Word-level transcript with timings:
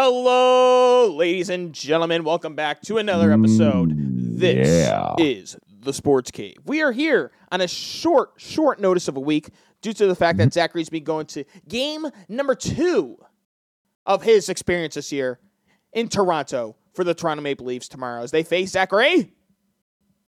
Hello, 0.00 1.12
ladies 1.12 1.50
and 1.50 1.72
gentlemen. 1.72 2.22
Welcome 2.22 2.54
back 2.54 2.82
to 2.82 2.98
another 2.98 3.32
episode. 3.32 3.90
Mm, 3.90 4.38
this 4.38 4.68
yeah. 4.68 5.16
is 5.18 5.56
the 5.80 5.92
Sports 5.92 6.30
Cave. 6.30 6.54
We 6.64 6.82
are 6.82 6.92
here 6.92 7.32
on 7.50 7.62
a 7.62 7.66
short, 7.66 8.34
short 8.36 8.78
notice 8.78 9.08
of 9.08 9.16
a 9.16 9.20
week 9.20 9.48
due 9.82 9.92
to 9.92 10.06
the 10.06 10.14
fact 10.14 10.38
that 10.38 10.52
Zachary's 10.52 10.88
been 10.88 11.02
going 11.02 11.26
to 11.26 11.42
game 11.66 12.06
number 12.28 12.54
two 12.54 13.18
of 14.06 14.22
his 14.22 14.48
experience 14.48 14.94
this 14.94 15.10
year 15.10 15.40
in 15.92 16.08
Toronto 16.08 16.76
for 16.94 17.02
the 17.02 17.12
Toronto 17.12 17.42
Maple 17.42 17.66
Leafs 17.66 17.88
tomorrow 17.88 18.22
as 18.22 18.30
they 18.30 18.44
face 18.44 18.70
Zachary. 18.70 19.32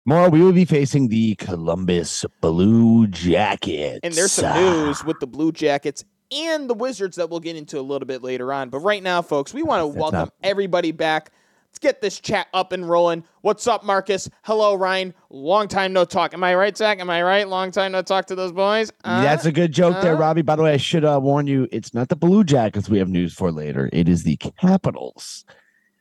Tomorrow 0.04 0.30
we 0.30 0.40
will 0.40 0.50
be 0.50 0.64
facing 0.64 1.10
the 1.10 1.36
Columbus 1.36 2.24
Blue 2.40 3.06
Jackets. 3.06 4.00
And 4.02 4.14
there's 4.14 4.32
some 4.32 4.52
news 4.60 5.04
with 5.04 5.20
the 5.20 5.28
Blue 5.28 5.52
Jackets 5.52 6.04
and 6.32 6.68
the 6.68 6.74
Wizards 6.74 7.16
that 7.16 7.30
we'll 7.30 7.40
get 7.40 7.56
into 7.56 7.78
a 7.78 7.82
little 7.82 8.06
bit 8.06 8.22
later 8.22 8.52
on. 8.52 8.68
But 8.70 8.78
right 8.80 9.02
now, 9.02 9.22
folks, 9.22 9.52
we 9.54 9.62
want 9.62 9.80
to 9.82 9.86
welcome 9.86 10.18
not- 10.20 10.34
everybody 10.42 10.92
back. 10.92 11.30
Let's 11.70 11.78
get 11.78 12.00
this 12.00 12.18
chat 12.18 12.48
up 12.52 12.72
and 12.72 12.88
rolling. 12.88 13.22
What's 13.42 13.68
up, 13.68 13.84
Marcus? 13.84 14.28
Hello, 14.42 14.74
Ryan. 14.74 15.14
Long 15.30 15.68
time 15.68 15.92
no 15.92 16.04
talk. 16.04 16.34
Am 16.34 16.42
I 16.42 16.56
right, 16.56 16.76
Zach? 16.76 16.98
Am 16.98 17.08
I 17.08 17.22
right? 17.22 17.46
Long 17.48 17.70
time 17.70 17.92
no 17.92 18.02
talk 18.02 18.26
to 18.26 18.34
those 18.34 18.50
boys. 18.50 18.90
Uh, 19.04 19.22
That's 19.22 19.44
a 19.44 19.52
good 19.52 19.70
joke 19.70 20.02
there, 20.02 20.16
uh. 20.16 20.18
Robbie. 20.18 20.42
By 20.42 20.56
the 20.56 20.64
way, 20.64 20.72
I 20.72 20.78
should 20.78 21.04
uh, 21.04 21.20
warn 21.22 21.46
you, 21.46 21.68
it's 21.70 21.94
not 21.94 22.08
the 22.08 22.16
Blue 22.16 22.42
Jackets 22.42 22.88
we 22.88 22.98
have 22.98 23.08
news 23.08 23.34
for 23.34 23.52
later. 23.52 23.88
It 23.92 24.08
is 24.08 24.24
the 24.24 24.34
Capitals 24.36 25.44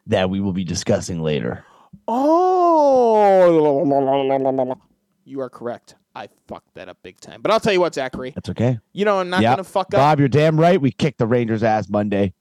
that 0.08 0.32
we 0.32 0.40
will 0.40 0.54
be 0.54 0.64
discussing 0.64 1.22
later. 1.22 1.64
oh. 2.08 3.86
You 5.26 5.42
are 5.42 5.50
correct. 5.50 5.96
I 6.20 6.28
fucked 6.48 6.74
that 6.76 6.90
up 6.90 6.98
big 7.02 7.20
time. 7.22 7.42
But 7.42 7.52
I'll 7.52 7.60
tell 7.60 7.72
you 7.74 7.80
what, 7.80 7.96
Zachary. 7.96 8.32
That's 8.32 8.50
okay. 8.50 8.78
You 8.94 9.06
know 9.06 9.20
I'm 9.20 9.30
not 9.30 9.42
Yep. 9.42 9.50
going 9.56 9.64
to 9.64 9.70
fuck 9.70 9.88
up. 9.94 10.00
Bob, 10.00 10.20
you're 10.20 10.28
damn 10.28 10.60
right. 10.60 10.80
We 10.82 10.92
kicked 10.92 11.18
the 11.18 11.26
Rangers' 11.28 11.64
ass 11.64 11.88
Monday. 11.90 12.34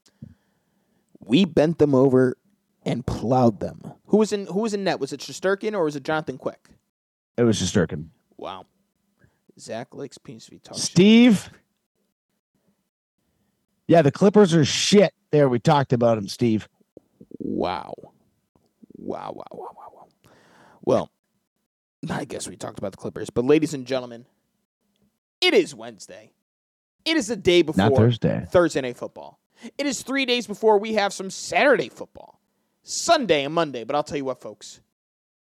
we 1.21 1.45
bent 1.45 1.77
them 1.77 1.93
over 1.95 2.35
and 2.83 3.05
plowed 3.05 3.59
them. 3.59 3.81
Who 4.07 4.17
was 4.17 4.33
in 4.33 4.47
Who 4.47 4.61
was 4.61 4.73
in 4.73 4.83
net? 4.83 4.99
Was 4.99 5.13
it 5.13 5.19
Shesterkin 5.19 5.73
or 5.73 5.83
was 5.83 5.95
it 5.95 6.03
Jonathan 6.03 6.37
Quick? 6.37 6.69
It 7.37 7.43
was 7.43 7.59
Shesterkin. 7.61 8.07
Wow. 8.37 8.65
Zach 9.59 9.93
likes 9.93 10.17
PSV 10.17 10.61
talk. 10.63 10.75
shit. 10.75 10.83
Steve. 10.85 11.49
Yeah, 13.87 14.01
the 14.01 14.11
Clippers 14.11 14.53
are 14.53 14.65
shit. 14.65 15.13
There, 15.31 15.49
we 15.49 15.59
talked 15.59 15.93
about 15.93 16.15
them, 16.15 16.27
Steve. 16.27 16.67
Wow. 17.39 17.93
Wow, 18.97 19.31
wow, 19.35 19.45
wow, 19.51 19.67
wow, 19.75 19.91
wow. 19.95 20.07
Well, 20.83 21.11
I 22.07 22.25
guess 22.25 22.47
we 22.47 22.55
talked 22.55 22.79
about 22.79 22.91
the 22.91 22.97
Clippers, 22.97 23.29
but 23.29 23.45
ladies 23.45 23.73
and 23.73 23.85
gentlemen, 23.85 24.25
it 25.41 25.53
is 25.53 25.75
Wednesday. 25.75 26.31
It 27.03 27.17
is 27.17 27.27
the 27.27 27.35
day 27.35 27.61
before 27.61 27.89
Not 27.89 27.97
Thursday. 27.97 28.45
Thursday 28.49 28.81
night 28.81 28.97
football. 28.97 29.39
It 29.77 29.85
is 29.85 30.01
three 30.01 30.25
days 30.25 30.47
before 30.47 30.77
we 30.77 30.93
have 30.93 31.11
some 31.11 31.29
Saturday 31.29 31.89
football. 31.89 32.39
Sunday 32.83 33.43
and 33.43 33.53
Monday, 33.53 33.83
but 33.83 33.95
I'll 33.95 34.03
tell 34.03 34.17
you 34.17 34.25
what, 34.25 34.41
folks. 34.41 34.79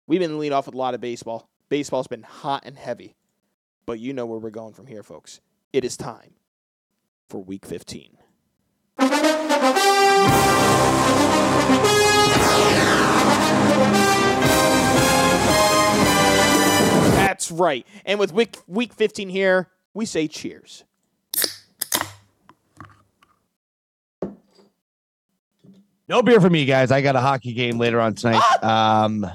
We've 0.07 0.21
been 0.21 0.39
lead 0.39 0.53
off 0.53 0.67
with 0.67 0.75
a 0.75 0.77
lot 0.77 0.93
of 0.93 1.01
baseball. 1.01 1.49
Baseball's 1.67 2.07
been 2.07 2.23
hot 2.23 2.63
and 2.65 2.77
heavy. 2.77 3.15
But 3.85 3.99
you 3.99 4.13
know 4.13 4.25
where 4.25 4.39
we're 4.39 4.49
going 4.49 4.73
from 4.73 4.87
here, 4.87 5.03
folks. 5.03 5.41
It 5.73 5.83
is 5.83 5.97
time 5.97 6.35
for 7.29 7.43
week 7.43 7.65
15. 7.65 8.17
That's 17.47 17.59
right. 17.59 17.87
And 18.05 18.19
with 18.19 18.33
week 18.33 18.57
week 18.67 18.93
15 18.93 19.29
here, 19.29 19.69
we 19.93 20.05
say 20.05 20.27
cheers. 20.27 20.83
No 26.09 26.21
beer 26.21 26.39
for 26.39 26.49
me, 26.49 26.65
guys. 26.65 26.91
I 26.91 27.01
got 27.01 27.15
a 27.15 27.21
hockey 27.21 27.53
game 27.53 27.77
later 27.77 27.99
on 27.99 28.15
tonight. 28.15 28.41
Um, 28.63 29.25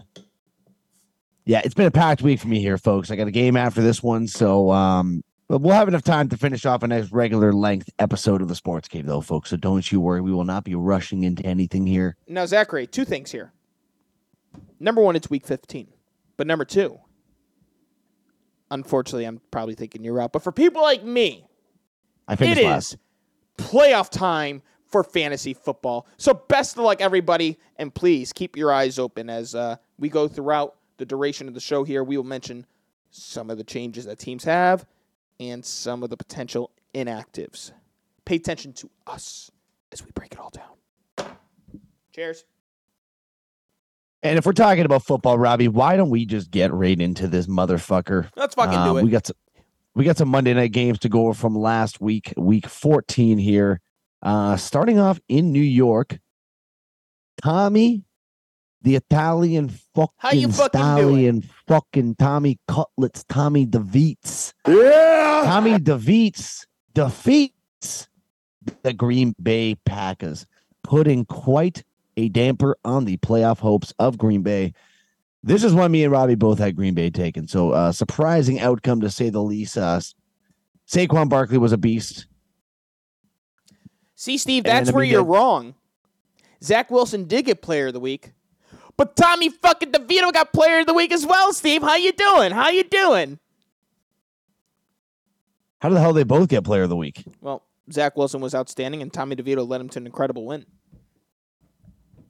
yeah, 1.44 1.60
it's 1.64 1.74
been 1.74 1.86
a 1.86 1.90
packed 1.90 2.22
week 2.22 2.40
for 2.40 2.48
me 2.48 2.60
here, 2.60 2.78
folks. 2.78 3.10
I 3.10 3.16
got 3.16 3.28
a 3.28 3.32
game 3.32 3.56
after 3.56 3.82
this 3.82 4.02
one, 4.02 4.26
so 4.26 4.70
um, 4.70 5.22
but 5.48 5.60
we'll 5.60 5.74
have 5.74 5.88
enough 5.88 6.02
time 6.02 6.28
to 6.28 6.36
finish 6.36 6.66
off 6.66 6.82
a 6.82 6.88
nice 6.88 7.10
regular 7.12 7.52
length 7.52 7.90
episode 7.98 8.42
of 8.42 8.48
the 8.48 8.54
Sports 8.54 8.88
Cave, 8.88 9.06
though, 9.06 9.20
folks. 9.20 9.50
So 9.50 9.56
don't 9.56 9.90
you 9.90 10.00
worry. 10.00 10.20
We 10.20 10.32
will 10.32 10.44
not 10.44 10.64
be 10.64 10.74
rushing 10.74 11.24
into 11.24 11.44
anything 11.44 11.86
here. 11.86 12.16
Now, 12.28 12.46
Zachary, 12.46 12.86
two 12.86 13.04
things 13.04 13.32
here. 13.32 13.52
Number 14.80 15.00
one, 15.00 15.16
it's 15.16 15.30
week 15.30 15.46
15. 15.46 15.88
But 16.36 16.46
number 16.46 16.64
two, 16.64 16.98
unfortunately, 18.72 19.24
I'm 19.24 19.40
probably 19.50 19.74
thinking 19.74 20.02
you're 20.02 20.20
out. 20.20 20.32
But 20.32 20.42
for 20.42 20.50
people 20.50 20.82
like 20.82 21.04
me, 21.04 21.46
I 22.26 22.32
it 22.32 22.36
finished 22.36 22.60
is 22.60 22.64
last. 22.64 22.96
playoff 23.58 24.10
time 24.10 24.62
for 24.86 25.04
fantasy 25.04 25.54
football. 25.54 26.06
So 26.16 26.34
best 26.34 26.76
of 26.76 26.84
luck, 26.84 27.00
everybody. 27.00 27.58
And 27.76 27.94
please 27.94 28.32
keep 28.32 28.56
your 28.56 28.72
eyes 28.72 28.98
open 28.98 29.30
as 29.30 29.54
uh, 29.54 29.76
we 29.98 30.08
go 30.08 30.28
throughout 30.28 30.76
the 30.96 31.06
duration 31.06 31.48
of 31.48 31.54
the 31.54 31.60
show 31.60 31.84
here. 31.84 32.02
We 32.02 32.16
will 32.16 32.24
mention 32.24 32.66
some 33.10 33.50
of 33.50 33.58
the 33.58 33.64
changes 33.64 34.04
that 34.06 34.18
teams 34.18 34.44
have 34.44 34.86
and 35.38 35.64
some 35.64 36.02
of 36.02 36.10
the 36.10 36.16
potential 36.16 36.70
inactives. 36.94 37.72
Pay 38.24 38.36
attention 38.36 38.72
to 38.74 38.90
us 39.06 39.50
as 39.92 40.04
we 40.04 40.10
break 40.12 40.32
it 40.32 40.38
all 40.38 40.50
down. 40.50 41.36
Cheers. 42.14 42.44
And 44.22 44.38
if 44.38 44.46
we're 44.46 44.52
talking 44.52 44.84
about 44.84 45.04
football, 45.04 45.36
Robbie, 45.38 45.68
why 45.68 45.96
don't 45.96 46.10
we 46.10 46.24
just 46.24 46.50
get 46.50 46.72
right 46.72 46.98
into 47.00 47.26
this 47.26 47.46
motherfucker? 47.46 48.28
Let's 48.36 48.54
fucking 48.54 48.78
Um, 48.78 48.88
do 48.92 48.96
it. 48.98 49.04
We 49.04 49.10
got 49.10 49.26
some, 49.26 49.36
we 49.94 50.04
got 50.04 50.16
some 50.16 50.28
Monday 50.28 50.54
night 50.54 50.72
games 50.72 50.98
to 51.00 51.08
go 51.08 51.22
over 51.26 51.34
from 51.34 51.56
last 51.56 52.00
week, 52.00 52.32
week 52.36 52.66
14 52.68 53.38
here. 53.38 53.80
Uh, 54.22 54.56
starting 54.56 55.00
off 55.00 55.18
in 55.28 55.50
New 55.50 55.60
York, 55.60 56.18
Tommy, 57.42 58.04
the 58.82 58.94
Italian 58.96 59.68
fucking 59.94 60.12
How 60.18 60.30
you 60.32 60.50
fucking 60.52 60.96
doing? 60.96 61.44
fucking 61.66 62.16
Tommy 62.16 62.58
Cutlets, 62.68 63.24
Tommy 63.28 63.66
DeVeets. 63.66 64.52
Yeah. 64.66 65.42
Tommy 65.44 65.72
DeVeets 65.78 66.66
defeats 66.94 68.08
the 68.82 68.92
Green 68.92 69.34
Bay 69.42 69.74
Packers, 69.84 70.46
putting 70.84 71.24
quite 71.24 71.82
a 72.16 72.28
damper 72.28 72.76
on 72.84 73.04
the 73.04 73.16
playoff 73.18 73.58
hopes 73.58 73.92
of 73.98 74.18
Green 74.18 74.42
Bay. 74.42 74.74
This 75.42 75.64
is 75.64 75.74
one 75.74 75.90
me 75.90 76.04
and 76.04 76.12
Robbie 76.12 76.34
both 76.34 76.58
had 76.58 76.76
Green 76.76 76.94
Bay 76.94 77.10
taken. 77.10 77.48
So 77.48 77.70
uh 77.70 77.92
surprising 77.92 78.60
outcome 78.60 79.00
to 79.00 79.10
say 79.10 79.30
the 79.30 79.42
least. 79.42 79.76
Uh 79.76 80.00
Saquon 80.86 81.28
Barkley 81.28 81.58
was 81.58 81.72
a 81.72 81.78
beast. 81.78 82.26
See, 84.14 84.38
Steve, 84.38 84.64
that's 84.64 84.92
where 84.92 85.04
you're 85.04 85.24
wrong. 85.24 85.74
Zach 86.62 86.90
Wilson 86.90 87.24
did 87.24 87.46
get 87.46 87.60
Player 87.62 87.88
of 87.88 87.92
the 87.92 88.00
Week, 88.00 88.32
but 88.96 89.16
Tommy 89.16 89.48
fucking 89.48 89.90
DeVito 89.90 90.32
got 90.32 90.52
Player 90.52 90.80
of 90.80 90.86
the 90.86 90.94
Week 90.94 91.10
as 91.12 91.26
well. 91.26 91.52
Steve, 91.52 91.82
how 91.82 91.96
you 91.96 92.12
doing? 92.12 92.52
How 92.52 92.70
you 92.70 92.84
doing? 92.84 93.40
How 95.82 95.88
the 95.88 95.98
hell 95.98 96.12
they 96.12 96.22
both 96.22 96.48
get 96.48 96.62
player 96.62 96.84
of 96.84 96.90
the 96.90 96.96
week? 96.96 97.24
Well, 97.40 97.64
Zach 97.90 98.16
Wilson 98.16 98.40
was 98.40 98.54
outstanding, 98.54 99.02
and 99.02 99.12
Tommy 99.12 99.34
DeVito 99.34 99.68
led 99.68 99.80
him 99.80 99.88
to 99.88 99.98
an 99.98 100.06
incredible 100.06 100.46
win. 100.46 100.64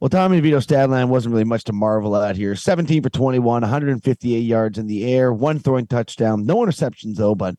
Well, 0.03 0.09
Tommy 0.09 0.41
DeVito's 0.41 0.65
stat 0.65 0.89
line 0.89 1.07
wasn't 1.07 1.31
really 1.31 1.45
much 1.45 1.63
to 1.63 1.71
marvel 1.71 2.17
at 2.17 2.35
here. 2.35 2.57
17 2.57 3.03
for 3.03 3.09
21, 3.09 3.61
158 3.61 4.37
yards 4.37 4.77
in 4.77 4.87
the 4.87 5.05
air, 5.05 5.31
one 5.31 5.59
throwing 5.59 5.87
touchdown, 5.87 6.45
no 6.45 6.57
interceptions 6.57 7.15
though, 7.15 7.35
but 7.35 7.55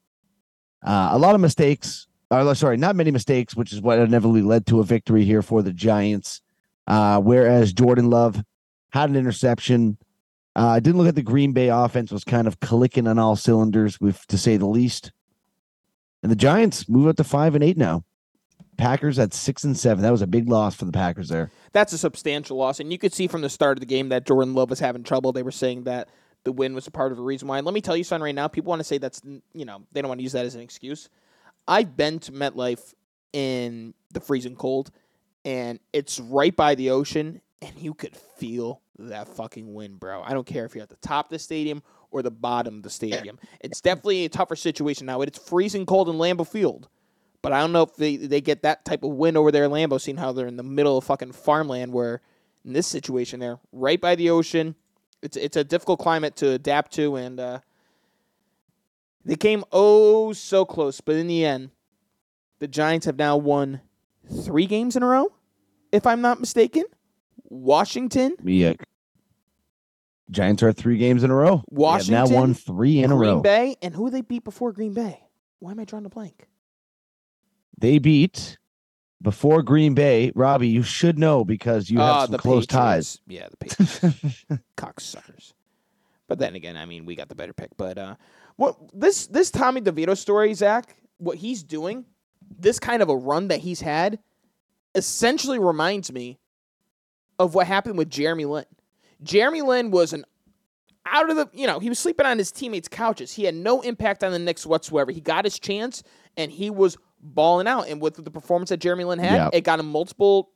uh, 0.84 1.08
a 1.12 1.18
lot 1.18 1.34
of 1.34 1.40
mistakes. 1.40 2.06
Or, 2.30 2.54
sorry, 2.54 2.76
not 2.76 2.96
many 2.96 3.10
mistakes, 3.10 3.56
which 3.56 3.72
is 3.72 3.80
what 3.80 3.98
inevitably 3.98 4.42
led 4.42 4.66
to 4.66 4.80
a 4.80 4.84
victory 4.84 5.24
here 5.24 5.40
for 5.40 5.62
the 5.62 5.72
Giants. 5.72 6.42
Uh, 6.86 7.18
whereas 7.18 7.72
Jordan 7.72 8.10
Love 8.10 8.44
had 8.90 9.08
an 9.08 9.16
interception. 9.16 9.96
Uh, 10.54 10.68
I 10.68 10.80
didn't 10.80 10.98
look 10.98 11.08
at 11.08 11.14
the 11.14 11.22
Green 11.22 11.54
Bay 11.54 11.68
offense 11.68 12.12
was 12.12 12.24
kind 12.24 12.46
of 12.46 12.60
clicking 12.60 13.06
on 13.06 13.18
all 13.18 13.36
cylinders, 13.36 13.98
with 14.02 14.26
to 14.26 14.36
say 14.36 14.58
the 14.58 14.66
least. 14.66 15.12
And 16.22 16.30
the 16.30 16.36
Giants 16.36 16.90
move 16.90 17.08
up 17.08 17.16
to 17.16 17.24
five 17.24 17.54
and 17.54 17.64
eight 17.64 17.78
now. 17.78 18.04
Packers 18.76 19.18
at 19.18 19.32
six 19.34 19.64
and 19.64 19.76
seven. 19.76 20.02
That 20.02 20.12
was 20.12 20.22
a 20.22 20.26
big 20.26 20.48
loss 20.48 20.74
for 20.74 20.84
the 20.84 20.92
Packers 20.92 21.28
there. 21.28 21.50
That's 21.72 21.92
a 21.92 21.98
substantial 21.98 22.56
loss, 22.56 22.80
and 22.80 22.92
you 22.92 22.98
could 22.98 23.12
see 23.12 23.26
from 23.26 23.42
the 23.42 23.48
start 23.48 23.76
of 23.76 23.80
the 23.80 23.86
game 23.86 24.08
that 24.10 24.26
Jordan 24.26 24.54
Love 24.54 24.70
was 24.70 24.80
having 24.80 25.02
trouble. 25.02 25.32
They 25.32 25.42
were 25.42 25.50
saying 25.50 25.84
that 25.84 26.08
the 26.44 26.52
win 26.52 26.74
was 26.74 26.86
a 26.86 26.90
part 26.90 27.10
of 27.10 27.18
the 27.18 27.24
reason 27.24 27.48
why. 27.48 27.58
And 27.58 27.64
let 27.64 27.74
me 27.74 27.80
tell 27.80 27.96
you 27.96 28.04
something 28.04 28.24
right 28.24 28.34
now. 28.34 28.48
People 28.48 28.70
want 28.70 28.80
to 28.80 28.84
say 28.84 28.98
that's 28.98 29.22
you 29.54 29.64
know 29.64 29.82
they 29.92 30.02
don't 30.02 30.08
want 30.08 30.18
to 30.18 30.22
use 30.22 30.32
that 30.32 30.46
as 30.46 30.54
an 30.54 30.60
excuse. 30.60 31.08
I've 31.66 31.96
been 31.96 32.18
to 32.20 32.32
MetLife 32.32 32.94
in 33.32 33.94
the 34.12 34.20
freezing 34.20 34.56
cold, 34.56 34.90
and 35.44 35.80
it's 35.92 36.20
right 36.20 36.54
by 36.54 36.74
the 36.74 36.90
ocean, 36.90 37.40
and 37.62 37.72
you 37.78 37.94
could 37.94 38.16
feel 38.16 38.82
that 38.98 39.28
fucking 39.28 39.72
wind, 39.74 39.98
bro. 39.98 40.22
I 40.22 40.34
don't 40.34 40.46
care 40.46 40.64
if 40.64 40.74
you're 40.74 40.82
at 40.82 40.90
the 40.90 40.96
top 40.96 41.26
of 41.26 41.30
the 41.30 41.38
stadium 41.38 41.82
or 42.10 42.22
the 42.22 42.30
bottom 42.30 42.76
of 42.76 42.82
the 42.82 42.90
stadium. 42.90 43.38
It's 43.60 43.80
definitely 43.80 44.24
a 44.24 44.28
tougher 44.28 44.56
situation 44.56 45.06
now. 45.06 45.20
It's 45.22 45.38
freezing 45.38 45.84
cold 45.84 46.08
in 46.08 46.16
Lambeau 46.16 46.46
Field. 46.46 46.88
But 47.44 47.52
I 47.52 47.60
don't 47.60 47.72
know 47.72 47.82
if 47.82 47.94
they, 47.94 48.16
they 48.16 48.40
get 48.40 48.62
that 48.62 48.84
type 48.84 49.04
of 49.04 49.12
wind 49.12 49.36
over 49.36 49.52
there 49.52 49.64
in 49.64 49.70
Lambeau, 49.70 50.00
seeing 50.00 50.16
how 50.16 50.32
they're 50.32 50.46
in 50.48 50.56
the 50.56 50.62
middle 50.64 50.98
of 50.98 51.04
fucking 51.04 51.32
farmland 51.32 51.92
where 51.92 52.20
in 52.64 52.72
this 52.72 52.86
situation 52.86 53.38
they're 53.38 53.60
right 53.70 54.00
by 54.00 54.14
the 54.16 54.30
ocean. 54.30 54.74
It's 55.22 55.36
it's 55.36 55.56
a 55.56 55.62
difficult 55.64 56.00
climate 56.00 56.34
to 56.36 56.50
adapt 56.50 56.92
to 56.94 57.16
and 57.16 57.38
uh, 57.38 57.60
they 59.24 59.36
came 59.36 59.64
oh 59.72 60.32
so 60.32 60.64
close, 60.64 61.00
but 61.00 61.16
in 61.16 61.26
the 61.28 61.44
end, 61.44 61.70
the 62.58 62.68
Giants 62.68 63.06
have 63.06 63.16
now 63.16 63.36
won 63.36 63.80
three 64.42 64.66
games 64.66 64.96
in 64.96 65.02
a 65.02 65.06
row. 65.06 65.32
if 65.92 66.06
I'm 66.06 66.20
not 66.20 66.40
mistaken. 66.40 66.84
Washington, 67.50 68.36
Yeah. 68.42 68.72
Giants 70.30 70.62
are 70.62 70.72
three 70.72 70.96
games 70.96 71.22
in 71.22 71.30
a 71.30 71.34
row. 71.34 71.62
Washington, 71.70 72.14
now 72.14 72.26
won 72.34 72.54
three 72.54 73.02
in 73.02 73.12
a 73.12 73.16
row. 73.16 73.40
Green. 73.40 73.42
Bay, 73.42 73.76
and 73.82 73.94
who 73.94 74.08
they 74.10 74.22
beat 74.22 74.42
before 74.44 74.72
Green 74.72 74.94
Bay? 74.94 75.20
Why 75.60 75.70
am 75.72 75.78
I 75.78 75.84
drawing 75.84 76.06
a 76.06 76.08
blank? 76.08 76.48
They 77.78 77.98
beat 77.98 78.58
before 79.22 79.62
Green 79.62 79.94
Bay. 79.94 80.32
Robbie, 80.34 80.68
you 80.68 80.82
should 80.82 81.18
know 81.18 81.44
because 81.44 81.90
you 81.90 81.98
have 81.98 82.08
Ah, 82.08 82.22
some 82.24 82.32
the 82.32 82.38
close 82.38 82.66
Patriots. 82.66 83.18
Yeah, 83.26 83.48
the 83.50 83.56
Patriots. 83.56 84.44
cocksuckers. 84.76 85.52
But 86.28 86.38
then 86.38 86.54
again, 86.54 86.76
I 86.76 86.86
mean, 86.86 87.04
we 87.04 87.14
got 87.14 87.28
the 87.28 87.34
better 87.34 87.52
pick. 87.52 87.70
But 87.76 87.98
uh, 87.98 88.14
what 88.56 88.76
this 88.92 89.26
this 89.26 89.50
Tommy 89.50 89.80
DeVito 89.80 90.16
story, 90.16 90.54
Zach, 90.54 90.96
what 91.18 91.36
he's 91.36 91.62
doing, 91.62 92.04
this 92.58 92.78
kind 92.78 93.02
of 93.02 93.08
a 93.08 93.16
run 93.16 93.48
that 93.48 93.60
he's 93.60 93.80
had, 93.80 94.18
essentially 94.94 95.58
reminds 95.58 96.12
me 96.12 96.38
of 97.38 97.54
what 97.54 97.66
happened 97.66 97.98
with 97.98 98.08
Jeremy 98.10 98.44
Lin. 98.44 98.64
Jeremy 99.22 99.62
Lin 99.62 99.90
was 99.90 100.12
an 100.12 100.24
out 101.06 101.28
of 101.28 101.36
the, 101.36 101.48
you 101.52 101.66
know, 101.66 101.78
he 101.80 101.88
was 101.90 101.98
sleeping 101.98 102.24
on 102.24 102.38
his 102.38 102.50
teammates' 102.50 102.88
couches. 102.88 103.32
He 103.32 103.44
had 103.44 103.54
no 103.54 103.82
impact 103.82 104.24
on 104.24 104.32
the 104.32 104.38
Knicks 104.38 104.64
whatsoever. 104.64 105.12
He 105.12 105.20
got 105.20 105.44
his 105.44 105.58
chance 105.58 106.02
and 106.36 106.50
he 106.50 106.70
was 106.70 106.96
balling 107.24 107.66
out. 107.66 107.88
And 107.88 108.00
with 108.00 108.22
the 108.22 108.30
performance 108.30 108.68
that 108.70 108.76
Jeremy 108.76 109.04
Lin 109.04 109.18
had, 109.18 109.34
Yeah. 109.34 109.50
it 109.52 109.62
got 109.62 109.80
him 109.80 109.86
multiple 109.90 110.50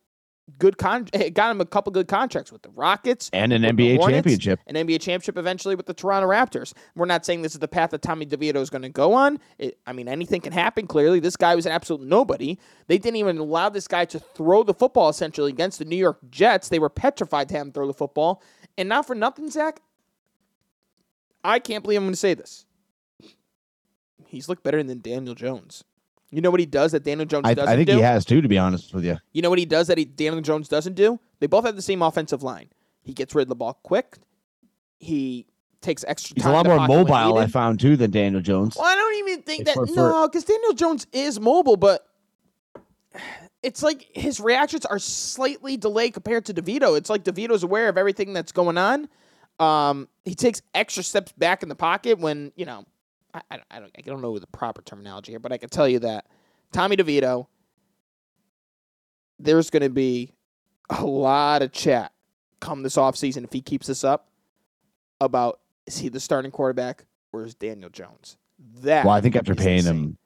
good 0.58 0.78
con. 0.78 1.06
It 1.12 1.34
got 1.34 1.50
him 1.50 1.60
a 1.60 1.66
couple 1.66 1.92
good 1.92 2.08
contracts 2.08 2.50
with 2.52 2.62
the 2.62 2.70
Rockets 2.70 3.28
and 3.32 3.52
an 3.52 3.62
NBA 3.62 3.96
Hornets, 3.98 4.14
championship. 4.16 4.60
an 4.66 4.76
NBA 4.76 4.98
championship 5.00 5.36
eventually 5.36 5.74
with 5.74 5.86
the 5.86 5.92
Toronto 5.94 6.28
Raptors. 6.28 6.72
We're 6.94 7.04
not 7.06 7.26
saying 7.26 7.42
this 7.42 7.52
is 7.54 7.58
the 7.58 7.68
path 7.68 7.90
that 7.90 8.00
Tommy 8.02 8.24
DeVito 8.26 8.56
is 8.56 8.70
going 8.70 8.82
to 8.82 8.88
go 8.88 9.12
on. 9.12 9.40
It, 9.58 9.78
I 9.86 9.92
mean, 9.92 10.08
anything 10.08 10.40
can 10.40 10.52
happen. 10.52 10.86
Clearly, 10.86 11.20
this 11.20 11.36
guy 11.36 11.54
was 11.54 11.66
an 11.66 11.72
absolute 11.72 12.06
nobody. 12.06 12.56
They 12.86 12.96
didn't 12.98 13.16
even 13.16 13.36
allow 13.38 13.68
this 13.68 13.88
guy 13.88 14.04
to 14.06 14.18
throw 14.18 14.62
the 14.62 14.74
football 14.74 15.08
essentially 15.10 15.50
against 15.50 15.78
the 15.78 15.84
New 15.84 15.96
York 15.96 16.18
Jets. 16.30 16.68
They 16.70 16.78
were 16.78 16.88
petrified 16.90 17.48
to 17.50 17.56
have 17.58 17.66
him 17.66 17.72
throw 17.72 17.86
the 17.86 17.92
football. 17.94 18.42
And 18.78 18.88
not 18.88 19.06
for 19.06 19.14
nothing, 19.14 19.50
Zach. 19.50 19.80
I 21.44 21.58
can't 21.58 21.82
believe 21.84 21.98
I'm 21.98 22.04
going 22.04 22.12
to 22.12 22.16
say 22.18 22.34
this. 22.34 22.64
He's 24.26 24.48
looked 24.48 24.62
better 24.62 24.82
than 24.82 25.00
Daniel 25.00 25.34
Jones. 25.34 25.84
You 26.30 26.42
know 26.42 26.50
what 26.50 26.60
he 26.60 26.66
does 26.66 26.92
that 26.92 27.04
Daniel 27.04 27.26
Jones 27.26 27.46
I, 27.46 27.54
doesn't 27.54 27.68
I 27.72 27.76
think 27.76 27.88
do? 27.88 27.96
he 27.96 28.02
has 28.02 28.24
too, 28.24 28.40
to 28.42 28.48
be 28.48 28.58
honest 28.58 28.92
with 28.94 29.04
you. 29.04 29.16
You 29.32 29.40
know 29.42 29.48
what 29.50 29.58
he 29.58 29.64
does 29.64 29.86
that 29.86 29.96
he, 29.96 30.04
Daniel 30.04 30.42
Jones 30.42 30.68
doesn't 30.68 30.94
do? 30.94 31.18
They 31.40 31.46
both 31.46 31.64
have 31.64 31.76
the 31.76 31.82
same 31.82 32.02
offensive 32.02 32.42
line. 32.42 32.68
He 33.02 33.14
gets 33.14 33.34
rid 33.34 33.42
of 33.42 33.48
the 33.48 33.54
ball 33.56 33.80
quick. 33.82 34.18
He 34.98 35.46
takes 35.80 36.04
extra 36.06 36.34
He's 36.34 36.42
time. 36.42 36.52
a 36.52 36.56
lot 36.56 36.66
more 36.66 36.86
mobile, 36.86 37.38
I 37.38 37.46
found 37.46 37.80
too, 37.80 37.96
than 37.96 38.10
Daniel 38.10 38.42
Jones. 38.42 38.76
Well, 38.76 38.84
I 38.86 38.94
don't 38.96 39.14
even 39.28 39.42
think 39.42 39.60
It's 39.62 39.70
that. 39.70 39.74
for- 39.76 39.86
for- 39.86 39.94
no, 39.94 40.28
because 40.28 40.44
Daniel 40.44 40.72
Jones 40.74 41.06
is 41.12 41.40
mobile, 41.40 41.76
but 41.76 42.06
it's 43.62 43.82
like 43.82 44.06
his 44.14 44.38
reactions 44.40 44.84
are 44.86 44.98
slightly 44.98 45.76
delayed 45.76 46.12
compared 46.14 46.44
to 46.46 46.54
DeVito. 46.54 46.96
It's 46.98 47.08
like 47.08 47.24
DeVito's 47.24 47.62
aware 47.62 47.88
of 47.88 47.96
everything 47.96 48.32
that's 48.32 48.52
going 48.52 48.76
on. 48.76 49.08
Um, 49.58 50.08
he 50.24 50.34
takes 50.34 50.62
extra 50.74 51.02
steps 51.02 51.32
back 51.32 51.62
in 51.62 51.68
the 51.68 51.74
pocket 51.74 52.18
when 52.18 52.52
you 52.54 52.66
know. 52.66 52.84
I, 53.50 53.56
I, 53.56 53.60
I 53.70 53.80
don't 53.80 53.90
I 53.96 54.00
don't 54.02 54.20
know 54.22 54.38
the 54.38 54.46
proper 54.48 54.82
terminology 54.82 55.32
here, 55.32 55.38
but 55.38 55.52
I 55.52 55.58
can 55.58 55.68
tell 55.68 55.88
you 55.88 55.98
that 56.00 56.26
Tommy 56.72 56.96
DeVito. 56.96 57.46
There's 59.40 59.70
going 59.70 59.84
to 59.84 59.90
be 59.90 60.32
a 60.90 61.04
lot 61.04 61.62
of 61.62 61.70
chat 61.72 62.12
come 62.60 62.82
this 62.82 62.96
offseason 62.96 63.44
if 63.44 63.52
he 63.52 63.60
keeps 63.60 63.86
this 63.86 64.02
up 64.02 64.28
about 65.20 65.60
is 65.86 65.98
he 65.98 66.08
the 66.08 66.18
starting 66.18 66.50
quarterback 66.50 67.04
or 67.32 67.44
is 67.44 67.54
Daniel 67.54 67.88
Jones? 67.90 68.36
That 68.82 69.04
Well, 69.04 69.14
I 69.14 69.20
think 69.20 69.36
after 69.36 69.54
paying 69.54 69.78
insane. 69.78 69.94
him, 69.94 70.18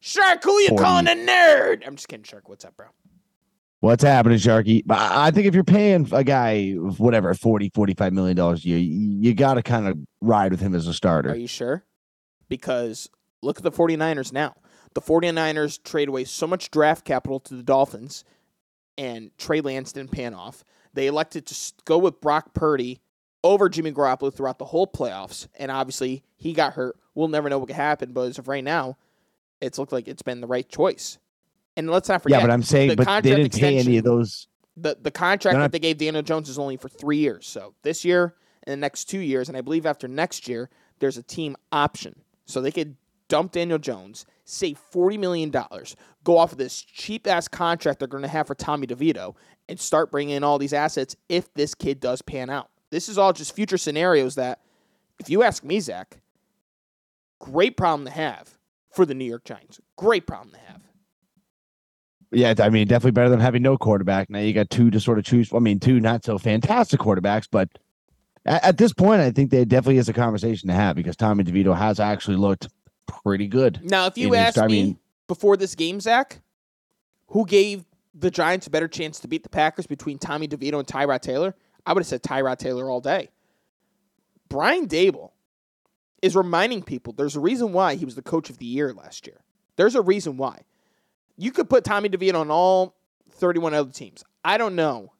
Shark, 0.00 0.44
who 0.44 0.52
are 0.56 0.60
you 0.60 0.68
40. 0.68 0.82
calling 0.84 1.06
a 1.08 1.12
nerd? 1.12 1.86
I'm 1.86 1.96
just 1.96 2.08
kidding, 2.08 2.24
Shark. 2.24 2.48
What's 2.48 2.64
up, 2.64 2.76
bro? 2.76 2.86
what's 3.80 4.02
happening, 4.02 4.38
Sharky? 4.38 4.82
But 4.84 4.98
I 4.98 5.30
think 5.30 5.46
if 5.46 5.54
you're 5.54 5.64
paying 5.64 6.08
a 6.12 6.24
guy 6.24 6.72
whatever 6.72 7.32
40, 7.32 7.70
45 7.74 8.12
million 8.12 8.36
dollars 8.36 8.64
a 8.64 8.68
year, 8.68 8.78
you, 8.78 9.28
you 9.28 9.34
got 9.34 9.54
to 9.54 9.62
kind 9.62 9.86
of 9.86 9.98
ride 10.20 10.50
with 10.50 10.60
him 10.60 10.74
as 10.74 10.86
a 10.86 10.94
starter. 10.94 11.30
Are 11.30 11.36
you 11.36 11.46
sure? 11.46 11.84
Because 12.48 13.08
look 13.42 13.58
at 13.58 13.62
the 13.62 13.72
49ers 13.72 14.32
now. 14.32 14.54
The 14.94 15.00
49ers 15.02 15.82
trade 15.82 16.08
away 16.08 16.24
so 16.24 16.46
much 16.46 16.70
draft 16.70 17.04
capital 17.04 17.38
to 17.40 17.54
the 17.54 17.62
Dolphins, 17.62 18.24
and 18.96 19.30
Trey 19.36 19.60
Lance 19.60 19.92
didn't 19.92 20.12
pan 20.12 20.32
off. 20.32 20.64
They 20.94 21.06
elected 21.06 21.46
to 21.46 21.72
go 21.84 21.98
with 21.98 22.20
Brock 22.20 22.54
Purdy 22.54 23.00
over 23.44 23.68
Jimmy 23.68 23.92
Garoppolo 23.92 24.32
throughout 24.34 24.58
the 24.58 24.64
whole 24.64 24.86
playoffs, 24.86 25.48
and 25.58 25.70
obviously 25.70 26.24
he 26.36 26.52
got 26.52 26.72
hurt. 26.72 26.96
We'll 27.14 27.28
never 27.28 27.50
know 27.50 27.58
what 27.58 27.66
could 27.66 27.76
happen, 27.76 28.12
but 28.12 28.22
as 28.22 28.38
of 28.38 28.48
right 28.48 28.64
now, 28.64 28.96
it's 29.60 29.78
looked 29.78 29.92
like 29.92 30.08
it's 30.08 30.22
been 30.22 30.40
the 30.40 30.46
right 30.46 30.68
choice. 30.68 31.18
And 31.76 31.90
let's 31.90 32.08
not 32.08 32.22
forget, 32.22 32.40
yeah, 32.40 32.46
but 32.46 32.52
I'm 32.52 32.62
saying, 32.62 32.88
the 32.88 32.96
but 32.96 33.22
they 33.22 33.36
didn't 33.36 33.52
pay 33.52 33.78
any 33.78 33.98
of 33.98 34.04
those. 34.04 34.48
the 34.76 34.96
the 35.00 35.10
contract 35.10 35.54
They're 35.54 35.62
that 35.62 35.72
they 35.72 35.78
gave 35.78 35.98
Daniel 35.98 36.22
Jones 36.22 36.48
is 36.48 36.58
only 36.58 36.76
for 36.76 36.88
three 36.88 37.18
years. 37.18 37.46
So 37.46 37.74
this 37.82 38.04
year 38.04 38.34
and 38.62 38.72
the 38.72 38.76
next 38.78 39.04
two 39.04 39.18
years, 39.20 39.48
and 39.48 39.56
I 39.56 39.60
believe 39.60 39.84
after 39.84 40.08
next 40.08 40.48
year, 40.48 40.70
there's 40.98 41.18
a 41.18 41.22
team 41.22 41.56
option. 41.70 42.22
So 42.46 42.60
they 42.60 42.70
could 42.70 42.96
dump 43.28 43.52
Daniel 43.52 43.78
Jones, 43.78 44.24
save 44.44 44.78
forty 44.78 45.18
million 45.18 45.50
dollars, 45.50 45.96
go 46.24 46.38
off 46.38 46.52
of 46.52 46.58
this 46.58 46.80
cheap 46.80 47.26
ass 47.26 47.48
contract 47.48 47.98
they're 47.98 48.08
going 48.08 48.22
to 48.22 48.28
have 48.28 48.46
for 48.46 48.54
Tommy 48.54 48.86
DeVito, 48.86 49.34
and 49.68 49.78
start 49.78 50.10
bringing 50.10 50.36
in 50.36 50.44
all 50.44 50.58
these 50.58 50.72
assets 50.72 51.16
if 51.28 51.52
this 51.54 51.74
kid 51.74 52.00
does 52.00 52.22
pan 52.22 52.48
out. 52.48 52.70
This 52.90 53.08
is 53.08 53.18
all 53.18 53.32
just 53.32 53.54
future 53.54 53.78
scenarios 53.78 54.36
that, 54.36 54.60
if 55.18 55.28
you 55.28 55.42
ask 55.42 55.64
me, 55.64 55.80
Zach, 55.80 56.20
great 57.40 57.76
problem 57.76 58.06
to 58.06 58.12
have 58.12 58.56
for 58.92 59.04
the 59.04 59.14
New 59.14 59.24
York 59.24 59.44
Giants. 59.44 59.80
Great 59.96 60.26
problem 60.26 60.52
to 60.52 60.58
have. 60.60 60.82
Yeah, 62.32 62.54
I 62.58 62.70
mean, 62.70 62.86
definitely 62.86 63.12
better 63.12 63.28
than 63.28 63.40
having 63.40 63.62
no 63.62 63.76
quarterback. 63.76 64.30
Now 64.30 64.40
you 64.40 64.52
got 64.52 64.70
two 64.70 64.90
to 64.90 65.00
sort 65.00 65.18
of 65.18 65.24
choose. 65.24 65.52
I 65.52 65.58
mean, 65.58 65.80
two 65.80 66.00
not 66.00 66.24
so 66.24 66.38
fantastic 66.38 67.00
quarterbacks, 67.00 67.48
but 67.50 67.68
at, 68.46 68.64
at 68.64 68.78
this 68.78 68.92
point, 68.92 69.20
I 69.20 69.30
think 69.30 69.50
there 69.50 69.64
definitely 69.64 69.98
is 69.98 70.08
a 70.08 70.12
conversation 70.12 70.68
to 70.68 70.74
have 70.74 70.96
because 70.96 71.16
Tommy 71.16 71.44
DeVito 71.44 71.76
has 71.76 72.00
actually 72.00 72.36
looked 72.36 72.68
pretty 73.06 73.48
good. 73.48 73.80
Now, 73.82 74.06
if 74.06 74.16
you 74.16 74.34
asked 74.34 74.56
me 74.58 74.66
mean- 74.66 74.98
before 75.26 75.56
this 75.56 75.74
game, 75.74 76.00
Zach, 76.00 76.40
who 77.28 77.44
gave 77.44 77.84
the 78.14 78.30
Giants 78.30 78.66
a 78.66 78.70
better 78.70 78.88
chance 78.88 79.20
to 79.20 79.28
beat 79.28 79.42
the 79.42 79.48
Packers 79.48 79.86
between 79.86 80.18
Tommy 80.18 80.48
DeVito 80.48 80.78
and 80.78 80.86
Tyrod 80.86 81.20
Taylor, 81.20 81.54
I 81.84 81.92
would 81.92 82.00
have 82.00 82.06
said 82.06 82.22
Tyrod 82.22 82.58
Taylor 82.58 82.88
all 82.88 83.00
day. 83.00 83.28
Brian 84.48 84.86
Daboll 84.86 85.32
is 86.22 86.34
reminding 86.34 86.82
people 86.82 87.12
there's 87.12 87.36
a 87.36 87.40
reason 87.40 87.72
why 87.72 87.96
he 87.96 88.04
was 88.04 88.14
the 88.14 88.22
coach 88.22 88.48
of 88.48 88.58
the 88.58 88.64
year 88.64 88.92
last 88.94 89.26
year. 89.26 89.40
There's 89.76 89.94
a 89.94 90.00
reason 90.00 90.36
why. 90.36 90.60
You 91.36 91.50
could 91.50 91.68
put 91.68 91.84
Tommy 91.84 92.08
DeVito 92.08 92.36
on 92.36 92.50
all 92.50 92.96
31 93.32 93.74
other 93.74 93.90
teams. 93.90 94.24
I 94.44 94.56
don't 94.56 94.74
know 94.74 95.12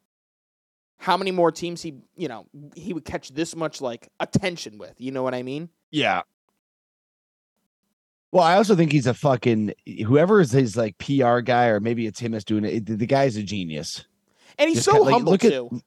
how 0.99 1.17
many 1.17 1.31
more 1.31 1.53
teams 1.53 1.83
he, 1.83 1.95
you 2.17 2.29
know, 2.29 2.47
he 2.75 2.93
would 2.95 3.05
catch 3.05 3.31
this 3.31 3.55
much 3.55 3.81
like 3.81 4.09
attention 4.21 4.79
with. 4.79 4.95
You 4.99 5.13
know 5.13 5.23
what 5.23 5.35
I 5.35 5.43
mean? 5.43 5.69
Yeah. 5.91 6.23
Well, 8.33 8.43
I 8.45 8.57
also 8.57 8.75
think 8.75 8.93
he's 8.93 9.07
a 9.07 9.15
fucking 9.15 9.73
whoever 10.07 10.41
is 10.41 10.51
his 10.53 10.77
like 10.77 10.99
PR 10.99 11.39
guy, 11.41 11.67
or 11.67 11.81
maybe 11.81 12.07
it's 12.07 12.19
him 12.21 12.33
that's 12.33 12.45
doing 12.45 12.65
it. 12.65 12.87
The, 12.87 12.97
the 12.97 13.07
guy's 13.07 13.37
a 13.37 13.43
genius. 13.43 14.05
And 14.59 14.69
he's 14.69 14.79
Just 14.79 14.87
so 14.87 14.93
kinda 14.93 15.05
like, 15.05 15.13
humble 15.15 15.33
look 15.33 15.45
at- 15.45 15.51
too. 15.53 15.81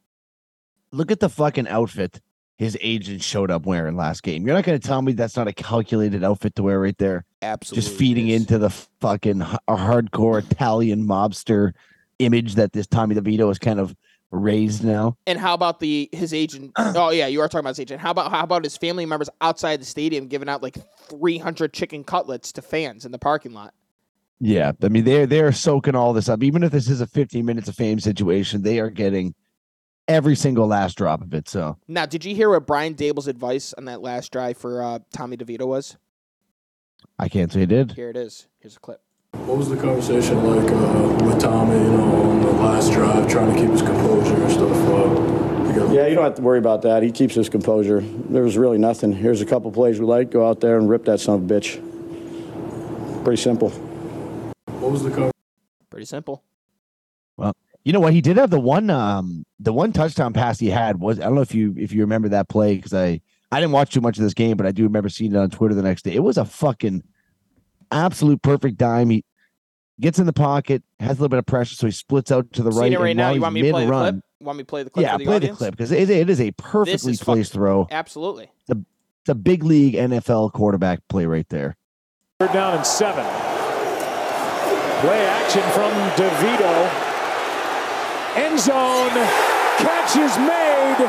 Look 0.92 1.12
at 1.12 1.20
the 1.20 1.30
fucking 1.30 1.68
outfit 1.68 2.20
his 2.58 2.76
agent 2.82 3.22
showed 3.22 3.52
up 3.52 3.66
wearing 3.68 3.96
last 3.96 4.24
game. 4.24 4.46
You're 4.46 4.56
not 4.56 4.64
going 4.66 4.80
to 4.80 4.86
tell 4.88 5.02
me 5.04 5.14
that's 5.14 5.38
not 5.38 5.48
a 5.48 5.54
calculated 5.54 6.24
outfit 6.24 6.56
to 6.56 6.64
wear 6.64 6.80
right 6.80 6.98
there. 6.98 7.26
Absolutely. 7.44 7.88
Just 7.88 7.98
feeding 7.98 8.28
is. 8.30 8.42
into 8.42 8.58
the 8.58 8.72
fucking 8.72 9.42
h- 9.44 9.58
hardcore 9.70 10.44
Italian 10.52 11.06
mobster 11.06 11.74
image 12.18 12.56
that 12.56 12.74
this 12.74 12.88
Tommy 12.88 13.14
DeVito 13.16 13.50
is 13.52 13.60
kind 13.60 13.80
of 13.80 13.96
raised 14.32 14.84
now. 14.84 15.18
And 15.26 15.40
how 15.40 15.54
about 15.54 15.80
the 15.80 16.10
his 16.12 16.34
agent? 16.34 16.72
oh 16.78 17.12
yeah, 17.12 17.28
you 17.28 17.42
are 17.42 17.48
talking 17.48 17.62
about 17.62 17.70
his 17.70 17.82
agent. 17.82 18.02
How 18.02 18.12
about 18.12 18.32
how 18.32 18.44
about 18.44 18.64
his 18.64 18.78
family 18.78 19.06
members 19.06 19.30
outside 19.42 19.82
the 19.82 19.86
stadium 19.86 20.28
giving 20.28 20.50
out 20.50 20.62
like 20.64 20.78
three 21.08 21.38
hundred 21.38 21.74
chicken 21.74 22.04
cutlets 22.04 22.52
to 22.54 22.62
fans 22.62 23.06
in 23.06 23.12
the 23.12 23.20
parking 23.20 23.54
lot? 23.54 23.74
Yeah, 24.40 24.72
I 24.82 24.90
mean 24.90 25.04
they're 25.04 25.28
they're 25.28 25.52
soaking 25.52 25.96
all 25.96 26.14
this 26.14 26.30
up. 26.30 26.44
Even 26.44 26.64
if 26.64 26.72
this 26.72 26.90
is 26.90 27.02
a 27.02 27.08
15 27.08 27.46
minutes 27.46 27.68
of 27.68 27.76
fame 27.76 28.00
situation, 28.00 28.62
they 28.62 28.80
are 28.80 28.90
getting 28.90 29.36
every 30.08 30.36
single 30.36 30.68
last 30.68 30.98
drop 30.98 31.22
of 31.22 31.34
it. 31.34 31.48
So 31.50 31.78
Now, 31.88 32.06
did 32.06 32.26
you 32.26 32.36
hear 32.36 32.50
what 32.50 32.66
Brian 32.66 32.96
Daboll's 32.96 33.28
advice 33.28 33.74
on 33.74 33.86
that 33.86 34.02
last 34.02 34.32
drive 34.32 34.58
for 34.58 34.82
uh, 34.82 35.00
Tommy 35.14 35.38
DeVito 35.38 35.68
was? 35.68 35.98
I 37.18 37.30
can't 37.30 37.52
say 37.52 37.64
it 37.64 37.70
did. 37.70 37.92
Here 37.94 38.10
it 38.10 38.18
is. 38.18 38.48
Here's 38.60 38.76
a 38.76 38.80
clip. 38.80 39.02
What 39.34 39.58
was 39.58 39.70
the 39.70 39.78
conversation 39.78 40.44
like 40.44 40.72
uh, 40.72 41.26
with 41.26 41.40
Tommy, 41.40 41.76
you 41.76 41.92
know, 41.92 42.22
on 42.22 42.42
the 42.42 42.52
last 42.52 42.92
drive, 42.92 43.28
trying 43.28 43.54
to 43.54 43.60
keep 43.60 43.72
his 43.72 43.82
composure 43.82 44.36
and 44.36 44.52
stuff? 44.52 44.72
Uh, 44.72 45.74
you 45.74 45.96
Yeah, 45.96 46.06
you 46.08 46.14
don't 46.14 46.24
have 46.24 46.36
to 46.36 46.42
worry 46.42 46.60
about 46.60 46.84
that. 46.84 47.02
He 47.02 47.12
keeps 47.12 47.36
his 47.36 47.50
composure. 47.50 48.02
There 48.02 48.44
was 48.44 48.58
really 48.58 48.78
nothing. 48.78 49.12
Here's 49.12 49.42
a 49.42 49.48
couple 49.48 49.72
plays 49.72 50.00
we 50.00 50.06
like. 50.06 50.30
Go 50.30 50.48
out 50.48 50.60
there 50.60 50.78
and 50.78 50.88
rip 50.88 51.06
that 51.06 51.20
son 51.20 51.36
of 51.36 51.50
a 51.50 51.54
bitch. 51.54 51.84
Pretty 53.24 53.42
simple. 53.42 53.70
What 53.70 54.92
was 54.92 55.04
the 55.04 55.10
conversation? 55.10 55.34
Pretty 55.90 56.06
simple. 56.06 56.44
Well, 57.38 57.56
you 57.84 57.94
know 57.94 58.00
what? 58.00 58.14
He 58.14 58.22
did 58.22 58.38
have 58.38 58.52
the 58.52 58.60
one 58.60 58.90
um 58.90 59.46
the 59.60 59.74
one 59.74 59.94
touchdown 59.94 60.32
pass 60.32 60.60
he 60.60 60.70
had 60.70 61.00
was 61.00 61.20
I 61.20 61.24
don't 61.24 61.36
know 61.36 61.42
if 61.42 61.56
you 61.56 61.74
if 61.78 61.92
you 61.92 62.02
remember 62.02 62.30
that 62.30 62.50
play 62.50 62.76
because 62.76 62.94
I 62.94 63.20
I 63.52 63.60
didn't 63.60 63.74
watch 63.74 63.92
too 63.92 64.02
much 64.02 64.18
of 64.18 64.24
this 64.24 64.36
game, 64.36 64.58
but 64.58 64.66
I 64.66 64.72
do 64.72 64.84
remember 64.84 65.10
seeing 65.10 65.34
it 65.34 65.38
on 65.38 65.50
Twitter 65.50 65.74
the 65.74 65.82
next 65.82 66.04
day. 66.04 66.14
It 66.14 66.24
was 66.24 66.38
a 66.38 66.46
fucking 66.46 67.04
absolute 67.92 68.42
perfect 68.42 68.78
dime. 68.78 69.10
He 69.10 69.24
gets 70.00 70.20
in 70.20 70.26
the 70.26 70.34
pocket, 70.34 70.84
has 71.00 71.12
a 71.18 71.22
little 71.22 71.30
bit 71.30 71.40
of 71.40 71.46
pressure, 71.46 71.76
so 71.76 71.88
he 71.88 71.92
splits 71.92 72.32
out 72.32 72.52
to 72.54 72.64
the 72.64 72.72
right. 72.72 72.84
Seeing 72.84 72.94
it 72.94 73.00
right 73.00 73.10
and 73.10 73.18
now. 73.18 73.32
You 73.32 73.42
want 73.42 73.54
me 73.54 73.62
to 73.64 73.72
play 73.72 73.82
the 73.82 73.86
mid-run- 73.88 74.14
clip? 74.14 74.24
Want 74.42 74.58
me 74.58 74.64
to 74.64 74.68
play 74.68 74.84
the 74.84 74.90
clip? 74.90 75.04
Yeah, 75.04 75.14
for 75.14 75.18
the 75.20 75.26
play 75.26 75.36
audience? 75.36 75.58
the 75.58 75.66
clip 75.66 75.74
because 75.76 75.92
it, 75.92 76.10
it 76.10 76.30
is 76.30 76.40
a 76.40 76.52
perfectly 76.52 77.12
is 77.12 77.22
placed 77.22 77.52
throw. 77.54 77.88
Absolutely. 77.92 78.50
It's 78.70 79.30
a 79.30 79.36
big 79.36 79.64
league 79.64 79.96
NFL 79.96 80.54
quarterback 80.54 81.02
play 81.10 81.26
right 81.26 81.48
there. 81.50 81.76
Third 82.40 82.54
down 82.54 82.78
and 82.78 82.86
seven. 82.86 83.26
Play 85.02 85.26
action 85.28 85.62
from 85.72 85.92
DeVito. 86.16 86.74
End 88.38 88.60
zone. 88.60 89.10
Catch 89.78 90.16
is 90.16 90.38
made. 90.40 91.04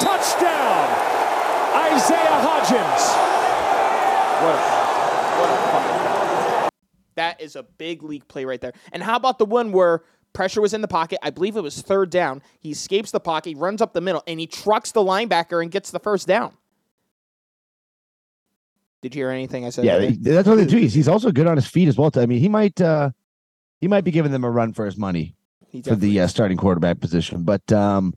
Touchdown. 0.00 0.88
Isaiah 1.92 2.40
Hodgins. 2.40 3.04
What 4.42 4.54
a 4.54 4.60
what 5.38 5.50
a 5.50 5.56
fucking 5.70 6.70
That 7.16 7.40
is 7.40 7.56
a 7.56 7.62
big 7.62 8.02
league 8.02 8.26
play 8.28 8.44
right 8.44 8.60
there. 8.60 8.72
And 8.92 9.02
how 9.02 9.16
about 9.16 9.38
the 9.38 9.44
one 9.44 9.72
where 9.72 10.02
pressure 10.32 10.60
was 10.60 10.74
in 10.74 10.80
the 10.80 10.88
pocket? 10.88 11.18
I 11.22 11.30
believe 11.30 11.56
it 11.56 11.62
was 11.62 11.80
third 11.80 12.10
down. 12.10 12.42
He 12.60 12.70
escapes 12.70 13.10
the 13.10 13.20
pocket, 13.20 13.50
he 13.50 13.54
runs 13.54 13.80
up 13.80 13.92
the 13.92 14.00
middle, 14.00 14.22
and 14.26 14.40
he 14.40 14.46
trucks 14.46 14.92
the 14.92 15.00
linebacker 15.00 15.62
and 15.62 15.70
gets 15.70 15.90
the 15.90 16.00
first 16.00 16.26
down. 16.26 16.56
Did 19.04 19.14
you 19.14 19.20
hear 19.20 19.30
anything 19.30 19.66
I 19.66 19.68
said? 19.68 19.84
Yeah, 19.84 19.98
there? 19.98 20.34
that's 20.34 20.48
what 20.48 20.54
they 20.54 20.64
do. 20.64 20.78
He's, 20.78 20.94
he's 20.94 21.08
also 21.08 21.30
good 21.30 21.46
on 21.46 21.56
his 21.56 21.66
feet 21.66 21.88
as 21.88 21.98
well. 21.98 22.10
I 22.14 22.24
mean, 22.24 22.40
he 22.40 22.48
might 22.48 22.80
uh 22.80 23.10
he 23.78 23.86
might 23.86 24.00
be 24.00 24.10
giving 24.10 24.32
them 24.32 24.44
a 24.44 24.50
run 24.50 24.72
for 24.72 24.86
his 24.86 24.96
money 24.96 25.36
for 25.84 25.94
the 25.94 26.20
uh, 26.20 26.26
starting 26.26 26.56
quarterback 26.56 27.00
position. 27.00 27.42
But 27.42 27.70
um 27.70 28.14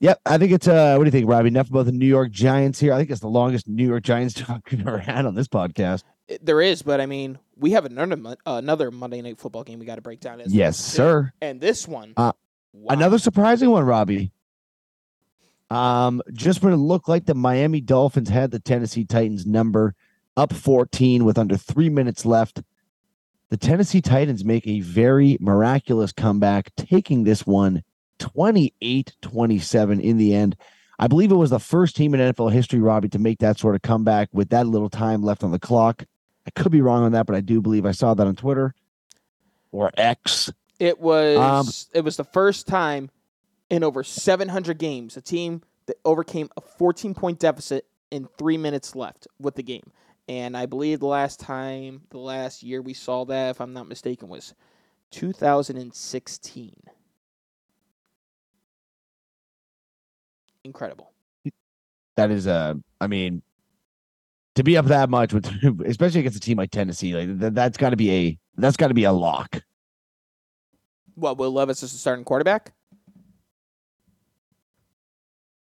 Yep, 0.00 0.20
I 0.26 0.36
think 0.38 0.50
it's 0.50 0.66
uh 0.66 0.96
what 0.96 1.04
do 1.04 1.06
you 1.06 1.12
think, 1.12 1.30
Robbie? 1.30 1.46
Enough 1.46 1.70
about 1.70 1.86
the 1.86 1.92
New 1.92 2.06
York 2.06 2.32
Giants 2.32 2.80
here. 2.80 2.92
I 2.92 2.98
think 2.98 3.10
it's 3.10 3.20
the 3.20 3.28
longest 3.28 3.68
New 3.68 3.86
York 3.86 4.02
Giants 4.02 4.34
talk 4.34 4.62
we've 4.72 4.80
ever 4.80 4.98
had 4.98 5.24
on 5.24 5.36
this 5.36 5.46
podcast. 5.46 6.02
It- 6.28 6.44
there 6.44 6.60
is, 6.60 6.82
but 6.82 7.00
I 7.00 7.06
mean, 7.06 7.38
we 7.56 7.70
have 7.72 7.84
another 7.84 8.36
uh, 8.46 8.54
another 8.62 8.90
Monday 8.90 9.22
night 9.22 9.38
football 9.38 9.64
game 9.64 9.78
we 9.78 9.86
got 9.86 9.96
to 9.96 10.02
break 10.02 10.20
down. 10.20 10.40
as 10.40 10.52
Yes, 10.54 10.78
well, 10.98 11.06
sir. 11.06 11.32
And 11.40 11.60
this 11.60 11.86
one, 11.86 12.12
Uh, 12.16 12.32
wow. 12.72 12.94
Another 12.94 13.18
surprising 13.18 13.70
one, 13.70 13.84
Robbie. 13.84 14.32
Um, 15.70 16.22
just 16.32 16.62
when 16.62 16.72
it 16.72 16.76
looked 16.76 17.08
like 17.08 17.26
the 17.26 17.34
Miami 17.34 17.80
Dolphins 17.80 18.28
had 18.28 18.50
the 18.50 18.60
Tennessee 18.60 19.04
Titans 19.04 19.46
number 19.46 19.94
up 20.36 20.52
14 20.52 21.24
with 21.24 21.38
under 21.38 21.56
three 21.56 21.88
minutes 21.88 22.24
left. 22.24 22.62
The 23.48 23.56
Tennessee 23.56 24.00
Titans 24.00 24.44
make 24.44 24.66
a 24.66 24.80
very 24.80 25.38
miraculous 25.40 26.12
comeback, 26.12 26.70
taking 26.76 27.24
this 27.24 27.46
one 27.46 27.82
28 28.18 29.14
27 29.22 30.00
in 30.00 30.16
the 30.18 30.34
end. 30.34 30.56
I 30.98 31.08
believe 31.08 31.30
it 31.30 31.36
was 31.36 31.50
the 31.50 31.58
first 31.60 31.94
team 31.96 32.14
in 32.14 32.20
NFL 32.20 32.52
history, 32.52 32.80
Robbie, 32.80 33.08
to 33.10 33.18
make 33.18 33.38
that 33.40 33.58
sort 33.58 33.74
of 33.74 33.82
comeback 33.82 34.28
with 34.32 34.48
that 34.50 34.66
little 34.66 34.88
time 34.88 35.22
left 35.22 35.44
on 35.44 35.50
the 35.52 35.58
clock. 35.58 36.04
I 36.46 36.50
could 36.50 36.70
be 36.70 36.80
wrong 36.80 37.02
on 37.02 37.12
that, 37.12 37.26
but 37.26 37.34
I 37.34 37.40
do 37.40 37.60
believe 37.60 37.84
I 37.84 37.90
saw 37.92 38.14
that 38.14 38.26
on 38.26 38.36
Twitter 38.36 38.74
or 39.72 39.90
X. 39.96 40.52
It 40.78 41.00
was 41.00 41.38
Um, 41.38 41.66
it 41.92 42.02
was 42.02 42.16
the 42.16 42.24
first 42.24 42.66
time 42.66 43.10
in 43.68 43.82
over 43.82 44.04
700 44.04 44.78
games 44.78 45.16
a 45.16 45.20
team 45.20 45.62
that 45.86 45.96
overcame 46.04 46.48
a 46.56 46.60
14 46.60 47.14
point 47.14 47.38
deficit 47.40 47.86
in 48.10 48.28
three 48.38 48.56
minutes 48.56 48.94
left 48.94 49.26
with 49.40 49.56
the 49.56 49.62
game. 49.62 49.90
And 50.28 50.56
I 50.56 50.66
believe 50.66 51.00
the 51.00 51.06
last 51.06 51.40
time, 51.40 52.02
the 52.10 52.18
last 52.18 52.62
year 52.62 52.82
we 52.82 52.94
saw 52.94 53.24
that, 53.26 53.50
if 53.50 53.60
I'm 53.60 53.72
not 53.72 53.88
mistaken, 53.88 54.28
was 54.28 54.54
2016. 55.12 56.74
Incredible. 60.64 61.12
That 62.16 62.30
is 62.30 62.46
a, 62.46 62.80
I 63.00 63.06
mean 63.06 63.42
to 64.56 64.64
be 64.64 64.76
up 64.76 64.86
that 64.86 65.08
much 65.08 65.32
with 65.32 65.46
especially 65.86 66.20
against 66.20 66.36
a 66.36 66.40
team 66.40 66.58
like 66.58 66.70
Tennessee 66.70 67.14
like 67.14 67.40
th- 67.40 67.52
that's 67.52 67.78
got 67.78 67.90
to 67.90 67.96
be 67.96 68.10
a 68.10 68.38
that's 68.56 68.76
got 68.76 68.88
to 68.88 68.94
be 68.94 69.04
a 69.04 69.12
lock. 69.12 69.62
What 71.14 71.38
Will 71.38 71.52
Levis 71.52 71.82
is 71.82 71.92
the 71.92 71.98
starting 71.98 72.24
quarterback? 72.24 72.72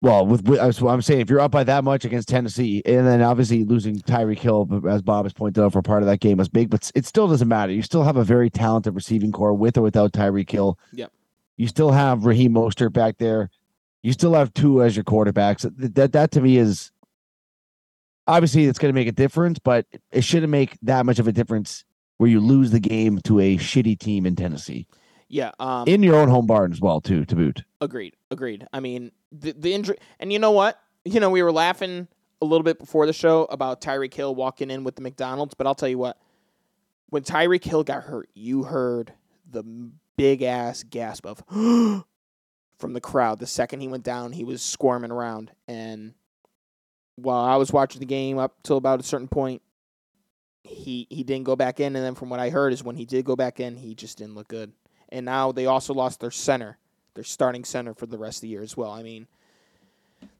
Well, 0.02 0.26
with, 0.26 0.48
with 0.50 0.60
I'm 0.84 1.02
saying 1.02 1.22
if 1.22 1.30
you're 1.30 1.40
up 1.40 1.52
by 1.52 1.64
that 1.64 1.84
much 1.86 2.04
against 2.04 2.28
Tennessee 2.28 2.82
and 2.86 3.08
then 3.08 3.22
obviously 3.22 3.64
losing 3.64 4.00
Tyreek 4.00 4.40
Hill 4.40 4.68
as 4.90 5.02
Bob 5.02 5.26
has 5.26 5.32
pointed 5.32 5.64
out 5.64 5.72
for 5.72 5.82
part 5.82 6.04
of 6.04 6.08
that 6.08 6.20
game 6.20 6.38
was 6.38 6.50
big, 6.50 6.70
but 6.70 6.92
it 6.94 7.06
still 7.06 7.28
doesn't 7.28 7.48
matter. 7.48 7.72
You 7.72 7.82
still 7.82 8.04
have 8.04 8.18
a 8.18 8.24
very 8.24 8.50
talented 8.50 8.96
receiving 8.96 9.32
corps 9.32 9.54
with 9.54 9.78
or 9.78 9.82
without 9.82 10.12
Tyreek 10.12 10.52
Hill. 10.52 10.78
Yep. 10.92 11.10
You 11.56 11.68
still 11.68 11.92
have 11.92 12.26
Raheem 12.26 12.54
Mostert 12.54 12.92
back 12.92 13.18
there. 13.18 13.50
You 14.02 14.12
still 14.12 14.34
have 14.34 14.54
two 14.54 14.84
as 14.84 14.98
your 14.98 15.06
quarterbacks. 15.06 15.72
That, 15.96 16.12
that 16.12 16.32
to 16.32 16.42
me 16.42 16.58
is 16.58 16.92
obviously 18.28 18.66
it's 18.66 18.80
going 18.80 18.94
to 18.94 19.00
make 19.00 19.08
a 19.08 19.14
difference, 19.14 19.60
but 19.60 19.86
it 20.12 20.24
shouldn't 20.24 20.52
make 20.52 20.78
that 20.82 21.06
much 21.06 21.20
of 21.20 21.28
a 21.28 21.32
difference 21.32 21.84
where 22.18 22.30
you 22.30 22.40
lose 22.40 22.72
the 22.72 22.80
game 22.80 23.20
to 23.20 23.40
a 23.40 23.58
shitty 23.58 24.00
team 24.00 24.26
in 24.26 24.36
Tennessee 24.36 24.88
Yeah. 25.28 25.52
Um, 25.60 25.88
in 25.88 26.04
your 26.04 26.16
own 26.16 26.30
home 26.30 26.46
barn 26.46 26.72
as 26.72 26.80
well, 26.80 27.02
too. 27.02 27.26
To 27.26 27.36
boot, 27.36 27.64
Agreed. 27.82 28.16
Agreed. 28.32 28.68
I 28.72 28.80
mean, 28.80 29.12
the 29.32 29.54
the 29.54 29.74
injury, 29.74 29.98
and 30.20 30.32
you 30.32 30.40
know 30.40 30.52
what? 30.52 30.80
You 31.06 31.20
know, 31.20 31.30
we 31.30 31.44
were 31.44 31.52
laughing 31.52 32.08
a 32.42 32.46
little 32.46 32.64
bit 32.64 32.80
before 32.80 33.06
the 33.06 33.14
show 33.14 33.46
about 33.46 33.82
Tyreek 33.82 34.14
Hill 34.14 34.36
walking 34.36 34.70
in 34.70 34.84
with 34.84 34.96
the 34.96 35.02
McDonald's, 35.02 35.54
but 35.54 35.68
I'll 35.68 35.76
tell 35.76 35.90
you 35.90 35.98
what. 35.98 36.18
When 37.10 37.24
Tyreek 37.24 37.64
Hill 37.64 37.84
got 37.84 38.04
hurt, 38.04 38.30
you 38.34 38.64
heard 38.64 39.14
the 39.50 39.64
big 40.18 40.42
ass 40.42 40.84
gasp 40.84 41.26
of 41.26 41.44
from 41.50 42.94
the 42.94 43.02
crowd. 43.02 43.40
The 43.40 43.48
second 43.48 43.82
he 43.82 43.88
went 43.88 44.04
down, 44.04 44.32
he 44.32 44.44
was 44.44 44.62
squirming 44.62 45.12
around, 45.12 45.52
and 45.68 46.14
while 47.16 47.44
I 47.44 47.56
was 47.58 47.72
watching 47.72 48.00
the 48.00 48.06
game 48.06 48.38
up 48.38 48.62
till 48.64 48.78
about 48.78 49.00
a 49.00 49.04
certain 49.04 49.28
point, 49.28 49.62
he 50.64 51.08
he 51.10 51.24
didn't 51.24 51.44
go 51.46 51.56
back 51.56 51.80
in, 51.80 51.96
and 51.96 52.06
then 52.06 52.16
from 52.16 52.30
what 52.30 52.40
I 52.40 52.50
heard 52.50 52.74
is 52.74 52.84
when 52.84 52.96
he 52.96 53.06
did 53.06 53.26
go 53.26 53.36
back 53.36 53.60
in, 53.60 53.76
he 53.76 53.96
just 53.96 54.18
didn't 54.18 54.36
look 54.36 54.48
good. 54.48 54.72
And 55.10 55.26
now 55.26 55.52
they 55.52 55.66
also 55.66 55.94
lost 55.94 56.20
their 56.20 56.32
center 56.32 56.78
their 57.14 57.24
starting 57.24 57.64
center 57.64 57.94
for 57.94 58.06
the 58.06 58.18
rest 58.18 58.38
of 58.38 58.42
the 58.42 58.48
year 58.50 58.64
as 58.64 58.76
well. 58.76 58.92
I 58.92 59.04
mean, 59.04 59.28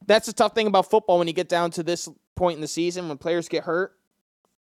that's 0.06 0.26
the 0.28 0.34
tough 0.34 0.56
thing 0.56 0.68
about 0.68 0.90
football 0.90 1.20
when 1.20 1.28
you 1.28 1.34
get 1.34 1.50
down 1.50 1.72
to 1.72 1.84
this 1.84 2.10
point 2.36 2.56
in 2.56 2.62
the 2.62 2.68
season 2.68 3.08
when 3.08 3.18
players 3.18 3.48
get 3.48 3.64
hurt. 3.64 3.94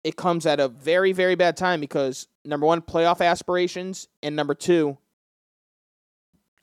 It 0.03 0.15
comes 0.15 0.45
at 0.45 0.59
a 0.59 0.67
very, 0.67 1.13
very 1.13 1.35
bad 1.35 1.57
time 1.57 1.79
because 1.79 2.27
number 2.43 2.65
one, 2.65 2.81
playoff 2.81 3.25
aspirations, 3.25 4.07
and 4.21 4.35
number 4.35 4.53
two, 4.53 4.97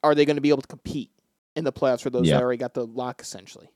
are 0.04 0.14
they 0.14 0.24
going 0.24 0.36
to 0.36 0.42
be 0.42 0.50
able 0.50 0.62
to 0.62 0.68
compete 0.68 1.10
in 1.56 1.64
the 1.64 1.72
playoffs 1.72 2.02
for 2.02 2.10
those 2.10 2.28
Yeah. 2.28 2.36
that 2.36 2.42
already 2.42 2.58
got 2.58 2.74
the 2.74 2.86
lock 2.86 3.20
essentially? 3.20 3.70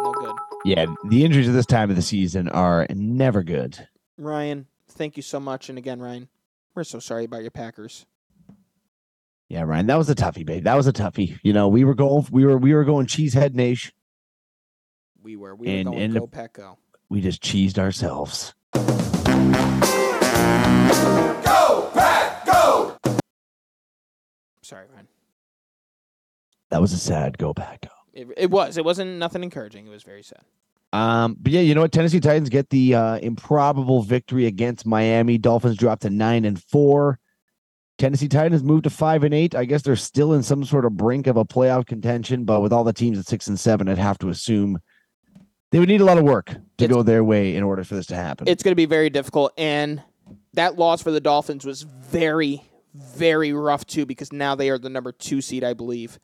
No 0.00 0.12
good. 0.12 0.34
yeah, 0.64 0.86
the 1.08 1.24
injuries 1.24 1.48
at 1.48 1.52
this 1.54 1.66
time 1.66 1.90
of 1.90 1.96
the 1.96 2.02
season 2.02 2.48
are 2.48 2.86
never 2.90 3.42
good. 3.42 3.88
Ryan, 4.16 4.66
thank 4.90 5.16
you 5.16 5.22
so 5.22 5.40
much. 5.40 5.68
And 5.68 5.78
again, 5.78 6.00
Ryan, 6.00 6.28
we're 6.74 6.84
so 6.84 6.98
sorry 7.00 7.24
about 7.24 7.42
your 7.42 7.50
Packers. 7.50 8.06
Yeah, 9.48 9.62
Ryan, 9.62 9.86
that 9.86 9.96
was 9.96 10.10
a 10.10 10.14
toughie, 10.14 10.44
babe. 10.44 10.64
That 10.64 10.76
was 10.76 10.86
a 10.86 10.92
toughie. 10.92 11.38
You 11.42 11.52
know, 11.52 11.68
we 11.68 11.84
were 11.84 11.94
going, 11.94 12.26
we 12.30 12.44
were, 12.44 12.58
we 12.58 12.74
were 12.74 12.84
going 12.84 13.06
cheesehead 13.06 13.54
nation. 13.54 13.92
We 15.22 15.36
were. 15.36 15.54
We 15.54 15.68
And- 15.68 15.88
were 15.88 15.92
going 15.92 16.02
and 16.04 16.14
go 16.14 16.26
Pack 16.26 16.54
go. 16.54 16.78
We 17.08 17.20
just 17.22 17.42
cheesed 17.42 17.78
ourselves. 17.78 18.54
Go 21.44 21.90
pack 21.94 22.44
go. 22.46 22.96
Sorry, 24.62 24.86
Ryan. 24.92 25.08
That 26.70 26.80
was 26.82 26.92
a 26.92 26.98
sad 26.98 27.38
go 27.38 27.54
back. 27.54 27.86
It, 28.18 28.28
it 28.36 28.50
was. 28.50 28.76
It 28.76 28.84
wasn't 28.84 29.18
nothing 29.18 29.44
encouraging. 29.44 29.86
It 29.86 29.90
was 29.90 30.02
very 30.02 30.22
sad. 30.22 30.42
Um, 30.92 31.36
but 31.40 31.52
yeah, 31.52 31.60
you 31.60 31.74
know 31.74 31.82
what? 31.82 31.92
Tennessee 31.92 32.18
Titans 32.18 32.48
get 32.48 32.70
the 32.70 32.94
uh, 32.94 33.18
improbable 33.18 34.02
victory 34.02 34.46
against 34.46 34.86
Miami. 34.86 35.38
Dolphins 35.38 35.76
drop 35.76 36.00
to 36.00 36.10
nine 36.10 36.44
and 36.44 36.60
four. 36.60 37.20
Tennessee 37.98 38.28
Titans 38.28 38.64
move 38.64 38.82
to 38.82 38.90
five 38.90 39.22
and 39.22 39.34
eight. 39.34 39.54
I 39.54 39.64
guess 39.64 39.82
they're 39.82 39.96
still 39.96 40.32
in 40.32 40.42
some 40.42 40.64
sort 40.64 40.84
of 40.84 40.96
brink 40.96 41.26
of 41.26 41.36
a 41.36 41.44
playoff 41.44 41.86
contention, 41.86 42.44
but 42.44 42.60
with 42.60 42.72
all 42.72 42.84
the 42.84 42.92
teams 42.92 43.18
at 43.18 43.26
six 43.26 43.46
and 43.48 43.58
seven, 43.58 43.88
I'd 43.88 43.98
have 43.98 44.18
to 44.18 44.28
assume 44.30 44.78
they 45.70 45.78
would 45.78 45.88
need 45.88 46.00
a 46.00 46.04
lot 46.04 46.18
of 46.18 46.24
work 46.24 46.46
to 46.46 46.84
It's- 46.84 46.88
go 46.88 47.02
their 47.02 47.22
way 47.22 47.54
in 47.54 47.62
order 47.62 47.84
for 47.84 47.94
this 47.94 48.06
to 48.06 48.16
happen. 48.16 48.48
It's 48.48 48.62
going 48.62 48.72
to 48.72 48.76
be 48.76 48.86
very 48.86 49.10
difficult. 49.10 49.52
And 49.58 50.02
that 50.54 50.76
loss 50.78 51.02
for 51.02 51.10
the 51.10 51.20
Dolphins 51.20 51.64
was 51.64 51.82
very, 51.82 52.62
very 52.94 53.52
rough, 53.52 53.86
too, 53.86 54.06
because 54.06 54.32
now 54.32 54.54
they 54.54 54.70
are 54.70 54.78
the 54.78 54.88
number 54.90 55.12
two 55.12 55.40
seed, 55.40 55.62
I 55.64 55.74
believe, 55.74 56.18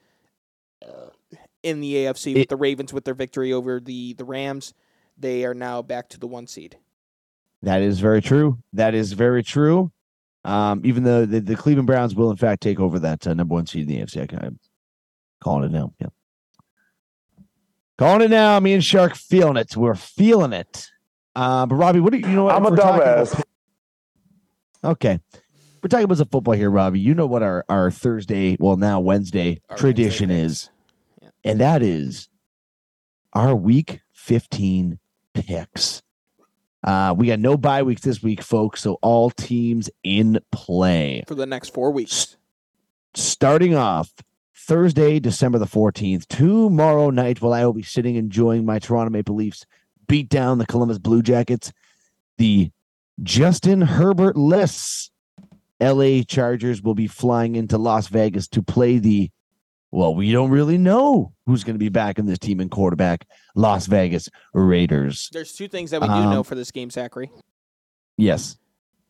in 1.64 1.80
the 1.80 1.94
AFC 1.94 2.34
with 2.34 2.42
It- 2.42 2.48
the 2.48 2.56
Ravens 2.56 2.92
with 2.92 3.04
their 3.04 3.14
victory 3.14 3.52
over 3.52 3.80
the, 3.80 4.12
the 4.14 4.24
Rams. 4.24 4.74
They 5.18 5.44
are 5.44 5.54
now 5.54 5.82
back 5.82 6.08
to 6.10 6.18
the 6.20 6.26
one 6.26 6.46
seed. 6.46 6.76
That 7.62 7.80
is 7.82 7.98
very 8.00 8.20
true. 8.20 8.58
That 8.74 8.94
is 8.94 9.12
very 9.14 9.42
true. 9.42 9.90
Um, 10.44 10.82
even 10.84 11.04
though 11.04 11.24
the, 11.24 11.40
the 11.40 11.56
Cleveland 11.56 11.86
Browns 11.86 12.14
will 12.14 12.30
in 12.30 12.36
fact 12.36 12.62
take 12.62 12.78
over 12.78 12.98
that 12.98 13.26
uh, 13.26 13.32
number 13.32 13.54
one 13.54 13.66
seed 13.66 13.88
in 13.88 13.96
the 13.96 14.04
AFC, 14.04 14.22
I 14.22 14.26
can, 14.26 14.38
I'm 14.40 14.58
calling 15.40 15.64
it 15.64 15.72
now. 15.72 15.92
Yeah, 15.98 16.08
calling 17.96 18.20
it 18.22 18.30
now. 18.30 18.60
Me 18.60 18.74
and 18.74 18.84
Shark 18.84 19.14
feeling 19.14 19.56
it. 19.56 19.74
We're 19.76 19.94
feeling 19.94 20.52
it. 20.52 20.90
Uh, 21.34 21.64
but 21.66 21.76
Robbie, 21.76 22.00
what 22.00 22.12
do 22.12 22.18
you, 22.18 22.28
you 22.28 22.34
know? 22.34 22.44
What, 22.44 22.54
I'm 22.56 22.66
a 22.66 22.68
we're 22.70 22.74
about- 22.74 23.00
dumbass. 23.28 23.42
Okay, 24.84 25.18
we're 25.82 25.88
talking 25.88 26.04
about 26.04 26.18
some 26.18 26.28
football 26.28 26.52
here, 26.52 26.70
Robbie. 26.70 27.00
You 27.00 27.14
know 27.14 27.24
what 27.26 27.42
our 27.42 27.64
our 27.70 27.90
Thursday, 27.90 28.56
well 28.60 28.76
now 28.76 29.00
Wednesday 29.00 29.62
Our 29.70 29.76
tradition 29.78 30.28
Wednesday 30.28 30.44
is, 30.44 30.62
picks. 30.64 30.73
And 31.44 31.60
that 31.60 31.82
is 31.82 32.28
our 33.32 33.54
Week 33.54 34.00
15 34.12 34.98
picks. 35.34 36.02
Uh, 36.82 37.14
we 37.16 37.28
got 37.28 37.38
no 37.38 37.56
bye 37.56 37.82
weeks 37.82 38.02
this 38.02 38.22
week, 38.22 38.42
folks. 38.42 38.82
So 38.82 38.98
all 39.02 39.30
teams 39.30 39.88
in 40.02 40.38
play. 40.52 41.24
For 41.26 41.34
the 41.34 41.46
next 41.46 41.70
four 41.70 41.90
weeks. 41.90 42.36
Starting 43.14 43.74
off 43.74 44.12
Thursday, 44.54 45.20
December 45.20 45.58
the 45.58 45.66
14th, 45.66 46.26
tomorrow 46.28 47.10
night, 47.10 47.40
while 47.40 47.52
I 47.52 47.64
will 47.64 47.72
be 47.72 47.82
sitting 47.82 48.16
enjoying 48.16 48.64
my 48.64 48.78
Toronto 48.78 49.10
Maple 49.10 49.34
Leafs 49.34 49.66
beat 50.06 50.28
down 50.28 50.58
the 50.58 50.66
Columbus 50.66 50.98
Blue 50.98 51.22
Jackets, 51.22 51.72
the 52.38 52.70
Justin 53.22 53.80
Herbert 53.80 54.36
lists 54.36 55.10
LA 55.80 56.22
Chargers 56.26 56.82
will 56.82 56.94
be 56.94 57.06
flying 57.06 57.56
into 57.56 57.78
Las 57.78 58.08
Vegas 58.08 58.48
to 58.48 58.62
play 58.62 58.98
the 58.98 59.30
well, 59.94 60.14
we 60.14 60.32
don't 60.32 60.50
really 60.50 60.76
know 60.76 61.32
who's 61.46 61.62
going 61.62 61.74
to 61.74 61.78
be 61.78 61.88
back 61.88 62.18
in 62.18 62.26
this 62.26 62.38
team 62.38 62.58
and 62.60 62.70
quarterback, 62.70 63.26
Las 63.54 63.86
Vegas 63.86 64.28
Raiders. 64.52 65.28
There's 65.32 65.52
two 65.54 65.68
things 65.68 65.90
that 65.92 66.00
we 66.00 66.08
do 66.08 66.12
Um, 66.12 66.30
know 66.30 66.42
for 66.42 66.54
this 66.56 66.70
game, 66.72 66.90
Zachary. 66.90 67.30
Yes. 68.16 68.56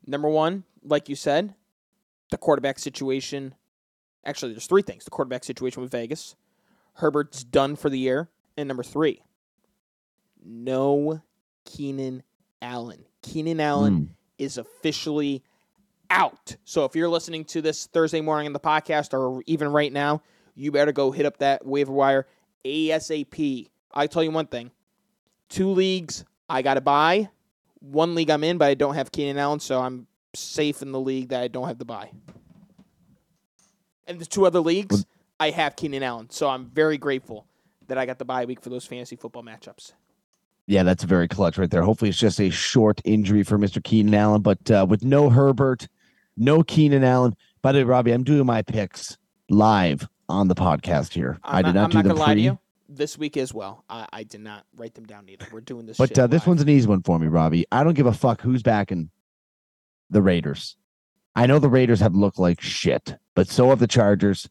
Number 0.07 0.29
one, 0.29 0.65
like 0.83 1.09
you 1.09 1.17
said, 1.17 1.55
the 2.31 2.37
quarterback 2.37 2.79
situation. 2.79 3.55
Actually, 4.27 4.53
there's 4.53 4.67
three 4.67 4.83
things: 4.83 5.05
the 5.05 5.11
quarterback 5.11 5.45
situation 5.45 5.81
with 5.83 5.91
Vegas, 5.91 6.37
Herbert's 6.95 7.45
done 7.45 7.77
for 7.77 7.89
the 7.89 7.99
year, 7.99 8.29
and 8.57 8.69
number 8.69 8.83
three, 8.83 9.23
no 10.45 11.23
Keenan 11.65 12.23
Allen. 12.61 13.05
Keenan 13.23 13.61
Allen 13.61 13.95
Mm. 13.95 14.09
is 14.39 14.59
officially 14.59 15.43
out. 16.11 16.57
So 16.65 16.85
if 16.85 16.95
you're 16.95 17.09
listening 17.09 17.45
to 17.47 17.63
this 17.63 17.87
Thursday 17.87 18.21
morning 18.21 18.47
in 18.47 18.53
the 18.53 18.61
podcast 18.61 19.15
or 19.15 19.43
even 19.47 19.69
right 19.69 19.93
now, 19.93 20.23
you 20.55 20.73
better 20.73 20.93
go 20.93 21.11
hit 21.11 21.27
up 21.27 21.39
that 21.39 21.67
waiver 21.67 21.93
wire 21.93 22.27
ASAP. 22.65 23.69
I 23.93 24.07
tell 24.07 24.23
you 24.23 24.31
one 24.31 24.47
thing. 24.47 24.71
Two 25.49 25.71
leagues 25.71 26.25
I 26.49 26.63
got 26.63 26.75
to 26.75 26.81
buy. 26.81 27.29
One 27.81 28.15
league 28.15 28.31
I'm 28.31 28.45
in, 28.45 28.59
but 28.59 28.67
I 28.67 28.75
don't 28.75 28.95
have 28.95 29.13
Keenan 29.13 29.39
Allen, 29.39 29.61
so 29.61 29.81
I'm 29.81 30.07
safe 30.35 30.83
in 30.83 30.93
the 30.93 31.01
league 31.01 31.29
that 31.29 31.43
I 31.43 31.49
don't 31.49 31.69
have 31.69 31.79
to 31.79 31.85
buy. 31.85 32.11
And 34.07 34.19
the 34.19 34.27
two 34.27 34.47
other 34.47 34.61
leagues, 34.61 35.05
I 35.39 35.51
have 35.51 35.77
Keenan 35.77 36.03
Allen, 36.03 36.31
so 36.31 36.49
I'm 36.49 36.67
very 36.67 36.99
grateful 36.99 37.47
that 37.89 37.99
I 37.99 38.07
got 38.07 38.19
the 38.19 38.25
bye 38.25 38.45
week 38.45 38.61
for 38.61 38.71
those 38.71 38.87
fantasy 38.87 39.17
football 39.17 39.43
matchups. 39.43 39.93
Yeah, 40.67 40.83
that's 40.83 41.05
very 41.05 41.29
clutch 41.29 41.59
right 41.59 41.71
there. 41.71 41.83
Hopefully, 41.83 42.09
it's 42.09 42.19
just 42.19 42.41
a 42.41 42.49
short 42.49 43.03
injury 43.05 43.43
for 43.43 43.59
Mr. 43.59 43.83
Keenan 43.85 44.15
Allen, 44.15 44.41
but 44.41 44.71
uh, 44.71 44.87
with 44.89 45.05
no 45.05 45.29
Herbert, 45.29 45.89
no 46.37 46.63
Keenan 46.63 47.05
Allen. 47.05 47.37
By 47.61 47.73
the 47.73 47.81
way, 47.81 47.85
Robbie, 47.85 48.13
I'm 48.13 48.25
doing 48.25 48.47
my 48.47 48.63
picks 48.63 49.19
live 49.51 50.09
on 50.29 50.49
the 50.49 50.55
podcast 50.55 51.13
here. 51.13 51.39
I'm 51.43 51.57
I 51.57 51.63
did 51.63 51.75
not 51.75 51.95
I'm 51.95 52.03
do 52.03 52.09
not 52.09 52.17
lie 52.17 52.27
to 52.29 52.33
pre, 52.35 52.43
you. 52.43 52.59
This 52.89 53.19
week 53.19 53.37
as 53.37 53.53
well. 53.53 53.85
I, 53.89 54.07
I 54.13 54.23
did 54.25 54.41
not 54.41 54.67
write 54.77 54.95
them 54.95 55.05
down 55.05 55.29
either. 55.29 55.47
We're 55.53 55.61
doing 55.61 55.87
this. 55.87 55.97
but 55.97 56.11
shit 56.11 56.19
uh, 56.19 56.27
this 56.27 56.47
one's 56.47 56.63
an 56.63 56.69
easy 56.69 56.87
one 56.87 57.03
for 57.03 57.19
me, 57.19 57.27
Robbie. 57.27 57.67
I 57.73 57.85
don't 57.85 57.95
give 57.95 58.07
a 58.07 58.13
fuck 58.13 58.41
who's 58.41 58.63
backing 58.63 59.11
the 60.11 60.23
Raiders. 60.23 60.77
I 61.37 61.47
know 61.47 61.59
the 61.59 61.69
Raiders 61.69 62.01
have 62.01 62.15
looked 62.15 62.39
like 62.39 62.61
shit, 62.61 63.17
but 63.35 63.49
so 63.49 63.71
have 63.71 63.81
the 63.81 63.87
Chargers. 63.87 64.49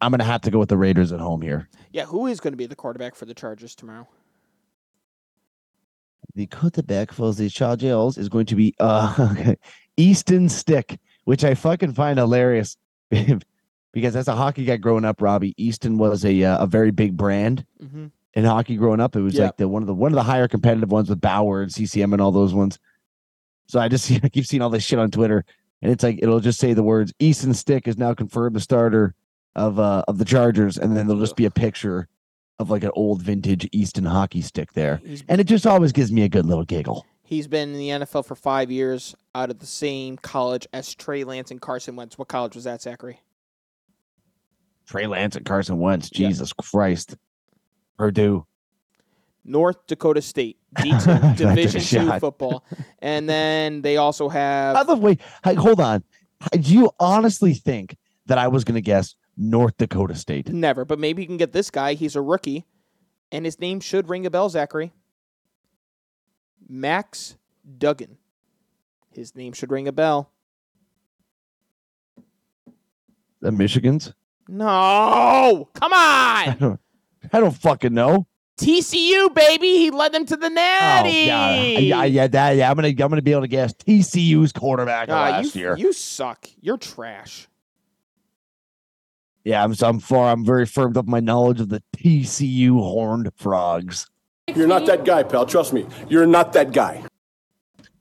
I'm 0.00 0.12
gonna 0.12 0.24
have 0.24 0.42
to 0.42 0.50
go 0.50 0.58
with 0.58 0.68
the 0.68 0.76
Raiders 0.76 1.12
at 1.12 1.20
home 1.20 1.42
here. 1.42 1.68
Yeah, 1.90 2.04
who 2.04 2.26
is 2.26 2.40
going 2.40 2.52
to 2.52 2.56
be 2.56 2.66
the 2.66 2.76
quarterback 2.76 3.14
for 3.14 3.24
the 3.24 3.34
Chargers 3.34 3.74
tomorrow? 3.74 4.06
The 6.34 6.46
quarterback 6.46 7.10
for 7.10 7.32
the 7.32 7.48
Chargers 7.48 8.18
is 8.18 8.28
going 8.28 8.46
to 8.46 8.54
be 8.54 8.74
uh 8.78 9.54
Easton 9.96 10.48
Stick, 10.48 11.00
which 11.24 11.42
I 11.42 11.54
fucking 11.54 11.94
find 11.94 12.18
hilarious 12.18 12.76
because 14.00 14.16
as 14.16 14.28
a 14.28 14.34
hockey 14.36 14.64
guy 14.64 14.76
growing 14.76 15.04
up, 15.04 15.20
Robbie 15.20 15.54
Easton 15.56 15.98
was 15.98 16.24
a 16.24 16.42
uh, 16.44 16.64
a 16.64 16.66
very 16.66 16.90
big 16.90 17.16
brand 17.16 17.64
Mm-hmm. 17.82 18.06
in 18.34 18.44
hockey 18.44 18.76
growing 18.76 19.00
up. 19.00 19.16
It 19.16 19.20
was 19.20 19.34
Yeah. 19.34 19.46
like 19.46 19.56
the 19.56 19.68
one 19.68 19.82
of 19.82 19.86
the 19.86 19.94
one 19.94 20.12
of 20.12 20.16
the 20.16 20.22
higher 20.22 20.48
competitive 20.48 20.90
ones 20.90 21.08
with 21.08 21.20
Bauer 21.20 21.62
and 21.62 21.72
CCM 21.72 22.12
and 22.12 22.22
all 22.22 22.32
those 22.32 22.54
ones. 22.54 22.78
So 23.66 23.78
I 23.80 23.88
just 23.88 24.04
see 24.06 24.20
I 24.22 24.28
keep 24.28 24.46
seeing 24.46 24.62
all 24.62 24.70
this 24.70 24.84
shit 24.84 24.98
on 24.98 25.10
Twitter, 25.10 25.44
and 25.82 25.92
it's 25.92 26.02
like 26.02 26.18
it'll 26.22 26.40
just 26.40 26.58
say 26.58 26.72
the 26.74 26.82
words 26.82 27.12
Easton 27.18 27.54
Stick 27.54 27.86
is 27.88 27.98
now 27.98 28.14
confirmed 28.14 28.56
the 28.56 28.60
starter 28.60 29.14
of 29.56 29.78
uh 29.78 30.02
of 30.08 30.18
the 30.18 30.24
Chargers, 30.24 30.76
and 30.78 30.96
then 30.96 31.06
there'll 31.06 31.22
just 31.22 31.36
be 31.36 31.44
a 31.46 31.50
picture 31.50 32.08
of 32.58 32.70
like 32.70 32.82
an 32.84 32.90
old 32.94 33.22
vintage 33.22 33.68
Easton 33.72 34.04
hockey 34.04 34.42
stick 34.42 34.72
there. 34.72 35.00
And 35.28 35.40
it 35.40 35.44
just 35.44 35.64
always 35.66 35.92
gives 35.92 36.10
me 36.10 36.22
a 36.22 36.28
good 36.28 36.44
little 36.44 36.64
giggle. 36.64 37.06
he's 37.22 37.46
been 37.46 37.68
in 37.72 37.78
the 37.78 37.88
NFL 38.06 38.24
for 38.26 38.34
five 38.34 38.68
years 38.68 39.14
out 39.34 39.48
of 39.50 39.60
the 39.60 39.66
same 39.66 40.16
college 40.16 40.66
as 40.72 40.92
Trey 40.92 41.22
Lance 41.22 41.52
and 41.52 41.60
Carson 41.60 41.94
Wentz. 41.94 42.18
What 42.18 42.26
college 42.26 42.56
was 42.56 42.64
that, 42.64 42.82
Zachary? 42.82 43.20
Trey 44.88 45.06
Lance 45.06 45.36
and 45.36 45.44
Carson 45.44 45.78
Wentz. 45.78 46.10
Yeah. 46.12 46.28
Jesus 46.28 46.52
Christ. 46.52 47.16
Purdue. 47.98 48.46
North 49.44 49.86
Dakota 49.86 50.20
State, 50.20 50.58
D2, 50.76 51.36
Division 51.36 51.80
two 51.80 52.18
football, 52.18 52.64
and 52.98 53.28
then 53.28 53.80
they 53.80 53.96
also 53.96 54.28
have 54.28 54.74
By 54.74 54.82
the 54.82 54.94
way, 54.94 55.16
hold 55.44 55.80
on. 55.80 56.04
Do 56.52 56.72
you 56.72 56.90
honestly 57.00 57.54
think 57.54 57.96
that 58.26 58.36
I 58.36 58.48
was 58.48 58.64
going 58.64 58.74
to 58.74 58.82
guess 58.82 59.14
North 59.38 59.76
Dakota 59.78 60.14
State? 60.14 60.50
never, 60.50 60.84
but 60.84 60.98
maybe 60.98 61.22
you 61.22 61.26
can 61.26 61.38
get 61.38 61.52
this 61.52 61.70
guy. 61.70 61.94
He's 61.94 62.14
a 62.14 62.20
rookie, 62.20 62.66
and 63.32 63.46
his 63.46 63.58
name 63.58 63.80
should 63.80 64.08
ring 64.10 64.26
a 64.26 64.30
bell, 64.30 64.50
Zachary. 64.50 64.92
Max 66.68 67.36
Duggan. 67.78 68.18
His 69.10 69.34
name 69.34 69.54
should 69.54 69.70
ring 69.70 69.88
a 69.88 69.92
bell. 69.92 70.30
The 73.40 73.50
Michigans? 73.50 74.12
No, 74.48 75.68
come 75.74 75.92
I 75.94 76.46
on, 76.48 76.56
don't, 76.58 76.80
I 77.32 77.40
don't 77.40 77.54
fucking 77.56 77.92
know. 77.94 78.26
TCU 78.58 79.32
baby. 79.34 79.68
He 79.78 79.90
led 79.90 80.12
them 80.12 80.26
to 80.26 80.36
the 80.36 80.48
natty. 80.50 81.24
Oh 81.24 81.26
natty. 81.28 81.84
yeah, 81.86 82.02
yeah, 82.02 82.04
yeah, 82.04 82.26
that, 82.26 82.56
yeah. 82.56 82.70
I'm 82.70 82.76
gonna, 82.76 82.88
I'm 82.88 82.94
gonna 82.96 83.22
be 83.22 83.30
able 83.32 83.42
to 83.42 83.48
guess 83.48 83.72
TCU's 83.74 84.52
quarterback 84.52 85.08
Ah, 85.10 85.12
last 85.30 85.54
you, 85.54 85.60
year. 85.60 85.76
you 85.76 85.92
suck. 85.92 86.48
You're 86.60 86.76
trash. 86.78 87.46
yeah, 89.44 89.62
I'm, 89.62 89.74
so 89.74 89.88
I'm 89.88 90.00
far. 90.00 90.32
I'm 90.32 90.44
very 90.44 90.66
firmed 90.66 90.96
up 90.96 91.06
my 91.06 91.20
knowledge 91.20 91.60
of 91.60 91.68
the 91.68 91.82
TCU 91.96 92.70
Horned 92.80 93.30
Frogs. 93.36 94.08
You're 94.54 94.66
not 94.66 94.86
that 94.86 95.04
guy, 95.04 95.22
pal. 95.22 95.46
Trust 95.46 95.72
me. 95.72 95.86
You're 96.08 96.26
not 96.26 96.52
that 96.54 96.72
guy. 96.72 97.04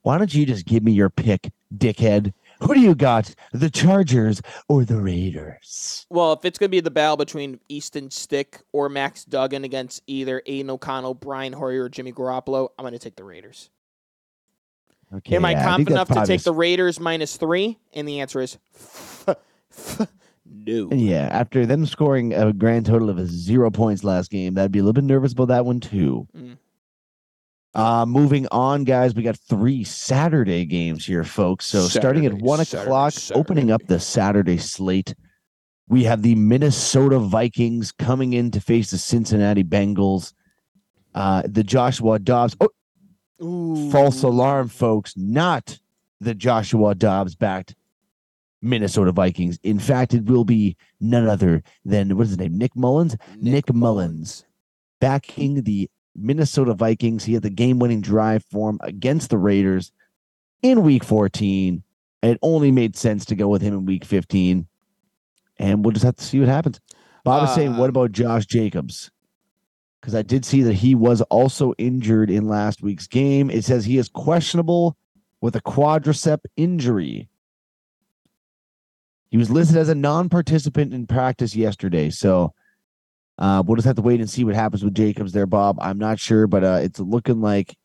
Why 0.01 0.17
don't 0.17 0.33
you 0.33 0.45
just 0.45 0.65
give 0.65 0.81
me 0.81 0.93
your 0.93 1.09
pick, 1.09 1.51
dickhead? 1.75 2.31
Who 2.61 2.73
do 2.73 2.79
you 2.79 2.95
got? 2.95 3.33
The 3.53 3.69
Chargers 3.69 4.41
or 4.67 4.83
the 4.83 4.99
Raiders? 4.99 6.05
Well, 6.09 6.33
if 6.33 6.45
it's 6.45 6.57
going 6.57 6.69
to 6.69 6.71
be 6.71 6.79
the 6.79 6.91
battle 6.91 7.17
between 7.17 7.59
Easton 7.69 8.09
Stick 8.09 8.61
or 8.73 8.89
Max 8.89 9.25
Duggan 9.25 9.63
against 9.63 10.01
either 10.07 10.41
Aidan 10.45 10.69
O'Connell, 10.71 11.13
Brian 11.13 11.53
Hoyer, 11.53 11.83
or 11.83 11.89
Jimmy 11.89 12.11
Garoppolo, 12.11 12.69
I'm 12.77 12.83
going 12.83 12.93
to 12.93 12.99
take 12.99 13.15
the 13.15 13.23
Raiders. 13.23 13.69
Okay, 15.13 15.35
Am 15.37 15.45
I 15.45 15.51
yeah, 15.51 15.63
confident 15.63 15.95
that's 15.95 16.11
enough 16.11 16.25
to 16.25 16.27
take 16.27 16.43
the 16.43 16.53
Raiders 16.53 16.99
minus 16.99 17.37
three? 17.37 17.77
And 17.93 18.07
the 18.07 18.19
answer 18.19 18.41
is 18.41 18.57
no. 20.45 20.89
Yeah, 20.91 21.29
after 21.31 21.65
them 21.65 21.85
scoring 21.85 22.33
a 22.33 22.51
grand 22.51 22.85
total 22.85 23.09
of 23.09 23.25
zero 23.29 23.71
points 23.71 24.03
last 24.03 24.31
game, 24.31 24.55
that'd 24.55 24.71
be 24.71 24.79
a 24.79 24.81
little 24.81 24.93
bit 24.93 25.05
nervous 25.05 25.31
about 25.31 25.47
that 25.47 25.65
one 25.65 25.79
too. 25.79 26.27
Mm. 26.35 26.57
Uh, 27.77 28.07
moving 28.07 28.47
on, 28.51 28.83
guys, 28.83 29.13
we 29.13 29.21
got 29.21 29.37
three 29.37 29.83
Saturday 29.83 30.65
games 30.65 31.05
here, 31.05 31.23
folks. 31.23 31.67
So 31.67 31.81
starting 31.81 32.25
at 32.25 32.33
one 32.33 32.65
Saturday, 32.65 32.81
o'clock, 32.81 33.13
opening 33.35 33.69
up 33.69 33.85
the 33.85 33.99
Saturday 33.99 34.57
slate, 34.57 35.13
we 35.87 36.03
have 36.05 36.23
the 36.23 36.33
Minnesota 36.33 37.19
Vikings 37.19 37.91
coming 37.91 38.33
in 38.33 38.49
to 38.49 38.59
face 38.59 38.89
the 38.89 38.97
Cincinnati 38.97 39.63
Bengals. 39.63 40.33
Uh, 41.13 41.43
the 41.45 41.63
Joshua 41.63 42.17
Dobbs. 42.17 42.57
Oh, 42.59 42.69
Ooh. 43.43 43.91
false 43.91 44.23
alarm, 44.23 44.69
folks. 44.69 45.15
Not 45.15 45.79
the 46.19 46.33
Joshua 46.33 46.95
Dobbs 46.95 47.35
backed 47.35 47.75
Minnesota 48.59 49.11
Vikings. 49.11 49.59
In 49.61 49.77
fact, 49.77 50.15
it 50.15 50.25
will 50.25 50.45
be 50.45 50.75
none 50.99 51.27
other 51.27 51.61
than 51.85 52.17
what 52.17 52.23
is 52.23 52.29
his 52.29 52.39
name? 52.39 52.57
Nick 52.57 52.75
Mullens. 52.75 53.15
Nick 53.37 53.71
Mullens. 53.71 54.45
Backing 54.99 55.61
the 55.61 55.91
Minnesota 56.17 56.73
Vikings. 56.73 57.23
He 57.23 57.33
had 57.33 57.43
the 57.43 57.49
game 57.49 57.79
winning 57.79 58.01
drive 58.01 58.43
for 58.51 58.69
him 58.69 58.79
against 58.81 59.29
the 59.29 59.37
Raiders 59.37 59.91
in 60.61 60.83
week 60.83 61.03
14. 61.03 61.83
It 62.23 62.39
only 62.41 62.71
made 62.71 62.95
sense 62.95 63.25
to 63.25 63.35
go 63.35 63.47
with 63.47 63.61
him 63.61 63.73
in 63.73 63.85
week 63.85 64.03
15. 64.03 64.67
And 65.59 65.85
we'll 65.85 65.93
just 65.93 66.05
have 66.05 66.15
to 66.15 66.23
see 66.23 66.39
what 66.39 66.49
happens. 66.49 66.79
Bob 67.23 67.47
is 67.47 67.55
saying, 67.55 67.73
Uh, 67.73 67.77
what 67.77 67.89
about 67.89 68.11
Josh 68.11 68.45
Jacobs? 68.45 69.11
Because 70.01 70.15
I 70.15 70.21
did 70.21 70.45
see 70.45 70.61
that 70.63 70.73
he 70.73 70.95
was 70.95 71.21
also 71.23 71.73
injured 71.77 72.29
in 72.29 72.47
last 72.47 72.81
week's 72.81 73.07
game. 73.07 73.49
It 73.49 73.65
says 73.65 73.85
he 73.85 73.97
is 73.97 74.09
questionable 74.09 74.95
with 75.41 75.55
a 75.55 75.61
quadricep 75.61 76.39
injury. 76.55 77.29
He 79.29 79.37
was 79.37 79.49
listed 79.49 79.77
as 79.77 79.89
a 79.89 79.95
non 79.95 80.29
participant 80.29 80.93
in 80.93 81.05
practice 81.05 81.55
yesterday. 81.55 82.09
So 82.09 82.53
uh, 83.37 83.63
we'll 83.65 83.75
just 83.75 83.85
have 83.87 83.95
to 83.95 84.01
wait 84.01 84.19
and 84.19 84.29
see 84.29 84.43
what 84.43 84.55
happens 84.55 84.83
with 84.83 84.95
Jacobs 84.95 85.31
there, 85.31 85.45
Bob. 85.45 85.77
I'm 85.79 85.97
not 85.97 86.19
sure, 86.19 86.47
but 86.47 86.63
uh, 86.63 86.79
it's 86.81 86.99
looking 86.99 87.41
like 87.41 87.75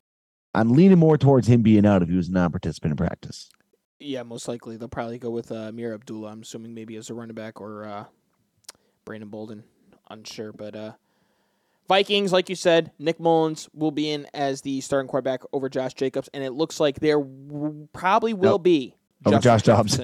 I'm 0.55 0.73
leaning 0.73 0.99
more 0.99 1.19
towards 1.19 1.47
him 1.47 1.63
being 1.63 1.87
out 1.87 2.03
if 2.03 2.09
he 2.09 2.17
was 2.17 2.29
a 2.29 2.33
non 2.33 2.51
participant 2.51 2.93
in 2.93 2.97
practice. 2.97 3.51
Yeah, 3.99 4.23
most 4.25 4.49
likely 4.49 4.77
they'll 4.77 4.89
probably 4.89 5.19
go 5.19 5.31
with 5.31 5.53
uh, 5.53 5.69
Ameer 5.69 5.95
Abdullah. 5.95 6.31
I'm 6.33 6.43
assuming 6.43 6.75
maybe 6.75 6.97
as 6.97 7.09
a 7.11 7.15
running 7.15 7.35
back 7.37 7.61
or 7.61 7.85
uh, 7.85 8.05
Brandon 9.05 9.29
Bolden. 9.29 9.65
Unsure, 10.11 10.53
but 10.53 10.75
uh, 10.75 10.93
Vikings, 11.89 12.33
like 12.33 12.49
you 12.49 12.57
said, 12.57 12.91
Nick 12.99 13.19
Mullens 13.19 13.69
will 13.73 13.91
be 13.93 14.11
in 14.11 14.27
as 14.35 14.61
the 14.63 14.81
starting 14.81 15.09
quarterback 15.09 15.43
over 15.53 15.69
Josh 15.69 15.95
Jacobs, 15.95 16.29
and 16.35 16.43
it 16.43 16.53
looks 16.53 16.81
like 16.81 17.01
there 17.01 17.19
w- 17.19 17.89
probably 17.93 18.35
will 18.35 18.53
Nope. 18.53 18.63
be 18.65 18.97
Over 19.25 19.39
Josh 19.39 19.63
Dobbs. 19.63 19.99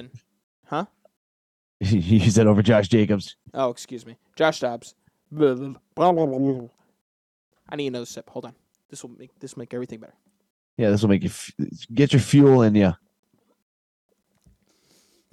Huh? 0.65 0.85
he 1.79 2.29
said 2.29 2.47
over 2.47 2.61
Josh 2.61 2.87
Jacobs. 2.87 3.35
Oh, 3.53 3.69
excuse 3.69 4.05
me, 4.05 4.17
Josh 4.35 4.59
Dobbs. 4.61 4.95
I 7.69 7.75
need 7.75 7.87
another 7.87 8.05
sip. 8.05 8.29
Hold 8.29 8.45
on. 8.45 8.55
This 8.89 9.03
will 9.03 9.11
make 9.11 9.37
this 9.39 9.55
will 9.55 9.61
make 9.61 9.73
everything 9.73 9.99
better. 9.99 10.15
Yeah, 10.77 10.89
this 10.89 11.01
will 11.01 11.09
make 11.09 11.23
you 11.23 11.29
f- 11.29 11.51
get 11.93 12.13
your 12.13 12.21
fuel 12.21 12.61
in 12.63 12.73
you. 12.75 12.93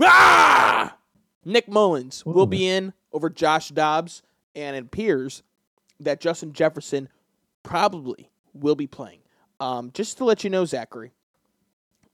Ah! 0.02 0.96
Nick 1.44 1.68
Mullens 1.68 2.26
will 2.26 2.46
be 2.46 2.66
in 2.66 2.92
over 3.12 3.30
Josh 3.30 3.68
Dobbs, 3.68 4.22
and 4.54 4.76
it 4.76 4.84
appears 4.84 5.42
that 6.00 6.20
Justin 6.20 6.52
Jefferson 6.52 7.08
probably 7.62 8.28
will 8.52 8.74
be 8.74 8.86
playing. 8.86 9.20
Um, 9.60 9.90
just 9.94 10.18
to 10.18 10.24
let 10.24 10.44
you 10.44 10.50
know, 10.50 10.64
Zachary, 10.64 11.12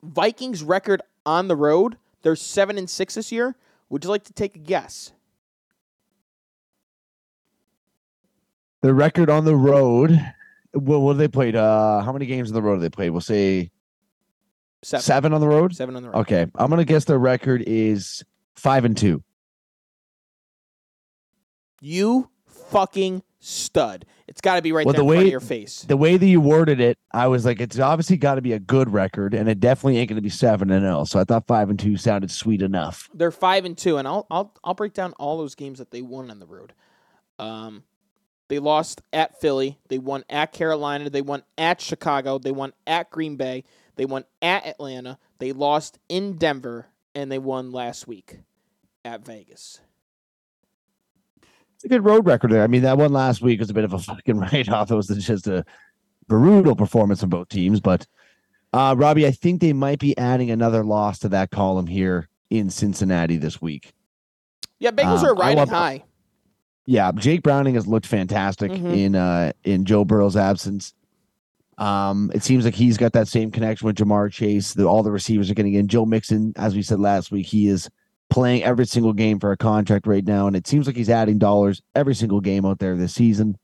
Vikings 0.02 0.62
record 0.62 1.02
on 1.24 1.48
the 1.48 1.56
road, 1.56 1.96
they're 2.22 2.36
seven 2.36 2.78
and 2.78 2.88
six 2.88 3.14
this 3.14 3.32
year. 3.32 3.56
Would 3.88 4.04
you 4.04 4.10
like 4.10 4.24
to 4.24 4.32
take 4.32 4.54
a 4.54 4.60
guess? 4.60 5.12
The 8.82 8.92
record 8.94 9.30
on 9.30 9.44
the 9.44 9.56
road. 9.56 10.10
Well, 10.74 11.00
what 11.02 11.12
have 11.12 11.18
they 11.18 11.28
played? 11.28 11.54
Uh, 11.56 12.00
how 12.02 12.12
many 12.12 12.26
games 12.26 12.50
on 12.50 12.54
the 12.54 12.62
road 12.62 12.74
have 12.74 12.80
they 12.82 12.90
played? 12.90 13.10
We'll 13.10 13.20
say 13.20 13.70
Seven. 14.82 15.02
seven 15.02 15.32
on 15.32 15.40
the 15.40 15.48
road. 15.48 15.74
Seven 15.74 15.94
on 15.96 16.02
the 16.02 16.10
road. 16.10 16.18
Okay, 16.20 16.46
I'm 16.56 16.70
gonna 16.70 16.84
guess 16.84 17.04
their 17.04 17.18
record 17.18 17.62
is 17.66 18.24
five 18.56 18.84
and 18.84 18.96
two. 18.96 19.22
You 21.80 22.28
fucking 22.46 23.22
stud. 23.40 24.04
It's 24.28 24.40
got 24.40 24.56
to 24.56 24.62
be 24.62 24.72
right 24.72 24.86
Well, 24.86 24.92
there 24.94 25.00
the 25.02 25.04
in 25.04 25.08
front 25.08 25.18
way- 25.18 25.26
of 25.26 25.30
your 25.30 25.40
face. 25.40 25.82
The 25.82 25.96
way 25.96 26.16
that 26.16 26.26
you 26.26 26.40
worded 26.40 26.80
it, 26.80 26.96
I 27.12 27.26
was 27.26 27.44
like, 27.44 27.60
it's 27.60 27.78
obviously 27.78 28.16
got 28.16 28.36
to 28.36 28.40
be 28.40 28.52
a 28.52 28.58
good 28.58 28.90
record, 28.92 29.34
and 29.34 29.48
it 29.48 29.60
definitely 29.60 29.98
ain't 29.98 30.08
gonna 30.08 30.20
be 30.22 30.28
seven 30.30 30.70
and 30.70 30.82
zero. 30.82 31.04
So 31.04 31.20
I 31.20 31.24
thought 31.24 31.46
five 31.46 31.68
and 31.70 31.78
two 31.78 31.96
sounded 31.96 32.30
sweet 32.30 32.62
enough. 32.62 33.10
They're 33.12 33.30
five 33.30 33.64
and 33.64 33.76
two, 33.76 33.98
and 33.98 34.08
I'll 34.08 34.26
I'll 34.30 34.54
I'll 34.64 34.74
break 34.74 34.94
down 34.94 35.12
all 35.14 35.38
those 35.38 35.54
games 35.54 35.78
that 35.78 35.90
they 35.90 36.02
won 36.02 36.30
on 36.30 36.38
the 36.38 36.46
road. 36.46 36.72
Um, 37.38 37.82
they 38.52 38.58
lost 38.58 39.00
at 39.14 39.40
Philly. 39.40 39.78
They 39.88 39.96
won 39.96 40.24
at 40.28 40.52
Carolina. 40.52 41.08
They 41.08 41.22
won 41.22 41.42
at 41.56 41.80
Chicago. 41.80 42.36
They 42.38 42.50
won 42.50 42.74
at 42.86 43.08
Green 43.08 43.36
Bay. 43.36 43.64
They 43.96 44.04
won 44.04 44.26
at 44.42 44.66
Atlanta. 44.66 45.18
They 45.38 45.52
lost 45.52 45.98
in 46.10 46.36
Denver, 46.36 46.88
and 47.14 47.32
they 47.32 47.38
won 47.38 47.72
last 47.72 48.06
week 48.06 48.40
at 49.06 49.24
Vegas. 49.24 49.80
It's 51.76 51.84
a 51.84 51.88
good 51.88 52.04
road 52.04 52.26
record 52.26 52.50
there. 52.50 52.62
I 52.62 52.66
mean, 52.66 52.82
that 52.82 52.98
one 52.98 53.10
last 53.14 53.40
week 53.40 53.58
was 53.58 53.70
a 53.70 53.72
bit 53.74 53.84
of 53.84 53.94
a 53.94 53.98
fucking 53.98 54.38
write 54.52 54.68
off. 54.68 54.90
It 54.90 54.96
was 54.96 55.06
just 55.06 55.46
a 55.46 55.64
brutal 56.28 56.76
performance 56.76 57.20
from 57.20 57.30
both 57.30 57.48
teams. 57.48 57.80
But 57.80 58.06
uh, 58.74 58.94
Robbie, 58.98 59.26
I 59.26 59.30
think 59.30 59.62
they 59.62 59.72
might 59.72 59.98
be 59.98 60.14
adding 60.18 60.50
another 60.50 60.84
loss 60.84 61.18
to 61.20 61.30
that 61.30 61.50
column 61.50 61.86
here 61.86 62.28
in 62.50 62.68
Cincinnati 62.68 63.38
this 63.38 63.62
week. 63.62 63.94
Yeah, 64.78 64.90
Bengals 64.90 65.20
Um, 65.20 65.24
are 65.28 65.34
riding 65.36 65.56
love- 65.56 65.70
high. 65.70 66.04
Yeah, 66.86 67.12
Jake 67.12 67.42
Browning 67.42 67.74
has 67.74 67.86
looked 67.86 68.06
fantastic 68.06 68.72
Mhm. 68.72 68.96
in 68.96 69.14
uh 69.14 69.52
in 69.64 69.84
Joe 69.84 70.04
Burrow's 70.04 70.36
absence. 70.36 70.94
Um, 71.78 72.30
it 72.34 72.42
seems 72.42 72.64
like 72.64 72.74
he's 72.74 72.96
got 72.98 73.12
that 73.14 73.28
same 73.28 73.50
connection 73.50 73.86
with 73.86 73.96
Ja'Marr 73.96 74.30
Chase. 74.30 74.74
The, 74.74 74.84
all 74.84 75.02
the 75.02 75.10
receivers 75.10 75.50
are 75.50 75.54
getting 75.54 75.74
in. 75.74 75.88
Joe 75.88 76.04
Mixon, 76.04 76.52
as 76.56 76.74
we 76.76 76.82
said 76.82 77.00
last 77.00 77.32
week, 77.32 77.46
he 77.46 77.66
is 77.66 77.88
playing 78.30 78.62
every 78.62 78.86
single 78.86 79.12
game 79.12 79.40
for 79.40 79.52
a 79.52 79.56
contract 79.56 80.06
right 80.06 80.24
now, 80.24 80.46
and 80.46 80.54
it 80.54 80.66
seems 80.66 80.86
like 80.86 80.96
he's 80.96 81.10
adding 81.10 81.38
dollars 81.38 81.82
every 81.94 82.14
single 82.14 82.40
game 82.40 82.64
out 82.64 82.78
there 82.78 82.96
this 82.96 83.14
season. 83.14 83.56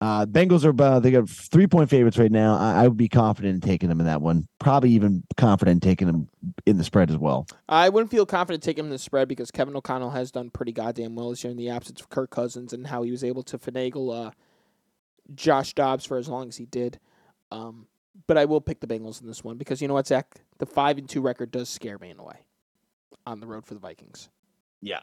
Uh, 0.00 0.26
Bengals 0.26 0.64
are 0.64 0.82
uh, 0.82 0.98
they 1.00 1.10
got 1.10 1.28
three 1.28 1.66
point 1.66 1.88
favorites 1.88 2.18
right 2.18 2.30
now. 2.30 2.56
I, 2.56 2.82
I 2.84 2.88
would 2.88 2.96
be 2.96 3.08
confident 3.08 3.54
in 3.54 3.60
taking 3.60 3.88
them 3.88 4.00
in 4.00 4.06
that 4.06 4.20
one. 4.20 4.46
Probably 4.58 4.90
even 4.90 5.22
confident 5.36 5.82
in 5.82 5.88
taking 5.88 6.06
them 6.06 6.28
in 6.66 6.76
the 6.76 6.84
spread 6.84 7.10
as 7.10 7.16
well. 7.16 7.46
I 7.68 7.88
wouldn't 7.88 8.10
feel 8.10 8.26
confident 8.26 8.62
taking 8.62 8.84
them 8.84 8.88
in 8.88 8.92
the 8.92 8.98
spread 8.98 9.28
because 9.28 9.50
Kevin 9.50 9.74
O'Connell 9.76 10.10
has 10.10 10.30
done 10.30 10.50
pretty 10.50 10.72
goddamn 10.72 11.14
well 11.14 11.30
this 11.30 11.42
year 11.42 11.52
in 11.52 11.56
the 11.56 11.70
absence 11.70 12.00
of 12.00 12.10
Kirk 12.10 12.30
Cousins 12.30 12.72
and 12.72 12.88
how 12.88 13.02
he 13.02 13.10
was 13.10 13.24
able 13.24 13.42
to 13.44 13.56
finagle 13.56 14.26
uh, 14.26 14.30
Josh 15.34 15.72
Dobbs 15.72 16.04
for 16.04 16.18
as 16.18 16.28
long 16.28 16.48
as 16.48 16.56
he 16.56 16.66
did. 16.66 16.98
Um, 17.50 17.86
but 18.26 18.36
I 18.36 18.44
will 18.44 18.60
pick 18.60 18.80
the 18.80 18.86
Bengals 18.86 19.20
in 19.20 19.26
this 19.26 19.42
one 19.42 19.56
because 19.56 19.80
you 19.80 19.88
know 19.88 19.94
what, 19.94 20.06
Zach? 20.06 20.34
The 20.58 20.66
five 20.66 20.98
and 20.98 21.08
two 21.08 21.20
record 21.20 21.50
does 21.50 21.68
scare 21.68 21.98
me 21.98 22.10
in 22.10 22.18
a 22.18 22.24
way 22.24 22.44
on 23.26 23.40
the 23.40 23.46
road 23.46 23.64
for 23.64 23.74
the 23.74 23.80
Vikings. 23.80 24.28
Yeah. 24.82 25.00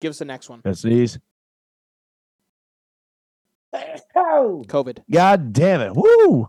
Give 0.00 0.10
us 0.10 0.18
the 0.18 0.24
next 0.24 0.48
one. 0.48 0.62
That's 0.64 0.82
these. 0.82 1.18
COVID. 3.74 4.98
God 5.10 5.52
damn 5.52 5.80
it. 5.80 5.92
Woo! 5.94 6.48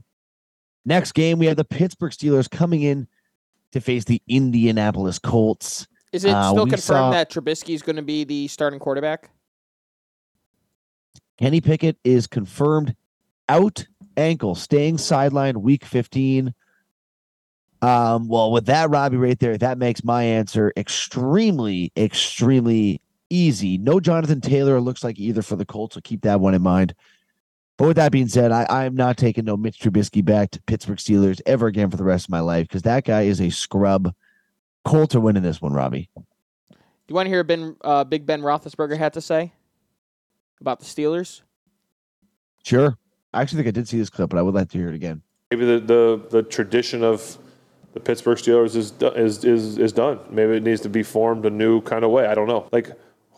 Next 0.86 1.12
game, 1.14 1.38
we 1.40 1.46
have 1.46 1.58
the 1.58 1.64
Pittsburgh 1.66 2.12
Steelers 2.12 2.50
coming 2.50 2.82
in 2.82 3.08
to 3.72 3.80
face 3.80 4.04
the 4.06 4.22
Indianapolis 4.28 5.20
Colts. 5.20 5.88
Is 6.12 6.26
it 6.26 6.32
Uh, 6.34 6.50
still 6.52 6.66
confirmed 6.66 6.80
saw- 6.82 7.12
that 7.12 7.32
Trubisky 7.32 7.74
is 7.74 7.82
going 7.82 7.96
to 7.96 8.02
be 8.02 8.24
the 8.24 8.48
starting 8.48 8.80
quarterback? 8.80 9.30
Kenny 11.38 11.62
Pickett 11.62 11.98
is 12.04 12.28
confirmed 12.28 12.96
out 13.48 13.86
ankle, 14.18 14.56
staying 14.56 14.98
sidelined 14.98 15.58
week 15.58 15.86
15. 15.86 16.54
Um, 17.82 18.28
well, 18.28 18.52
with 18.52 18.66
that, 18.68 18.90
Robbie, 18.90 19.18
right 19.18 19.40
there, 19.40 19.58
that 19.58 19.78
makes 19.78 20.04
my 20.04 20.24
answer 20.24 20.72
extremely, 20.78 21.92
extremely 21.98 23.02
easy. 23.32 23.78
No 23.78 24.00
Jonathan 24.00 24.42
Taylor, 24.42 24.78
it 24.78 24.82
looks 24.82 25.04
like 25.04 25.20
either 25.20 25.42
for 25.42 25.56
the 25.56 25.66
Colts, 25.66 25.96
so 25.96 26.02
keep 26.02 26.22
that 26.22 26.40
one 26.40 26.54
in 26.54 26.62
mind. 26.62 26.94
But 27.78 27.88
with 27.88 27.98
that 27.98 28.12
being 28.12 28.28
said, 28.28 28.52
I, 28.52 28.64
I 28.70 28.86
am 28.86 28.96
not 28.96 29.18
taking 29.18 29.46
no 29.46 29.58
Mitch 29.58 29.80
Trubisky 29.80 30.24
back 30.24 30.52
to 30.52 30.62
Pittsburgh 30.64 30.98
Steelers 30.98 31.42
ever 31.46 31.68
again 31.68 31.90
for 31.90 31.98
the 31.98 32.04
rest 32.04 32.26
of 32.26 32.30
my 32.30 32.42
life 32.42 32.68
because 32.68 32.84
that 32.84 33.06
guy 33.06 33.22
is 33.24 33.42
a 33.42 33.50
scrub. 33.50 34.14
Colts 34.86 35.16
are 35.16 35.20
winning 35.20 35.44
this 35.44 35.62
one, 35.62 35.74
Robbie. 35.74 36.10
Do 36.16 36.76
you 37.08 37.16
want 37.16 37.26
to 37.26 37.32
hear 37.32 37.44
Ben, 37.44 37.76
uh, 37.82 38.04
Big 38.04 38.26
Ben 38.26 38.42
Roethlisberger 38.42 38.98
had 38.98 39.14
to 39.14 39.22
say 39.22 39.54
about 40.60 40.80
the 40.80 40.86
Steelers? 40.86 41.42
Sure. 42.64 42.98
I 43.34 43.42
actually 43.42 43.64
think 43.64 43.70
I 43.70 43.72
did 43.72 43.88
see 43.88 43.98
this 43.98 44.10
clip, 44.10 44.30
but 44.30 44.38
I 44.38 44.42
would 44.42 44.54
like 44.54 44.70
to 44.70 44.78
hear 44.78 44.90
it 44.90 44.96
again. 44.96 45.22
Maybe 45.50 45.66
the, 45.66 45.80
the, 45.80 46.28
the 46.30 46.44
tradition 46.44 47.04
of 47.04 47.38
the 47.94 48.00
Pittsburgh 48.00 48.38
Steelers 48.38 48.76
is, 48.76 48.94
is 49.02 49.44
is 49.44 49.78
is 49.78 49.92
done. 49.92 50.20
Maybe 50.30 50.54
it 50.54 50.64
needs 50.64 50.82
to 50.82 50.90
be 50.90 51.04
formed 51.04 51.46
a 51.46 51.50
new 51.50 51.82
kind 51.82 52.06
of 52.06 52.12
way. 52.12 52.26
I 52.26 52.36
don't 52.36 52.48
know. 52.48 52.70
Like 52.72 52.92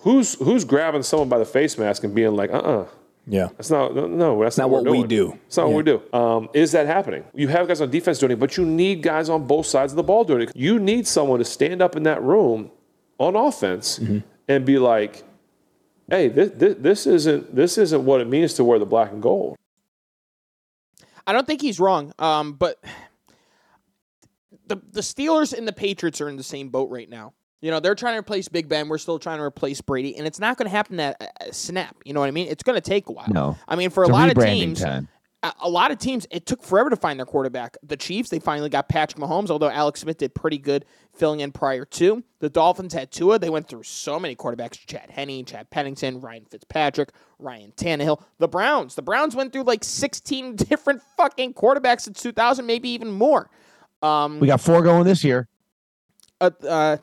who's 0.03 0.35
who's 0.35 0.63
grabbing 0.65 1.03
someone 1.03 1.29
by 1.29 1.37
the 1.39 1.45
face 1.45 1.77
mask 1.77 2.03
and 2.03 2.13
being 2.15 2.35
like, 2.35 2.51
uh 2.51 2.57
uh 2.59 2.87
Yeah. 3.27 3.47
that's 3.57 3.69
not 3.69 3.95
no, 3.95 4.07
no 4.07 4.41
that's 4.43 4.57
Not 4.57 4.65
not, 4.65 4.71
what 4.71 4.83
we 4.91 4.99
we're 5.01 5.07
do. 5.07 5.37
It's 5.47 5.57
not 5.57 5.67
what 5.67 5.75
we 5.77 5.83
do. 5.83 6.01
Um, 6.13 6.49
is 6.53 6.71
that 6.73 6.85
happening? 6.87 7.23
You 7.33 7.47
have 7.49 7.67
guys 7.67 7.81
on 7.81 7.89
defense 7.89 8.19
doing 8.19 8.31
it, 8.33 8.39
but 8.39 8.57
you 8.57 8.65
need 8.65 9.01
guys 9.01 9.29
on 9.29 9.47
both 9.47 9.65
sides 9.65 9.91
of 9.93 9.95
the 9.97 10.03
ball 10.03 10.23
doing 10.23 10.41
it. 10.43 10.51
You 10.55 10.79
need 10.79 11.07
someone 11.07 11.39
to 11.39 11.45
stand 11.45 11.81
up 11.81 11.95
in 11.95 12.03
that 12.03 12.21
room 12.21 12.71
on 13.17 13.35
offense 13.35 13.99
Mm-hmm. 13.99 14.19
and 14.49 14.65
be 14.65 14.77
like, 14.77 15.23
"Hey, 16.09 16.27
this, 16.27 16.51
this 16.55 16.75
this 16.79 17.07
isn't 17.07 17.55
this 17.55 17.77
isn't 17.77 18.03
what 18.05 18.19
it 18.21 18.27
means 18.27 18.53
to 18.55 18.63
wear 18.63 18.77
the 18.79 18.85
black 18.85 19.11
and 19.11 19.21
gold." 19.21 19.57
I 21.25 21.31
don't 21.31 21.47
think 21.47 21.61
he's 21.61 21.79
wrong. 21.79 22.11
Um, 22.19 22.53
but 22.53 22.83
the 24.67 24.75
the 24.91 24.99
Steelers 25.01 25.53
and 25.57 25.65
the 25.67 25.71
Patriots 25.73 26.19
are 26.19 26.27
in 26.27 26.35
the 26.35 26.43
same 26.43 26.67
boat 26.69 26.89
right 26.89 27.09
now. 27.09 27.31
You 27.63 27.71
know, 27.71 27.79
they're 27.79 27.95
trying 27.95 28.15
to 28.15 28.19
replace 28.19 28.49
Big 28.49 28.67
Ben. 28.67 28.89
We're 28.89 28.97
still 28.97 29.17
trying 29.17 29.37
to 29.37 29.43
replace 29.45 29.79
Brady, 29.79 30.17
and 30.17 30.27
it's 30.27 30.37
not 30.37 30.57
going 30.57 30.65
to 30.65 30.69
happen 30.69 30.99
at 30.99 31.33
a 31.39 31.53
snap. 31.53 31.95
You 32.03 32.11
know 32.13 32.19
what 32.19 32.27
I 32.27 32.31
mean? 32.31 32.49
It's 32.49 32.61
going 32.61 32.75
to 32.75 32.81
take 32.81 33.07
a 33.07 33.13
while. 33.13 33.29
No. 33.29 33.57
I 33.69 33.77
mean, 33.77 33.89
for 33.89 34.03
It's 34.03 34.09
a 34.09 34.13
lot 34.13 34.29
of 34.29 34.37
teams, 34.37 34.81
time. 34.81 35.07
a, 35.43 35.53
a 35.61 35.69
lot 35.69 35.89
of 35.89 35.97
teams, 35.97 36.27
it 36.29 36.45
took 36.45 36.61
forever 36.61 36.89
to 36.89 36.97
find 36.97 37.17
their 37.17 37.25
quarterback. 37.25 37.77
The 37.81 37.95
Chiefs, 37.95 38.29
they 38.29 38.39
finally 38.39 38.67
got 38.67 38.89
Patrick 38.89 39.17
Mahomes, 39.17 39.49
although 39.49 39.69
Alex 39.69 40.01
Smith 40.01 40.17
did 40.17 40.35
pretty 40.35 40.57
good 40.57 40.83
filling 41.13 41.39
in 41.39 41.53
prior 41.53 41.85
to. 41.85 42.21
The 42.39 42.49
Dolphins 42.49 42.93
had 42.93 43.13
Tua. 43.13 43.39
They 43.39 43.49
went 43.49 43.69
through 43.69 43.83
so 43.83 44.19
many 44.19 44.35
quarterbacks: 44.35 44.85
Chad 44.85 45.09
Henne, 45.09 45.45
Chad 45.45 45.69
Pennington, 45.69 46.19
Ryan 46.19 46.43
Fitzpatrick, 46.43 47.11
Ryan 47.39 47.71
Tannehill. 47.77 48.21
The 48.39 48.49
Browns, 48.49 48.95
the 48.95 49.01
Browns 49.01 49.37
went 49.37 49.53
through 49.53 49.63
like 49.63 49.85
16 49.85 50.55
different 50.57 51.01
fucking 51.15 51.53
quarterbacks 51.53 52.01
since 52.01 52.21
2000, 52.21 52.65
maybe 52.65 52.89
even 52.89 53.09
more. 53.09 53.49
Um, 54.01 54.41
We 54.41 54.47
got 54.47 54.59
four 54.59 54.81
going 54.81 55.05
this 55.05 55.23
year. 55.23 55.47
Uh, 56.41 56.51
uh, 56.67 56.97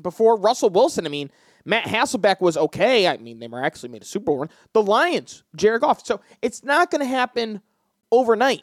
before 0.00 0.38
Russell 0.38 0.70
Wilson, 0.70 1.06
I 1.06 1.08
mean, 1.08 1.30
Matt 1.64 1.84
Hasselbeck 1.84 2.40
was 2.40 2.56
okay. 2.56 3.06
I 3.06 3.16
mean, 3.18 3.38
they 3.40 3.48
were 3.48 3.62
actually 3.62 3.90
made 3.90 4.02
a 4.02 4.06
Super 4.06 4.26
Bowl 4.26 4.38
run. 4.38 4.50
The 4.72 4.82
Lions, 4.82 5.42
Jared 5.56 5.82
Goff. 5.82 6.04
So 6.06 6.20
it's 6.40 6.64
not 6.64 6.90
going 6.90 7.00
to 7.00 7.06
happen 7.06 7.60
overnight. 8.10 8.62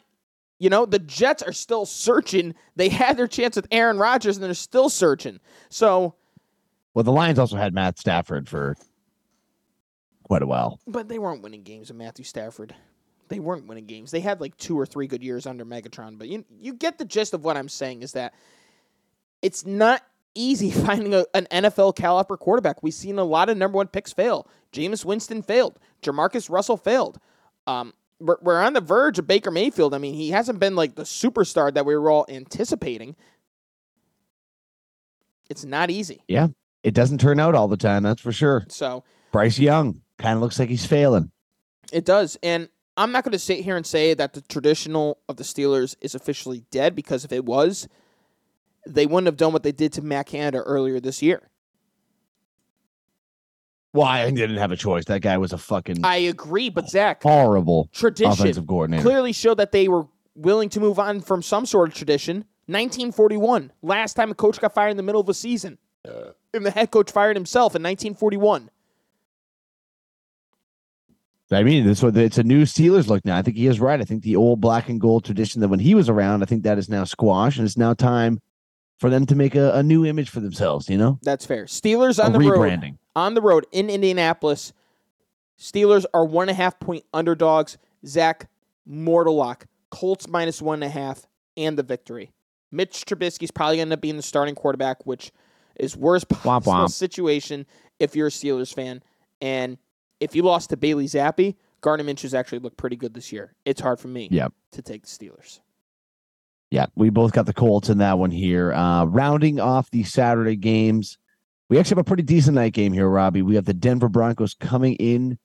You 0.58 0.70
know, 0.70 0.86
the 0.86 0.98
Jets 0.98 1.42
are 1.42 1.52
still 1.52 1.84
searching. 1.84 2.54
They 2.76 2.88
had 2.88 3.16
their 3.16 3.28
chance 3.28 3.56
with 3.56 3.66
Aaron 3.70 3.98
Rodgers, 3.98 4.36
and 4.36 4.44
they're 4.44 4.54
still 4.54 4.88
searching. 4.88 5.38
So, 5.68 6.14
Well, 6.94 7.04
the 7.04 7.12
Lions 7.12 7.38
also 7.38 7.56
had 7.56 7.74
Matt 7.74 7.98
Stafford 7.98 8.48
for 8.48 8.74
quite 10.24 10.42
a 10.42 10.46
while. 10.46 10.80
but 10.86 11.08
they 11.08 11.18
weren't 11.18 11.42
winning 11.42 11.62
games 11.62 11.88
with 11.88 11.98
Matthew 11.98 12.24
Stafford. 12.24 12.74
They 13.28 13.38
weren't 13.38 13.66
winning 13.66 13.86
games. 13.86 14.10
They 14.10 14.20
had 14.20 14.40
like 14.40 14.56
two 14.56 14.78
or 14.78 14.86
three 14.86 15.06
good 15.06 15.22
years 15.22 15.46
under 15.46 15.64
Megatron. 15.64 16.16
But 16.18 16.28
you 16.28 16.44
you 16.60 16.72
get 16.74 16.96
the 16.96 17.04
gist 17.04 17.34
of 17.34 17.44
what 17.44 17.56
I'm 17.56 17.68
saying 17.68 18.02
is 18.02 18.12
that 18.12 18.34
it's 19.46 19.64
not 19.64 20.02
easy 20.34 20.70
finding 20.86 21.14
a, 21.14 21.24
an 21.32 21.46
NFL 21.52 21.94
caliber 21.94 22.36
quarterback. 22.36 22.82
We've 22.82 22.92
seen 22.92 23.18
a 23.18 23.24
lot 23.24 23.48
of 23.48 23.56
number 23.56 23.76
one 23.76 23.86
picks 23.86 24.12
fail. 24.12 24.48
Jameis 24.72 25.04
Winston 25.04 25.40
failed. 25.40 25.78
Jamarcus 26.02 26.50
Russell 26.50 26.76
failed. 26.76 27.18
Um, 27.68 27.94
we're, 28.18 28.38
we're 28.42 28.60
on 28.60 28.72
the 28.72 28.80
verge 28.80 29.20
of 29.20 29.28
Baker 29.28 29.52
Mayfield. 29.52 29.94
I 29.94 29.98
mean, 29.98 30.14
he 30.14 30.30
hasn't 30.30 30.58
been 30.58 30.74
like 30.74 30.96
the 30.96 31.04
superstar 31.04 31.72
that 31.72 31.86
we 31.86 31.96
were 31.96 32.10
all 32.10 32.26
anticipating. 32.28 33.14
It's 35.48 35.64
not 35.64 35.90
easy. 35.90 36.24
Yeah. 36.26 36.48
It 36.82 36.92
doesn't 36.94 37.18
turn 37.18 37.38
out 37.38 37.54
all 37.54 37.68
the 37.68 37.76
time, 37.76 38.02
that's 38.02 38.20
for 38.20 38.32
sure. 38.32 38.64
So 38.68 39.04
Bryce 39.32 39.58
Young 39.58 40.02
kind 40.18 40.34
of 40.34 40.40
looks 40.42 40.58
like 40.58 40.68
he's 40.68 40.86
failing. 40.86 41.30
It 41.92 42.04
does. 42.04 42.36
And 42.42 42.68
I'm 42.96 43.12
not 43.12 43.22
going 43.22 43.32
to 43.32 43.38
sit 43.38 43.60
here 43.60 43.76
and 43.76 43.86
say 43.86 44.14
that 44.14 44.32
the 44.32 44.40
traditional 44.40 45.18
of 45.28 45.36
the 45.36 45.44
Steelers 45.44 45.94
is 46.00 46.14
officially 46.16 46.64
dead 46.70 46.96
because 46.96 47.24
if 47.24 47.32
it 47.32 47.44
was, 47.44 47.86
they 48.86 49.06
wouldn't 49.06 49.26
have 49.26 49.36
done 49.36 49.52
what 49.52 49.62
they 49.62 49.72
did 49.72 49.92
to 49.94 50.02
Matt 50.02 50.26
Canada 50.26 50.58
earlier 50.58 51.00
this 51.00 51.22
year. 51.22 51.48
Well, 53.92 54.06
I 54.06 54.30
didn't 54.30 54.58
have 54.58 54.72
a 54.72 54.76
choice. 54.76 55.06
That 55.06 55.22
guy 55.22 55.38
was 55.38 55.54
a 55.54 55.58
fucking 55.58 56.04
I 56.04 56.16
agree, 56.16 56.68
but 56.68 56.88
Zach, 56.90 57.22
horrible 57.22 57.88
tradition 57.92 58.32
offensive 58.32 58.66
coordinator. 58.66 59.02
clearly 59.02 59.32
showed 59.32 59.56
that 59.56 59.72
they 59.72 59.88
were 59.88 60.06
willing 60.34 60.68
to 60.70 60.80
move 60.80 60.98
on 60.98 61.20
from 61.22 61.42
some 61.42 61.64
sort 61.64 61.88
of 61.88 61.94
tradition. 61.94 62.44
1941, 62.66 63.72
last 63.80 64.14
time 64.14 64.30
a 64.30 64.34
coach 64.34 64.60
got 64.60 64.74
fired 64.74 64.90
in 64.90 64.96
the 64.96 65.02
middle 65.02 65.20
of 65.20 65.28
a 65.28 65.34
season. 65.34 65.78
And 66.52 66.66
the 66.66 66.70
head 66.70 66.90
coach 66.90 67.10
fired 67.10 67.36
himself 67.36 67.74
in 67.74 67.82
1941. 67.82 68.70
I 71.50 71.62
mean, 71.62 71.86
this 71.86 72.02
it's 72.02 72.38
a 72.38 72.42
new 72.42 72.62
Steelers 72.62 73.06
look 73.06 73.24
now. 73.24 73.36
I 73.36 73.42
think 73.42 73.56
he 73.56 73.66
is 73.66 73.78
right. 73.78 74.00
I 74.00 74.04
think 74.04 74.24
the 74.24 74.36
old 74.36 74.60
black 74.60 74.88
and 74.88 75.00
gold 75.00 75.24
tradition 75.24 75.60
that 75.60 75.68
when 75.68 75.78
he 75.78 75.94
was 75.94 76.08
around, 76.08 76.42
I 76.42 76.46
think 76.46 76.64
that 76.64 76.76
is 76.76 76.88
now 76.88 77.04
squashed, 77.04 77.58
and 77.58 77.66
it's 77.66 77.76
now 77.76 77.94
time 77.94 78.40
for 78.98 79.10
them 79.10 79.26
to 79.26 79.34
make 79.34 79.54
a, 79.54 79.72
a 79.72 79.82
new 79.82 80.04
image 80.04 80.30
for 80.30 80.40
themselves. 80.40 80.88
You 80.88 80.98
know, 80.98 81.18
That's 81.22 81.44
fair. 81.46 81.64
Steelers 81.64 82.22
on 82.22 82.34
a 82.34 82.38
the 82.38 82.50
road. 82.50 82.96
on 83.14 83.34
the 83.34 83.42
road 83.42 83.66
in 83.72 83.90
Indianapolis. 83.90 84.72
Steelers 85.58 86.04
are 86.12 86.24
one 86.24 86.48
and 86.48 86.50
a 86.58 86.62
half 86.62 86.78
point 86.80 87.04
underdogs. 87.14 87.78
Zach 88.06 88.48
Mortalock, 88.88 89.62
Colts 89.90 90.28
minus 90.28 90.60
one 90.62 90.82
and 90.82 90.84
a 90.84 90.88
half, 90.88 91.26
and 91.56 91.76
the 91.78 91.82
victory. 91.82 92.30
Mitch 92.70 93.04
Trubisky's 93.06 93.50
probably 93.50 93.76
going 93.76 93.88
to 93.90 93.96
be 93.96 94.10
in 94.10 94.16
the 94.16 94.22
starting 94.22 94.54
quarterback, 94.54 95.04
which 95.06 95.32
is 95.76 95.96
worst 95.96 96.28
possible 96.28 96.72
womp. 96.74 96.90
situation 96.90 97.66
if 97.98 98.14
you're 98.14 98.26
a 98.28 98.30
Steelers 98.30 98.72
fan. 98.74 99.02
And 99.40 99.78
if 100.20 100.34
you 100.34 100.42
lost 100.42 100.70
to 100.70 100.76
Bailey 100.76 101.06
Zappe, 101.06 101.54
Gardner 101.80 102.04
Minshew's 102.04 102.34
actually 102.34 102.58
looked 102.60 102.76
pretty 102.76 102.96
good 102.96 103.14
this 103.14 103.32
year. 103.32 103.54
It's 103.64 103.80
hard 103.80 103.98
for 103.98 104.08
me 104.08 104.28
Yep. 104.30 104.52
to 104.72 104.82
take 104.82 105.02
the 105.02 105.08
Steelers. 105.08 105.60
Yeah, 106.70 106.86
we 106.96 107.10
both 107.10 107.32
got 107.32 107.46
the 107.46 107.52
Colts 107.52 107.88
in 107.88 107.98
that 107.98 108.18
one 108.18 108.30
here. 108.30 108.72
Uh, 108.72 109.04
rounding 109.04 109.60
off 109.60 109.90
the 109.90 110.02
Saturday 110.02 110.56
games, 110.56 111.16
we 111.68 111.78
actually 111.78 111.96
have 111.96 111.98
a 111.98 112.04
pretty 112.04 112.24
decent 112.24 112.56
night 112.56 112.72
game 112.72 112.92
here, 112.92 113.08
Robbie. 113.08 113.42
We 113.42 113.54
have 113.54 113.64
the 113.64 113.74
Denver 113.74 114.08
Broncos 114.08 114.54
coming 114.54 114.94
in 114.94 115.38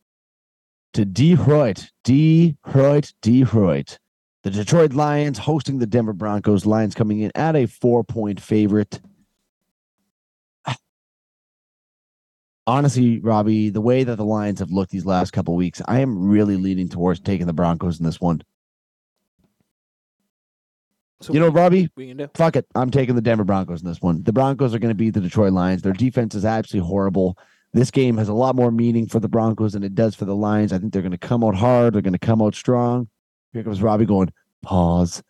to 0.93 1.05
Detroit, 1.05 1.91
Detroit, 2.03 3.13
Detroit. 3.21 3.97
The 4.43 4.49
Detroit 4.49 4.93
Lions 4.93 5.37
hosting 5.37 5.77
the 5.77 5.85
Denver 5.85 6.13
Broncos. 6.13 6.65
Lions 6.65 6.95
coming 6.95 7.21
in 7.21 7.31
at 7.35 7.55
a 7.55 7.67
four 7.67 8.03
point 8.03 8.41
favorite. 8.41 8.99
Honestly, 12.67 13.19
Robbie, 13.19 13.69
the 13.69 13.81
way 13.81 14.03
that 14.03 14.15
the 14.15 14.25
Lions 14.25 14.59
have 14.59 14.71
looked 14.71 14.91
these 14.91 15.05
last 15.05 15.31
couple 15.31 15.55
weeks, 15.55 15.81
I 15.87 15.99
am 15.99 16.27
really 16.27 16.57
leaning 16.57 16.89
towards 16.89 17.19
taking 17.19 17.45
the 17.45 17.53
Broncos 17.53 17.99
in 17.99 18.05
this 18.05 18.19
one. 18.19 18.41
So 21.21 21.33
You 21.33 21.39
know, 21.39 21.49
Robbie, 21.49 21.89
we 21.95 22.07
can 22.07 22.17
do? 22.17 22.29
fuck 22.35 22.55
it. 22.55 22.65
I'm 22.75 22.89
taking 22.89 23.15
the 23.15 23.21
Denver 23.21 23.43
Broncos 23.43 23.81
in 23.81 23.87
this 23.87 24.01
one. 24.01 24.23
The 24.23 24.33
Broncos 24.33 24.73
are 24.73 24.79
going 24.79 24.89
to 24.89 24.95
beat 24.95 25.11
the 25.11 25.21
Detroit 25.21 25.53
Lions. 25.53 25.81
Their 25.83 25.93
defense 25.93 26.33
is 26.35 26.45
absolutely 26.45 26.87
horrible. 26.87 27.37
This 27.73 27.91
game 27.91 28.17
has 28.17 28.27
a 28.27 28.33
lot 28.33 28.55
more 28.55 28.71
meaning 28.71 29.07
for 29.07 29.19
the 29.19 29.29
Broncos 29.29 29.73
than 29.73 29.83
it 29.83 29.95
does 29.95 30.15
for 30.15 30.25
the 30.25 30.35
Lions. 30.35 30.73
I 30.73 30.79
think 30.79 30.91
they're 30.93 31.01
going 31.01 31.11
to 31.11 31.17
come 31.17 31.43
out 31.43 31.55
hard. 31.55 31.93
They're 31.93 32.01
going 32.01 32.13
to 32.13 32.19
come 32.19 32.41
out 32.41 32.55
strong. 32.55 33.07
Here 33.53 33.63
comes 33.63 33.81
Robbie 33.81 34.05
going, 34.05 34.33
pause. 34.61 35.21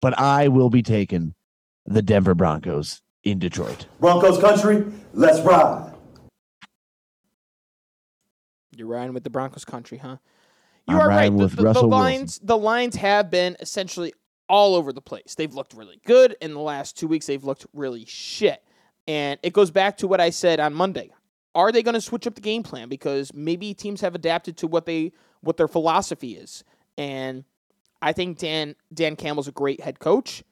But 0.00 0.18
I 0.18 0.48
will 0.48 0.70
be 0.70 0.82
taking 0.82 1.34
the 1.86 2.02
Denver 2.02 2.34
Broncos 2.34 3.02
in 3.24 3.38
Detroit. 3.38 3.86
Broncos 4.00 4.38
country, 4.38 4.84
let's 5.12 5.40
ride. 5.40 5.92
You're 8.76 8.86
riding 8.88 9.14
with 9.14 9.24
the 9.24 9.30
Broncos 9.30 9.64
country, 9.64 9.98
huh? 9.98 10.16
You 10.88 10.96
I'm 10.96 11.00
are 11.02 11.08
right. 11.08 11.30
The, 11.30 11.36
with 11.36 11.50
the- 11.52 11.56
the 11.56 11.62
Russell 11.64 11.88
Wilson. 11.88 12.04
Lions, 12.04 12.40
the 12.42 12.56
Lions 12.56 12.96
have 12.96 13.30
been 13.30 13.56
essentially 13.60 14.12
all 14.48 14.74
over 14.74 14.92
the 14.92 15.00
place. 15.00 15.34
They've 15.34 15.52
looked 15.54 15.74
really 15.74 16.00
good. 16.06 16.36
In 16.40 16.54
the 16.54 16.60
last 16.60 16.96
two 16.98 17.08
weeks, 17.08 17.26
they've 17.26 17.42
looked 17.44 17.66
really 17.72 18.04
shit. 18.06 18.62
And 19.08 19.38
it 19.42 19.52
goes 19.52 19.70
back 19.70 19.96
to 19.98 20.08
what 20.08 20.20
I 20.20 20.30
said 20.30 20.60
on 20.60 20.74
Monday. 20.74 21.10
Are 21.54 21.72
they 21.72 21.82
going 21.82 21.94
to 21.94 22.00
switch 22.00 22.26
up 22.26 22.34
the 22.34 22.40
game 22.40 22.62
plan? 22.62 22.88
Because 22.88 23.32
maybe 23.32 23.72
teams 23.72 24.00
have 24.02 24.14
adapted 24.14 24.56
to 24.58 24.66
what 24.66 24.84
they 24.86 25.12
what 25.40 25.56
their 25.56 25.68
philosophy 25.68 26.36
is. 26.36 26.64
And 26.98 27.44
I 28.02 28.12
think 28.12 28.38
Dan 28.38 28.74
Dan 28.92 29.16
Campbell's 29.16 29.48
a 29.48 29.52
great 29.52 29.80
head 29.80 29.98
coach, 29.98 30.42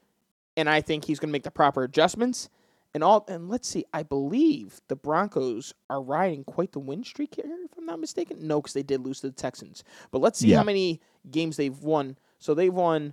and 0.56 0.68
I 0.68 0.80
think 0.80 1.04
he's 1.04 1.18
going 1.18 1.28
to 1.28 1.32
make 1.32 1.42
the 1.42 1.50
proper 1.50 1.82
adjustments. 1.82 2.48
And 2.94 3.02
all 3.02 3.24
and 3.28 3.48
let's 3.48 3.68
see, 3.68 3.84
I 3.92 4.02
believe 4.04 4.80
the 4.88 4.96
Broncos 4.96 5.74
are 5.90 6.00
riding 6.00 6.44
quite 6.44 6.72
the 6.72 6.78
win 6.78 7.02
streak 7.04 7.34
here, 7.34 7.44
if 7.64 7.76
I'm 7.76 7.86
not 7.86 7.98
mistaken. 8.00 8.46
No, 8.46 8.60
because 8.62 8.72
they 8.72 8.84
did 8.84 9.00
lose 9.04 9.20
to 9.20 9.26
the 9.26 9.34
Texans. 9.34 9.82
But 10.10 10.20
let's 10.20 10.38
see 10.38 10.48
Yeah. 10.48 10.58
how 10.58 10.64
many 10.64 11.00
games 11.30 11.56
they've 11.56 11.78
won. 11.78 12.16
So 12.38 12.54
they've 12.54 12.72
won. 12.72 13.12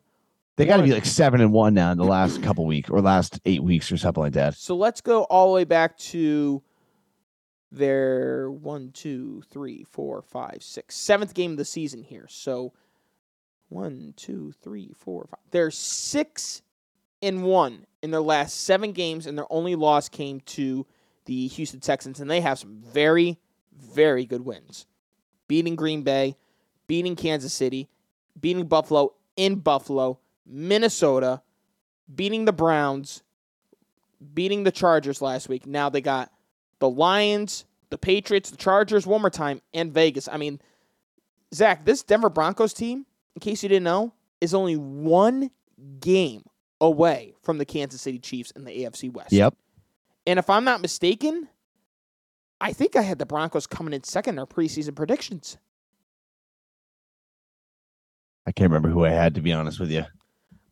They 0.58 0.66
got 0.66 0.78
to 0.78 0.84
be 0.84 0.92
like 0.92 1.06
seven 1.06 1.42
and 1.42 1.52
one 1.52 1.74
now 1.74 1.92
in 1.92 1.98
the 1.98 2.04
last 2.04 2.44
couple 2.44 2.66
weeks 2.66 2.90
or 2.90 3.02
last 3.02 3.40
eight 3.46 3.64
weeks 3.64 3.92
or 3.92 3.98
something 3.98 4.22
like 4.22 4.34
that. 4.34 4.56
So 4.56 4.76
let's 4.76 5.02
go 5.02 5.24
all 5.24 5.48
the 5.48 5.56
way 5.56 5.64
back 5.64 5.98
to 5.98 6.62
their 7.72 8.52
one, 8.52 8.92
two, 8.92 9.42
three, 9.50 9.86
four, 9.90 10.22
five, 10.22 10.58
six, 10.62 10.96
seventh 10.96 11.34
game 11.34 11.52
of 11.52 11.58
the 11.58 11.66
season 11.66 12.04
here. 12.04 12.28
So 12.30 12.74
one, 13.70 14.14
two, 14.18 14.52
three, 14.62 14.92
four, 14.98 15.26
five. 15.32 15.40
They're 15.52 15.72
six 15.72 16.62
and 17.22 17.44
one 17.44 17.86
in 18.02 18.12
their 18.12 18.22
last 18.22 18.62
seven 18.62 18.92
games, 18.92 19.26
and 19.26 19.38
their 19.38 19.52
only 19.52 19.76
loss 19.76 20.10
came 20.10 20.42
to 20.42 20.86
the 21.26 21.48
Houston 21.48 21.80
Texans, 21.80 22.20
and 22.20 22.30
they 22.30 22.42
have 22.42 22.60
some 22.60 22.82
very, 22.82 23.40
very 23.74 24.26
good 24.26 24.42
wins. 24.42 24.86
Beating 25.48 25.76
Green 25.76 26.02
Bay, 26.02 26.36
beating 26.88 27.16
Kansas 27.16 27.54
City, 27.54 27.90
beating 28.40 28.66
Buffalo 28.66 29.14
in 29.36 29.56
Buffalo, 29.56 30.20
Minnesota, 30.52 31.42
beating 32.14 32.46
the 32.46 32.54
Browns, 32.54 33.24
beating 34.34 34.64
the 34.64 34.72
Chargers 34.72 35.22
last 35.22 35.50
week. 35.50 35.66
Now 35.66 35.90
they 35.90 36.02
got 36.02 36.32
the 36.80 36.90
Lions, 36.90 37.66
the 37.90 37.98
Patriots, 37.98 38.52
the 38.52 38.58
Chargers 38.58 39.08
one 39.08 39.22
more 39.22 39.30
time, 39.30 39.62
and 39.74 39.94
Vegas. 39.94 40.28
I 40.28 40.38
mean, 40.38 40.60
Zach, 41.54 41.86
this 41.86 42.04
Denver 42.04 42.30
Broncos 42.30 42.74
team, 42.74 43.06
in 43.36 43.40
case 43.40 43.64
you 43.64 43.70
didn't 43.70 43.84
know, 43.84 44.14
is 44.42 44.54
only 44.54 44.76
one 44.76 45.52
game 46.00 46.44
away 46.80 47.34
from 47.42 47.58
the 47.58 47.66
Kansas 47.66 48.02
City 48.02 48.20
Chiefs 48.20 48.52
in 48.52 48.66
the 48.66 48.72
AFC 48.72 49.12
West. 49.12 49.32
Yep. 49.32 49.56
And 50.28 50.38
if 50.40 50.50
I'm 50.50 50.64
not 50.64 50.82
mistaken, 50.82 51.48
I 52.60 52.74
think 52.74 52.96
I 52.96 53.02
had 53.02 53.20
the 53.20 53.26
Broncos 53.26 53.68
coming 53.68 53.94
in 53.94 54.04
second 54.04 54.36
in 54.36 54.40
our 54.40 54.46
preseason 54.46 54.96
predictions. 54.96 55.58
I 58.46 58.52
can't 58.52 58.70
remember 58.70 58.90
who 58.90 59.06
I 59.06 59.10
had 59.10 59.36
to 59.36 59.42
be 59.42 59.54
honest 59.54 59.80
with 59.80 59.92
you. 59.92 60.06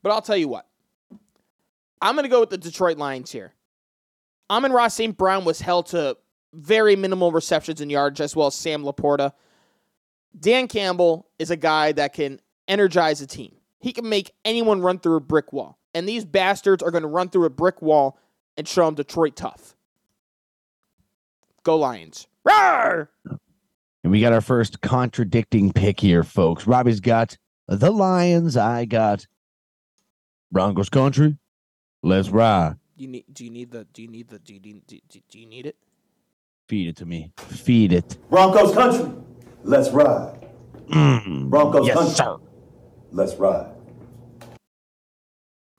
But 0.02 0.12
I'll 0.12 0.22
tell 0.22 0.38
you 0.38 0.48
what. 0.48 0.66
I'm 2.02 2.16
going 2.16 2.24
to 2.24 2.30
go 2.30 2.40
with 2.40 2.50
the 2.50 2.58
Detroit 2.58 2.98
Lions 2.98 3.32
here. 3.32 3.54
Amon-Ra 4.50 4.88
St. 4.88 5.18
Brown 5.18 5.46
was 5.46 5.60
held 5.62 5.88
to 5.88 6.18
very 6.54 6.96
minimal 6.96 7.32
receptions 7.32 7.82
and 7.82 7.92
yards, 7.92 8.20
as 8.20 8.36
well 8.36 8.48
as 8.48 8.56
Sam 8.56 8.84
Laporta. 8.84 9.34
Dan 10.40 10.68
Campbell 10.68 11.28
is 11.38 11.52
a 11.52 11.58
guy 11.58 11.92
that 11.92 12.14
can 12.14 12.40
energize 12.68 13.22
a 13.22 13.28
team. 13.28 13.56
He 13.80 13.92
can 13.92 14.08
make 14.08 14.32
anyone 14.46 14.82
run 14.82 15.00
through 15.00 15.18
a 15.18 15.22
brick 15.22 15.54
wall. 15.54 15.78
And 15.94 16.08
these 16.08 16.26
bastards 16.26 16.84
are 16.84 16.92
going 16.92 17.02
to 17.02 17.08
run 17.08 17.30
through 17.30 17.46
a 17.46 17.50
brick 17.50 17.82
wall 17.82 18.18
and 18.58 18.68
show 18.68 18.86
them 18.86 18.96
Detroit 18.96 19.36
tough. 19.36 19.76
Go 21.64 21.78
Lions. 21.78 22.28
Roar! 22.44 23.10
And 24.04 24.12
we 24.12 24.22
got 24.22 24.34
our 24.34 24.42
first 24.42 24.82
contradicting 24.82 25.74
pick 25.74 26.00
here, 26.00 26.24
folks. 26.24 26.66
Robbie's 26.66 27.00
got 27.00 27.38
the 27.68 27.92
Lions. 27.92 28.56
I 28.56 28.86
got 28.86 29.28
Broncos 30.52 30.90
country. 30.90 31.38
Let's 32.04 32.30
ride. 32.30 32.76
Do 32.98 33.04
you 33.04 33.10
need? 33.10 33.26
Do 33.32 33.46
you 33.46 33.52
need 33.52 33.72
the? 33.72 33.86
Do 33.94 34.02
you 34.02 34.08
need 34.08 34.30
the? 34.30 34.40
Do 34.40 34.54
you 34.54 34.60
need? 34.60 34.88
Do, 34.88 34.98
do, 35.10 35.20
do 35.30 35.40
you 35.40 35.46
need 35.46 35.66
it? 35.66 35.76
Feed 36.68 36.90
it 36.90 36.98
to 36.98 37.06
me. 37.06 37.32
Feed 37.38 37.94
it. 37.94 38.18
Broncos 38.30 38.74
country, 38.74 39.12
let's 39.64 39.90
ride. 39.90 40.48
Mm. 40.90 41.50
Broncos 41.50 41.88
Yes, 41.88 41.98
country, 41.98 42.16
sir. 42.16 42.36
let's 43.12 43.36
ride. 43.36 43.72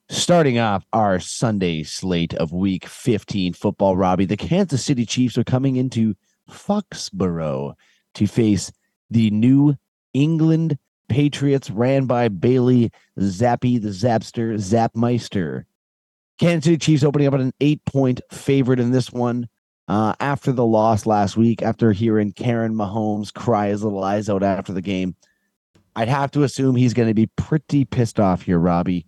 Starting 0.09 0.59
off 0.59 0.85
our 0.91 1.19
Sunday 1.21 1.83
slate 1.83 2.33
of 2.33 2.51
week 2.51 2.85
15 2.85 3.53
football, 3.53 3.95
Robbie, 3.95 4.25
the 4.25 4.35
Kansas 4.35 4.83
City 4.83 5.05
Chiefs 5.05 5.37
are 5.37 5.45
coming 5.45 5.77
into 5.77 6.13
Foxborough 6.49 7.73
to 8.15 8.27
face 8.27 8.71
the 9.09 9.29
New 9.31 9.75
England 10.13 10.77
Patriots 11.11 11.69
ran 11.69 12.05
by 12.05 12.29
Bailey 12.29 12.89
Zappe, 13.19 13.81
the 13.81 13.89
Zapster, 13.89 14.53
Zapmeister. 14.55 15.65
Kansas 16.39 16.63
City 16.63 16.77
Chiefs 16.77 17.03
opening 17.03 17.27
up 17.27 17.33
at 17.33 17.41
an 17.41 17.51
eight 17.59 17.83
point 17.83 18.21
favorite 18.31 18.79
in 18.79 18.91
this 18.91 19.11
one. 19.11 19.49
Uh, 19.89 20.13
after 20.21 20.53
the 20.53 20.65
loss 20.65 21.05
last 21.05 21.35
week, 21.35 21.61
after 21.61 21.91
hearing 21.91 22.31
Karen 22.31 22.73
Mahomes 22.73 23.33
cry 23.33 23.67
his 23.67 23.83
little 23.83 24.01
eyes 24.01 24.29
out 24.29 24.41
after 24.41 24.71
the 24.71 24.81
game, 24.81 25.13
I'd 25.97 26.07
have 26.07 26.31
to 26.31 26.43
assume 26.43 26.77
he's 26.77 26.93
going 26.93 27.09
to 27.09 27.13
be 27.13 27.27
pretty 27.35 27.83
pissed 27.83 28.17
off 28.17 28.43
here, 28.43 28.57
Robbie. 28.57 29.05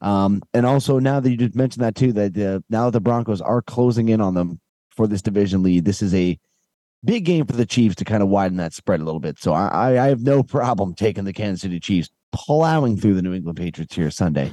Um, 0.00 0.40
and 0.54 0.64
also 0.64 0.98
now 0.98 1.20
that 1.20 1.30
you 1.30 1.36
just 1.36 1.54
mentioned 1.54 1.84
that 1.84 1.96
too, 1.96 2.14
that 2.14 2.38
uh, 2.38 2.60
now 2.70 2.88
the 2.88 2.98
Broncos 2.98 3.42
are 3.42 3.60
closing 3.60 4.08
in 4.08 4.22
on 4.22 4.32
them 4.32 4.58
for 4.88 5.06
this 5.06 5.20
division 5.20 5.62
lead. 5.62 5.84
This 5.84 6.00
is 6.00 6.14
a 6.14 6.38
big 7.04 7.24
game 7.24 7.46
for 7.46 7.56
the 7.56 7.66
Chiefs 7.66 7.96
to 7.96 8.04
kind 8.04 8.22
of 8.22 8.28
widen 8.28 8.56
that 8.58 8.72
spread 8.72 9.00
a 9.00 9.04
little 9.04 9.20
bit. 9.20 9.38
So 9.38 9.52
I, 9.52 10.04
I 10.04 10.08
have 10.08 10.22
no 10.22 10.42
problem 10.42 10.94
taking 10.94 11.24
the 11.24 11.32
Kansas 11.32 11.62
City 11.62 11.80
Chiefs 11.80 12.10
plowing 12.32 12.96
through 12.96 13.14
the 13.14 13.22
New 13.22 13.34
England 13.34 13.58
Patriots 13.58 13.94
here 13.94 14.10
Sunday. 14.10 14.52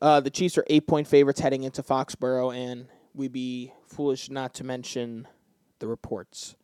Uh, 0.00 0.20
the 0.20 0.30
Chiefs 0.30 0.58
are 0.58 0.64
eight 0.68 0.86
point 0.86 1.06
favorites 1.06 1.40
heading 1.40 1.62
into 1.62 1.82
Foxborough, 1.82 2.54
and 2.54 2.86
we'd 3.14 3.32
be 3.32 3.72
foolish 3.86 4.28
not 4.28 4.54
to 4.54 4.64
mention 4.64 5.26
the 5.78 5.86
reports. 5.86 6.56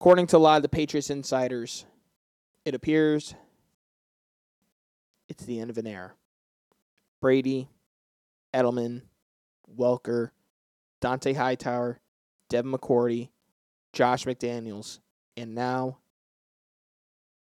According 0.00 0.26
to 0.28 0.36
a 0.36 0.38
lot 0.38 0.56
of 0.56 0.62
the 0.62 0.68
Patriots 0.68 1.08
insiders, 1.08 1.86
it 2.64 2.74
appears 2.74 3.34
it's 5.28 5.44
the 5.44 5.60
end 5.60 5.70
of 5.70 5.78
an 5.78 5.86
era. 5.86 6.12
Brady, 7.20 7.68
Edelman, 8.54 9.02
Welker, 9.74 10.30
Dont'a 11.00 11.34
Hightower, 11.34 12.00
Devin 12.48 12.72
McCourty, 12.72 13.30
Josh 13.96 14.26
McDaniels, 14.26 15.00
and 15.38 15.54
now 15.54 15.96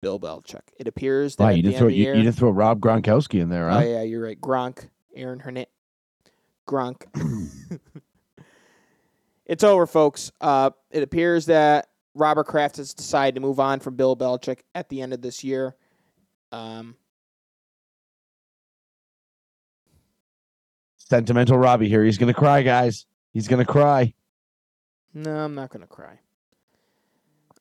Bill 0.03 0.21
Belichick. 0.21 0.61
It 0.79 0.87
appears 0.87 1.37
that 1.37 1.45
Wow, 1.45 1.51
you 1.51 1.63
did 1.63 1.69
end 1.71 1.79
throw 1.79 1.89
you, 1.89 2.15
you 2.15 2.23
did 2.23 2.35
throw 2.35 2.51
Rob 2.51 2.81
Gronkowski 2.81 3.41
in 3.41 3.49
there, 3.49 3.71
huh? 3.71 3.81
Oh 3.83 3.89
yeah, 3.89 4.03
you're 4.03 4.23
right. 4.23 4.39
Gronk, 4.39 4.91
Aaron 5.17 5.41
Hernandez, 5.41 5.73
Gronk. 6.69 7.07
it's 9.47 9.65
over, 9.65 9.87
folks. 9.87 10.33
Uh, 10.39 10.71
it 10.91 11.03
appears 11.03 11.47
that 11.47 11.89
Robert 12.15 12.45
Kraft 12.45 12.77
has 12.77 12.93
decided 12.93 13.37
to 13.37 13.41
move 13.41 13.59
on 13.59 13.81
from 13.81 13.97
Bill 13.97 14.15
Belichick 14.15 14.61
at 14.75 14.91
the 14.91 15.01
end 15.01 15.15
of 15.15 15.23
this 15.23 15.43
year. 15.43 15.75
Um, 16.53 16.95
Sentimental 20.99 21.57
Robbie 21.57 21.89
here. 21.89 22.05
He's 22.05 22.19
gonna 22.19 22.35
cry, 22.35 22.61
guys. 22.61 23.07
He's 23.33 23.49
gonna 23.49 23.65
cry. 23.65 24.13
no, 25.15 25.35
I'm 25.35 25.55
not 25.55 25.71
gonna 25.71 25.87
cry. 25.87 26.19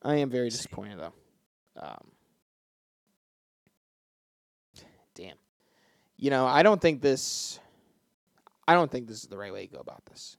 I 0.04 0.16
am 0.16 0.28
very 0.28 0.50
disappointed 0.50 0.98
though. 0.98 1.12
Um, 1.80 2.10
damn. 5.14 5.36
You 6.16 6.30
know, 6.30 6.46
I 6.46 6.62
don't 6.62 6.80
think 6.80 7.00
this. 7.00 7.58
I 8.68 8.74
don't 8.74 8.90
think 8.90 9.08
this 9.08 9.22
is 9.22 9.28
the 9.28 9.38
right 9.38 9.52
way 9.52 9.66
to 9.66 9.72
go 9.72 9.80
about 9.80 10.04
this. 10.06 10.36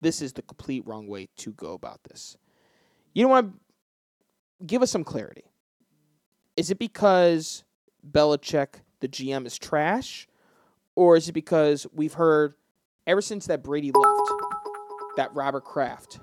This 0.00 0.22
is 0.22 0.32
the 0.32 0.42
complete 0.42 0.86
wrong 0.86 1.08
way 1.08 1.28
to 1.38 1.52
go 1.52 1.72
about 1.72 2.02
this. 2.04 2.36
You 3.12 3.24
know 3.24 3.30
what? 3.30 3.46
Give 4.64 4.82
us 4.82 4.90
some 4.90 5.04
clarity. 5.04 5.44
Is 6.56 6.70
it 6.70 6.78
because 6.78 7.64
Belichick, 8.08 8.80
the 9.00 9.08
GM, 9.08 9.46
is 9.46 9.58
trash? 9.58 10.28
Or 10.94 11.16
is 11.16 11.28
it 11.28 11.32
because 11.32 11.86
we've 11.92 12.14
heard 12.14 12.54
ever 13.06 13.20
since 13.20 13.46
that 13.46 13.62
Brady 13.62 13.92
left 13.92 14.30
that 15.16 15.34
Robert 15.34 15.64
Kraft 15.64 16.20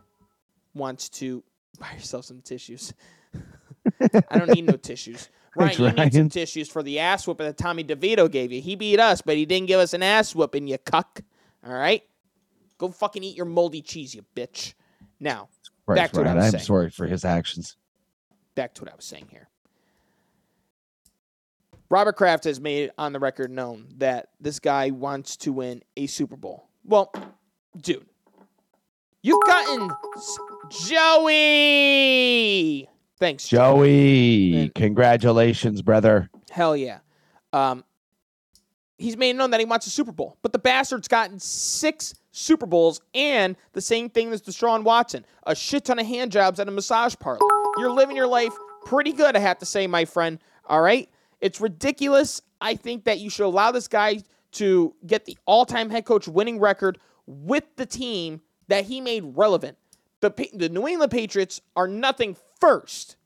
wants 0.74 1.10
to 1.10 1.44
buy 1.80 1.92
yourself 1.94 2.26
some 2.26 2.42
tissues? 2.42 2.94
I 4.30 4.38
don't 4.40 4.50
need 4.52 4.66
no 4.66 4.78
tissues. 4.78 5.30
Ryan, 5.56 5.70
Thanks, 5.70 5.80
you 5.80 6.04
need 6.06 6.14
some 6.14 6.30
tissues 6.30 6.70
for 6.70 6.82
the 6.82 7.00
ass 7.00 7.28
whooping 7.28 7.46
that 7.46 7.58
Tommy 7.58 7.84
DeVito 7.84 8.30
gave 8.32 8.52
you. 8.52 8.60
He 8.62 8.76
beat 8.76 9.00
us, 9.00 9.22
but 9.22 9.36
he 9.36 9.46
didn't 9.46 9.68
give 9.68 9.80
us 9.80 9.94
an 9.94 10.02
ass 10.02 10.34
whooping, 10.34 10.68
you 10.68 10.78
cuck. 10.80 11.22
All 11.66 11.74
right? 11.74 12.02
Go 12.80 12.90
fucking 12.90 13.24
eat 13.24 13.38
your 13.38 13.46
moldy 13.46 13.82
cheese, 13.82 14.16
you 14.16 14.26
bitch. 14.36 14.74
Now, 15.20 15.50
Right, 15.86 15.96
Back 15.98 16.12
to 16.14 16.20
what 16.22 16.28
I 16.28 16.30
right. 16.32 16.36
was 16.38 16.46
I'm 16.46 16.52
saying. 16.52 16.64
sorry 16.64 16.90
for 16.90 17.06
his 17.08 17.24
actions. 17.26 17.76
back 18.56 18.74
to 18.76 18.82
what 18.84 18.92
I 18.92 18.96
was 18.96 19.04
saying 19.06 19.28
here. 19.30 19.50
Robert 21.90 22.16
Kraft 22.16 22.46
has 22.46 22.60
made 22.60 22.86
it 22.86 22.92
on 22.98 23.14
the 23.14 23.20
record 23.20 23.52
known 23.52 23.88
that 23.98 24.30
this 24.40 24.60
guy 24.60 24.90
wants 24.92 25.38
to 25.38 25.52
win 25.54 25.84
a 25.98 26.08
Super 26.08 26.36
Bowl. 26.36 26.68
Well, 26.86 27.14
dude, 27.80 28.06
you've 29.22 29.42
gotten 29.46 29.90
Joey. 30.70 32.10
Thanks, 33.20 33.48
Joey, 33.48 34.72
congratulations, 34.76 35.82
brother. 35.82 36.30
Hell 36.50 36.76
yeah. 36.76 37.00
Um, 37.54 37.84
he's 38.98 39.16
made 39.16 39.36
known 39.36 39.52
that 39.52 39.60
he 39.60 39.66
wants 39.66 39.88
a 39.88 39.90
Super 39.90 40.12
Bowl, 40.12 40.38
but 40.42 40.52
the 40.52 40.60
bastard's 40.60 41.08
gotten 41.08 41.40
six 41.40 42.14
Super 42.32 42.66
Bowls 42.66 43.00
and 43.14 43.56
the 43.74 43.82
same 43.82 44.10
thing 44.10 44.34
as 44.34 44.42
Deshaun 44.42 44.84
Watson 44.84 45.26
a 45.46 45.56
shit 45.56 45.86
ton 45.86 46.00
of 46.00 46.06
hand 46.06 46.32
jobs 46.32 46.60
at 46.60 46.68
a 46.68 46.72
massage 46.72 47.16
parlor. 47.20 47.40
You're 47.78 47.92
living 47.92 48.16
your 48.16 48.28
life 48.28 48.54
pretty 48.86 49.14
good, 49.14 49.36
I 49.36 49.40
have 49.40 49.60
to 49.60 49.66
say, 49.66 49.88
my 49.88 50.06
friend. 50.06 50.40
All 50.66 50.82
right? 50.82 51.10
It's 51.42 51.62
ridiculous. 51.62 52.42
I 52.62 52.76
think 52.76 53.04
that 53.06 53.20
you 53.20 53.30
should 53.30 53.46
allow 53.46 53.72
this 53.72 53.88
guy 53.88 54.22
to 54.54 54.96
get 55.06 55.26
the 55.26 55.38
all 55.46 55.66
time 55.66 55.90
head 55.90 56.06
coach 56.06 56.28
winning 56.28 56.60
record 56.60 57.00
with 57.26 57.64
the 57.76 57.86
team 57.86 58.42
that 58.68 58.86
he 58.86 59.02
made 59.02 59.24
relevant. 59.36 59.78
The, 60.24 60.32
Pa- 60.32 60.46
the 60.54 60.70
New 60.70 60.88
England 60.88 61.12
Patriots 61.12 61.60
are 61.76 61.86
nothing 61.86 62.38
first 62.62 63.18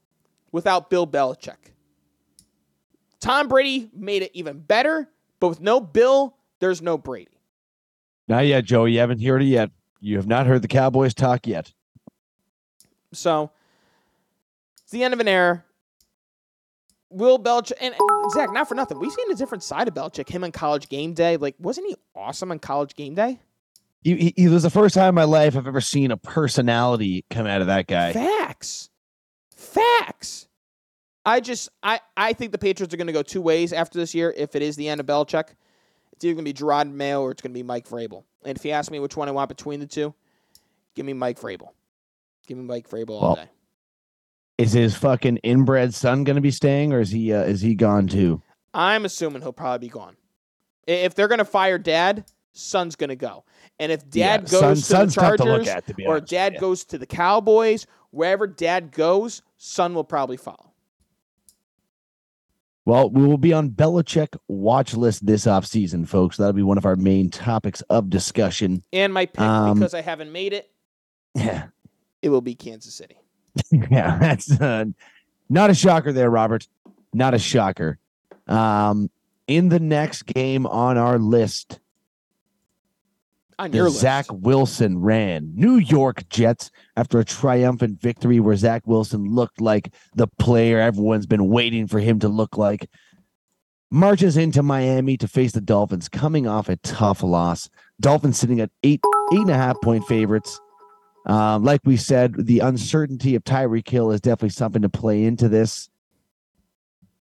without 0.51 0.89
Bill 0.89 1.05
Belichick. 1.05 1.73
Tom 3.19 3.47
Brady 3.47 3.91
made 3.93 4.23
it 4.23 4.31
even 4.33 4.57
better, 4.57 5.07
but 5.39 5.49
with 5.49 5.61
no 5.61 5.79
Bill, 5.79 6.35
there's 6.57 6.81
no 6.81 6.97
Brady. 6.97 7.29
Not 8.27 8.47
yet, 8.47 8.65
Joey. 8.65 8.93
You 8.93 8.99
haven't 8.99 9.21
heard 9.21 9.43
it 9.43 9.45
yet. 9.45 9.69
You 9.99 10.17
have 10.17 10.25
not 10.25 10.47
heard 10.47 10.63
the 10.63 10.67
Cowboys 10.67 11.13
talk 11.13 11.45
yet. 11.45 11.71
So 13.13 13.51
it's 14.81 14.91
the 14.91 15.03
end 15.03 15.13
of 15.13 15.19
an 15.19 15.27
era. 15.27 15.63
Will 17.11 17.37
Belichick 17.37 17.73
and, 17.79 17.93
and 17.93 18.31
Zach, 18.31 18.51
not 18.51 18.67
for 18.67 18.73
nothing, 18.73 18.99
we've 18.99 19.11
seen 19.11 19.31
a 19.31 19.35
different 19.35 19.63
side 19.63 19.87
of 19.87 19.93
Belichick. 19.93 20.29
Him 20.29 20.43
on 20.43 20.51
College 20.51 20.89
Game 20.89 21.13
Day, 21.13 21.37
like, 21.37 21.53
wasn't 21.59 21.85
he 21.85 21.95
awesome 22.15 22.49
on 22.49 22.57
College 22.57 22.95
Game 22.95 23.13
Day? 23.13 23.39
He, 24.07 24.15
he, 24.37 24.45
it 24.45 24.49
was 24.49 24.63
the 24.63 24.69
first 24.69 24.95
time 24.95 25.09
in 25.09 25.15
my 25.15 25.25
life 25.25 25.57
I've 25.57 25.67
ever 25.67 25.81
seen 25.81 26.11
a 26.11 26.17
personality 26.17 27.25
come 27.29 27.45
out 27.45 27.59
of 27.59 27.67
that 27.67 27.87
guy. 27.87 28.13
Facts, 28.13 28.89
facts. 29.53 30.47
I 31.25 31.41
just, 31.41 31.67
I, 31.83 31.99
I 32.15 32.31
think 32.31 32.53
the 32.53 32.57
Patriots 32.57 32.93
are 32.93 32.97
going 32.97 33.07
to 33.07 33.13
go 33.13 33.21
two 33.21 33.41
ways 33.41 33.73
after 33.73 33.99
this 33.99 34.15
year. 34.15 34.33
If 34.37 34.55
it 34.55 34.61
is 34.61 34.77
the 34.77 34.87
end 34.87 35.01
of 35.01 35.07
Belichick, 35.07 35.49
it's 36.13 36.23
either 36.23 36.35
going 36.35 36.45
to 36.45 36.53
be 36.53 36.57
Jerod 36.57 36.89
Mayo 36.89 37.21
or 37.21 37.31
it's 37.31 37.41
going 37.41 37.51
to 37.51 37.57
be 37.57 37.63
Mike 37.63 37.85
Vrabel. 37.85 38.23
And 38.45 38.57
if 38.57 38.63
you 38.63 38.71
ask 38.71 38.89
me 38.89 39.01
which 39.01 39.17
one 39.17 39.27
I 39.27 39.31
want 39.31 39.49
between 39.49 39.81
the 39.81 39.85
two, 39.85 40.13
give 40.95 41.05
me 41.05 41.11
Mike 41.11 41.37
Vrabel. 41.37 41.71
Give 42.47 42.57
me 42.57 42.63
Mike 42.63 42.89
Vrabel 42.89 43.09
all 43.09 43.21
Well, 43.21 43.35
day. 43.35 43.49
Is 44.57 44.71
his 44.71 44.95
fucking 44.95 45.37
inbred 45.43 45.93
son 45.93 46.23
going 46.23 46.37
to 46.37 46.41
be 46.41 46.49
staying, 46.49 46.93
or 46.93 47.01
is 47.01 47.11
he 47.11 47.33
uh, 47.33 47.43
is 47.43 47.59
he 47.59 47.75
gone 47.75 48.07
too? 48.07 48.41
I'm 48.73 49.03
assuming 49.03 49.41
he'll 49.41 49.51
probably 49.51 49.87
be 49.87 49.91
gone. 49.91 50.15
If 50.87 51.13
they're 51.13 51.27
going 51.27 51.39
to 51.39 51.45
fire 51.45 51.77
dad, 51.77 52.23
son's 52.53 52.95
going 52.95 53.09
to 53.09 53.15
go. 53.15 53.43
And 53.79 53.91
if 53.91 54.09
dad 54.09 54.41
Yeah, 54.43 54.49
goes 54.49 54.59
son- 54.59 54.75
to 54.75 54.81
son's 54.81 55.15
the 55.15 55.21
to 55.21 55.27
Chargers 55.37 55.45
look 55.45 55.67
at, 55.67 55.85
to 55.87 56.05
or 56.05 56.15
honest 56.15 56.31
dad 56.31 56.53
you. 56.53 56.59
goes 56.59 56.83
to 56.85 56.97
the 56.97 57.05
Cowboys, 57.05 57.85
wherever 58.11 58.47
dad 58.47 58.91
goes, 58.91 59.41
son 59.57 59.93
will 59.93 60.03
probably 60.03 60.37
follow. 60.37 60.71
Well, 62.85 63.09
we 63.09 63.25
will 63.25 63.37
be 63.37 63.51
on 63.51 63.69
Belichick 63.69 64.37
watch 64.47 64.93
list 64.95 65.25
this 65.25 65.45
offseason, 65.45 66.07
folks. 66.07 66.37
That'll 66.37 66.53
be 66.53 66.63
one 66.63 66.77
of 66.77 66.85
our 66.85 66.95
main 66.95 67.29
topics 67.29 67.81
of 67.89 68.09
discussion. 68.09 68.81
And 68.93 69.13
my 69.13 69.25
pick, 69.25 69.41
Um, 69.41 69.77
because 69.79 69.93
I 69.93 70.01
haven't 70.01 70.31
made 70.31 70.53
it, 70.53 70.71
Yeah, 71.35 71.67
it 72.21 72.29
will 72.29 72.41
be 72.41 72.55
Kansas 72.55 72.93
City. 72.95 73.17
yeah, 73.71 74.17
that's 74.17 74.49
uh, 74.61 74.85
not 75.49 75.69
a 75.69 75.75
shocker 75.75 76.13
there, 76.13 76.29
Robert. 76.29 76.67
Not 77.13 77.33
a 77.33 77.39
shocker. 77.39 77.99
Um, 78.47 79.09
in 79.47 79.67
the 79.69 79.79
next 79.79 80.23
game 80.25 80.65
on 80.65 80.97
our 80.97 81.19
list, 81.19 81.79
On 83.59 83.73
your 83.73 83.85
list. 83.85 84.01
Zach 84.01 84.25
Wilson 84.31 84.99
ran 84.99 85.51
New 85.55 85.77
York 85.77 86.29
Jets 86.29 86.69
after 86.95 87.19
a 87.19 87.25
triumphant 87.25 87.99
victory 87.99 88.39
where 88.39 88.55
Zach 88.55 88.85
Wilson 88.85 89.33
looked 89.33 89.59
like 89.59 89.93
the 90.15 90.27
player 90.39 90.79
everyone's 90.79 91.25
been 91.25 91.47
waiting 91.47 91.87
for 91.87 91.99
him 91.99 92.19
to 92.19 92.27
look 92.27 92.57
like. 92.57 92.87
Marches 93.89 94.37
into 94.37 94.61
Miami 94.61 95.17
to 95.17 95.27
face 95.27 95.53
the 95.53 95.61
Dolphins, 95.61 96.09
coming 96.09 96.45
off 96.45 96.69
a 96.69 96.75
tough 96.77 97.23
loss. 97.23 97.69
Dolphins 97.99 98.37
sitting 98.37 98.59
at 98.59 98.69
eight, 98.83 99.01
eight 99.33 99.39
and 99.39 99.49
a 99.49 99.55
half 99.55 99.81
point 99.81 100.05
favorites. 100.05 100.59
Um, 101.25 101.63
like 101.63 101.81
we 101.83 101.97
said, 101.97 102.35
the 102.37 102.59
uncertainty 102.59 103.35
of 103.35 103.43
Tyreek 103.43 103.89
Hill 103.89 104.11
is 104.11 104.21
definitely 104.21 104.49
something 104.49 104.81
to 104.81 104.89
play 104.89 105.23
into 105.23 105.49
this. 105.49 105.89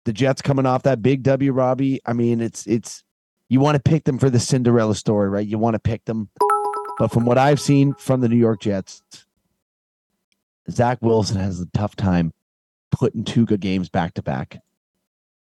The 0.04 0.14
Jets 0.14 0.42
coming 0.42 0.66
off 0.66 0.84
that 0.84 1.02
big 1.02 1.24
W, 1.24 1.52
Robbie. 1.52 2.02
I 2.06 2.14
mean, 2.14 2.42
it's 2.42 2.68
it's 2.68 3.04
you 3.50 3.60
want 3.60 3.76
to 3.76 3.82
pick 3.82 4.04
them 4.04 4.18
for 4.18 4.30
the 4.30 4.40
Cinderella 4.40 4.96
story, 4.96 5.30
right? 5.30 5.46
You 5.46 5.58
want 5.58 5.76
to 5.76 5.80
pick 5.80 6.06
them. 6.06 6.30
But 6.98 7.12
from 7.12 7.26
what 7.26 7.38
I've 7.38 7.60
seen 7.60 7.94
from 7.96 8.22
the 8.22 8.30
New 8.30 8.38
York 8.38 8.62
Jets, 8.62 9.02
Zach 10.70 11.00
Wilson 11.02 11.38
has 11.38 11.60
a 11.60 11.66
tough 11.74 11.96
time 11.96 12.34
putting 12.92 13.24
two 13.24 13.46
good 13.46 13.60
games 13.60 13.90
back 13.90 14.14
to 14.16 14.24
back. 14.24 14.60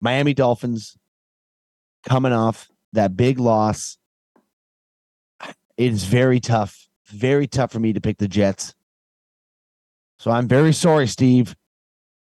Miami 0.01 0.34
Dolphins 0.34 0.96
coming 2.07 2.32
off 2.32 2.68
that 2.92 3.16
big 3.16 3.38
loss 3.38 3.99
it 5.78 5.92
is 5.92 6.05
very 6.05 6.40
tough, 6.40 6.88
very 7.07 7.46
tough 7.46 7.70
for 7.70 7.78
me 7.78 7.92
to 7.92 8.01
pick 8.01 8.18
the 8.18 8.26
Jets. 8.28 8.74
So 10.18 10.32
I'm 10.32 10.49
very 10.49 10.72
sorry, 10.72 11.07
Steve, 11.07 11.55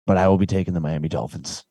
but 0.06 0.16
I 0.16 0.28
will 0.28 0.38
be 0.38 0.46
taking 0.46 0.74
the 0.74 0.80
Miami 0.80 1.08
Dolphins. 1.08 1.64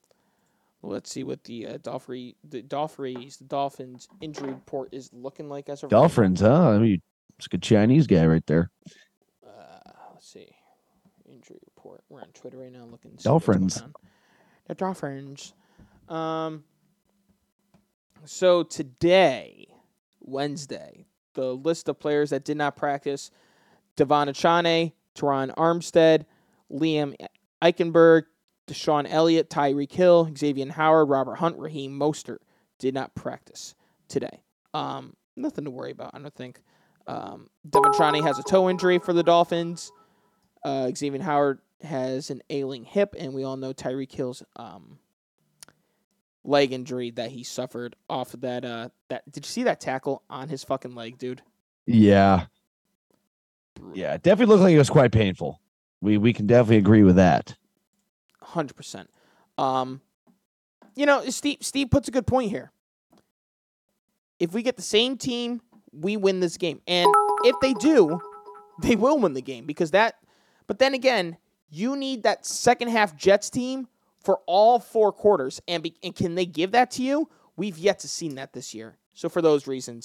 Let's 0.88 1.12
see 1.12 1.26
what 1.26 1.44
the 1.44 1.68
uh, 1.68 1.72
the 1.74 2.62
Dolphins, 2.62 3.38
the 3.38 3.44
Dolphins 3.44 4.08
injury 4.22 4.50
report 4.54 4.90
is 4.94 5.10
looking 5.12 5.50
like 5.50 5.68
as 5.68 5.84
of 5.84 5.92
right 5.92 5.98
Dolphins, 5.98 6.40
huh? 6.40 6.70
I 6.70 6.78
mean, 6.78 7.02
it's 7.38 7.48
a 7.48 7.50
good 7.50 7.62
Chinese 7.62 8.08
guy 8.08 8.26
right 8.26 8.46
there. 8.48 8.72
Uh, 9.46 9.92
let's 10.14 10.32
see, 10.32 10.48
injury 11.30 11.60
report. 11.66 12.04
We're 12.08 12.22
on 12.22 12.30
Twitter 12.30 12.58
right 12.58 12.72
now 12.72 12.86
looking. 12.86 13.18
to 13.18 13.22
see 13.22 13.30
what's 13.30 13.46
going 13.46 13.60
Dolphins. 13.68 13.84
The 14.68 14.76
Dolphins. 14.76 15.54
Um. 16.08 16.64
So 18.24 18.64
today, 18.64 19.68
Wednesday, 20.22 21.06
the 21.34 21.54
list 21.54 21.90
of 21.90 22.00
players 22.00 22.30
that 22.30 22.46
did 22.46 22.56
not 22.56 22.78
practice: 22.78 23.30
De'Von 23.98 24.30
Achane, 24.30 24.94
Terron 25.16 25.54
Armstead, 25.56 26.26
Liam 26.72 27.14
Eichenberg, 27.62 28.24
DeShon 28.68 29.08
Elliott, 29.10 29.50
Tyreek 29.50 29.92
Hill, 29.92 30.30
Xavier 30.38 30.72
Howard, 30.72 31.10
Robert 31.10 31.36
Hunt, 31.36 31.58
Raheem 31.58 31.98
Mostert 31.98 32.40
did 32.80 32.94
not 32.94 33.16
practice 33.16 33.76
today. 34.08 34.42
Um, 34.74 35.16
nothing 35.36 35.66
to 35.66 35.72
worry 35.72 35.92
about, 35.92 36.12
I 36.14 36.20
don't 36.20 36.34
think. 36.36 36.62
Um, 37.08 37.50
De'Von 37.68 37.94
Achane 37.94 38.24
has 38.24 38.38
a 38.38 38.44
toe 38.44 38.70
injury 38.70 39.00
for 39.00 39.14
the 39.14 39.24
Dolphins. 39.24 39.92
Uh, 40.64 40.92
Xavier 40.96 41.22
Howard 41.22 41.60
has 41.82 42.30
an 42.30 42.42
ailing 42.50 42.84
hip, 42.84 43.16
and 43.18 43.34
we 43.34 43.44
all 43.44 43.58
know 43.58 43.74
Tyreek 43.74 44.12
Hill's 44.12 44.44
um, 44.58 45.00
leg 46.44 46.74
injury 46.74 47.12
that 47.12 47.32
he 47.32 47.44
suffered 47.44 47.96
off 48.10 48.34
of 48.34 48.42
that. 48.42 48.66
Uh, 48.66 48.90
that 49.10 49.30
did 49.32 49.46
you 49.46 49.50
see 49.50 49.64
that 49.64 49.80
tackle 49.80 50.24
on 50.30 50.50
his 50.50 50.64
fucking 50.64 50.96
leg, 50.96 51.18
dude? 51.18 51.42
Yeah. 51.86 52.46
Yeah, 53.94 54.16
it 54.16 54.24
definitely 54.24 54.54
looked 54.54 54.64
like 54.64 54.74
it 54.74 54.80
was 54.80 54.90
quite 54.90 55.12
painful. 55.12 55.62
We 56.02 56.18
we 56.18 56.34
can 56.34 56.48
definitely 56.48 56.78
agree 56.78 57.04
with 57.04 57.16
that. 57.18 57.56
Hundred 58.58 58.76
percent. 58.76 59.08
Um, 59.60 60.02
you 60.96 61.06
know, 61.06 61.30
Steve 61.30 61.60
Steve 61.62 61.92
puts 61.92 62.08
a 62.08 62.12
good 62.12 62.26
point 62.26 62.50
here. 62.50 62.72
If 64.40 64.52
we 64.52 64.64
get 64.64 64.78
the 64.78 64.82
same 64.82 65.16
team, 65.16 65.62
we 65.92 66.18
win 66.18 66.40
this 66.40 66.58
game, 66.58 66.82
and 66.88 67.08
if 67.44 67.56
they 67.62 67.74
do, 67.76 68.20
they 68.82 68.96
will 68.96 69.20
win 69.20 69.34
the 69.34 69.44
game 69.44 69.68
because 69.68 69.92
that. 69.92 70.16
But 70.66 70.80
then 70.80 70.96
again, 70.96 71.38
you 71.70 71.96
need 71.96 72.24
that 72.24 72.48
second 72.48 72.88
half 72.88 73.16
Jets 73.16 73.52
team 73.52 73.90
for 74.24 74.40
all 74.48 74.80
four 74.80 75.12
quarters, 75.12 75.62
and 75.68 75.84
be, 75.84 75.94
and 76.02 76.16
can 76.16 76.34
they 76.34 76.48
give 76.48 76.72
that 76.72 76.90
to 76.92 77.04
you? 77.04 77.30
We've 77.58 77.78
yet 77.78 78.00
to 78.00 78.08
seen 78.08 78.34
that 78.36 78.54
this 78.54 78.74
year. 78.74 78.98
So 79.14 79.30
for 79.30 79.44
those 79.44 79.68
reasons, 79.68 80.04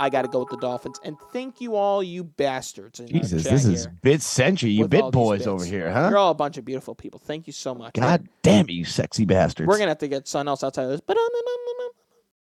I 0.00 0.10
got 0.10 0.22
to 0.22 0.28
go 0.28 0.40
with 0.40 0.50
the 0.50 0.56
Dolphins. 0.58 1.00
And 1.04 1.16
thank 1.32 1.60
you 1.60 1.76
all, 1.76 2.02
you 2.02 2.24
bastards. 2.24 3.00
Jesus, 3.00 3.44
this 3.44 3.64
is 3.64 3.86
bit 4.02 4.22
century, 4.22 4.70
you 4.70 4.88
bit 4.88 5.10
boys 5.12 5.46
over 5.46 5.64
here, 5.64 5.90
huh? 5.90 6.08
You're 6.10 6.18
all 6.18 6.30
a 6.30 6.34
bunch 6.34 6.58
of 6.58 6.64
beautiful 6.64 6.94
people. 6.94 7.20
Thank 7.20 7.46
you 7.46 7.52
so 7.52 7.74
much. 7.74 7.94
God 7.94 8.28
damn 8.42 8.68
it, 8.68 8.72
you 8.72 8.84
sexy 8.84 9.24
bastards. 9.24 9.68
We're 9.68 9.78
gonna 9.78 9.90
have 9.90 9.98
to 9.98 10.08
get 10.08 10.28
something 10.28 10.48
else 10.48 10.62
outside 10.62 10.84
of 10.84 10.90
this. 10.90 11.00
But 11.00 11.16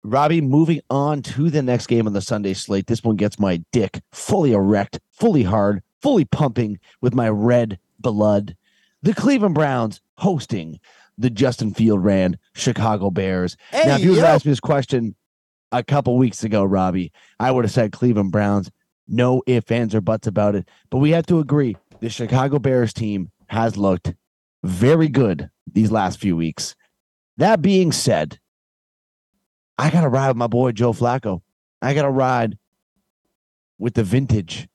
Robbie, 0.03 0.41
moving 0.41 0.81
on 0.89 1.23
to 1.23 1.51
the 1.51 1.63
next 1.63 1.89
game 1.89 2.07
on 2.07 2.13
the 2.13 2.21
Sunday 2.21 2.55
slate. 2.55 2.87
This 2.87 3.03
one 3.03 3.17
gets 3.17 3.39
my 3.41 3.63
dick 3.73 4.01
fully 4.13 4.53
erect, 4.53 5.01
fully 5.11 5.43
hard, 5.43 5.83
fully 6.01 6.25
pumping 6.25 6.79
with 7.01 7.13
my 7.15 7.29
red 7.29 7.79
blood. 7.99 8.57
The 9.03 9.15
Cleveland 9.15 9.55
Browns 9.55 10.01
hosting 10.19 10.79
the 11.19 11.31
Justin 11.31 11.75
Field 11.75 12.05
ran 12.05 12.39
Chicago 12.55 13.11
Bears. 13.11 13.57
now, 13.73 13.97
if 13.97 14.03
you 14.03 14.11
would 14.11 14.19
have 14.19 14.27
asked 14.27 14.47
me 14.47 14.53
this 14.53 14.61
question 14.61 15.17
a 15.73 15.83
couple 15.83 16.17
weeks 16.17 16.45
ago, 16.45 16.65
Robbie, 16.65 17.13
I 17.39 17.51
would 17.51 17.65
have 17.65 17.73
said 17.73 17.93
Cleveland 17.93 18.33
Browns. 18.33 18.71
No 19.09 19.43
ifs, 19.47 19.71
ands, 19.71 19.95
or 19.95 20.01
buts 20.01 20.27
about 20.27 20.57
it. 20.57 20.69
But 20.91 20.99
we 20.99 21.11
have 21.11 21.27
to 21.27 21.39
agree 21.39 21.77
the 22.01 22.09
Chicago 22.09 22.59
Bears 22.59 22.93
team 22.93 23.31
has 23.49 23.77
looked 23.77 24.15
very 24.65 25.09
good 25.09 25.49
these 25.73 25.93
last 25.93 26.19
few 26.19 26.37
weeks. 26.37 26.75
That 27.37 27.63
being 27.63 27.93
said, 27.93 28.39
I 29.79 29.91
got 29.91 30.01
to 30.01 30.09
ride 30.09 30.29
with 30.29 30.37
my 30.37 30.47
boy 30.47 30.73
Joe 30.73 30.93
Flacco. 30.93 31.43
I 31.83 31.95
got 31.95 32.03
to 32.03 32.11
ride 32.11 32.59
with 33.79 33.95
the 33.95 34.03
vintage. 34.03 34.69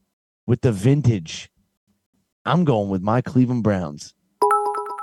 With 0.48 0.62
the 0.62 0.72
vintage. 0.72 1.50
I'm 2.46 2.64
going 2.64 2.89
with 2.89 3.02
my 3.02 3.22
Cleveland 3.22 3.64
Browns. 3.64 4.14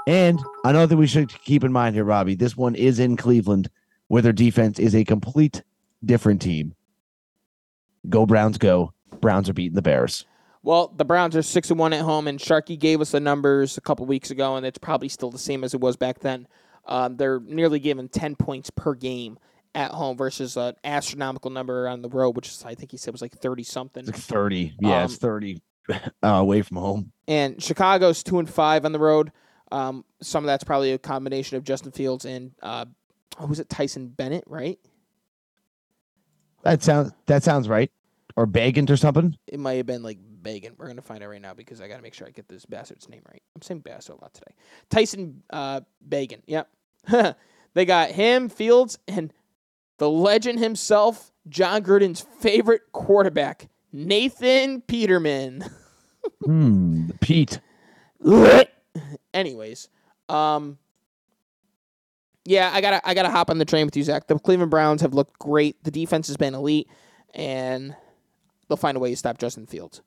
And 0.06 0.40
another 0.64 0.86
thing 0.86 0.98
we 0.98 1.06
should 1.06 1.28
keep 1.42 1.64
in 1.64 1.72
mind 1.72 1.94
here, 1.94 2.04
Robbie, 2.04 2.34
this 2.34 2.56
one 2.56 2.74
is 2.74 2.98
in 2.98 3.16
Cleveland, 3.16 3.68
where 4.06 4.22
their 4.22 4.32
defense 4.32 4.78
is 4.78 4.94
a 4.94 5.04
complete 5.04 5.62
different 6.04 6.40
team. 6.42 6.74
Go 8.08 8.26
Browns, 8.26 8.58
go. 8.58 8.92
Browns 9.20 9.48
are 9.48 9.52
beating 9.54 9.74
the 9.74 9.82
Bears. 9.82 10.24
well, 10.62 10.88
the 10.96 11.04
Browns 11.04 11.34
are 11.36 11.42
six 11.42 11.70
and 11.70 11.78
one 11.78 11.92
at 11.92 12.02
home, 12.02 12.28
and 12.28 12.38
Sharky 12.38 12.78
gave 12.78 13.00
us 13.00 13.10
the 13.12 13.20
numbers 13.20 13.76
a 13.76 13.80
couple 13.80 14.06
weeks 14.06 14.30
ago, 14.30 14.56
and 14.56 14.64
it's 14.66 14.78
probably 14.78 15.08
still 15.08 15.30
the 15.30 15.38
same 15.38 15.64
as 15.64 15.74
it 15.74 15.80
was 15.80 15.96
back 15.96 16.20
then. 16.20 16.46
Um, 16.86 17.16
they're 17.16 17.40
nearly 17.40 17.80
given 17.80 18.08
ten 18.08 18.36
points 18.36 18.70
per 18.70 18.94
game 18.94 19.38
at 19.74 19.90
home 19.90 20.16
versus 20.16 20.56
an 20.56 20.74
astronomical 20.84 21.50
number 21.50 21.86
on 21.88 22.00
the 22.02 22.08
road, 22.08 22.36
which 22.36 22.48
is 22.48 22.64
I 22.64 22.74
think 22.74 22.90
he 22.90 22.96
said 22.96 23.12
was 23.12 23.22
like 23.22 23.34
thirty 23.36 23.62
something. 23.62 24.02
It's 24.02 24.12
like 24.12 24.20
30. 24.20 24.74
Yeah, 24.80 25.04
it's 25.04 25.14
Um, 25.14 25.18
30 25.18 25.62
uh, 25.90 26.00
away 26.22 26.62
from 26.62 26.78
home. 26.78 27.12
And 27.26 27.62
Chicago's 27.62 28.22
two 28.22 28.38
and 28.38 28.48
five 28.48 28.84
on 28.84 28.92
the 28.92 28.98
road. 28.98 29.32
Um, 29.70 30.04
some 30.22 30.44
of 30.44 30.46
that's 30.46 30.64
probably 30.64 30.92
a 30.92 30.98
combination 30.98 31.58
of 31.58 31.64
Justin 31.64 31.92
Fields 31.92 32.24
and 32.24 32.52
uh, 32.62 32.86
who 33.38 33.46
was 33.46 33.60
it 33.60 33.68
Tyson 33.68 34.08
Bennett, 34.08 34.44
right? 34.46 34.78
That 36.62 36.82
sounds 36.82 37.12
that 37.26 37.42
sounds 37.42 37.68
right. 37.68 37.90
Or 38.36 38.46
Bagant 38.46 38.90
or 38.90 38.96
something. 38.96 39.36
It 39.46 39.58
might 39.58 39.74
have 39.74 39.86
been 39.86 40.02
like 40.02 40.18
Bagan. 40.42 40.72
We're 40.78 40.88
gonna 40.88 41.02
find 41.02 41.22
out 41.22 41.30
right 41.30 41.40
now 41.40 41.54
because 41.54 41.80
I 41.80 41.88
gotta 41.88 42.02
make 42.02 42.14
sure 42.14 42.26
I 42.26 42.30
get 42.30 42.48
this 42.48 42.64
bastard's 42.64 43.08
name 43.08 43.22
right. 43.28 43.42
I'm 43.56 43.62
saying 43.62 43.80
bastard 43.80 44.16
a 44.18 44.20
lot 44.22 44.34
today. 44.34 44.54
Tyson 44.90 45.42
uh, 45.50 45.80
Bagan. 46.08 46.42
Yep. 46.46 46.68
they 47.74 47.84
got 47.84 48.10
him, 48.10 48.48
Fields, 48.48 48.98
and 49.08 49.32
the 49.98 50.08
legend 50.10 50.60
himself, 50.60 51.32
Jon 51.48 51.82
Gruden's 51.82 52.20
favorite 52.38 52.82
quarterback, 52.92 53.68
Nathan 53.92 54.80
Peterman. 54.82 55.64
Hmm. 56.44 57.10
Pete. 57.20 57.58
Anyways, 59.32 59.88
um, 60.28 60.78
yeah, 62.48 62.70
I 62.72 62.80
gotta 62.80 63.06
I 63.06 63.12
gotta 63.12 63.28
hop 63.28 63.50
on 63.50 63.58
the 63.58 63.66
train 63.66 63.84
with 63.84 63.94
you, 63.94 64.02
Zach. 64.02 64.26
The 64.26 64.38
Cleveland 64.38 64.70
Browns 64.70 65.02
have 65.02 65.12
looked 65.12 65.38
great. 65.38 65.76
The 65.84 65.90
defense 65.90 66.28
has 66.28 66.38
been 66.38 66.54
elite, 66.54 66.88
and 67.34 67.94
they'll 68.66 68.78
find 68.78 68.96
a 68.96 69.00
way 69.00 69.10
to 69.10 69.16
stop 69.16 69.36
Justin 69.36 69.66
Fields. 69.66 70.00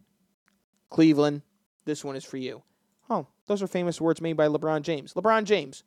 Cleveland, 0.89 1.44
this 1.86 2.04
one 2.04 2.16
is 2.16 2.26
for 2.26 2.38
you. 2.38 2.64
Oh, 3.12 3.28
those 3.46 3.62
are 3.62 3.68
famous 3.68 4.02
words 4.02 4.22
made 4.22 4.38
by 4.38 4.48
LeBron 4.48 4.82
James. 4.82 5.14
LeBron 5.14 5.44
James, 5.44 5.84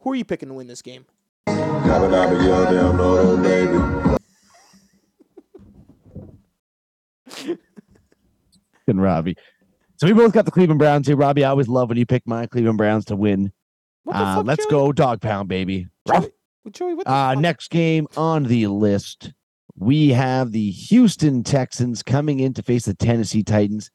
who 0.00 0.12
are 0.12 0.14
you 0.14 0.26
picking 0.26 0.50
to 0.50 0.54
win 0.54 0.66
this 0.66 0.82
game? 0.82 1.06
and 8.86 9.00
Robbie. 9.00 9.36
So 9.96 10.06
we 10.06 10.12
both 10.12 10.34
got 10.34 10.44
the 10.44 10.50
Cleveland 10.50 10.80
Browns 10.80 11.06
here. 11.06 11.16
Robbie, 11.16 11.44
I 11.44 11.48
always 11.48 11.68
love 11.68 11.88
when 11.88 11.96
you 11.96 12.04
pick 12.04 12.26
my 12.26 12.46
Cleveland 12.46 12.76
Browns 12.76 13.06
to 13.06 13.16
win. 13.16 13.52
Uh, 14.12 14.42
let's 14.44 14.64
Joey? 14.66 14.70
go 14.70 14.92
dog 14.92 15.20
pound, 15.20 15.48
baby. 15.48 15.86
Joey, 16.06 16.30
Joey, 16.70 16.94
what 16.94 17.06
the 17.06 17.12
Uh, 17.12 17.34
fuck? 17.34 17.40
next 17.42 17.70
game 17.70 18.06
on 18.16 18.44
the 18.44 18.66
list, 18.68 19.32
we 19.76 20.08
have 20.10 20.52
the 20.52 20.70
Houston 20.70 21.42
Texans 21.44 22.02
coming 22.02 22.40
in 22.40 22.52
to 22.54 22.62
face 22.62 22.84
the 22.86 22.94
Tennessee 22.94 23.42
Titans. 23.42 23.90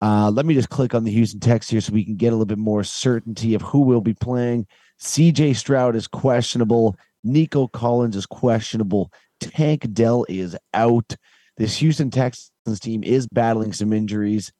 Uh, 0.00 0.30
let 0.30 0.44
me 0.46 0.54
just 0.54 0.68
click 0.68 0.94
on 0.94 1.04
the 1.04 1.10
Houston 1.12 1.40
Texans 1.40 1.70
here 1.70 1.80
so 1.80 1.92
we 1.92 2.04
can 2.04 2.16
get 2.16 2.28
a 2.28 2.32
little 2.32 2.44
bit 2.46 2.58
more 2.58 2.82
certainty 2.84 3.54
of 3.54 3.62
who 3.62 3.80
will 3.80 4.00
be 4.00 4.14
playing. 4.14 4.66
CJ 5.00 5.54
Stroud 5.56 5.94
is 5.96 6.06
questionable. 6.08 6.96
Nico 7.24 7.68
Collins 7.68 8.16
is 8.16 8.26
questionable. 8.26 9.12
Tank 9.40 9.92
Dell 9.92 10.24
is 10.28 10.56
out. 10.74 11.14
This 11.56 11.76
Houston 11.76 12.10
Texans 12.10 12.80
team 12.80 13.04
is 13.04 13.26
battling 13.28 13.72
some 13.72 13.92
injuries. 13.92 14.52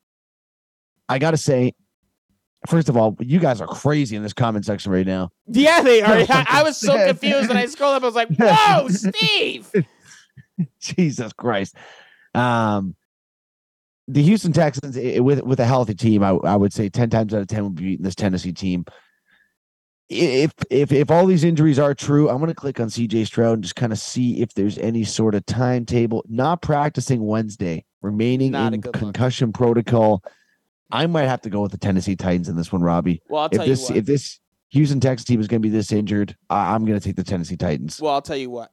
I 1.09 1.19
got 1.19 1.33
to 1.33 1.37
say, 1.37 1.73
first 2.67 2.89
of 2.89 2.97
all, 2.97 3.17
you 3.21 3.39
guys 3.39 3.61
are 3.61 3.67
crazy 3.67 4.17
in 4.17 4.23
this 4.23 4.33
comment 4.33 4.65
section 4.65 4.93
right 4.93 5.07
now. 5.07 5.31
Yeah, 5.47 5.83
they 5.83 6.03
are. 6.03 6.09
I, 6.29 6.47
I 6.49 6.63
was 6.63 6.77
so 6.77 6.95
confused 7.07 7.49
when 7.49 7.57
I 7.57 7.67
scrolled 7.67 7.95
up. 7.97 8.03
I 8.03 8.07
was 8.07 8.15
like, 8.15 8.29
"Whoa, 8.39 8.89
Steve!" 8.89 9.71
Jesus 10.81 11.33
Christ. 11.33 11.75
Um, 12.35 12.95
the 14.09 14.23
Houston 14.23 14.53
Texans 14.53 14.97
i- 14.99 15.21
with 15.21 15.43
with 15.43 15.61
a 15.61 15.65
healthy 15.65 15.95
team, 15.95 16.23
I, 16.23 16.31
I 16.31 16.57
would 16.57 16.73
say 16.73 16.89
ten 16.89 17.11
times 17.11 17.35
out 17.35 17.41
of 17.43 17.47
ten 17.49 17.65
would 17.65 17.75
be 17.75 17.83
beating 17.85 18.05
this 18.05 18.15
Tennessee 18.15 18.53
team. 18.53 18.85
If 20.09 20.53
if 20.71 20.93
if 20.93 21.11
all 21.11 21.25
these 21.27 21.45
injuries 21.45 21.79
are 21.79 21.95
true, 21.95 22.29
I'm 22.29 22.37
going 22.39 22.49
to 22.49 22.55
click 22.55 22.81
on 22.81 22.89
CJ 22.89 23.27
Stroud 23.27 23.55
and 23.55 23.63
just 23.63 23.77
kind 23.77 23.93
of 23.93 23.99
see 23.99 24.43
if 24.43 24.53
there's 24.55 24.77
any 24.79 25.05
sort 25.05 25.35
of 25.35 25.47
timetable. 25.47 26.23
Not 26.29 26.61
practicing 26.61 27.25
Wednesday, 27.25 27.85
remaining 28.03 28.53
Not 28.53 28.75
in 28.75 28.81
good 28.81 28.95
look. 28.95 29.01
concussion 29.01 29.53
protocol. 29.53 30.23
I 30.93 31.07
might 31.07 31.25
have 31.27 31.41
to 31.43 31.51
go 31.51 31.61
with 31.63 31.73
the 31.73 31.79
Tennessee 31.79 32.15
Titans 32.17 32.49
in 32.49 32.57
this 32.57 32.71
one, 32.71 32.83
Robbie. 32.83 33.23
Well, 33.29 33.43
I'll 33.43 33.47
If 33.47 33.53
tell 33.53 33.67
this 33.67 33.81
you 33.89 33.95
what. 33.95 33.97
if 33.99 34.05
this 34.07 34.39
Houston 34.71 35.01
Texans 35.01 35.27
team 35.27 35.41
is 35.41 35.49
going 35.49 35.61
to 35.61 35.67
be 35.69 35.71
this 35.75 35.91
injured, 35.93 36.37
I, 36.51 36.75
I'm 36.75 36.85
going 36.85 36.99
to 36.99 37.05
take 37.05 37.17
the 37.17 37.25
Tennessee 37.25 37.57
Titans. 37.57 38.01
Well, 38.01 38.13
I'll 38.15 38.23
tell 38.23 38.37
you 38.37 38.51
what. 38.51 38.71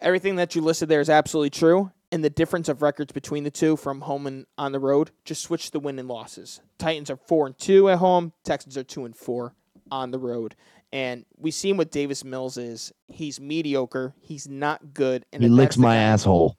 Everything 0.00 0.36
that 0.36 0.54
you 0.54 0.60
listed 0.60 0.88
there 0.88 1.00
is 1.00 1.08
absolutely 1.08 1.50
true. 1.50 1.90
and 2.12 2.22
the 2.22 2.30
difference 2.30 2.68
of 2.68 2.82
records 2.82 3.12
between 3.12 3.42
the 3.44 3.50
two 3.50 3.76
from 3.76 4.02
home 4.02 4.26
and 4.26 4.46
on 4.58 4.72
the 4.72 4.78
road, 4.78 5.10
just 5.24 5.42
switch 5.42 5.70
the 5.70 5.80
win 5.80 5.98
and 5.98 6.08
losses. 6.08 6.60
Titans 6.78 7.10
are 7.10 7.16
four 7.16 7.46
and 7.46 7.58
two 7.58 7.88
at 7.88 7.98
home. 7.98 8.32
Texans 8.44 8.76
are 8.76 8.84
two 8.84 9.04
and 9.04 9.16
four 9.16 9.54
on 9.90 10.10
the 10.10 10.18
road. 10.18 10.54
And 10.92 11.24
we 11.36 11.50
seen 11.50 11.76
what 11.76 11.90
Davis 11.90 12.22
Mills 12.24 12.56
is. 12.56 12.92
He's 13.08 13.40
mediocre. 13.40 14.14
He's 14.20 14.46
not 14.46 14.94
good. 14.94 15.24
And 15.32 15.42
He 15.42 15.48
licks 15.48 15.76
my 15.76 15.96
asshole 15.96 16.56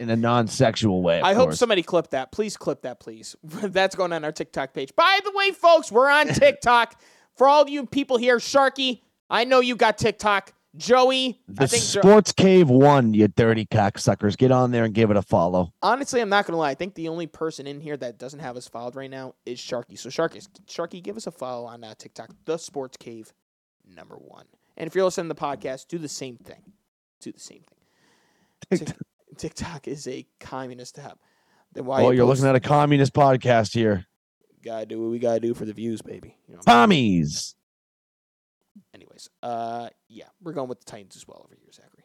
in 0.00 0.10
a 0.10 0.16
non-sexual 0.16 1.02
way. 1.02 1.20
I 1.20 1.34
hope 1.34 1.46
course. 1.48 1.58
somebody 1.58 1.82
clip 1.82 2.10
that. 2.10 2.32
Please 2.32 2.56
clip 2.56 2.82
that, 2.82 3.00
please. 3.00 3.36
That's 3.42 3.94
going 3.96 4.12
on 4.12 4.24
our 4.24 4.32
TikTok 4.32 4.72
page. 4.74 4.94
By 4.96 5.20
the 5.24 5.32
way, 5.34 5.50
folks, 5.52 5.90
we're 5.92 6.10
on 6.10 6.28
TikTok. 6.34 7.00
For 7.34 7.48
all 7.48 7.68
you 7.68 7.84
people 7.86 8.16
here, 8.16 8.38
Sharky, 8.38 9.02
I 9.28 9.44
know 9.44 9.60
you 9.60 9.76
got 9.76 9.98
TikTok. 9.98 10.52
Joey, 10.76 11.40
The 11.48 11.64
I 11.64 11.66
think 11.68 11.82
Jo- 11.84 12.00
Sports 12.02 12.32
Cave 12.32 12.68
One, 12.68 13.14
you 13.14 13.28
dirty 13.28 13.64
cocksuckers. 13.64 14.36
Get 14.36 14.52
on 14.52 14.72
there 14.72 14.84
and 14.84 14.92
give 14.92 15.10
it 15.10 15.16
a 15.16 15.22
follow. 15.22 15.72
honestly, 15.82 16.20
I'm 16.20 16.28
not 16.28 16.44
gonna 16.46 16.58
lie. 16.58 16.68
I 16.70 16.74
think 16.74 16.94
the 16.94 17.08
only 17.08 17.26
person 17.26 17.66
in 17.66 17.80
here 17.80 17.96
that 17.96 18.18
doesn't 18.18 18.40
have 18.40 18.58
us 18.58 18.68
followed 18.68 18.94
right 18.94 19.10
now 19.10 19.34
is 19.46 19.58
Sharky. 19.58 19.98
So 19.98 20.10
Sharky, 20.10 20.46
Sharky, 20.66 21.02
give 21.02 21.16
us 21.16 21.26
a 21.26 21.30
follow 21.30 21.64
on 21.66 21.82
uh, 21.82 21.94
TikTok, 21.96 22.30
the 22.44 22.58
Sports 22.58 22.98
Cave, 22.98 23.32
number 23.86 24.16
one. 24.16 24.44
And 24.76 24.86
if 24.86 24.94
you're 24.94 25.04
listening 25.04 25.28
to 25.28 25.34
the 25.34 25.40
podcast, 25.40 25.88
do 25.88 25.96
the 25.96 26.10
same 26.10 26.36
thing. 26.36 26.72
Do 27.20 27.32
the 27.32 27.40
same 27.40 27.62
thing. 28.68 28.78
Tik- 28.86 28.96
TikTok 29.36 29.88
is 29.88 30.06
a 30.06 30.26
communist 30.40 30.98
app. 30.98 31.18
Then 31.72 31.84
why 31.86 32.02
Oh, 32.02 32.10
you 32.10 32.18
you're 32.18 32.26
post- 32.26 32.40
looking 32.40 32.48
at 32.50 32.56
a 32.56 32.60
communist 32.60 33.12
podcast 33.12 33.72
here. 33.74 34.06
Gotta 34.64 34.86
do 34.86 35.00
what 35.00 35.10
we 35.10 35.18
gotta 35.18 35.40
do 35.40 35.54
for 35.54 35.64
the 35.64 35.72
views, 35.72 36.02
baby. 36.02 36.36
You 36.48 36.54
know. 36.56 36.60
Tommies. 36.60 37.54
Anyways, 38.94 39.28
uh, 39.42 39.88
yeah, 40.08 40.26
we're 40.42 40.52
going 40.52 40.68
with 40.68 40.80
the 40.80 40.90
Titans 40.90 41.16
as 41.16 41.26
well 41.26 41.42
over 41.44 41.54
here, 41.58 41.70
Zachary. 41.72 42.04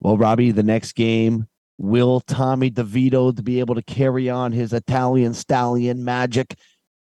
Well, 0.00 0.16
Robbie, 0.18 0.50
the 0.50 0.62
next 0.62 0.92
game, 0.92 1.46
will 1.78 2.20
Tommy 2.20 2.70
DeVito 2.70 3.34
to 3.36 3.42
be 3.42 3.60
able 3.60 3.74
to 3.76 3.82
carry 3.82 4.28
on 4.28 4.52
his 4.52 4.72
Italian 4.72 5.34
stallion 5.34 6.04
magic 6.04 6.56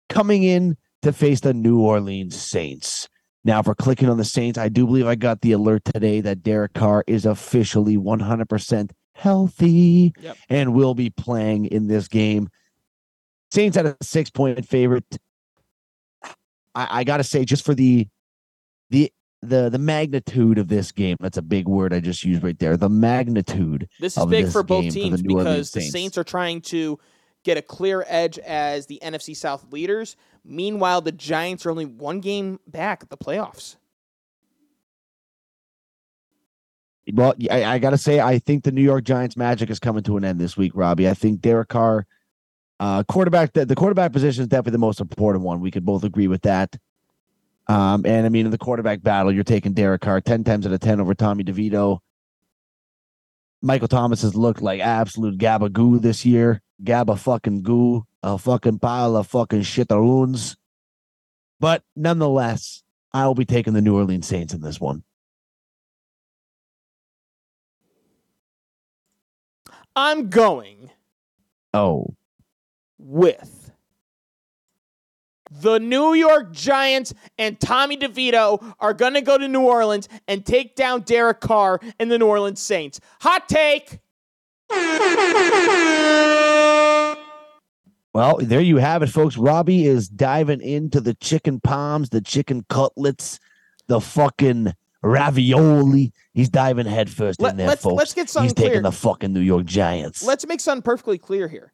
coming 0.09 0.42
in 0.42 0.76
to 1.02 1.12
face 1.12 1.40
the 1.40 1.54
New 1.54 1.80
Orleans 1.80 2.34
Saints? 2.36 3.09
Now, 3.49 3.62
for 3.62 3.74
clicking 3.74 4.11
on 4.11 4.18
the 4.18 4.26
Saints, 4.26 4.59
I 4.59 4.68
do 4.68 4.84
believe 4.84 5.07
I 5.07 5.14
got 5.14 5.40
the 5.40 5.53
alert 5.53 5.82
today 5.82 6.20
that 6.20 6.42
Derek 6.42 6.74
Carr 6.74 7.03
is 7.07 7.24
officially 7.24 7.96
100% 7.96 8.90
healthy 9.14 10.12
Yep. 10.20 10.36
and 10.51 10.74
will 10.74 10.94
be 10.94 11.09
playing 11.09 11.64
in 11.64 11.86
this 11.86 12.09
game. 12.09 12.51
Saints 13.51 13.78
at 13.78 13.86
a 13.86 13.96
six 14.03 14.28
point 14.28 14.68
favorite. 14.68 15.07
I, 16.74 16.88
I 16.90 17.05
got 17.05 17.16
to 17.16 17.24
say, 17.24 17.46
just 17.46 17.64
for 17.64 17.74
the 17.74 18.07
the 18.90 19.11
the 19.40 19.70
the 19.70 19.78
magnitude 19.78 20.59
of 20.59 20.68
this 20.68 20.92
game. 20.92 21.16
That's 21.18 21.38
a 21.38 21.42
big 21.42 21.66
word 21.68 21.94
I 21.94 22.01
just 22.01 22.24
used 22.26 22.42
right 22.42 22.59
there. 22.59 22.76
The 22.76 22.90
magnitude. 22.90 23.88
This 23.99 24.18
is 24.18 24.26
big 24.26 24.44
this 24.44 24.53
for 24.53 24.62
both 24.62 24.92
game 24.92 25.12
for 25.12 25.16
the 25.16 25.22
teams 25.22 25.22
because 25.22 25.70
the 25.70 25.80
Saints. 25.80 25.92
Saints 25.92 26.18
are 26.18 26.24
trying 26.24 26.61
to 26.61 26.99
get 27.49 27.57
a 27.57 27.62
clear 27.62 28.05
edge 28.07 28.38
as 28.40 28.86
the 28.86 29.01
NFC 29.03 29.34
South 29.34 29.72
leaders. 29.72 30.16
Meanwhile, 30.44 31.01
the 31.01 31.12
Giants 31.12 31.64
are 31.64 31.70
only 31.70 31.86
one 31.86 32.20
game 32.20 32.61
back 32.66 33.03
at 33.03 33.09
the 33.09 33.16
playoffs. 33.16 33.76
Well, 37.11 37.34
I, 37.51 37.64
I 37.64 37.78
got 37.78 37.90
to 37.90 37.99
say, 37.99 38.20
I 38.20 38.38
think 38.38 38.64
the 38.64 38.70
New 38.70 38.82
York 38.82 39.05
Giants 39.05 39.34
magic 39.34 39.70
is 39.70 39.78
coming 39.78 40.03
to 40.03 40.18
an 40.18 40.26
end 40.26 40.38
this 40.38 40.59
week, 40.59 40.72
Robbie. 40.74 41.09
I 41.09 41.14
think 41.14 41.40
Derek 41.40 41.70
Carr, 41.70 42.07
uh, 42.80 43.03
quarterback, 43.05 43.55
the, 43.55 43.64
the 43.64 43.74
quarterback 43.74 44.12
position 44.12 44.42
is 44.42 44.49
definitely 44.49 44.72
the 44.72 44.78
most 44.78 45.01
important 45.01 45.42
one. 45.42 45.61
We 45.61 45.70
could 45.70 45.86
both 45.86 46.05
agree 46.05 46.28
with 46.28 46.42
that. 46.42 46.76
Um, 47.66 48.05
and 48.05 48.26
I 48.26 48.28
mean, 48.28 48.44
in 48.44 48.51
the 48.51 48.59
quarterback 48.59 49.03
battle, 49.03 49.32
you're 49.32 49.42
taking 49.42 49.72
Derek 49.72 50.03
Carr 50.03 50.20
10 50.20 50.44
times 50.44 50.66
out 50.66 50.72
of 50.74 50.80
10 50.80 51.01
over 51.01 51.14
Tommy 51.14 51.44
DeVito. 51.44 52.01
Michael 53.62 53.88
Thomas 53.88 54.20
has 54.20 54.34
looked 54.34 54.61
like 54.61 54.80
absolute 54.80 55.38
gabagoo 55.38 56.03
this 56.03 56.26
year. 56.26 56.61
Gabba 56.83 57.18
fucking 57.18 57.62
goo, 57.62 58.07
a 58.22 58.39
fucking 58.39 58.79
pile 58.79 59.16
of 59.16 59.26
fucking 59.26 59.62
shitaroons. 59.62 60.57
But 61.61 61.83
nonetheless, 61.97 62.83
I 63.12 63.26
will 63.26 63.35
be 63.35 63.45
taking 63.45 63.72
the 63.72 63.83
New 63.83 63.97
Orleans 63.97 64.26
Saints 64.26 64.55
in 64.55 64.61
this 64.61 64.81
one. 64.81 65.03
I'm 69.97 70.29
going 70.29 70.91
Oh, 71.74 72.14
with 72.99 73.72
the 75.51 75.79
New 75.79 76.14
York 76.14 76.53
Giants 76.53 77.14
and 77.37 77.59
Tommy 77.61 77.97
DeVito 77.97 78.74
are 78.81 78.95
going 78.95 79.14
to 79.14 79.20
go 79.20 79.37
to 79.37 79.49
New 79.49 79.62
Orleans 79.62 80.09
and 80.26 80.45
take 80.45 80.76
down 80.76 81.03
Derek 81.03 81.41
Carr 81.41 81.81
and 81.99 82.11
the 82.11 82.18
New 82.18 82.26
Orleans 82.26 82.61
Saints. 82.61 83.01
Hot 83.20 83.49
take. 83.49 83.99
Well, 88.14 88.38
there 88.40 88.60
you 88.60 88.78
have 88.78 89.02
it, 89.02 89.08
folks. 89.08 89.36
Robbie 89.36 89.86
is 89.86 90.08
diving 90.08 90.60
into 90.60 91.00
the 91.00 91.14
chicken 91.14 91.60
palms, 91.60 92.08
the 92.08 92.20
chicken 92.20 92.64
cutlets, 92.68 93.38
the 93.86 94.00
fucking 94.00 94.72
ravioli. 95.02 96.12
He's 96.32 96.48
diving 96.48 96.86
headfirst 96.86 97.40
Let- 97.40 97.50
in 97.52 97.56
there, 97.58 97.68
let's- 97.68 97.82
folks. 97.82 97.96
let's 97.96 98.14
get 98.14 98.28
something 98.28 98.54
clear. 98.54 98.64
He's 98.64 98.70
taking 98.70 98.82
clear. 98.82 98.90
the 98.90 98.96
fucking 98.96 99.32
New 99.32 99.40
York 99.40 99.66
Giants. 99.66 100.24
Let's 100.24 100.46
make 100.46 100.60
something 100.60 100.82
perfectly 100.82 101.18
clear 101.18 101.46
here. 101.48 101.72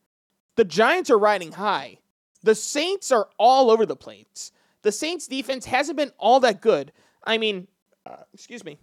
The 0.56 0.64
Giants 0.64 1.08
are 1.08 1.18
riding 1.18 1.52
high. 1.52 1.98
The 2.42 2.54
Saints 2.54 3.10
are 3.10 3.28
all 3.38 3.70
over 3.70 3.86
the 3.86 3.96
place. 3.96 4.52
The 4.82 4.92
Saints 4.92 5.26
defense 5.26 5.64
hasn't 5.64 5.96
been 5.96 6.12
all 6.18 6.40
that 6.40 6.60
good. 6.60 6.92
I 7.24 7.38
mean, 7.38 7.68
uh, 8.04 8.16
excuse 8.34 8.64
me. 8.64 8.78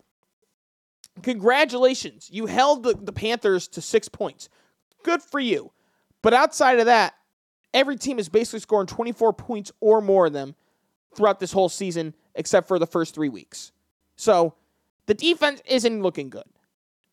Congratulations. 1.24 2.30
You 2.32 2.46
held 2.46 2.84
the, 2.84 2.94
the 2.94 3.12
Panthers 3.12 3.68
to 3.70 3.82
six 3.82 4.08
points. 4.08 4.50
Good 5.04 5.22
for 5.22 5.40
you. 5.40 5.72
But 6.22 6.34
outside 6.34 6.80
of 6.80 6.86
that, 6.86 7.14
every 7.74 7.98
team 7.98 8.20
is 8.20 8.30
basically 8.30 8.60
scoring 8.60 8.88
24 8.88 9.34
points 9.34 9.72
or 9.80 10.02
more 10.02 10.28
of 10.28 10.34
them 10.34 10.56
throughout 11.16 11.40
this 11.40 11.52
whole 11.52 11.70
season, 11.70 12.14
except 12.36 12.68
for 12.68 12.80
the 12.80 12.88
first 12.88 13.14
three 13.14 13.30
weeks. 13.30 13.72
So 14.16 14.56
the 15.06 15.14
defense 15.14 15.62
isn't 15.66 16.02
looking 16.02 16.30
good. 16.30 16.46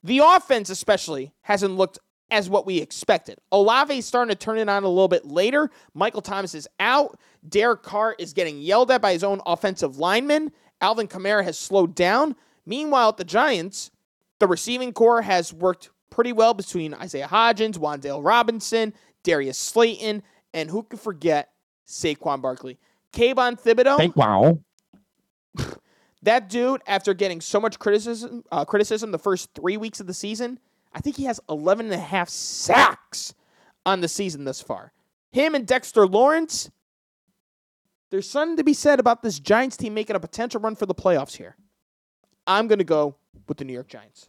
The 0.05 0.21
offense, 0.25 0.71
especially, 0.71 1.33
hasn't 1.43 1.75
looked 1.75 1.99
as 2.31 2.49
what 2.49 2.67
we 2.67 2.79
expected. 2.79 3.39
Olave 3.51 3.97
is 3.97 4.07
starting 4.07 4.31
to 4.31 4.37
turn 4.37 4.59
it 4.59 4.69
on 4.69 4.85
a 4.85 4.89
little 4.89 5.09
bit 5.09 5.27
later. 5.27 5.71
Michael 5.95 6.21
Thomas 6.21 6.55
is 6.55 6.69
out. 6.79 7.19
Derek 7.49 7.83
Carr 7.83 8.15
is 8.19 8.33
getting 8.33 8.61
yelled 8.61 8.91
at 8.91 9.01
by 9.01 9.13
his 9.13 9.25
own 9.25 9.41
offensive 9.47 9.99
lineman. 9.99 10.53
Alvin 10.81 11.09
Kamara 11.09 11.43
has 11.43 11.59
slowed 11.59 11.95
down. 11.95 12.37
Meanwhile, 12.69 13.09
at 13.09 13.17
the 13.17 13.25
Giants, 13.25 13.91
the 14.41 14.47
receiving 14.47 14.93
corps 14.93 15.23
has 15.23 15.55
worked 15.55 15.89
pretty 16.11 16.35
well 16.35 16.53
between 16.53 16.93
Isaiah 16.93 17.27
Hodgins, 17.27 17.79
Wan'Dale 17.79 18.23
Robinson, 18.23 18.93
Darius 19.23 19.57
Slayton, 19.57 20.23
and 20.53 20.69
who 20.69 20.83
could 20.83 21.01
forget 21.01 21.51
Saquon 21.87 22.43
Barkley. 22.43 22.79
Kayvon 23.15 23.59
Thibodeaux. 23.59 23.97
Thank 23.97 24.17
wow. 24.17 24.61
That 26.23 26.49
dude, 26.49 26.83
after 26.89 27.15
getting 27.15 27.41
so 27.41 27.61
much 27.61 27.79
criticism, 27.79 28.43
uh, 28.51 28.65
criticism 28.65 29.13
the 29.13 29.19
first 29.19 29.51
three 29.55 29.77
weeks 29.77 30.01
of 30.01 30.09
the 30.09 30.13
season, 30.13 30.59
I 30.93 31.01
think 31.01 31.17
he 31.17 31.25
has 31.27 31.39
11 31.49 31.87
and 31.87 31.95
a 31.95 31.99
half 31.99 32.29
sacks 32.29 33.35
on 33.87 34.01
the 34.01 34.09
season 34.09 34.43
thus 34.43 34.61
far. 34.61 34.93
Him 35.31 35.55
and 35.55 35.65
Dexter 35.65 36.09
Lawrence, 36.09 36.73
there's 38.11 38.29
something 38.29 38.57
to 38.57 38.65
be 38.65 38.75
said 38.75 38.99
about 38.99 39.23
this 39.23 39.39
Giants 39.39 39.77
team 39.77 39.95
making 39.95 40.17
a 40.17 40.21
potential 40.21 40.61
run 40.61 40.75
for 40.75 40.87
the 40.87 40.95
playoffs 40.95 41.37
here. 41.37 41.57
I'm 42.49 42.67
going 42.67 42.79
to 42.79 42.85
go 42.85 43.15
with 43.47 43.59
the 43.59 43.65
New 43.65 43.73
York 43.73 43.87
Giants. 43.89 44.29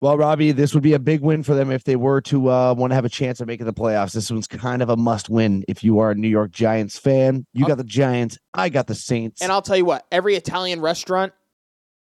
Well, 0.00 0.18
Robbie, 0.18 0.52
this 0.52 0.74
would 0.74 0.82
be 0.82 0.92
a 0.92 0.98
big 0.98 1.22
win 1.22 1.42
for 1.42 1.54
them 1.54 1.70
if 1.70 1.84
they 1.84 1.96
were 1.96 2.20
to 2.22 2.50
uh, 2.50 2.74
want 2.74 2.90
to 2.90 2.94
have 2.94 3.06
a 3.06 3.08
chance 3.08 3.40
of 3.40 3.46
making 3.46 3.64
the 3.64 3.72
playoffs. 3.72 4.12
This 4.12 4.30
one's 4.30 4.46
kind 4.46 4.82
of 4.82 4.90
a 4.90 4.96
must 4.98 5.30
win 5.30 5.64
if 5.66 5.82
you 5.82 5.98
are 6.00 6.10
a 6.10 6.14
New 6.14 6.28
York 6.28 6.50
Giants 6.50 6.98
fan. 6.98 7.46
You 7.54 7.64
got 7.66 7.78
the 7.78 7.84
Giants. 7.84 8.36
I 8.52 8.68
got 8.68 8.86
the 8.86 8.94
Saints. 8.94 9.40
And 9.40 9.50
I'll 9.50 9.62
tell 9.62 9.78
you 9.78 9.86
what, 9.86 10.04
every 10.12 10.34
Italian 10.34 10.82
restaurant 10.82 11.32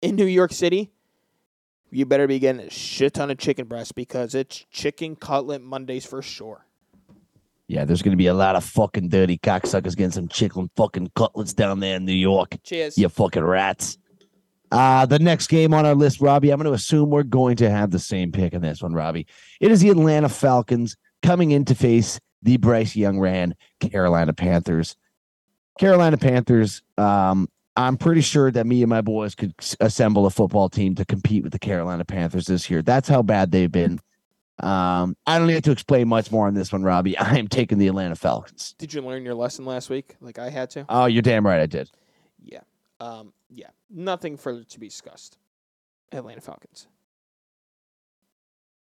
in 0.00 0.14
New 0.14 0.26
York 0.26 0.52
City, 0.52 0.92
you 1.90 2.06
better 2.06 2.28
be 2.28 2.38
getting 2.38 2.60
a 2.60 2.70
shit 2.70 3.14
ton 3.14 3.32
of 3.32 3.38
chicken 3.38 3.66
breast 3.66 3.96
because 3.96 4.32
it's 4.34 4.64
chicken 4.70 5.16
cutlet 5.16 5.62
Mondays 5.62 6.06
for 6.06 6.22
sure. 6.22 6.66
yeah, 7.66 7.84
there's 7.84 8.02
going 8.02 8.12
to 8.12 8.16
be 8.16 8.28
a 8.28 8.34
lot 8.34 8.54
of 8.54 8.62
fucking 8.64 9.08
dirty 9.08 9.38
cocksuckers 9.38 9.96
getting 9.96 10.12
some 10.12 10.28
chicken 10.28 10.70
fucking 10.76 11.10
cutlets 11.16 11.52
down 11.52 11.80
there 11.80 11.96
in 11.96 12.04
New 12.04 12.12
York. 12.12 12.58
Cheers. 12.62 12.96
You 12.96 13.08
fucking 13.08 13.42
rats. 13.42 13.98
Uh, 14.70 15.06
the 15.06 15.18
next 15.18 15.48
game 15.48 15.72
on 15.72 15.86
our 15.86 15.94
list, 15.94 16.20
Robbie, 16.20 16.50
I'm 16.50 16.58
going 16.58 16.70
to 16.70 16.74
assume 16.74 17.10
we're 17.10 17.22
going 17.22 17.56
to 17.56 17.70
have 17.70 17.90
the 17.90 17.98
same 17.98 18.32
pick 18.32 18.52
in 18.52 18.62
this 18.62 18.82
one, 18.82 18.92
Robbie. 18.92 19.26
It 19.60 19.70
is 19.70 19.80
the 19.80 19.90
Atlanta 19.90 20.28
Falcons 20.28 20.96
coming 21.22 21.50
in 21.52 21.64
to 21.66 21.74
face 21.74 22.20
the 22.42 22.56
Bryce 22.56 22.94
Young 22.94 23.18
ran 23.18 23.54
Carolina 23.80 24.32
Panthers. 24.32 24.96
Carolina 25.78 26.16
Panthers, 26.16 26.82
um, 26.96 27.48
I'm 27.76 27.96
pretty 27.96 28.20
sure 28.20 28.50
that 28.50 28.66
me 28.66 28.82
and 28.82 28.90
my 28.90 29.00
boys 29.00 29.34
could 29.34 29.54
assemble 29.80 30.26
a 30.26 30.30
football 30.30 30.68
team 30.68 30.96
to 30.96 31.04
compete 31.04 31.44
with 31.44 31.52
the 31.52 31.58
Carolina 31.58 32.04
Panthers 32.04 32.46
this 32.46 32.68
year. 32.68 32.82
That's 32.82 33.08
how 33.08 33.22
bad 33.22 33.52
they've 33.52 33.70
been. 33.70 34.00
Um, 34.60 35.16
I 35.26 35.38
don't 35.38 35.46
need 35.46 35.62
to 35.62 35.70
explain 35.70 36.08
much 36.08 36.32
more 36.32 36.48
on 36.48 36.54
this 36.54 36.72
one, 36.72 36.82
Robbie. 36.82 37.16
I 37.18 37.38
am 37.38 37.46
taking 37.46 37.78
the 37.78 37.86
Atlanta 37.86 38.16
Falcons. 38.16 38.74
Did 38.78 38.92
you 38.92 39.00
learn 39.00 39.24
your 39.24 39.34
lesson 39.34 39.64
last 39.64 39.90
week 39.90 40.16
like 40.20 40.38
I 40.38 40.50
had 40.50 40.70
to? 40.70 40.86
Oh, 40.88 41.06
you're 41.06 41.22
damn 41.22 41.46
right 41.46 41.60
I 41.60 41.66
did. 41.66 41.90
Yeah. 42.42 42.60
Um, 42.98 43.32
yeah. 43.50 43.68
Nothing 43.90 44.36
further 44.36 44.64
to 44.64 44.80
be 44.80 44.88
discussed. 44.88 45.38
Atlanta 46.12 46.40
Falcons. 46.40 46.86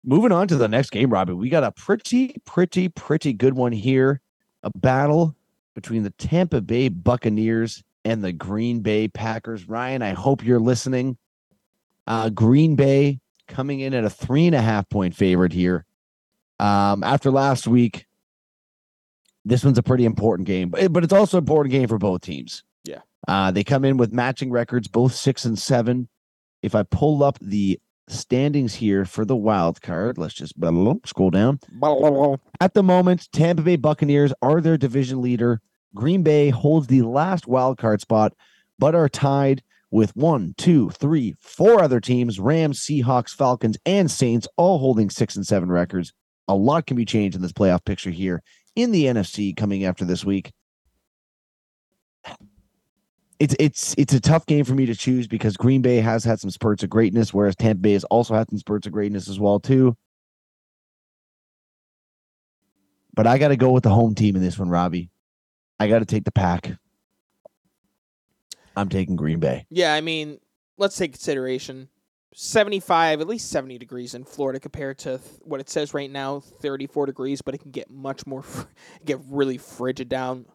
Moving 0.04 0.32
on 0.32 0.48
to 0.48 0.56
the 0.56 0.68
next 0.68 0.90
game, 0.90 1.10
Robbie. 1.10 1.32
We 1.32 1.48
got 1.48 1.62
a 1.62 1.72
pretty, 1.72 2.36
pretty, 2.44 2.88
pretty 2.88 3.32
good 3.32 3.54
one 3.54 3.72
here. 3.72 4.20
A 4.64 4.70
battle 4.70 5.36
between 5.74 6.02
the 6.02 6.10
Tampa 6.10 6.60
Bay 6.60 6.88
Buccaneers 6.88 7.82
and 8.04 8.22
the 8.22 8.32
Green 8.32 8.80
Bay 8.80 9.08
Packers. 9.08 9.68
Ryan, 9.68 10.02
I 10.02 10.10
hope 10.10 10.44
you're 10.44 10.60
listening. 10.60 11.16
Uh, 12.06 12.30
Green 12.30 12.74
Bay 12.74 13.20
coming 13.46 13.80
in 13.80 13.94
at 13.94 14.04
a 14.04 14.10
three 14.10 14.46
and 14.46 14.56
a 14.56 14.60
half 14.60 14.88
point 14.88 15.14
favorite 15.14 15.52
here. 15.52 15.84
Um, 16.58 17.02
after 17.04 17.30
last 17.30 17.68
week, 17.68 18.06
this 19.44 19.64
one's 19.64 19.78
a 19.78 19.82
pretty 19.82 20.04
important 20.04 20.46
game, 20.46 20.68
but, 20.68 20.92
but 20.92 21.04
it's 21.04 21.12
also 21.12 21.38
an 21.38 21.42
important 21.42 21.72
game 21.72 21.88
for 21.88 21.98
both 21.98 22.20
teams. 22.22 22.64
Uh, 23.28 23.50
they 23.50 23.64
come 23.64 23.84
in 23.84 23.96
with 23.96 24.12
matching 24.12 24.50
records, 24.50 24.88
both 24.88 25.14
six 25.14 25.44
and 25.44 25.58
seven. 25.58 26.08
If 26.62 26.74
I 26.74 26.82
pull 26.82 27.22
up 27.22 27.38
the 27.40 27.80
standings 28.08 28.74
here 28.74 29.04
for 29.04 29.24
the 29.24 29.36
wild 29.36 29.80
card, 29.80 30.18
let's 30.18 30.34
just 30.34 30.58
blah, 30.58 30.70
blah, 30.70 30.84
blah, 30.84 30.94
scroll 31.04 31.30
down. 31.30 31.60
At 32.60 32.74
the 32.74 32.82
moment, 32.82 33.28
Tampa 33.32 33.62
Bay 33.62 33.76
Buccaneers 33.76 34.32
are 34.42 34.60
their 34.60 34.76
division 34.76 35.22
leader. 35.22 35.60
Green 35.94 36.22
Bay 36.22 36.50
holds 36.50 36.86
the 36.86 37.02
last 37.02 37.46
wild 37.46 37.78
card 37.78 38.00
spot, 38.00 38.32
but 38.78 38.94
are 38.94 39.08
tied 39.08 39.62
with 39.90 40.16
one, 40.16 40.54
two, 40.56 40.90
three, 40.90 41.34
four 41.38 41.82
other 41.82 42.00
teams 42.00 42.40
Rams, 42.40 42.80
Seahawks, 42.80 43.30
Falcons, 43.30 43.76
and 43.84 44.10
Saints, 44.10 44.48
all 44.56 44.78
holding 44.78 45.10
six 45.10 45.36
and 45.36 45.46
seven 45.46 45.70
records. 45.70 46.12
A 46.48 46.54
lot 46.54 46.86
can 46.86 46.96
be 46.96 47.04
changed 47.04 47.36
in 47.36 47.42
this 47.42 47.52
playoff 47.52 47.84
picture 47.84 48.10
here 48.10 48.42
in 48.74 48.90
the 48.90 49.04
NFC 49.04 49.56
coming 49.56 49.84
after 49.84 50.04
this 50.04 50.24
week. 50.24 50.52
It's 53.42 53.56
it's 53.58 53.92
it's 53.98 54.12
a 54.14 54.20
tough 54.20 54.46
game 54.46 54.64
for 54.64 54.72
me 54.74 54.86
to 54.86 54.94
choose 54.94 55.26
because 55.26 55.56
Green 55.56 55.82
Bay 55.82 55.96
has 55.96 56.22
had 56.22 56.38
some 56.38 56.48
spurts 56.50 56.84
of 56.84 56.90
greatness, 56.90 57.34
whereas 57.34 57.56
Tampa 57.56 57.80
Bay 57.80 57.94
has 57.94 58.04
also 58.04 58.34
had 58.34 58.48
some 58.48 58.58
spurts 58.60 58.86
of 58.86 58.92
greatness 58.92 59.28
as 59.28 59.40
well 59.40 59.58
too. 59.58 59.96
But 63.12 63.26
I 63.26 63.38
got 63.38 63.48
to 63.48 63.56
go 63.56 63.72
with 63.72 63.82
the 63.82 63.90
home 63.90 64.14
team 64.14 64.36
in 64.36 64.42
this 64.42 64.56
one, 64.60 64.68
Robbie. 64.70 65.10
I 65.80 65.88
got 65.88 65.98
to 65.98 66.04
take 66.04 66.22
the 66.22 66.30
pack. 66.30 66.70
I'm 68.76 68.88
taking 68.88 69.16
Green 69.16 69.40
Bay. 69.40 69.66
Yeah, 69.70 69.92
I 69.92 70.00
mean, 70.02 70.38
let's 70.78 70.96
take 70.96 71.10
consideration 71.10 71.88
75, 72.34 73.20
at 73.22 73.26
least 73.26 73.50
70 73.50 73.76
degrees 73.76 74.14
in 74.14 74.22
Florida 74.22 74.60
compared 74.60 74.98
to 74.98 75.18
th- 75.18 75.40
what 75.42 75.58
it 75.58 75.68
says 75.68 75.92
right 75.92 76.10
now, 76.10 76.38
34 76.38 77.06
degrees, 77.06 77.42
but 77.42 77.54
it 77.56 77.58
can 77.58 77.72
get 77.72 77.90
much 77.90 78.24
more, 78.24 78.42
fr- 78.44 78.66
get 79.04 79.18
really 79.28 79.58
frigid 79.58 80.08
down 80.08 80.46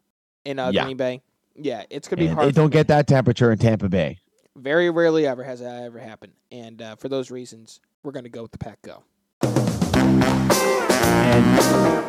in 0.45 0.57
uh, 0.57 0.71
Yeah. 0.71 0.85
Green 0.85 0.95
Bay. 0.95 1.21
Yeah, 1.57 1.83
it's 1.89 2.07
going 2.07 2.17
to 2.17 2.23
be 2.23 2.27
And 2.27 2.35
hard. 2.35 2.47
they 2.47 2.51
don't 2.51 2.69
get 2.71 2.87
that 2.87 3.07
temperature 3.07 3.51
in 3.51 3.57
Tampa 3.57 3.89
Bay. 3.89 4.19
Very 4.55 4.89
rarely 4.89 5.27
ever 5.27 5.43
has 5.43 5.59
that 5.59 5.83
ever 5.83 5.99
happened. 5.99 6.33
And 6.51 6.81
uh, 6.81 6.95
for 6.95 7.09
those 7.09 7.29
reasons, 7.31 7.79
we're 8.03 8.11
going 8.11 8.23
to 8.23 8.29
go 8.29 8.43
with 8.43 8.51
the 8.51 8.57
pack 8.57 8.81
go. 8.81 9.03
And 9.41 11.57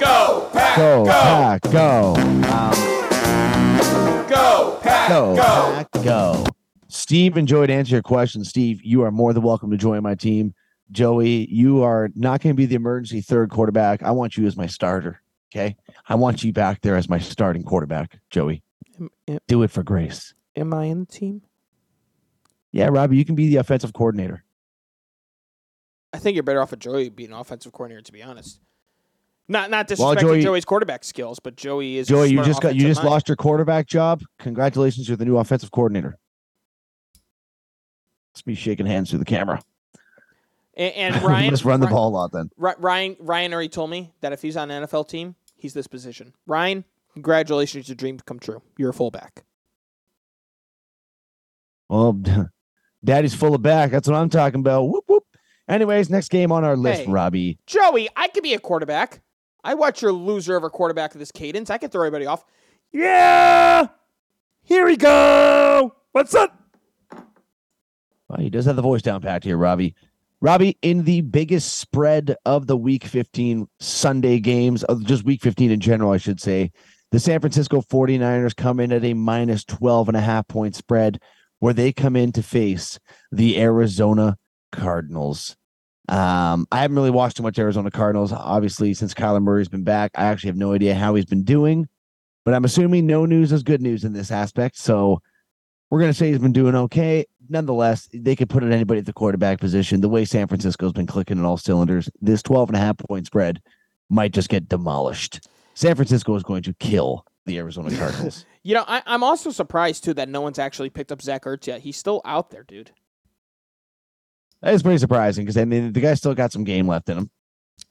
Go, 0.00 0.48
Pack, 0.52 0.76
go, 0.76 1.04
go, 1.04 1.10
pack, 1.10 1.62
go. 1.62 2.14
Um, 2.16 2.72
go, 4.28 4.78
Pack, 4.82 5.08
go, 5.08 5.36
go. 5.36 5.72
pack, 5.74 5.90
go. 6.04 6.44
Steve 6.88 7.36
enjoyed 7.36 7.70
answering 7.70 7.96
your 7.96 8.02
question. 8.02 8.44
Steve, 8.44 8.80
you 8.82 9.02
are 9.02 9.10
more 9.10 9.32
than 9.32 9.42
welcome 9.42 9.70
to 9.70 9.76
join 9.76 10.02
my 10.02 10.14
team. 10.14 10.54
Joey, 10.90 11.46
you 11.52 11.82
are 11.82 12.08
not 12.14 12.40
going 12.40 12.54
to 12.54 12.56
be 12.56 12.66
the 12.66 12.76
emergency 12.76 13.20
third 13.20 13.50
quarterback. 13.50 14.02
I 14.02 14.10
want 14.12 14.36
you 14.36 14.46
as 14.46 14.56
my 14.56 14.66
starter. 14.66 15.20
Okay. 15.52 15.76
I 16.08 16.14
want 16.14 16.42
you 16.44 16.52
back 16.52 16.80
there 16.80 16.96
as 16.96 17.08
my 17.08 17.18
starting 17.18 17.62
quarterback, 17.62 18.18
Joey. 18.30 18.62
Am, 18.98 19.10
am, 19.26 19.38
Do 19.46 19.62
it 19.62 19.70
for 19.70 19.82
Grace. 19.82 20.34
am 20.56 20.72
I 20.74 20.84
in 20.86 21.00
the 21.00 21.06
team? 21.06 21.42
Yeah, 22.72 22.88
Robbie, 22.90 23.16
you 23.16 23.24
can 23.24 23.34
be 23.34 23.48
the 23.48 23.56
offensive 23.56 23.92
coordinator. 23.92 24.44
I 26.12 26.18
think 26.18 26.34
you're 26.34 26.42
better 26.42 26.60
off 26.60 26.70
with 26.70 26.80
Joey 26.80 27.08
being 27.08 27.32
an 27.32 27.38
offensive 27.38 27.72
coordinator, 27.72 28.02
to 28.02 28.12
be 28.12 28.22
honest. 28.22 28.60
Not 29.50 29.70
not 29.70 29.90
Well, 29.98 30.14
disrespecting 30.14 30.20
Joey- 30.20 30.42
Joey's 30.42 30.64
quarterback 30.66 31.04
skills, 31.04 31.38
but 31.40 31.56
Joey 31.56 31.96
is 31.96 32.08
a 32.08 32.10
Joey, 32.10 32.28
you 32.30 32.44
just 32.44 32.60
got 32.60 32.74
you 32.74 32.82
just 32.82 33.00
mind. 33.00 33.10
lost 33.10 33.28
your 33.28 33.36
quarterback 33.36 33.86
job. 33.86 34.20
Congratulations, 34.38 35.08
you're 35.08 35.16
the 35.16 35.24
new 35.24 35.38
offensive 35.38 35.70
coordinator. 35.70 36.18
It's 38.32 38.46
me 38.46 38.54
shaking 38.54 38.86
hands 38.86 39.10
through 39.10 39.20
the 39.20 39.24
camera. 39.24 39.60
And, 40.76 40.94
and 41.14 41.22
we 41.22 41.28
Ryan, 41.28 41.50
must 41.50 41.64
run 41.64 41.80
the 41.80 41.86
Ri- 41.86 41.92
ball 41.92 42.08
a 42.08 42.10
lot 42.10 42.32
then. 42.32 42.50
Ryan 42.56 43.16
Ryan 43.20 43.52
already 43.54 43.68
told 43.70 43.88
me 43.90 44.12
that 44.20 44.32
if 44.32 44.42
he's 44.42 44.56
on 44.56 44.70
an 44.70 44.84
NFL 44.84 45.08
team, 45.08 45.34
he's 45.56 45.72
this 45.74 45.86
position. 45.86 46.34
Ryan, 46.46 46.84
congratulations, 47.14 47.88
your 47.88 47.96
dream 47.96 48.18
come 48.24 48.38
true. 48.38 48.62
You're 48.76 48.90
a 48.90 48.94
fullback. 48.94 49.44
Well, 51.88 52.20
daddy's 53.04 53.34
full 53.34 53.54
of 53.54 53.62
back. 53.62 53.90
That's 53.90 54.08
what 54.08 54.16
I'm 54.16 54.28
talking 54.28 54.60
about. 54.60 54.84
Whoop 54.84 55.04
whoop. 55.08 55.24
Anyways, 55.68 56.08
next 56.10 56.28
game 56.30 56.50
on 56.50 56.64
our 56.64 56.76
list, 56.76 57.02
Hey. 57.02 57.10
Robbie. 57.10 57.58
Joey, 57.66 58.08
I 58.16 58.28
could 58.28 58.42
be 58.42 58.54
a 58.54 58.58
quarterback. 58.58 59.20
I 59.64 59.74
watch 59.74 60.00
your 60.00 60.12
loser 60.12 60.56
of 60.56 60.64
a 60.64 60.70
quarterback 60.70 61.14
of 61.14 61.18
this 61.18 61.30
cadence. 61.32 61.68
I 61.68 61.78
can 61.78 61.90
throw 61.90 62.02
everybody 62.02 62.26
off. 62.26 62.44
Yeah, 62.92 63.88
here 64.62 64.86
we 64.86 64.96
go. 64.96 65.94
What's 66.12 66.34
up? 66.34 66.54
Well, 68.28 68.38
he 68.40 68.48
does 68.48 68.64
have 68.64 68.76
the 68.76 68.82
voice 68.82 69.02
down 69.02 69.20
pat 69.20 69.44
here, 69.44 69.58
Robbie. 69.58 69.94
Robbie, 70.40 70.78
in 70.82 71.04
the 71.04 71.20
biggest 71.22 71.78
spread 71.78 72.36
of 72.46 72.66
the 72.66 72.76
week 72.76 73.04
15 73.04 73.66
Sunday 73.80 74.38
games, 74.38 74.84
of 74.84 75.04
just 75.04 75.24
week 75.24 75.42
15 75.42 75.70
in 75.70 75.80
general, 75.80 76.12
I 76.12 76.16
should 76.18 76.40
say, 76.40 76.70
the 77.10 77.20
San 77.20 77.40
Francisco 77.40 77.80
49ers 77.80 78.54
come 78.54 78.80
in 78.80 78.92
at 78.92 79.04
a 79.04 79.14
minus 79.14 79.64
12 79.64 80.08
and 80.08 80.16
a 80.16 80.20
half 80.20 80.46
point 80.48 80.74
spread 80.74 81.20
where 81.58 81.74
they 81.74 81.92
come 81.92 82.16
in 82.16 82.32
to 82.32 82.42
face 82.42 82.98
the 83.32 83.60
Arizona 83.60 84.36
Cardinals. 84.72 85.56
Um, 86.08 86.66
I 86.72 86.80
haven't 86.80 86.96
really 86.96 87.10
watched 87.10 87.36
too 87.36 87.42
much 87.42 87.58
Arizona 87.58 87.90
Cardinals, 87.90 88.32
obviously, 88.32 88.94
since 88.94 89.12
Kyler 89.12 89.42
Murray's 89.42 89.68
been 89.68 89.84
back. 89.84 90.12
I 90.14 90.24
actually 90.26 90.48
have 90.48 90.56
no 90.56 90.72
idea 90.72 90.94
how 90.94 91.14
he's 91.14 91.26
been 91.26 91.44
doing, 91.44 91.88
but 92.44 92.54
I'm 92.54 92.64
assuming 92.64 93.06
no 93.06 93.26
news 93.26 93.52
is 93.52 93.62
good 93.62 93.82
news 93.82 94.04
in 94.04 94.12
this 94.12 94.30
aspect. 94.30 94.78
So 94.78 95.20
we're 95.90 96.00
going 96.00 96.10
to 96.10 96.16
say 96.16 96.28
he's 96.30 96.38
been 96.38 96.52
doing 96.52 96.74
okay. 96.74 97.26
Nonetheless, 97.48 98.08
they 98.12 98.36
could 98.36 98.48
put 98.48 98.62
it 98.62 98.72
anybody 98.72 99.00
at 99.00 99.06
the 99.06 99.12
quarterback 99.12 99.58
position. 99.58 100.00
The 100.00 100.08
way 100.08 100.24
San 100.24 100.46
Francisco's 100.46 100.92
been 100.92 101.06
clicking 101.06 101.38
in 101.38 101.44
all 101.44 101.56
cylinders, 101.56 102.10
this 102.20 102.42
12 102.42 102.70
and 102.70 102.76
a 102.76 102.80
half 102.80 102.98
point 102.98 103.26
spread 103.26 103.60
might 104.10 104.32
just 104.32 104.48
get 104.48 104.68
demolished. 104.68 105.46
San 105.78 105.94
Francisco 105.94 106.34
is 106.34 106.42
going 106.42 106.64
to 106.64 106.74
kill 106.74 107.24
the 107.46 107.56
Arizona 107.56 107.96
Cardinals. 107.96 108.44
You 108.64 108.74
know, 108.74 108.84
I, 108.88 109.00
I'm 109.06 109.22
also 109.22 109.52
surprised 109.52 110.02
too 110.02 110.12
that 110.14 110.28
no 110.28 110.40
one's 110.40 110.58
actually 110.58 110.90
picked 110.90 111.12
up 111.12 111.22
Zach 111.22 111.44
Ertz 111.44 111.68
yet. 111.68 111.82
He's 111.82 111.96
still 111.96 112.20
out 112.24 112.50
there, 112.50 112.64
dude. 112.64 112.90
that 114.60 114.74
is 114.74 114.82
pretty 114.82 114.98
surprising 114.98 115.44
because 115.44 115.56
I 115.56 115.64
mean 115.64 115.92
the 115.92 116.00
guy 116.00 116.14
still 116.14 116.34
got 116.34 116.50
some 116.50 116.64
game 116.64 116.88
left 116.88 117.08
in 117.08 117.18
him. 117.18 117.30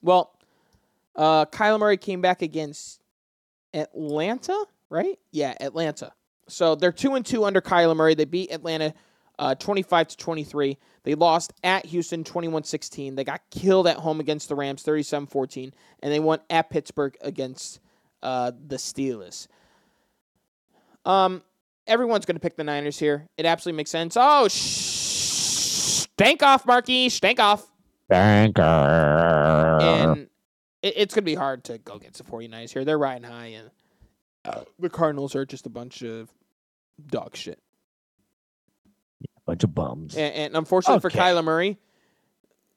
Well, 0.01 0.37
uh, 1.15 1.45
Kyler 1.45 1.79
Murray 1.79 1.95
came 1.95 2.19
back 2.19 2.41
against 2.41 2.99
Atlanta, 3.73 4.65
right? 4.89 5.17
Yeah, 5.31 5.53
Atlanta. 5.61 6.11
So 6.49 6.75
they're 6.75 6.91
two 6.91 7.15
and 7.15 7.25
two 7.25 7.45
under 7.45 7.61
Kyler 7.61 7.95
Murray. 7.95 8.15
They 8.15 8.25
beat 8.25 8.51
Atlanta 8.51 8.93
uh, 9.39 9.55
25 9.55 10.09
to 10.09 10.17
23. 10.17 10.77
They 11.03 11.15
lost 11.15 11.53
at 11.63 11.85
Houston 11.85 12.23
21 12.23 12.63
16. 12.63 13.15
They 13.15 13.23
got 13.23 13.41
killed 13.51 13.87
at 13.87 13.97
home 13.97 14.19
against 14.19 14.49
the 14.49 14.55
Rams 14.55 14.83
37 14.83 15.27
14. 15.27 15.73
And 16.01 16.11
they 16.11 16.19
won 16.19 16.39
at 16.49 16.69
Pittsburgh 16.69 17.15
against 17.21 17.79
uh, 18.21 18.51
the 18.67 18.77
Steelers. 18.77 19.47
Um, 21.05 21.41
everyone's 21.85 22.25
going 22.25 22.35
to 22.35 22.41
pick 22.41 22.57
the 22.57 22.63
Niners 22.63 22.99
here. 22.99 23.27
It 23.37 23.45
absolutely 23.45 23.77
makes 23.77 23.91
sense. 23.91 24.17
Oh, 24.19 24.47
sh- 24.49 26.03
stank 26.03 26.43
off, 26.43 26.65
Marky. 26.65 27.09
Stank 27.09 27.39
off 27.39 27.71
Banker. 28.09 28.61
and 29.81 30.29
it, 30.81 30.93
it's 30.97 31.13
going 31.13 31.23
to 31.23 31.31
be 31.31 31.35
hard 31.35 31.63
to 31.65 31.77
go 31.77 31.93
against 31.93 32.23
the 32.23 32.29
49ers 32.29 32.71
here. 32.71 32.85
They're 32.85 32.97
riding 32.97 33.23
high, 33.23 33.47
and 33.47 33.71
uh, 34.45 34.61
the 34.79 34.89
Cardinals 34.89 35.35
are 35.35 35.45
just 35.45 35.65
a 35.65 35.69
bunch 35.69 36.01
of 36.03 36.29
dog 37.05 37.35
shit. 37.35 37.59
Bunch 39.47 39.63
of 39.63 39.73
bums. 39.73 40.15
And, 40.15 40.33
and 40.35 40.55
unfortunately 40.57 40.99
for 40.99 41.07
Okay. 41.07 41.17
Kyler 41.19 41.43
Murray, 41.43 41.79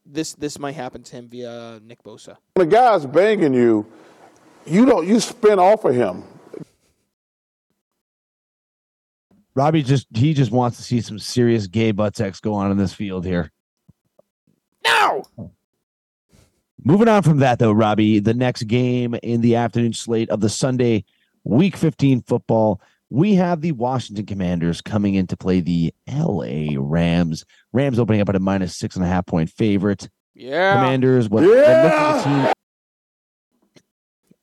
this 0.07 0.33
this 0.35 0.59
might 0.59 0.73
happen 0.77 1.03
to 1.03 1.17
him 1.17 1.29
via 1.29 1.81
Nick 1.85 2.03
Bosa. 2.03 2.37
When 2.55 2.67
a 2.69 2.71
guy's 2.71 3.05
banging 3.05 3.53
you, 3.53 3.85
you 4.65 4.87
don't 4.87 5.07
you 5.07 5.21
spin 5.21 5.59
off 5.59 5.85
of 5.85 5.95
him. 5.95 6.23
Robbie 9.55 9.83
just 9.83 10.07
he 10.15 10.33
just 10.33 10.53
wants 10.53 10.77
to 10.79 10.83
see 10.83 11.01
some 11.01 11.19
serious 11.19 11.67
gay 11.67 11.91
butt 11.91 12.17
sex 12.17 12.41
go 12.41 12.55
on 12.55 12.71
in 12.71 12.79
this 12.79 12.95
field 12.95 13.27
here. 13.27 13.51
No, 14.85 15.25
Moving 16.83 17.09
on 17.09 17.23
from 17.23 17.39
that, 17.41 17.59
though, 17.59 17.73
Robbie, 17.73 18.21
the 18.21 18.33
next 18.33 18.63
game 18.63 19.15
in 19.23 19.43
the 19.43 19.57
afternoon 19.57 19.93
slate 19.93 20.31
of 20.31 20.41
the 20.41 20.49
Sunday 20.49 21.05
Week 21.45 21.77
15 21.77 22.23
football, 22.23 22.81
we 23.11 23.35
have 23.35 23.61
the 23.61 23.73
Washington 23.73 24.25
Commanders 24.25 24.81
coming 24.81 25.15
in 25.15 25.27
to 25.27 25.37
play 25.37 25.61
the 25.61 25.93
LA 26.09 26.77
Rams. 26.79 27.45
Rams 27.73 27.99
opening 27.99 28.21
up 28.21 28.29
at 28.29 28.37
a 28.37 28.41
minus 28.41 28.77
six 28.77 28.97
and 28.97 29.05
a 29.05 29.09
half 29.09 29.27
point 29.27 29.51
favorite. 29.51 30.09
yeah, 30.35 30.75
Commanders, 30.75 31.29
what, 31.29 31.43
what 31.43 31.51
looked 31.51 31.67
like 31.67 32.17
a 32.17 32.25
team, 32.25 32.53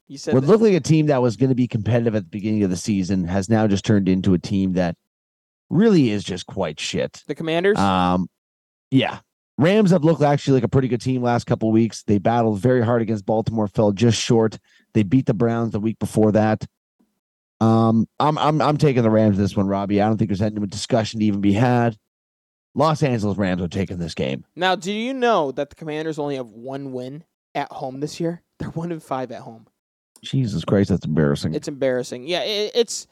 you 0.10 0.18
said 0.18 0.34
what 0.34 0.42
that. 0.42 0.48
looked 0.48 0.64
like 0.64 0.74
a 0.74 0.80
team 0.82 1.08
that 1.08 1.22
was 1.22 1.38
going 1.38 1.50
to 1.50 1.56
be 1.56 1.68
competitive 1.68 2.14
at 2.16 2.24
the 2.24 2.30
beginning 2.30 2.64
of 2.64 2.70
the 2.70 2.78
season 2.78 3.26
has 3.26 3.50
now 3.50 3.68
just 3.68 3.86
turned 3.86 4.10
into 4.10 4.34
a 4.34 4.40
team 4.40 4.74
that 4.74 4.96
really 5.70 6.10
is 6.10 6.24
just 6.24 6.46
quite 6.46 6.80
shit. 6.80 7.24
the 7.28 7.36
Commanders. 7.36 7.78
Um, 7.78 8.28
yeah, 8.92 9.20
Rams 9.58 9.92
have 9.92 10.04
looked 10.04 10.22
actually 10.22 10.56
like 10.56 10.64
a 10.64 10.70
pretty 10.70 10.88
good 10.88 11.02
team 11.02 11.24
last 11.24 11.46
couple 11.46 11.72
weeks. 11.72 12.04
They 12.04 12.20
battled 12.20 12.60
very 12.60 12.84
hard 12.84 13.02
against 13.02 13.26
Baltimore, 13.26 13.68
fell 13.68 13.92
just 13.92 14.22
short. 14.22 14.60
They 14.94 15.04
beat 15.04 15.26
the 15.26 15.34
Browns 15.34 15.72
the 15.72 15.80
week 15.80 16.00
before 16.00 16.32
that. 16.34 16.66
Um, 17.60 18.08
I'm 18.20 18.38
I'm 18.38 18.62
I'm 18.62 18.78
taking 18.78 19.04
the 19.04 19.10
Rams 19.10 19.38
this 19.38 19.56
one, 19.56 19.68
Robbie. 19.68 20.02
I 20.02 20.08
don't 20.08 20.18
think 20.18 20.30
there's 20.30 20.42
any 20.42 20.66
discussion 20.68 21.20
to 21.20 21.26
even 21.26 21.42
be 21.42 21.54
had. 21.54 21.98
Los 22.76 23.02
Angeles 23.02 23.38
Rams 23.38 23.62
are 23.62 23.68
taking 23.68 23.98
this 23.98 24.14
game. 24.14 24.46
Now, 24.56 24.76
do 24.76 24.92
you 24.92 25.14
know 25.14 25.52
that 25.54 25.72
the 25.72 25.76
Commanders 25.76 26.20
only 26.20 26.36
have 26.36 26.50
one 26.50 26.92
win 26.92 27.24
at 27.56 27.72
home 27.72 28.00
this 28.00 28.20
year? 28.20 28.44
They're 28.60 28.70
one 28.70 28.92
in 28.92 29.00
five 29.00 29.32
at 29.32 29.42
home. 29.42 29.68
Jesus 30.24 30.64
Christ, 30.64 30.90
that's 30.90 31.06
embarrassing. 31.06 31.56
It's 31.56 31.68
embarrassing. 31.68 32.28
Yeah, 32.28 32.42
it, 32.42 32.72
it's 32.76 33.08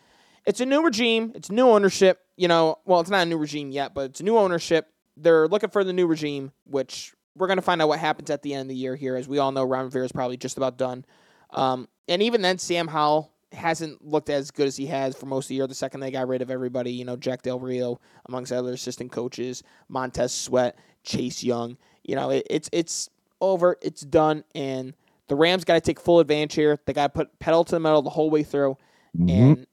it's 0.46 0.62
a 0.62 0.66
new 0.66 0.84
regime. 0.84 1.32
It's 1.36 1.50
new 1.50 1.68
ownership. 1.68 2.20
You 2.38 2.48
know, 2.48 2.78
well, 2.86 3.00
it's 3.00 3.10
not 3.10 3.24
a 3.24 3.26
new 3.26 3.38
regime 3.38 3.72
yet, 3.72 3.94
but 3.94 4.12
it's 4.12 4.20
a 4.20 4.24
new 4.24 4.38
ownership. 4.38 4.88
They're 5.18 5.48
looking 5.48 5.70
for 5.70 5.84
the 5.84 5.94
new 5.94 6.06
regime, 6.06 6.52
which 6.66 7.14
we're 7.36 7.48
going 7.48 7.58
to 7.58 7.64
find 7.64 7.82
out 7.82 7.88
what 7.88 8.00
happens 8.00 8.30
at 8.30 8.42
the 8.42 8.54
end 8.54 8.64
of 8.64 8.68
the 8.68 8.76
year 8.76 8.96
here. 8.96 9.16
As 9.16 9.28
we 9.28 9.40
all 9.40 9.52
know, 9.52 9.64
Ron 9.64 9.86
Rivera 9.86 10.06
is 10.06 10.12
probably 10.12 10.38
just 10.38 10.58
about 10.58 10.78
done. 10.78 11.06
Um, 11.52 11.88
and 12.08 12.22
even 12.22 12.42
then, 12.42 12.58
Sam 12.58 12.88
Howell 12.88 13.32
hasn't 13.56 14.06
looked 14.06 14.30
as 14.30 14.52
good 14.52 14.68
as 14.68 14.76
he 14.78 14.86
has 14.88 15.16
for 15.16 15.26
most 15.26 15.46
of 15.46 15.50
the 15.50 15.56
year. 15.56 15.68
The 15.68 15.76
second 15.76 16.00
they 16.00 16.12
got 16.12 16.28
rid 16.28 16.42
of 16.42 16.52
everybody, 16.52 16.92
you 16.92 17.06
know, 17.06 17.16
Jack 17.16 17.42
Del 17.42 17.60
Rio, 17.60 18.00
amongst 18.28 18.52
other 18.52 18.74
assistant 18.74 19.12
coaches, 19.12 19.64
Montez 19.90 20.34
Sweat, 20.34 20.78
Chase 21.04 21.44
Young. 21.44 21.78
You 22.04 22.16
know, 22.16 22.30
it, 22.30 22.46
it's 22.50 22.70
it's 22.72 23.10
over. 23.42 23.78
It's 23.82 24.02
done. 24.02 24.44
And 24.54 24.94
the 25.28 25.36
Rams 25.36 25.64
got 25.66 25.74
to 25.76 25.82
take 25.82 26.00
full 26.00 26.20
advantage 26.20 26.56
here. 26.56 26.80
They 26.86 26.94
got 26.94 27.14
to 27.14 27.18
put 27.18 27.40
pedal 27.40 27.64
to 27.64 27.72
the 27.72 27.80
metal 27.80 28.02
the 28.02 28.10
whole 28.12 28.30
way 28.30 28.44
through. 28.44 28.78
Mhm. 29.18 29.30
And 29.30 29.68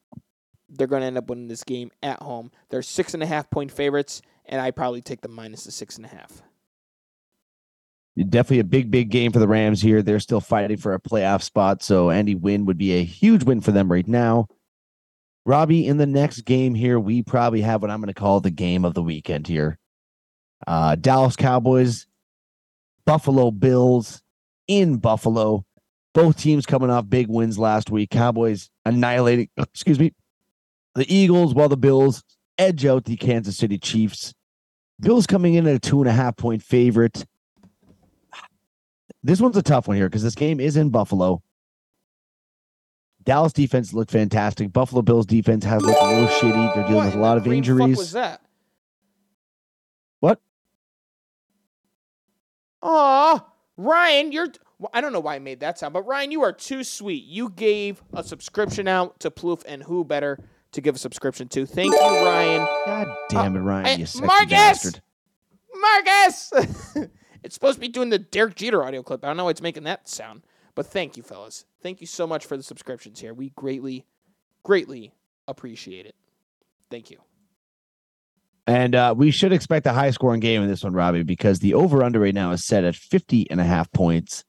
they're 0.68 0.86
going 0.86 1.00
to 1.02 1.06
end 1.06 1.18
up 1.18 1.28
winning 1.28 1.48
this 1.48 1.64
game 1.64 1.90
at 2.02 2.22
home. 2.22 2.50
They're 2.70 2.82
six 2.82 3.12
and 3.14 3.22
a 3.22 3.26
half 3.26 3.50
point 3.50 3.70
favorites, 3.70 4.22
and 4.46 4.60
I 4.60 4.70
probably 4.70 5.02
take 5.02 5.20
the 5.20 5.28
minus 5.28 5.64
the 5.64 5.72
six 5.72 5.96
and 5.96 6.06
a 6.06 6.08
half. 6.08 6.42
Definitely 8.16 8.58
a 8.58 8.64
big, 8.64 8.90
big 8.90 9.08
game 9.08 9.32
for 9.32 9.38
the 9.38 9.48
Rams 9.48 9.80
here. 9.80 10.02
They're 10.02 10.20
still 10.20 10.40
fighting 10.40 10.76
for 10.76 10.92
a 10.92 11.00
playoff 11.00 11.42
spot, 11.42 11.82
so 11.82 12.10
any 12.10 12.34
win 12.34 12.66
would 12.66 12.76
be 12.76 12.92
a 12.92 13.04
huge 13.04 13.42
win 13.44 13.62
for 13.62 13.72
them 13.72 13.90
right 13.90 14.06
now. 14.06 14.48
Robbie, 15.46 15.86
in 15.86 15.96
the 15.96 16.06
next 16.06 16.42
game 16.42 16.74
here, 16.74 17.00
we 17.00 17.22
probably 17.22 17.62
have 17.62 17.80
what 17.80 17.90
I'm 17.90 18.00
going 18.00 18.08
to 18.08 18.14
call 18.14 18.40
the 18.40 18.50
game 18.50 18.84
of 18.84 18.94
the 18.94 19.02
weekend 19.02 19.46
here. 19.46 19.78
Uh, 20.66 20.94
Dallas 20.94 21.36
Cowboys, 21.36 22.06
Buffalo 23.06 23.50
Bills 23.50 24.22
in 24.68 24.98
Buffalo. 24.98 25.64
Both 26.14 26.38
teams 26.38 26.66
coming 26.66 26.90
off 26.90 27.08
big 27.08 27.28
wins 27.28 27.58
last 27.58 27.90
week. 27.90 28.10
Cowboys 28.10 28.70
annihilating, 28.84 29.48
excuse 29.56 29.98
me, 29.98 30.12
the 30.94 31.12
Eagles, 31.12 31.54
while 31.54 31.70
the 31.70 31.76
Bills 31.76 32.22
edge 32.58 32.84
out 32.84 33.04
the 33.04 33.16
Kansas 33.16 33.56
City 33.56 33.78
Chiefs. 33.78 34.34
Bills 35.00 35.26
coming 35.26 35.54
in 35.54 35.66
at 35.66 35.74
a 35.74 35.78
two 35.80 36.00
and 36.00 36.08
a 36.08 36.12
half 36.12 36.36
point 36.36 36.62
favorite. 36.62 37.24
This 39.22 39.40
one's 39.40 39.56
a 39.56 39.62
tough 39.62 39.88
one 39.88 39.96
here 39.96 40.08
because 40.08 40.22
this 40.22 40.34
game 40.34 40.60
is 40.60 40.76
in 40.76 40.90
Buffalo. 40.90 41.42
Dallas 43.24 43.52
defense 43.52 43.92
looked 43.92 44.10
fantastic. 44.10 44.72
Buffalo 44.72 45.00
Bills 45.02 45.26
defense 45.26 45.64
has 45.64 45.80
looked 45.82 46.00
a 46.00 46.06
little 46.06 46.26
shitty. 46.26 46.74
They're 46.74 46.82
dealing 46.84 46.96
What 46.96 47.04
with 47.06 47.14
a 47.14 47.18
lot 47.20 47.36
of 47.36 47.44
green 47.44 47.62
fuck 47.62 47.70
injuries. 47.70 47.96
was 47.98 48.12
that? 48.12 48.40
What? 50.20 50.40
Aw, 52.82 53.44
Ryan, 53.76 54.32
you're. 54.32 54.48
well, 54.78 54.90
I 54.92 55.00
don't 55.00 55.12
know 55.12 55.20
why 55.20 55.36
I 55.36 55.38
made 55.38 55.60
that 55.60 55.78
sound, 55.78 55.94
but 55.94 56.02
Ryan, 56.02 56.32
you 56.32 56.42
are 56.42 56.52
too 56.52 56.82
sweet. 56.82 57.24
You 57.24 57.50
gave 57.50 58.02
a 58.12 58.24
subscription 58.24 58.88
out 58.88 59.20
to 59.20 59.30
Plouffe, 59.30 59.62
and 59.66 59.84
who 59.84 60.04
better 60.04 60.38
to 60.72 60.80
give 60.80 60.96
a 60.96 60.98
subscription 60.98 61.46
to? 61.50 61.64
Thank 61.64 61.92
you, 61.92 62.00
Ryan. 62.00 62.66
God 62.86 63.16
damn 63.28 63.56
it, 63.56 63.60
Ryan, 63.60 63.86
I- 63.86 63.94
you 63.94 64.06
sexy 64.06 64.26
Marcus! 64.26 64.50
bastard. 64.50 65.02
Marcus! 65.74 66.52
it's 67.42 67.54
supposed 67.54 67.76
to 67.76 67.80
be 67.80 67.88
doing 67.88 68.10
the 68.10 68.18
Derek 68.18 68.56
Jeter 68.56 68.84
audio 68.84 69.02
clip. 69.02 69.24
I 69.24 69.28
don't 69.28 69.36
know 69.36 69.44
why 69.44 69.50
it's 69.50 69.62
making 69.62 69.84
that 69.84 70.08
sound. 70.08 70.42
But 70.74 70.86
thank 70.86 71.16
you, 71.16 71.22
fellas. 71.22 71.64
Thank 71.82 72.00
you 72.00 72.06
so 72.06 72.26
much 72.26 72.46
for 72.46 72.56
the 72.56 72.62
subscriptions 72.62 73.20
here. 73.20 73.34
We 73.34 73.50
greatly, 73.50 74.06
greatly 74.62 75.12
appreciate 75.46 76.06
it. 76.06 76.14
Thank 76.90 77.10
you. 77.10 77.18
And 78.66 78.94
uh, 78.94 79.14
we 79.16 79.30
should 79.32 79.52
expect 79.52 79.86
a 79.86 79.92
high 79.92 80.10
scoring 80.10 80.40
game 80.40 80.62
in 80.62 80.68
this 80.68 80.84
one, 80.84 80.92
Robbie, 80.92 81.24
because 81.24 81.58
the 81.58 81.74
over 81.74 82.02
under 82.02 82.20
right 82.20 82.34
now 82.34 82.52
is 82.52 82.64
set 82.64 82.84
at 82.84 82.94
50 82.94 83.50
and 83.50 83.60
a 83.60 83.64
half 83.64 83.90
points. 83.92 84.44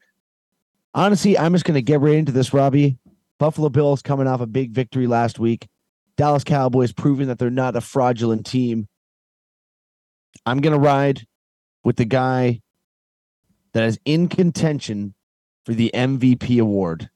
Honestly, 0.94 1.38
I'm 1.38 1.54
just 1.54 1.66
going 1.66 1.76
to 1.76 1.82
get 1.82 2.00
right 2.00 2.16
into 2.16 2.32
this, 2.32 2.54
Robbie. 2.54 3.00
Buffalo 3.39 3.70
Bills 3.70 4.02
coming 4.02 4.28
off 4.28 4.41
a 4.41 4.46
big 4.46 4.72
victory 4.72 5.08
last 5.08 5.39
week. 5.39 5.68
Dallas 6.16 6.44
Cowboys 6.44 6.94
proving 6.94 7.28
that 7.28 7.39
they're 7.39 7.50
not 7.50 7.76
a 7.76 7.82
fraudulent 7.82 8.46
team. 8.46 8.88
I'm 10.46 10.62
going 10.62 10.74
to 10.74 10.80
ride 10.80 11.26
with 11.84 11.96
the 11.96 12.06
guy 12.06 12.62
that 13.74 13.84
is 13.84 14.00
in 14.06 14.28
contention 14.28 15.16
for 15.66 15.74
the 15.74 15.92
MVP 15.94 16.60
award. 16.62 17.10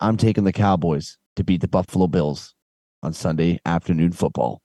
I'm 0.00 0.16
taking 0.16 0.44
the 0.44 0.52
Cowboys 0.52 1.18
to 1.36 1.44
beat 1.44 1.60
the 1.60 1.68
Buffalo 1.68 2.06
Bills 2.06 2.54
on 3.02 3.12
Sunday 3.12 3.60
afternoon 3.64 4.12
football. 4.12 4.60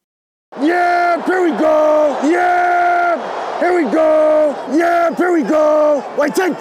Yeah, 0.61 1.25
here 1.25 1.43
we 1.43 1.51
go. 1.57 2.19
Yeah, 2.23 3.59
here 3.59 3.75
we 3.75 3.91
go. 3.91 4.55
Yeah, 4.75 5.15
here 5.15 5.31
we 5.33 5.43
go. 5.43 6.03
Wait, 6.17 6.35
take. 6.35 6.53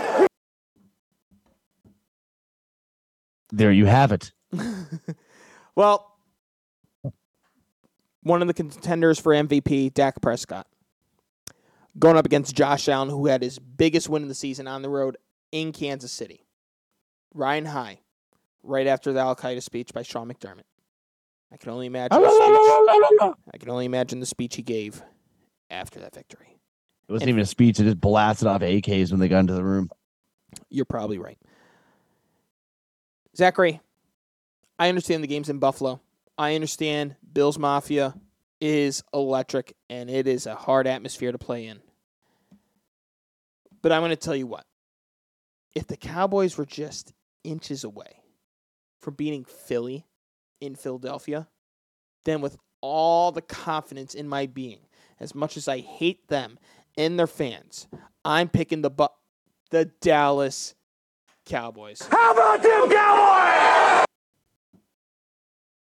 There 3.52 3.72
you 3.72 3.86
have 3.86 4.12
it. 4.12 4.32
Well, 5.76 6.14
one 8.22 8.42
of 8.42 8.48
the 8.48 8.54
contenders 8.54 9.18
for 9.18 9.32
MVP, 9.32 9.94
Dak 9.94 10.20
Prescott, 10.20 10.66
going 11.98 12.16
up 12.16 12.26
against 12.26 12.54
Josh 12.54 12.88
Allen, 12.88 13.08
who 13.08 13.26
had 13.26 13.42
his 13.42 13.58
biggest 13.58 14.08
win 14.08 14.22
of 14.22 14.28
the 14.28 14.34
season 14.34 14.66
on 14.66 14.82
the 14.82 14.88
road 14.88 15.16
in 15.52 15.72
Kansas 15.72 16.12
City. 16.12 16.46
Ryan 17.34 17.66
High, 17.66 18.00
right 18.62 18.86
after 18.86 19.12
the 19.12 19.20
Al 19.20 19.36
Qaeda 19.36 19.62
speech 19.62 19.92
by 19.92 20.02
Sean 20.02 20.28
McDermott. 20.28 20.64
I 21.52 21.56
can 21.56 21.70
only 21.70 21.86
imagine. 21.86 22.20
The 22.20 22.28
speech, 22.30 23.34
I 23.52 23.58
can 23.58 23.70
only 23.70 23.84
imagine 23.84 24.20
the 24.20 24.26
speech 24.26 24.56
he 24.56 24.62
gave 24.62 25.02
after 25.68 26.00
that 26.00 26.14
victory. 26.14 26.58
It 27.08 27.12
wasn't 27.12 27.30
even 27.30 27.40
a 27.40 27.46
speech. 27.46 27.80
It 27.80 27.84
just 27.84 28.00
blasted 28.00 28.46
off 28.46 28.60
AKs 28.60 29.10
when 29.10 29.18
they 29.18 29.28
got 29.28 29.40
into 29.40 29.54
the 29.54 29.64
room. 29.64 29.90
You're 30.68 30.84
probably 30.84 31.18
right. 31.18 31.38
Zachary, 33.36 33.80
I 34.78 34.88
understand 34.88 35.22
the 35.22 35.28
game's 35.28 35.48
in 35.48 35.58
Buffalo. 35.58 36.00
I 36.38 36.54
understand 36.54 37.16
Bills 37.32 37.58
Mafia 37.58 38.14
is 38.60 39.02
electric 39.14 39.74
and 39.88 40.10
it 40.10 40.26
is 40.26 40.46
a 40.46 40.54
hard 40.54 40.86
atmosphere 40.86 41.32
to 41.32 41.38
play 41.38 41.66
in. 41.66 41.80
But 43.82 43.92
I'm 43.92 44.02
going 44.02 44.10
to 44.10 44.16
tell 44.16 44.36
you 44.36 44.46
what. 44.46 44.64
If 45.74 45.86
the 45.86 45.96
Cowboys 45.96 46.58
were 46.58 46.66
just 46.66 47.12
inches 47.44 47.84
away 47.84 48.22
from 49.00 49.14
beating 49.14 49.44
Philly 49.44 50.04
in 50.60 50.74
Philadelphia, 50.74 51.48
then 52.24 52.40
with 52.40 52.56
all 52.80 53.32
the 53.32 53.42
confidence 53.42 54.14
in 54.14 54.28
my 54.28 54.46
being, 54.46 54.80
as 55.18 55.34
much 55.34 55.56
as 55.56 55.68
I 55.68 55.78
hate 55.78 56.28
them 56.28 56.58
and 56.98 57.18
their 57.18 57.26
fans, 57.26 57.86
I'm 58.24 58.48
picking 58.48 58.82
the 58.82 58.90
bu- 58.90 59.06
the 59.70 59.86
Dallas 60.00 60.74
Cowboys. 61.46 62.02
How 62.10 62.32
about 62.32 62.62
them 62.62 62.90
Cowboys? 62.90 64.06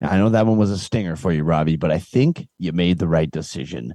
I 0.02 0.16
know 0.16 0.30
that 0.30 0.46
one 0.46 0.56
was 0.56 0.70
a 0.70 0.78
stinger 0.78 1.14
for 1.16 1.32
you, 1.32 1.44
Robbie, 1.44 1.76
but 1.76 1.90
I 1.90 1.98
think 1.98 2.46
you 2.58 2.72
made 2.72 2.98
the 2.98 3.08
right 3.08 3.30
decision. 3.30 3.94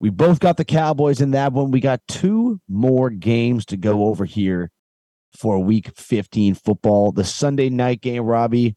We 0.00 0.10
both 0.10 0.40
got 0.40 0.56
the 0.56 0.64
Cowboys 0.64 1.20
in 1.20 1.32
that 1.32 1.52
one. 1.52 1.70
We 1.70 1.80
got 1.80 2.00
two 2.08 2.60
more 2.68 3.10
games 3.10 3.66
to 3.66 3.76
go 3.76 4.06
over 4.06 4.24
here 4.24 4.70
for 5.36 5.58
week 5.58 5.90
15 5.96 6.54
football. 6.54 7.12
The 7.12 7.24
Sunday 7.24 7.68
night 7.68 8.00
game, 8.00 8.22
Robbie. 8.22 8.76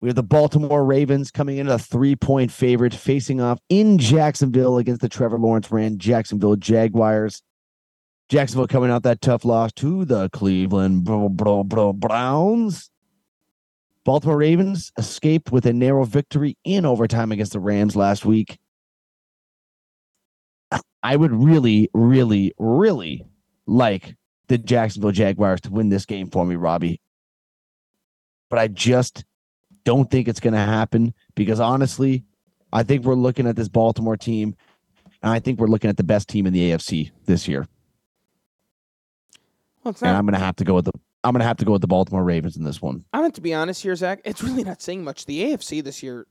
We 0.00 0.08
have 0.08 0.16
the 0.16 0.22
Baltimore 0.22 0.84
Ravens 0.84 1.30
coming 1.30 1.56
in 1.56 1.66
a 1.66 1.78
three 1.78 2.14
point 2.14 2.52
favorite 2.52 2.94
facing 2.94 3.40
off 3.40 3.58
in 3.70 3.96
Jacksonville 3.96 4.76
against 4.76 5.00
the 5.00 5.08
Trevor 5.08 5.38
Lawrence 5.38 5.70
ran 5.70 5.98
Jacksonville 5.98 6.56
Jaguars. 6.56 7.42
Jacksonville 8.28 8.66
coming 8.66 8.90
out 8.90 9.02
that 9.04 9.20
tough 9.22 9.44
loss 9.44 9.72
to 9.74 10.04
the 10.04 10.28
Cleveland 10.30 11.04
Bro- 11.04 11.30
Bro- 11.30 11.64
Bro- 11.64 11.94
Browns. 11.94 12.90
Baltimore 14.04 14.36
Ravens 14.36 14.92
escaped 14.98 15.50
with 15.50 15.64
a 15.66 15.72
narrow 15.72 16.04
victory 16.04 16.58
in 16.64 16.84
overtime 16.84 17.32
against 17.32 17.52
the 17.52 17.60
Rams 17.60 17.96
last 17.96 18.24
week. 18.24 18.58
I 21.02 21.16
would 21.16 21.32
really, 21.32 21.90
really, 21.92 22.52
really 22.58 23.26
like 23.66 24.16
the 24.48 24.58
Jacksonville 24.58 25.12
Jaguars 25.12 25.60
to 25.62 25.70
win 25.70 25.88
this 25.88 26.06
game 26.06 26.30
for 26.30 26.44
me, 26.44 26.56
Robbie. 26.56 27.00
But 28.50 28.58
I 28.58 28.68
just 28.68 29.24
don't 29.84 30.10
think 30.10 30.28
it's 30.28 30.40
going 30.40 30.54
to 30.54 30.60
happen 30.60 31.14
because 31.34 31.60
honestly, 31.60 32.24
I 32.72 32.82
think 32.82 33.04
we're 33.04 33.14
looking 33.14 33.46
at 33.46 33.56
this 33.56 33.68
Baltimore 33.68 34.16
team, 34.16 34.56
and 35.22 35.32
I 35.32 35.38
think 35.38 35.60
we're 35.60 35.68
looking 35.68 35.90
at 35.90 35.96
the 35.96 36.04
best 36.04 36.28
team 36.28 36.46
in 36.46 36.52
the 36.52 36.70
AFC 36.70 37.10
this 37.26 37.46
year. 37.48 37.66
Well, 39.82 39.92
it's 39.92 40.02
And 40.02 40.16
I'm 40.16 40.24
going 40.24 40.34
to 40.34 40.44
have 40.44 40.56
to 40.56 40.64
go 40.64 40.74
with 40.74 40.86
the 40.86 40.92
I'm 41.24 41.32
going 41.32 41.40
to 41.40 41.46
have 41.46 41.56
to 41.56 41.64
go 41.64 41.72
with 41.72 41.80
the 41.80 41.86
Baltimore 41.86 42.22
Ravens 42.22 42.56
in 42.56 42.64
this 42.64 42.80
one. 42.82 43.04
I'm 43.12 43.22
going 43.22 43.32
to 43.32 43.40
be 43.40 43.54
honest 43.54 43.82
here, 43.82 43.96
Zach. 43.96 44.20
It's 44.24 44.42
really 44.42 44.62
not 44.62 44.82
saying 44.82 45.02
much. 45.04 45.24
The 45.26 45.42
AFC 45.44 45.82
this 45.82 46.02
year, 46.02 46.26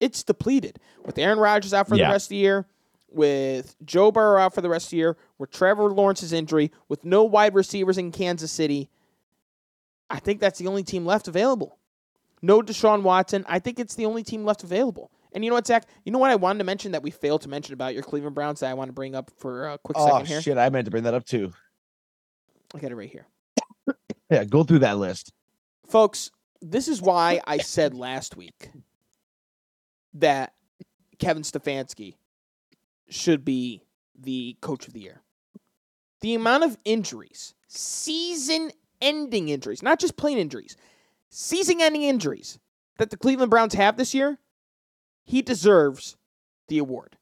it's 0.00 0.22
depleted 0.24 0.78
with 1.04 1.18
Aaron 1.18 1.38
Rodgers 1.38 1.74
out 1.74 1.88
for 1.88 1.96
Yeah. 1.96 2.08
the 2.08 2.12
rest 2.12 2.26
of 2.26 2.30
the 2.30 2.36
year, 2.36 2.66
with 3.10 3.76
Joe 3.84 4.10
Burrow 4.10 4.40
out 4.40 4.54
for 4.54 4.62
the 4.62 4.70
rest 4.70 4.86
of 4.86 4.90
the 4.92 4.96
year, 4.96 5.16
with 5.38 5.50
Trevor 5.50 5.90
Lawrence's 5.92 6.32
injury, 6.32 6.72
with 6.88 7.04
no 7.04 7.22
wide 7.24 7.54
receivers 7.54 7.98
in 7.98 8.10
Kansas 8.10 8.50
City, 8.50 8.88
I 10.08 10.18
think 10.18 10.40
that's 10.40 10.58
the 10.58 10.66
only 10.66 10.82
team 10.82 11.04
left 11.04 11.28
available. 11.28 11.78
No 12.40 12.60
Deshaun 12.62 13.02
Watson. 13.02 13.44
I 13.48 13.58
think 13.58 13.78
it's 13.78 13.94
the 13.94 14.06
only 14.06 14.22
team 14.22 14.44
left 14.44 14.64
available. 14.64 15.10
And 15.34 15.44
you 15.44 15.50
know 15.50 15.54
what, 15.54 15.66
Zach? 15.66 15.86
You 16.04 16.12
know 16.12 16.18
what 16.18 16.30
I 16.30 16.36
wanted 16.36 16.58
to 16.58 16.64
mention 16.64 16.92
that 16.92 17.02
we 17.02 17.10
failed 17.10 17.42
to 17.42 17.48
mention 17.48 17.72
about 17.74 17.94
your 17.94 18.02
Cleveland 18.02 18.34
Browns 18.34 18.60
that 18.60 18.70
I 18.70 18.74
want 18.74 18.88
to 18.88 18.92
bring 18.92 19.14
up 19.14 19.30
for 19.38 19.68
a 19.68 19.78
quick 19.78 19.96
Oh 19.98 20.06
second 20.06 20.26
here? 20.26 20.42
shit! 20.42 20.58
I 20.58 20.68
meant 20.70 20.86
to 20.86 20.90
bring 20.90 21.04
that 21.04 21.14
up 21.14 21.24
too. 21.24 21.52
I 22.74 22.78
got 22.78 22.90
it 22.90 22.96
right 22.96 23.08
here. 23.10 23.26
Yeah, 24.32 24.44
go 24.44 24.64
through 24.64 24.78
that 24.78 24.96
list. 24.96 25.30
Folks, 25.86 26.30
this 26.62 26.88
is 26.88 27.02
why 27.02 27.42
I 27.46 27.58
said 27.58 27.92
last 27.92 28.34
week 28.34 28.70
that 30.14 30.54
Kevin 31.18 31.42
Stefanski 31.42 32.14
should 33.10 33.44
be 33.44 33.82
the 34.18 34.56
coach 34.62 34.86
of 34.86 34.94
the 34.94 35.00
year. 35.00 35.20
The 36.22 36.34
amount 36.34 36.64
of 36.64 36.78
injuries, 36.86 37.52
season 37.68 38.70
ending 39.02 39.50
injuries, 39.50 39.82
not 39.82 39.98
just 39.98 40.16
plain 40.16 40.38
injuries, 40.38 40.78
season 41.28 41.82
ending 41.82 42.04
injuries 42.04 42.58
that 42.96 43.10
the 43.10 43.18
Cleveland 43.18 43.50
Browns 43.50 43.74
have 43.74 43.98
this 43.98 44.14
year, 44.14 44.38
he 45.26 45.42
deserves 45.42 46.16
the 46.68 46.78
award. 46.78 47.18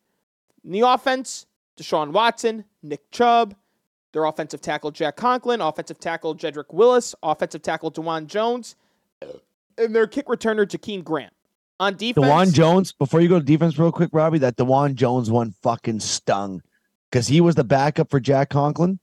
In 0.62 0.70
the 0.70 0.82
offense, 0.82 1.46
Deshaun 1.76 2.12
Watson, 2.12 2.66
Nick 2.84 3.10
Chubb, 3.10 3.56
their 4.12 4.24
offensive 4.24 4.60
tackle 4.60 4.90
Jack 4.90 5.16
Conklin, 5.16 5.60
offensive 5.60 5.98
tackle 5.98 6.34
Jedrick 6.34 6.72
Willis, 6.72 7.14
offensive 7.22 7.62
tackle 7.62 7.90
Dawand 7.90 8.26
Jones, 8.26 8.76
and 9.78 9.94
their 9.94 10.06
kick 10.06 10.26
returner 10.26 10.66
Jakeem 10.66 11.04
Grant. 11.04 11.32
On 11.78 11.96
defense, 11.96 12.26
Dawand 12.26 12.52
Jones. 12.52 12.92
Before 12.92 13.20
you 13.20 13.28
go 13.28 13.38
to 13.38 13.44
defense, 13.44 13.78
real 13.78 13.92
quick, 13.92 14.10
Robbie, 14.12 14.38
that 14.38 14.56
Dawand 14.56 14.96
Jones 14.96 15.30
one 15.30 15.52
fucking 15.62 16.00
stung 16.00 16.62
because 17.10 17.26
he 17.26 17.40
was 17.40 17.54
the 17.54 17.64
backup 17.64 18.10
for 18.10 18.20
Jack 18.20 18.50
Conklin, 18.50 18.98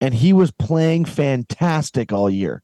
and 0.00 0.12
he 0.12 0.32
was 0.32 0.50
playing 0.50 1.04
fantastic 1.04 2.12
all 2.12 2.28
year. 2.28 2.62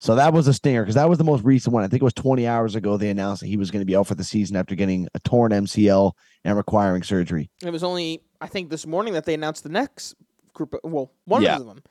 So 0.00 0.16
that 0.16 0.32
was 0.32 0.48
a 0.48 0.52
stinger 0.52 0.82
because 0.82 0.96
that 0.96 1.08
was 1.08 1.18
the 1.18 1.24
most 1.24 1.44
recent 1.44 1.72
one. 1.72 1.84
I 1.84 1.86
think 1.86 2.02
it 2.02 2.04
was 2.04 2.12
20 2.14 2.44
hours 2.44 2.74
ago. 2.74 2.96
They 2.96 3.08
announced 3.08 3.40
that 3.42 3.46
he 3.46 3.56
was 3.56 3.70
going 3.70 3.82
to 3.82 3.86
be 3.86 3.94
out 3.94 4.08
for 4.08 4.16
the 4.16 4.24
season 4.24 4.56
after 4.56 4.74
getting 4.74 5.06
a 5.14 5.20
torn 5.20 5.52
MCL 5.52 6.10
and 6.44 6.56
requiring 6.56 7.04
surgery. 7.04 7.50
It 7.64 7.70
was 7.70 7.84
only 7.84 8.20
I 8.42 8.46
think 8.48 8.70
this 8.70 8.86
morning 8.86 9.14
that 9.14 9.24
they 9.24 9.34
announced 9.34 9.62
the 9.62 9.68
next 9.68 10.14
group. 10.52 10.74
Of, 10.74 10.80
well, 10.92 11.12
one 11.26 11.42
Yeah. 11.42 11.56
of 11.56 11.66
them. 11.66 11.82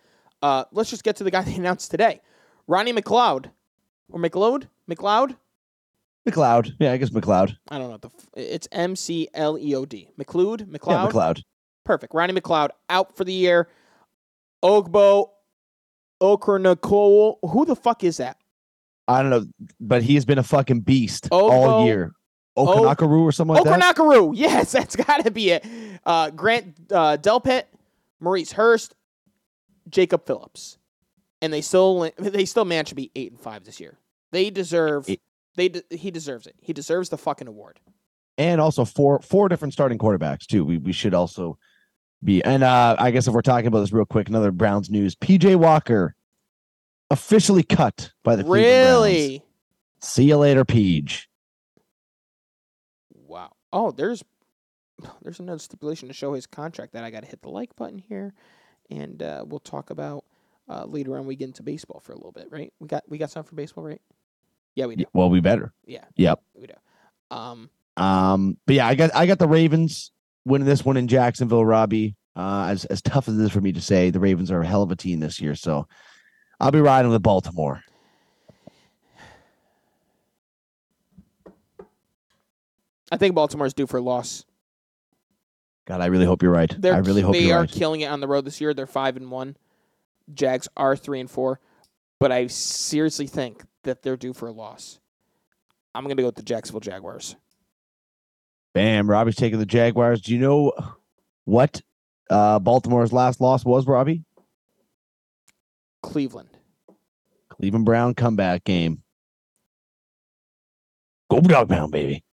Uh, 0.42 0.66
let's 0.72 0.90
just 0.90 1.04
get 1.04 1.16
to 1.18 1.24
the 1.24 1.32
guy 1.32 1.42
they 1.50 1.56
announced 1.56 1.92
today, 1.92 2.22
Ronnie 2.68 2.94
McLeod 2.94 3.52
or 4.12 4.20
McLeod, 4.20 4.68
McLeod. 4.90 5.38
McLeod, 6.30 6.74
yeah, 6.80 6.92
I 6.92 6.98
guess 6.98 7.10
McLeod. 7.10 7.56
I 7.70 7.78
don't 7.80 7.88
know. 7.88 7.94
what 7.94 8.02
The 8.02 8.10
f- 8.10 8.28
it's 8.36 8.68
M 8.72 8.96
C 8.96 9.28
L 9.34 9.58
E 9.58 9.74
O 9.76 9.86
D. 9.86 10.10
McLeod, 10.20 10.68
McLeod. 10.68 10.88
Yeah, 10.92 11.08
McLeod. 11.10 11.12
McLeod. 11.38 11.42
Perfect. 11.86 12.14
Ronnie 12.14 12.34
McLeod 12.40 12.70
out 12.90 13.16
for 13.18 13.24
the 13.24 13.34
year. 13.34 13.70
Ogbo 14.64 15.30
Okranakol. 16.22 17.38
Who 17.50 17.66
the 17.66 17.76
fuck 17.76 18.04
is 18.04 18.18
that? 18.18 18.38
I 19.08 19.22
don't 19.22 19.32
know, 19.32 19.46
but 19.80 20.04
he 20.04 20.14
has 20.16 20.26
been 20.26 20.38
a 20.38 20.44
fucking 20.44 20.82
beast 20.82 21.28
Ogbo- 21.32 21.50
all 21.52 21.86
year. 21.86 22.14
Okanakaru 22.58 23.22
or 23.22 23.32
something 23.32 23.56
like 23.56 23.64
that. 23.64 23.96
Okranakaru. 23.96 24.34
Yes, 24.36 24.72
that's 24.72 24.96
got 24.96 25.24
to 25.26 25.32
be 25.32 25.52
it. 25.52 25.66
Uh, 26.06 26.30
Grant 26.32 26.76
uh, 26.92 27.18
Delpit, 27.18 27.64
Maurice 28.20 28.52
Hurst, 28.52 28.94
Jacob 29.90 30.26
Phillips, 30.26 30.78
and 31.42 31.52
they 31.54 31.62
still 31.62 32.10
they 32.18 32.46
still 32.46 32.66
managed 32.66 32.90
to 32.90 32.96
be 32.96 33.12
eight 33.16 33.32
and 33.32 33.40
five 33.40 33.64
this 33.64 33.80
year. 33.80 33.98
They 34.32 34.50
deserve. 34.50 35.08
It- 35.10 35.22
They 35.56 35.70
de- 35.70 35.84
he 35.98 36.12
deserves 36.12 36.48
it. 36.48 36.56
He 36.62 36.72
deserves 36.74 37.10
the 37.10 37.18
fucking 37.18 37.48
award. 37.48 37.80
and 38.38 38.60
also 38.62 38.86
four 38.86 39.20
four 39.22 39.50
different 39.50 39.74
starting 39.74 39.98
quarterbacks 39.98 40.46
too. 40.46 40.64
We 40.66 40.78
we 40.78 40.92
should 40.94 41.14
also 41.14 41.58
be 42.24 42.42
and 42.44 42.64
uh 42.64 42.96
I 43.00 43.12
guess 43.12 43.28
if 43.28 43.34
we're 43.34 43.42
talking 43.42 43.68
about 43.68 43.80
this 43.82 43.92
real 43.92 44.06
quick, 44.06 44.30
another 44.30 44.52
Browns 44.52 44.90
news: 44.90 45.16
PJ 45.16 45.56
Walker 45.58 46.16
officially 47.10 47.64
cut 47.64 48.12
by 48.24 48.36
the. 48.38 48.46
Really? 48.46 49.44
See 50.02 50.24
you 50.26 50.38
later, 50.38 50.64
Peach. 50.66 51.28
Oh, 53.74 53.92
there's 53.92 54.24
there's 55.22 55.40
another 55.40 55.60
stipulation 55.60 56.08
to 56.08 56.14
show 56.14 56.34
his 56.34 56.48
contract 56.48 56.94
that 56.94 57.04
I 57.04 57.12
got 57.12 57.22
to 57.22 57.30
hit 57.30 57.42
the 57.42 57.50
like 57.50 57.76
button 57.76 58.00
here, 58.00 58.34
and 58.90 59.22
uh, 59.22 59.44
we'll 59.48 59.60
talk 59.60 59.90
about 59.90 60.26
uh, 60.70 60.86
later 60.86 61.18
on. 61.18 61.26
We 61.26 61.36
get 61.36 61.48
into 61.48 61.64
baseball 61.64 62.00
for 62.00 62.14
a 62.14 62.16
little 62.16 62.32
bit, 62.32 62.48
right? 62.52 62.74
We 62.80 62.88
got 62.88 63.04
we 63.08 63.18
got 63.18 63.32
something 63.32 63.50
for 63.50 63.56
baseball, 63.56 63.84
right? 63.84 64.02
Yeah, 64.76 64.86
we 64.86 64.96
do. 64.96 65.06
Well, 65.14 65.30
we 65.30 65.42
better. 65.42 65.74
Yeah. 65.86 66.06
Yep. 66.16 66.40
We 66.56 66.68
do. 66.68 66.74
Um. 67.30 67.70
Um, 67.98 68.58
but 68.66 68.76
yeah, 68.76 68.88
I 68.88 68.96
got 68.96 69.16
I 69.16 69.26
got 69.26 69.40
the 69.40 69.48
Ravens 69.48 70.12
winning 70.46 70.68
this 70.68 70.86
one 70.86 70.98
in 70.98 71.08
Jacksonville, 71.08 71.66
Robbie. 71.66 72.16
Uh, 72.36 72.68
as 72.70 72.86
as 72.86 73.02
tough 73.02 73.28
as 73.28 73.38
it 73.38 73.44
is 73.44 73.52
for 73.52 73.60
me 73.60 73.74
to 73.74 73.82
say, 73.82 74.10
the 74.10 74.20
Ravens 74.20 74.52
are 74.52 74.62
a 74.62 74.66
hell 74.66 74.84
of 74.84 74.92
a 74.92 74.96
team 74.96 75.20
this 75.20 75.42
year. 75.42 75.56
So 75.56 75.88
I'll 76.60 76.72
be 76.72 76.80
riding 76.80 77.12
with 77.12 77.22
Baltimore. 77.22 77.84
I 83.12 83.18
think 83.18 83.36
Baltimore's 83.36 83.74
due 83.74 83.88
for 83.88 83.98
a 83.98 84.02
loss. 84.02 84.46
God, 85.86 86.02
I 86.02 86.06
really 86.06 86.26
hope 86.26 86.42
you're 86.42 86.52
right. 86.52 86.74
They're, 86.78 86.94
I 86.94 87.00
really 87.00 87.22
hope 87.22 87.34
they 87.34 87.52
are 87.52 87.62
right. 87.62 87.72
killing 87.72 88.02
it 88.02 88.06
on 88.06 88.22
the 88.22 88.28
road 88.28 88.46
this 88.46 88.62
year. 88.62 88.74
They're 88.74 88.88
five 88.88 89.18
and 89.18 89.30
one. 89.30 89.58
Jags 90.34 90.68
are 90.78 90.96
three 90.96 91.20
and 91.20 91.30
four, 91.30 91.60
but 92.20 92.32
I 92.32 92.48
seriously 92.48 93.28
think 93.28 93.64
that 93.84 94.02
they're 94.02 94.16
due 94.16 94.34
for 94.34 94.48
a 94.48 94.52
loss. 94.52 95.00
I'm 95.94 96.04
gonna 96.04 96.16
go 96.16 96.28
with 96.28 96.36
the 96.36 96.44
Jacksonville 96.44 96.80
Jaguars. 96.80 97.36
Bam, 98.74 99.10
Robbie's 99.10 99.36
taking 99.36 99.60
the 99.60 99.66
Jaguars. 99.66 100.22
Do 100.22 100.32
you 100.32 100.40
know 100.40 100.72
what 101.44 101.82
uh, 102.30 102.60
Baltimore's 102.60 103.12
last 103.12 103.42
loss 103.42 103.66
was, 103.66 103.86
Robbie? 103.86 104.24
Cleveland. 106.02 106.50
Cleveland 107.50 107.86
Brown 107.86 108.14
comeback 108.14 108.64
game. 108.64 109.04
Go 111.30 111.42
dog 111.42 111.68
pound, 111.68 111.92
baby. 111.92 112.24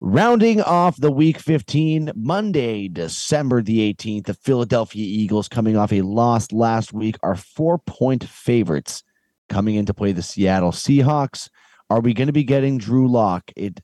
Rounding 0.00 0.60
off 0.60 0.98
the 0.98 1.10
week 1.10 1.38
15, 1.38 2.12
Monday, 2.14 2.86
December 2.86 3.62
the 3.62 3.94
18th, 3.94 4.26
the 4.26 4.34
Philadelphia 4.34 5.02
Eagles 5.02 5.48
coming 5.48 5.74
off 5.78 5.90
a 5.90 6.02
loss 6.02 6.52
last 6.52 6.92
week 6.92 7.16
are 7.22 7.34
four 7.34 7.78
point 7.78 8.22
favorites 8.22 9.02
coming 9.48 9.76
in 9.76 9.86
to 9.86 9.94
play 9.94 10.12
the 10.12 10.22
Seattle 10.22 10.70
Seahawks. 10.70 11.48
Are 11.88 12.00
we 12.00 12.12
going 12.12 12.26
to 12.26 12.32
be 12.34 12.44
getting 12.44 12.76
Drew 12.76 13.08
Lock? 13.08 13.50
It 13.56 13.80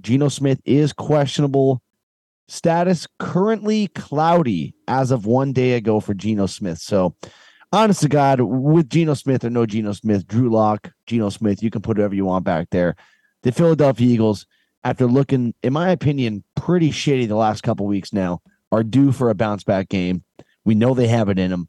Geno 0.00 0.28
Smith 0.28 0.60
is 0.64 0.92
questionable. 0.92 1.82
Status 2.46 3.08
currently 3.18 3.88
cloudy 3.88 4.74
as 4.86 5.10
of 5.10 5.26
one 5.26 5.52
day 5.52 5.72
ago 5.72 5.98
for 5.98 6.14
Geno 6.14 6.46
Smith. 6.46 6.78
So, 6.78 7.16
honest 7.72 8.02
to 8.02 8.08
God, 8.08 8.40
with 8.40 8.88
Geno 8.88 9.14
Smith 9.14 9.44
or 9.44 9.50
no 9.50 9.66
Geno 9.66 9.92
Smith, 9.94 10.28
Drew 10.28 10.48
Lock, 10.48 10.92
Geno 11.08 11.28
Smith, 11.30 11.60
you 11.60 11.70
can 11.70 11.82
put 11.82 11.96
whatever 11.96 12.14
you 12.14 12.26
want 12.26 12.44
back 12.44 12.68
there. 12.70 12.94
The 13.42 13.50
Philadelphia 13.50 14.06
Eagles, 14.06 14.46
after 14.84 15.06
looking, 15.06 15.54
in 15.62 15.72
my 15.72 15.90
opinion, 15.90 16.44
pretty 16.54 16.90
shitty 16.90 17.26
the 17.26 17.34
last 17.36 17.62
couple 17.62 17.86
weeks 17.86 18.12
now, 18.12 18.42
are 18.70 18.84
due 18.84 19.10
for 19.12 19.30
a 19.30 19.34
bounce 19.34 19.64
back 19.64 19.88
game. 19.88 20.22
We 20.64 20.74
know 20.74 20.94
they 20.94 21.08
have 21.08 21.28
it 21.28 21.38
in 21.38 21.50
them. 21.50 21.68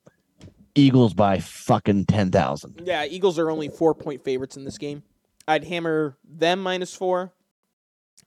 Eagles 0.75 1.13
by 1.13 1.39
fucking 1.39 2.05
10,000. 2.05 2.81
Yeah, 2.83 3.05
Eagles 3.05 3.39
are 3.39 3.49
only 3.49 3.69
four 3.69 3.95
point 3.95 4.23
favorites 4.23 4.57
in 4.57 4.65
this 4.65 4.77
game. 4.77 5.03
I'd 5.47 5.63
hammer 5.63 6.17
them 6.27 6.61
minus 6.61 6.93
four. 6.93 7.31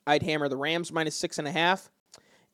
I'd 0.07 0.23
hammer 0.23 0.49
the 0.49 0.57
Rams 0.57 0.91
minus 0.91 1.15
six 1.15 1.39
and 1.39 1.47
a 1.47 1.53
half, 1.53 1.91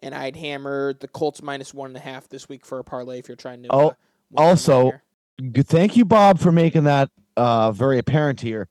and 0.02 0.12
I'd 0.12 0.34
hammer 0.34 0.94
the 0.94 1.06
Colts 1.06 1.42
minus 1.42 1.72
one 1.72 1.90
and 1.90 1.96
a 1.96 2.00
half 2.00 2.28
this 2.28 2.48
week 2.48 2.66
for 2.66 2.80
a 2.80 2.84
parlay 2.84 3.20
if 3.20 3.28
you're 3.28 3.36
trying 3.36 3.62
to. 3.62 3.68
Oh, 3.70 3.88
uh, 3.88 3.92
win 4.30 4.46
also, 4.48 4.76
money 4.76 4.90
here. 5.38 5.50
Good- 5.52 5.68
Thank 5.68 5.96
you, 5.96 6.04
Bob, 6.04 6.40
for 6.40 6.50
making 6.50 6.84
that 6.84 7.10
uh, 7.36 7.70
very 7.70 7.98
apparent 7.98 8.40
here. 8.40 8.68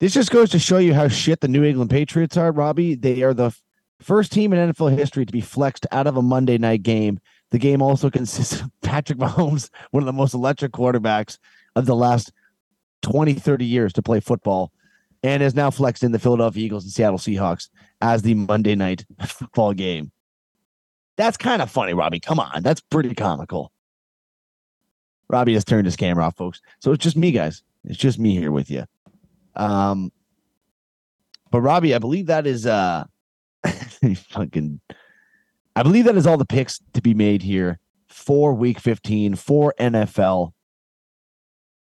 This 0.00 0.12
just 0.12 0.30
goes 0.30 0.50
to 0.50 0.58
show 0.58 0.78
you 0.78 0.92
how 0.92 1.08
shit 1.08 1.40
the 1.40 1.48
New 1.48 1.64
England 1.64 1.90
Patriots 1.90 2.36
are, 2.36 2.52
Robbie. 2.52 2.94
They 2.94 3.22
are 3.22 3.34
the 3.34 3.56
first 4.00 4.32
team 4.32 4.52
in 4.52 4.72
NFL 4.72 4.96
history 4.96 5.24
to 5.24 5.32
be 5.32 5.40
flexed 5.40 5.86
out 5.92 6.06
of 6.06 6.16
a 6.16 6.22
Monday 6.22 6.58
night 6.58 6.82
game. 6.82 7.20
The 7.50 7.58
game 7.58 7.80
also 7.80 8.10
consists 8.10 8.60
of 8.60 8.70
Patrick 8.82 9.18
Mahomes, 9.18 9.70
one 9.92 10.02
of 10.02 10.06
the 10.06 10.12
most 10.12 10.34
electric 10.34 10.72
quarterbacks 10.72 11.38
of 11.76 11.86
the 11.86 11.94
last 11.94 12.32
20, 13.02 13.34
30 13.34 13.64
years 13.64 13.92
to 13.92 14.02
play 14.02 14.20
football, 14.20 14.72
and 15.22 15.42
is 15.42 15.54
now 15.54 15.70
flexed 15.70 16.02
in 16.02 16.12
the 16.12 16.18
Philadelphia 16.18 16.64
Eagles 16.64 16.84
and 16.84 16.92
Seattle 16.92 17.18
Seahawks 17.18 17.68
as 18.00 18.22
the 18.22 18.34
Monday 18.34 18.74
night 18.74 19.04
football 19.26 19.72
game. 19.72 20.10
That's 21.16 21.36
kind 21.36 21.62
of 21.62 21.70
funny, 21.70 21.94
Robbie. 21.94 22.20
Come 22.20 22.40
on. 22.40 22.62
That's 22.62 22.80
pretty 22.80 23.14
comical. 23.14 23.70
Robbie 25.28 25.54
has 25.54 25.64
turned 25.64 25.86
his 25.86 25.96
camera 25.96 26.24
off, 26.24 26.36
folks. 26.36 26.60
So 26.80 26.92
it's 26.92 27.02
just 27.02 27.16
me, 27.16 27.30
guys. 27.30 27.62
It's 27.84 27.98
just 27.98 28.18
me 28.18 28.34
here 28.34 28.50
with 28.50 28.70
you. 28.70 28.84
Um, 29.56 30.12
but 31.50 31.60
Robbie, 31.60 31.94
I 31.94 31.98
believe 31.98 32.26
that 32.26 32.46
is 32.46 32.66
uh, 32.66 33.04
fucking. 34.30 34.80
I 35.76 35.82
believe 35.82 36.04
that 36.04 36.16
is 36.16 36.26
all 36.26 36.36
the 36.36 36.44
picks 36.44 36.80
to 36.94 37.02
be 37.02 37.14
made 37.14 37.42
here 37.42 37.78
for 38.08 38.54
Week 38.54 38.78
15 38.78 39.34
for 39.34 39.74
NFL. 39.78 40.52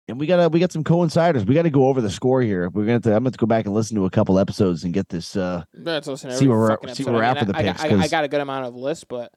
and 0.09 0.21
we 0.21 0.27
gotta 0.27 0.49
we 0.49 0.61
got 0.61 0.71
some 0.73 0.85
coinciders. 0.85 1.45
We 1.45 1.55
got 1.55 1.63
to 1.63 1.71
go 1.71 1.89
over 1.89 2.01
the 2.01 2.11
score 2.11 2.41
here. 2.43 2.69
We're 2.71 2.85
gonna 2.87 3.01
to, 3.01 3.11
I'm 3.17 3.25
gonna 3.25 3.33
to 3.33 3.39
go 3.39 3.47
back 3.47 3.65
and 3.67 3.75
listen 3.75 3.97
to 3.97 4.05
a 4.07 4.11
couple 4.11 4.39
episodes 4.39 4.85
and 4.85 4.93
get 4.95 5.09
this. 5.09 5.35
uh 5.37 5.65
Let's 5.75 6.07
listen 6.07 6.31
to 6.31 6.37
See 6.37 6.47
where 6.47 6.59
we're- 6.59 6.95
see 6.95 7.05
where 7.05 7.15
we're 7.15 7.23
I 7.25 7.29
at 7.31 7.35
mean, 7.37 7.47
for 7.47 7.53
the 7.53 7.59
I, 7.59 7.61
I- 7.61 7.65
picks, 7.65 7.83
I, 7.83 7.87
I 7.87 7.91
'cause- 7.91 8.11
got 8.11 8.25
a 8.25 8.29
good 8.29 8.41
amount 8.41 8.67
of 8.67 8.75
the 8.75 8.81
list, 8.81 9.09
but 9.09 9.33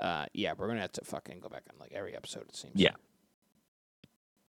uh, 0.00 0.26
yeah, 0.32 0.54
we're 0.56 0.66
gonna 0.66 0.80
have 0.80 0.92
to 0.92 1.04
fucking 1.04 1.38
go 1.40 1.48
back 1.48 1.62
on 1.72 1.76
like 1.78 1.92
every 1.92 2.16
episode. 2.16 2.44
It 2.48 2.56
seems. 2.56 2.74
Yeah. 2.74 2.90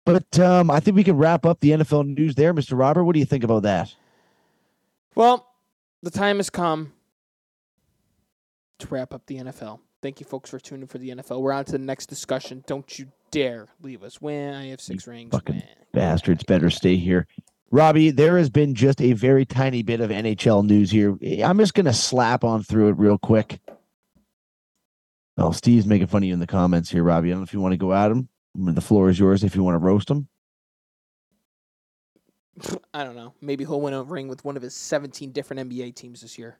But 0.07 0.39
um 0.39 0.71
I 0.71 0.79
think 0.79 0.95
we 0.95 1.03
can 1.03 1.17
wrap 1.17 1.45
up 1.45 1.59
the 1.59 1.71
NFL 1.71 2.15
news 2.15 2.33
there, 2.35 2.53
Mr. 2.53 2.79
Robert. 2.79 3.03
What 3.03 3.13
do 3.13 3.19
you 3.19 3.25
think 3.25 3.43
about 3.43 3.63
that? 3.63 3.93
Well, 5.15 5.45
the 6.01 6.09
time 6.09 6.37
has 6.37 6.49
come 6.49 6.93
to 8.79 8.87
wrap 8.87 9.13
up 9.13 9.25
the 9.25 9.35
NFL. 9.35 9.79
Thank 10.01 10.21
you, 10.21 10.25
folks, 10.25 10.49
for 10.49 10.59
tuning 10.59 10.87
for 10.87 10.97
the 10.97 11.09
NFL. 11.09 11.41
We're 11.41 11.51
on 11.51 11.65
to 11.65 11.73
the 11.73 11.79
next 11.79 12.05
discussion. 12.05 12.63
Don't 12.67 12.97
you 12.97 13.07
dare 13.31 13.67
leave 13.81 14.01
us. 14.01 14.21
When 14.21 14.53
I 14.53 14.67
have 14.67 14.79
six 14.79 15.07
rings. 15.07 15.31
fucking. 15.31 15.61
Bastards 15.91 16.43
better 16.45 16.69
stay 16.69 16.95
here. 16.95 17.27
Robbie, 17.69 18.11
there 18.11 18.37
has 18.37 18.49
been 18.49 18.75
just 18.75 19.01
a 19.01 19.11
very 19.11 19.43
tiny 19.43 19.83
bit 19.83 19.99
of 19.99 20.09
NHL 20.09 20.65
news 20.65 20.89
here. 20.89 21.17
I'm 21.43 21.57
just 21.57 21.73
gonna 21.73 21.91
slap 21.91 22.45
on 22.45 22.63
through 22.63 22.89
it 22.89 22.97
real 22.97 23.17
quick. 23.17 23.59
Oh, 25.37 25.51
Steve's 25.51 25.85
making 25.85 26.07
fun 26.07 26.23
of 26.23 26.27
you 26.27 26.33
in 26.33 26.39
the 26.39 26.47
comments 26.47 26.89
here, 26.89 27.03
Robbie. 27.03 27.27
I 27.27 27.31
don't 27.31 27.41
know 27.41 27.43
if 27.43 27.53
you 27.53 27.59
want 27.59 27.73
to 27.73 27.77
go 27.77 27.91
at 27.93 28.09
him. 28.09 28.29
The 28.57 28.81
floor 28.81 29.09
is 29.09 29.19
yours 29.19 29.43
if 29.43 29.55
you 29.55 29.63
want 29.63 29.75
to 29.75 29.79
roast 29.79 30.09
him. 30.09 30.27
I 32.91 33.03
don't 33.03 33.15
know. 33.15 33.35
Maybe 33.39 33.63
he'll 33.63 33.79
win 33.79 33.93
a 33.93 34.01
ring 34.01 34.27
with 34.27 34.43
one 34.43 34.57
of 34.57 34.63
his 34.63 34.73
17 34.73 35.31
different 35.31 35.69
NBA 35.69 35.93
teams 35.93 36.21
this 36.21 36.39
year. 36.39 36.57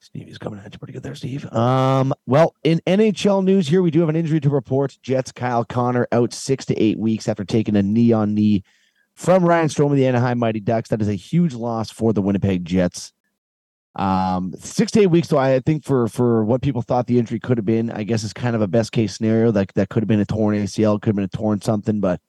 Stevie's 0.00 0.38
coming 0.38 0.60
at 0.60 0.72
you 0.72 0.78
pretty 0.78 0.92
good 0.92 1.02
there, 1.02 1.14
Steve. 1.14 1.50
Um, 1.52 2.12
well, 2.26 2.54
in 2.62 2.80
NHL 2.86 3.42
news 3.42 3.66
here, 3.66 3.82
we 3.82 3.90
do 3.90 4.00
have 4.00 4.10
an 4.10 4.16
injury 4.16 4.38
to 4.40 4.50
report. 4.50 4.98
Jets 5.02 5.32
Kyle 5.32 5.64
Connor 5.64 6.06
out 6.12 6.32
six 6.32 6.66
to 6.66 6.78
eight 6.80 6.98
weeks 6.98 7.26
after 7.26 7.44
taking 7.44 7.74
a 7.74 7.82
knee 7.82 8.12
on 8.12 8.34
knee 8.34 8.62
from 9.14 9.44
Ryan 9.44 9.68
Strome 9.68 9.90
of 9.90 9.96
the 9.96 10.06
Anaheim 10.06 10.38
Mighty 10.38 10.60
Ducks. 10.60 10.90
That 10.90 11.00
is 11.00 11.08
a 11.08 11.14
huge 11.14 11.54
loss 11.54 11.90
for 11.90 12.12
the 12.12 12.22
Winnipeg 12.22 12.64
Jets. 12.64 13.12
Um, 13.94 14.54
six 14.58 14.90
to 14.92 15.02
eight 15.02 15.08
weeks, 15.08 15.28
So 15.28 15.36
I 15.36 15.60
think 15.60 15.84
for 15.84 16.08
for 16.08 16.44
what 16.44 16.62
people 16.62 16.80
thought 16.80 17.06
the 17.06 17.18
injury 17.18 17.38
could 17.38 17.58
have 17.58 17.66
been, 17.66 17.90
I 17.90 18.04
guess 18.04 18.24
is 18.24 18.32
kind 18.32 18.56
of 18.56 18.62
a 18.62 18.66
best 18.68 18.92
case 18.92 19.16
scenario. 19.16 19.50
That 19.50 19.72
that 19.74 19.90
could 19.90 20.02
have 20.02 20.08
been 20.08 20.20
a 20.20 20.24
torn 20.24 20.56
ACL, 20.56 21.00
could 21.00 21.10
have 21.10 21.16
been 21.16 21.24
a 21.24 21.28
torn 21.28 21.60
something, 21.60 22.00
but 22.00 22.20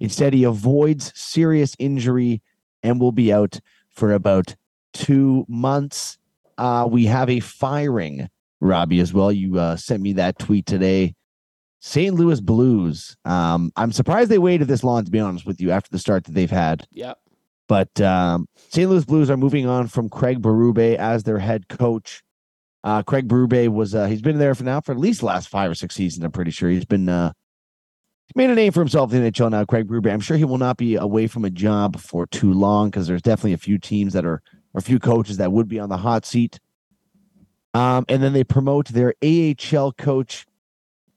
instead 0.00 0.34
he 0.34 0.44
avoids 0.44 1.12
serious 1.18 1.74
injury 1.78 2.42
and 2.82 3.00
will 3.00 3.12
be 3.12 3.32
out 3.32 3.58
for 3.90 4.12
about 4.12 4.54
two 4.92 5.44
months. 5.48 6.18
Uh, 6.58 6.86
we 6.90 7.06
have 7.06 7.30
a 7.30 7.40
firing, 7.40 8.28
Robbie, 8.60 9.00
as 9.00 9.12
well. 9.12 9.32
You 9.32 9.58
uh, 9.58 9.76
sent 9.76 10.02
me 10.02 10.12
that 10.14 10.38
tweet 10.38 10.66
today. 10.66 11.14
St. 11.80 12.14
Louis 12.14 12.40
Blues. 12.40 13.16
Um, 13.24 13.72
I'm 13.76 13.92
surprised 13.92 14.30
they 14.30 14.38
waited 14.38 14.68
this 14.68 14.82
long, 14.82 15.04
to 15.04 15.10
be 15.10 15.20
honest 15.20 15.46
with 15.46 15.60
you, 15.60 15.70
after 15.70 15.90
the 15.90 15.98
start 15.98 16.24
that 16.24 16.34
they've 16.34 16.50
had. 16.50 16.86
Yep. 16.92 17.18
But 17.68 18.00
um, 18.00 18.48
St. 18.70 18.88
Louis 18.88 19.04
Blues 19.04 19.30
are 19.30 19.36
moving 19.36 19.66
on 19.66 19.86
from 19.86 20.08
Craig 20.08 20.40
Berube 20.40 20.96
as 20.96 21.22
their 21.22 21.38
head 21.38 21.68
coach. 21.68 22.22
Uh, 22.82 23.02
Craig 23.02 23.28
Berube 23.28 23.68
was 23.68 23.94
uh, 23.94 24.06
he's 24.06 24.22
been 24.22 24.38
there 24.38 24.54
for 24.54 24.64
now 24.64 24.80
for 24.80 24.92
at 24.92 24.98
least 24.98 25.20
the 25.20 25.26
last 25.26 25.48
five 25.48 25.70
or 25.70 25.74
six 25.74 25.94
seasons. 25.94 26.24
I'm 26.24 26.32
pretty 26.32 26.50
sure 26.50 26.70
he's 26.70 26.86
been 26.86 27.08
uh, 27.08 27.32
made 28.34 28.50
a 28.50 28.54
name 28.54 28.72
for 28.72 28.80
himself 28.80 29.12
in 29.12 29.22
the 29.22 29.30
NHL 29.30 29.50
now. 29.50 29.64
Craig 29.64 29.86
Berube. 29.86 30.10
I'm 30.10 30.20
sure 30.20 30.36
he 30.36 30.44
will 30.44 30.58
not 30.58 30.76
be 30.76 30.96
away 30.96 31.26
from 31.26 31.44
a 31.44 31.50
job 31.50 32.00
for 32.00 32.26
too 32.26 32.52
long 32.52 32.88
because 32.88 33.06
there's 33.06 33.22
definitely 33.22 33.52
a 33.52 33.58
few 33.58 33.78
teams 33.78 34.14
that 34.14 34.24
are 34.24 34.42
or 34.74 34.78
a 34.78 34.82
few 34.82 34.98
coaches 34.98 35.38
that 35.38 35.52
would 35.52 35.68
be 35.68 35.78
on 35.78 35.88
the 35.88 35.96
hot 35.96 36.24
seat. 36.24 36.60
Um, 37.74 38.04
and 38.08 38.22
then 38.22 38.32
they 38.32 38.44
promote 38.44 38.88
their 38.88 39.14
AHL 39.22 39.92
coach. 39.92 40.46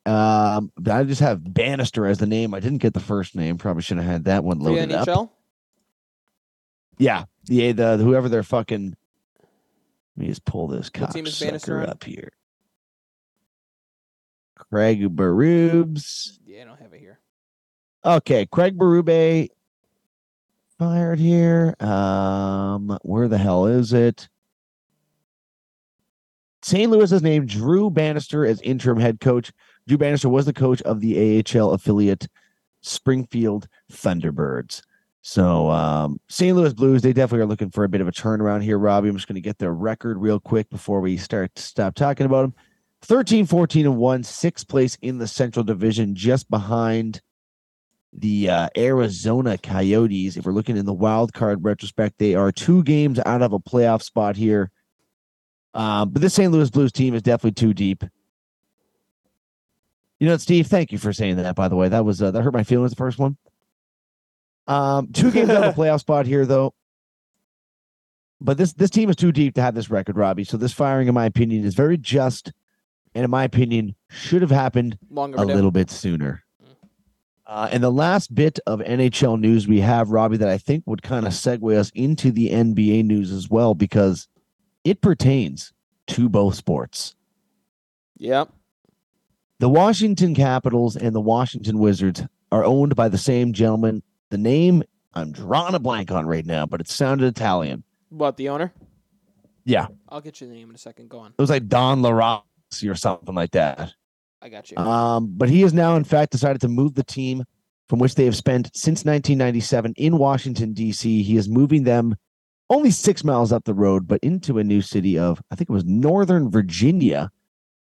Um, 0.05 0.71
I 0.89 1.03
just 1.03 1.21
have 1.21 1.53
Bannister 1.53 2.05
as 2.05 2.17
the 2.17 2.27
name. 2.27 2.53
I 2.53 2.59
didn't 2.59 2.79
get 2.79 2.93
the 2.93 2.99
first 2.99 3.35
name. 3.35 3.57
Probably 3.57 3.83
should 3.83 3.97
have 3.97 4.05
had 4.05 4.25
that 4.25 4.43
one 4.43 4.59
For 4.59 4.65
the 4.65 4.69
loaded 4.71 4.91
up. 4.93 5.31
NHL? 7.01 7.25
Yeah, 7.47 7.71
the 7.71 7.97
the 7.97 8.03
whoever 8.03 8.29
they're 8.29 8.43
fucking. 8.43 8.95
Let 10.15 10.23
me 10.23 10.27
just 10.27 10.45
pull 10.45 10.67
this 10.67 10.89
What 10.97 11.11
team 11.11 11.25
is 11.25 11.39
Bannister 11.39 11.79
cocksucker 11.79 11.89
up 11.89 12.03
here. 12.03 12.29
Craig 14.55 15.15
Berubes. 15.15 16.37
Yeah, 16.45 16.61
I 16.61 16.65
don't 16.65 16.79
have 16.79 16.93
it 16.93 16.99
here. 16.99 17.19
Okay, 18.05 18.45
Craig 18.45 18.77
Berube 18.77 19.49
fired 20.77 21.19
here. 21.19 21.75
Um, 21.79 22.97
where 23.03 23.27
the 23.27 23.37
hell 23.37 23.65
is 23.65 23.93
it? 23.93 24.27
St. 26.63 26.91
Louis 26.91 27.09
has 27.09 27.23
named 27.23 27.49
Drew 27.49 27.89
Bannister 27.89 28.45
as 28.45 28.61
interim 28.61 28.99
head 28.99 29.19
coach. 29.19 29.51
Drew 29.87 29.97
Bannister 29.97 30.29
was 30.29 30.45
the 30.45 30.53
coach 30.53 30.81
of 30.83 30.99
the 30.99 31.43
AHL 31.55 31.71
affiliate 31.71 32.27
Springfield 32.81 33.67
Thunderbirds. 33.91 34.81
So 35.21 35.69
um, 35.69 36.19
St. 36.29 36.55
Louis 36.55 36.73
Blues, 36.73 37.01
they 37.01 37.13
definitely 37.13 37.43
are 37.43 37.47
looking 37.47 37.69
for 37.69 37.83
a 37.83 37.89
bit 37.89 38.01
of 38.01 38.07
a 38.07 38.11
turnaround 38.11 38.63
here, 38.63 38.79
Robbie. 38.79 39.09
I'm 39.09 39.15
just 39.15 39.27
going 39.27 39.35
to 39.35 39.41
get 39.41 39.59
their 39.59 39.73
record 39.73 40.17
real 40.17 40.39
quick 40.39 40.69
before 40.69 40.99
we 40.99 41.17
start 41.17 41.53
to 41.55 41.61
stop 41.61 41.95
talking 41.95 42.25
about 42.25 42.41
them. 42.41 42.55
13, 43.03 43.45
14, 43.45 43.85
and 43.85 43.97
1, 43.97 44.23
sixth 44.23 44.67
place 44.67 44.97
in 45.01 45.17
the 45.17 45.27
Central 45.27 45.63
Division, 45.63 46.15
just 46.15 46.49
behind 46.49 47.21
the 48.13 48.49
uh, 48.49 48.69
Arizona 48.77 49.57
Coyotes. 49.57 50.37
If 50.37 50.45
we're 50.45 50.51
looking 50.51 50.77
in 50.77 50.85
the 50.85 50.93
wild 50.93 51.33
card 51.33 51.63
retrospect, 51.63 52.17
they 52.17 52.35
are 52.35 52.51
two 52.51 52.83
games 52.83 53.19
out 53.25 53.41
of 53.41 53.53
a 53.53 53.59
playoff 53.59 54.01
spot 54.03 54.35
here. 54.35 54.71
Um, 55.73 56.09
but 56.09 56.21
this 56.21 56.33
St. 56.33 56.51
Louis 56.51 56.69
Blues 56.69 56.91
team 56.91 57.13
is 57.13 57.21
definitely 57.21 57.53
too 57.53 57.73
deep. 57.73 58.03
You 60.19 60.27
know, 60.27 60.37
Steve, 60.37 60.67
thank 60.67 60.91
you 60.91 60.97
for 60.97 61.13
saying 61.13 61.37
that. 61.37 61.55
By 61.55 61.67
the 61.67 61.75
way, 61.75 61.89
that 61.89 62.05
was 62.05 62.21
uh, 62.21 62.29
that 62.31 62.43
hurt 62.43 62.53
my 62.53 62.63
feelings. 62.63 62.91
The 62.91 62.97
first 62.97 63.17
one. 63.17 63.37
Um, 64.71 65.11
two 65.11 65.31
games 65.31 65.49
out 65.49 65.63
of 65.63 65.75
the 65.75 65.81
playoff 65.81 65.99
spot 65.99 66.25
here, 66.25 66.45
though. 66.45 66.73
But 68.39 68.57
this 68.57 68.73
this 68.73 68.89
team 68.89 69.09
is 69.09 69.15
too 69.15 69.31
deep 69.31 69.55
to 69.55 69.61
have 69.61 69.75
this 69.75 69.89
record, 69.89 70.17
Robbie. 70.17 70.45
So 70.45 70.57
this 70.57 70.73
firing, 70.73 71.07
in 71.07 71.13
my 71.13 71.25
opinion, 71.25 71.63
is 71.63 71.75
very 71.75 71.97
just, 71.97 72.51
and 73.13 73.23
in 73.23 73.29
my 73.29 73.43
opinion, 73.43 73.95
should 74.09 74.41
have 74.41 74.51
happened 74.51 74.97
Longer 75.09 75.37
a 75.37 75.41
overdue. 75.41 75.55
little 75.55 75.71
bit 75.71 75.91
sooner. 75.91 76.43
Uh, 77.45 77.67
and 77.69 77.83
the 77.83 77.91
last 77.91 78.33
bit 78.33 78.59
of 78.65 78.79
NHL 78.79 79.37
news 79.37 79.67
we 79.67 79.81
have, 79.81 80.09
Robbie, 80.09 80.37
that 80.37 80.47
I 80.47 80.57
think 80.57 80.83
would 80.87 81.03
kind 81.03 81.27
of 81.27 81.33
segue 81.33 81.75
us 81.75 81.91
into 81.93 82.31
the 82.31 82.49
NBA 82.49 83.03
news 83.03 83.29
as 83.29 83.49
well, 83.49 83.75
because 83.75 84.29
it 84.85 85.01
pertains 85.01 85.73
to 86.07 86.29
both 86.29 86.55
sports. 86.55 87.13
Yep. 88.17 88.53
The 89.59 89.67
Washington 89.69 90.33
Capitals 90.33 90.95
and 90.95 91.13
the 91.13 91.19
Washington 91.19 91.77
Wizards 91.77 92.23
are 92.53 92.63
owned 92.63 92.95
by 92.95 93.09
the 93.09 93.17
same 93.17 93.51
gentleman. 93.51 94.01
The 94.31 94.37
name 94.37 94.81
I'm 95.13 95.31
drawing 95.31 95.75
a 95.75 95.79
blank 95.79 96.09
on 96.09 96.25
right 96.25 96.45
now, 96.45 96.65
but 96.65 96.81
it 96.81 96.87
sounded 96.87 97.27
Italian. 97.27 97.83
What, 98.09 98.37
the 98.37 98.49
owner? 98.49 98.73
Yeah, 99.65 99.87
I'll 100.09 100.21
get 100.21 100.41
you 100.41 100.47
the 100.47 100.53
name 100.53 100.69
in 100.69 100.75
a 100.75 100.79
second. 100.79 101.09
Go 101.09 101.19
on. 101.19 101.33
it 101.37 101.41
was 101.41 101.49
like 101.49 101.67
Don 101.67 102.01
LaRossi 102.01 102.89
or 102.89 102.95
something 102.95 103.35
like 103.35 103.51
that. 103.51 103.93
I 104.41 104.49
got 104.49 104.71
you. 104.71 104.77
Um, 104.77 105.33
but 105.37 105.49
he 105.49 105.61
has 105.61 105.73
now, 105.73 105.95
in 105.97 106.03
fact, 106.03 106.31
decided 106.31 106.61
to 106.61 106.67
move 106.67 106.95
the 106.95 107.03
team 107.03 107.43
from 107.87 107.99
which 107.99 108.15
they 108.15 108.25
have 108.25 108.35
spent 108.35 108.71
since 108.73 109.05
1997 109.05 109.93
in 109.97 110.17
Washington, 110.17 110.73
D.C. 110.73 111.21
He 111.21 111.37
is 111.37 111.47
moving 111.47 111.83
them 111.83 112.15
only 112.69 112.89
six 112.89 113.23
miles 113.23 113.51
up 113.51 113.65
the 113.65 113.73
road, 113.73 114.07
but 114.07 114.23
into 114.23 114.57
a 114.57 114.63
new 114.63 114.81
city 114.81 115.19
of, 115.19 115.41
I 115.51 115.55
think 115.55 115.69
it 115.69 115.73
was 115.73 115.83
Northern 115.83 116.49
Virginia, 116.49 117.29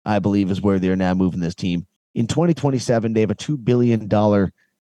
I 0.06 0.20
believe, 0.20 0.52
is 0.52 0.62
where 0.62 0.78
they're 0.78 0.96
now 0.96 1.16
moving 1.16 1.40
this 1.40 1.56
team. 1.56 1.88
In 2.14 2.28
2027, 2.28 3.12
they 3.14 3.22
have 3.22 3.32
a 3.32 3.36
$2 3.36 3.64
billion 3.66 4.08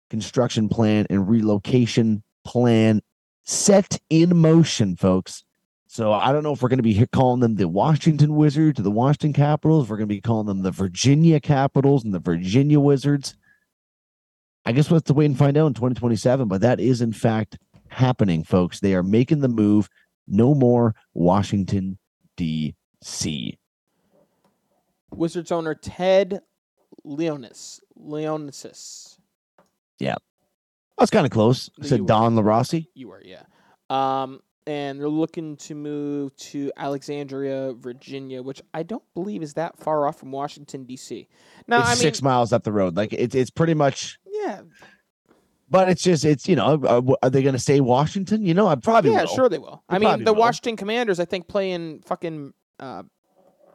construction 0.09 0.69
plan 0.69 1.05
and 1.09 1.29
relocation 1.29 2.23
plan 2.45 3.01
set 3.43 3.99
in 4.09 4.37
motion, 4.37 4.95
folks. 4.95 5.43
So 5.87 6.13
I 6.13 6.31
don't 6.31 6.43
know 6.43 6.53
if 6.53 6.61
we're 6.61 6.69
going 6.69 6.77
to 6.77 6.83
be 6.83 7.07
calling 7.11 7.39
them 7.39 7.55
the 7.55 7.67
Washington 7.67 8.35
Wizards 8.35 8.79
or 8.79 8.83
the 8.83 8.91
Washington 8.91 9.33
Capitals. 9.33 9.89
We're 9.89 9.97
going 9.97 10.07
to 10.07 10.15
be 10.15 10.21
calling 10.21 10.45
them 10.45 10.61
the 10.61 10.71
Virginia 10.71 11.39
Capitals 11.39 12.03
and 12.03 12.13
the 12.13 12.19
Virginia 12.19 12.79
Wizards. 12.79 13.35
I 14.65 14.71
guess 14.71 14.89
we'll 14.89 14.97
have 14.97 15.05
to 15.05 15.13
wait 15.13 15.25
and 15.25 15.37
find 15.37 15.57
out 15.57 15.67
in 15.67 15.73
2027, 15.73 16.47
but 16.47 16.61
that 16.61 16.79
is 16.79 17.01
in 17.01 17.11
fact 17.11 17.57
happening, 17.87 18.43
folks. 18.43 18.79
They 18.79 18.93
are 18.93 19.03
making 19.03 19.39
the 19.39 19.47
move. 19.47 19.89
No 20.27 20.53
more 20.53 20.93
Washington, 21.15 21.97
D.C. 22.37 23.57
Wizards 25.11 25.51
owner 25.51 25.73
Ted 25.73 26.41
Leonis. 27.03 27.79
Leonsis. 27.99 29.18
Yeah. 29.99 30.15
That's 30.97 31.11
kind 31.11 31.25
of 31.25 31.31
close. 31.31 31.69
I 31.79 31.83
You 31.83 31.89
said 31.89 32.01
were- 32.01 32.07
Don 32.07 32.35
LaRossi. 32.35 32.87
You 32.93 33.07
were, 33.09 33.21
yeah. 33.23 33.43
Um, 33.89 34.41
and 34.67 34.99
they're 34.99 35.09
looking 35.09 35.57
to 35.57 35.73
move 35.75 36.35
to 36.35 36.71
Alexandria, 36.77 37.73
Virginia, 37.73 38.43
which 38.43 38.61
I 38.73 38.83
don't 38.83 39.03
believe 39.15 39.41
is 39.41 39.53
that 39.55 39.77
far 39.79 40.05
off 40.07 40.19
from 40.19 40.31
Washington 40.31 40.83
D.C. 40.83 41.27
Now, 41.67 41.79
it's 41.79 41.87
I 41.87 41.91
mean, 41.93 41.97
six 42.01 42.21
miles 42.21 42.53
up 42.53 42.63
the 42.63 42.71
road. 42.71 42.95
Like 42.95 43.11
it's 43.13 43.33
it's 43.33 43.49
pretty 43.49 43.73
much, 43.73 44.19
yeah, 44.27 44.61
but 45.71 45.89
it's 45.89 46.03
just 46.03 46.23
it's 46.23 46.47
you 46.47 46.55
know 46.55 46.79
are, 46.87 47.01
are 47.23 47.29
they 47.31 47.41
going 47.41 47.53
to 47.55 47.59
say 47.59 47.79
Washington? 47.79 48.45
You 48.45 48.53
know, 48.53 48.67
I 48.67 48.75
probably 48.75 49.11
yeah, 49.11 49.21
will. 49.21 49.27
sure 49.27 49.49
they 49.49 49.57
will. 49.57 49.81
They 49.89 49.95
I 49.95 49.99
mean, 49.99 50.23
the 50.23 50.33
will. 50.33 50.41
Washington 50.41 50.75
Commanders, 50.75 51.19
I 51.19 51.25
think, 51.25 51.47
play 51.47 51.71
in 51.71 52.01
fucking. 52.05 52.53
Uh, 52.79 53.03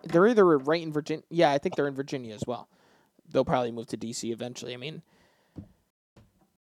they're 0.04 0.28
either 0.28 0.58
right 0.58 0.82
in 0.82 0.92
Virginia. 0.92 1.24
Yeah, 1.28 1.50
I 1.50 1.58
think 1.58 1.74
they're 1.74 1.88
in 1.88 1.94
Virginia 1.94 2.34
as 2.34 2.42
well. 2.46 2.68
They'll 3.32 3.44
probably 3.44 3.72
move 3.72 3.86
to 3.88 3.96
D.C. 3.96 4.30
eventually. 4.30 4.74
I 4.74 4.76
mean, 4.76 5.02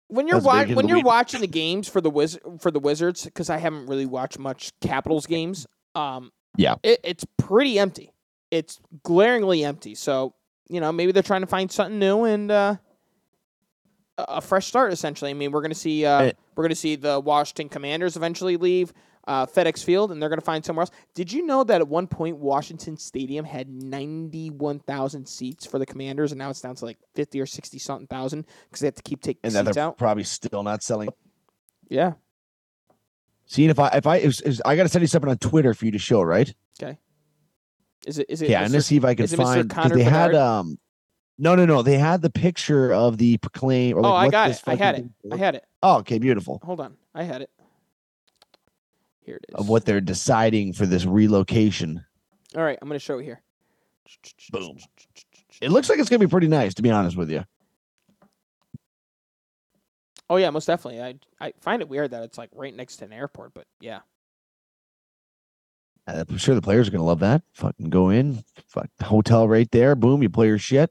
when 0.10 0.28
you're 0.28 0.40
wa- 0.40 0.66
when 0.66 0.88
you're 0.88 0.98
week. 0.98 1.06
watching 1.06 1.42
the 1.42 1.48
games 1.48 1.88
for 1.90 2.02
the 2.02 2.10
Wiz- 2.10 2.40
for 2.60 2.72
the 2.72 2.80
Wizards 2.80 3.26
because 3.26 3.50
I 3.50 3.58
haven't 3.58 3.88
really 3.88 4.06
watched 4.06 4.40
much 4.40 4.72
Capitals 4.82 5.26
games. 5.26 5.68
Um, 5.96 6.32
Yeah. 6.56 6.76
it, 6.84 7.00
it's 7.04 7.26
pretty 7.38 7.78
empty. 7.80 8.14
It's 8.52 8.80
glaringly 9.04 9.64
empty. 9.64 9.96
So 9.96 10.34
you 10.70 10.80
know 10.82 10.92
maybe 10.92 11.12
they're 11.12 11.24
trying 11.24 11.42
to 11.42 11.48
find 11.48 11.72
something 11.72 12.00
new 12.00 12.24
and 12.24 12.50
uh, 12.52 12.76
a 14.18 14.42
fresh 14.42 14.66
start. 14.68 14.92
Essentially, 14.94 15.32
I 15.32 15.34
mean 15.34 15.52
we're 15.52 15.62
gonna 15.62 15.76
see 15.76 16.06
uh, 16.06 16.22
Eh. 16.22 16.32
we're 16.56 16.64
gonna 16.64 16.76
see 16.76 16.96
the 16.96 17.20
Washington 17.20 17.70
Commanders 17.70 18.16
eventually 18.18 18.58
leave 18.58 18.94
uh, 19.28 19.46
FedEx 19.46 19.84
Field 19.84 20.12
and 20.12 20.22
they're 20.22 20.30
gonna 20.30 20.42
find 20.42 20.64
somewhere 20.66 20.82
else. 20.84 20.92
Did 21.14 21.32
you 21.32 21.46
know 21.46 21.64
that 21.66 21.82
at 21.82 21.88
one 21.88 22.08
point 22.08 22.38
Washington 22.38 22.98
Stadium 22.98 23.46
had 23.46 23.70
ninety 23.70 24.50
one 24.50 24.80
thousand 24.80 25.28
seats 25.28 25.66
for 25.66 25.78
the 25.80 25.86
Commanders 25.86 26.32
and 26.32 26.40
now 26.40 26.50
it's 26.50 26.62
down 26.62 26.76
to 26.76 26.86
like 26.86 26.98
fifty 27.14 27.40
or 27.40 27.46
sixty 27.46 27.78
something 27.78 28.08
thousand 28.08 28.46
because 28.70 28.80
they 28.82 28.88
have 28.88 28.96
to 28.96 29.04
keep 29.04 29.22
taking 29.22 29.42
And 29.44 29.54
seats 29.54 29.76
they're 29.76 29.84
out. 29.84 29.98
probably 29.98 30.24
still 30.24 30.64
not 30.64 30.82
selling. 30.82 31.10
Yeah. 31.90 32.14
Seeing 33.46 33.70
if 33.70 33.80
I 33.80 33.88
if 33.90 34.08
I 34.08 34.18
if, 34.18 34.42
if- 34.46 34.60
I 34.66 34.76
got 34.76 34.84
to 34.84 34.90
send 34.90 35.04
you 35.04 35.08
something 35.08 35.30
on 35.30 35.38
Twitter 35.38 35.74
for 35.74 35.86
you 35.86 35.92
to 35.92 36.00
show, 36.00 36.22
right? 36.22 36.54
Okay. 36.82 36.98
Is 38.06 38.20
it? 38.20 38.28
Is 38.30 38.42
it? 38.42 38.50
Yeah, 38.50 38.62
I'm 38.62 38.72
gonna 38.72 38.82
see 38.82 38.98
if 38.98 39.06
I 39.06 39.16
can 39.16 39.26
is 39.26 39.34
it 39.34 39.40
Mr. 39.40 39.44
find 39.44 39.68
because 39.68 39.92
they 39.92 40.04
had 40.04 40.36
um. 40.36 40.78
No, 41.40 41.54
no, 41.56 41.66
no. 41.66 41.82
They 41.84 41.98
had 42.00 42.22
the 42.24 42.32
picture 42.32 42.92
of 42.92 43.18
the 43.20 43.38
proclaim. 43.38 43.96
Or 43.96 44.02
like 44.02 44.12
oh, 44.12 44.16
I 44.16 44.30
got 44.30 44.50
it. 44.52 44.62
I 44.66 44.76
had 44.76 44.96
it. 45.00 45.06
I 45.32 45.38
had 45.38 45.56
it. 45.56 45.64
Oh, 45.84 45.98
okay, 46.00 46.18
beautiful. 46.18 46.60
Hold 46.64 46.80
on. 46.80 46.96
I 47.14 47.24
had 47.24 47.42
it. 47.44 47.52
Here 49.28 49.36
it 49.36 49.46
is. 49.50 49.56
Of 49.56 49.68
what 49.68 49.84
they're 49.84 50.00
deciding 50.00 50.72
for 50.72 50.86
this 50.86 51.06
relocation. 51.06 52.04
All 52.56 52.64
right, 52.64 52.80
I'm 52.82 52.88
gonna 52.88 52.98
show 52.98 53.20
it 53.20 53.26
here. 53.26 53.42
Boom. 54.52 54.78
It 55.62 55.70
looks 55.70 55.90
like 55.90 56.00
it's 56.00 56.10
gonna 56.10 56.20
be 56.20 56.28
pretty 56.28 56.48
nice, 56.48 56.74
to 56.76 56.82
be 56.82 56.90
honest 56.90 57.18
with 57.18 57.30
you. 57.30 57.44
Oh 60.30 60.38
yeah, 60.38 60.50
most 60.50 60.66
definitely. 60.66 61.02
I 61.02 61.16
I 61.46 61.54
find 61.60 61.82
it 61.82 61.90
weird 61.90 62.12
that 62.12 62.24
it's 62.24 62.38
like 62.38 62.50
right 62.56 62.74
next 62.74 62.98
to 62.98 63.06
an 63.06 63.12
airport, 63.12 63.54
but 63.54 63.66
yeah. 63.82 64.00
Uh, 66.08 66.24
I'm 66.30 66.38
sure 66.38 66.56
the 66.56 66.62
players 66.62 66.88
are 66.88 66.92
gonna 66.92 67.04
love 67.04 67.20
that. 67.20 67.42
Fucking 67.52 67.90
go 67.90 68.10
in, 68.10 68.46
fuck, 68.70 68.88
hotel 69.02 69.46
right 69.46 69.70
there. 69.72 69.94
Boom, 69.96 70.24
you 70.24 70.30
play 70.30 70.48
your 70.48 70.58
shit. 70.58 70.90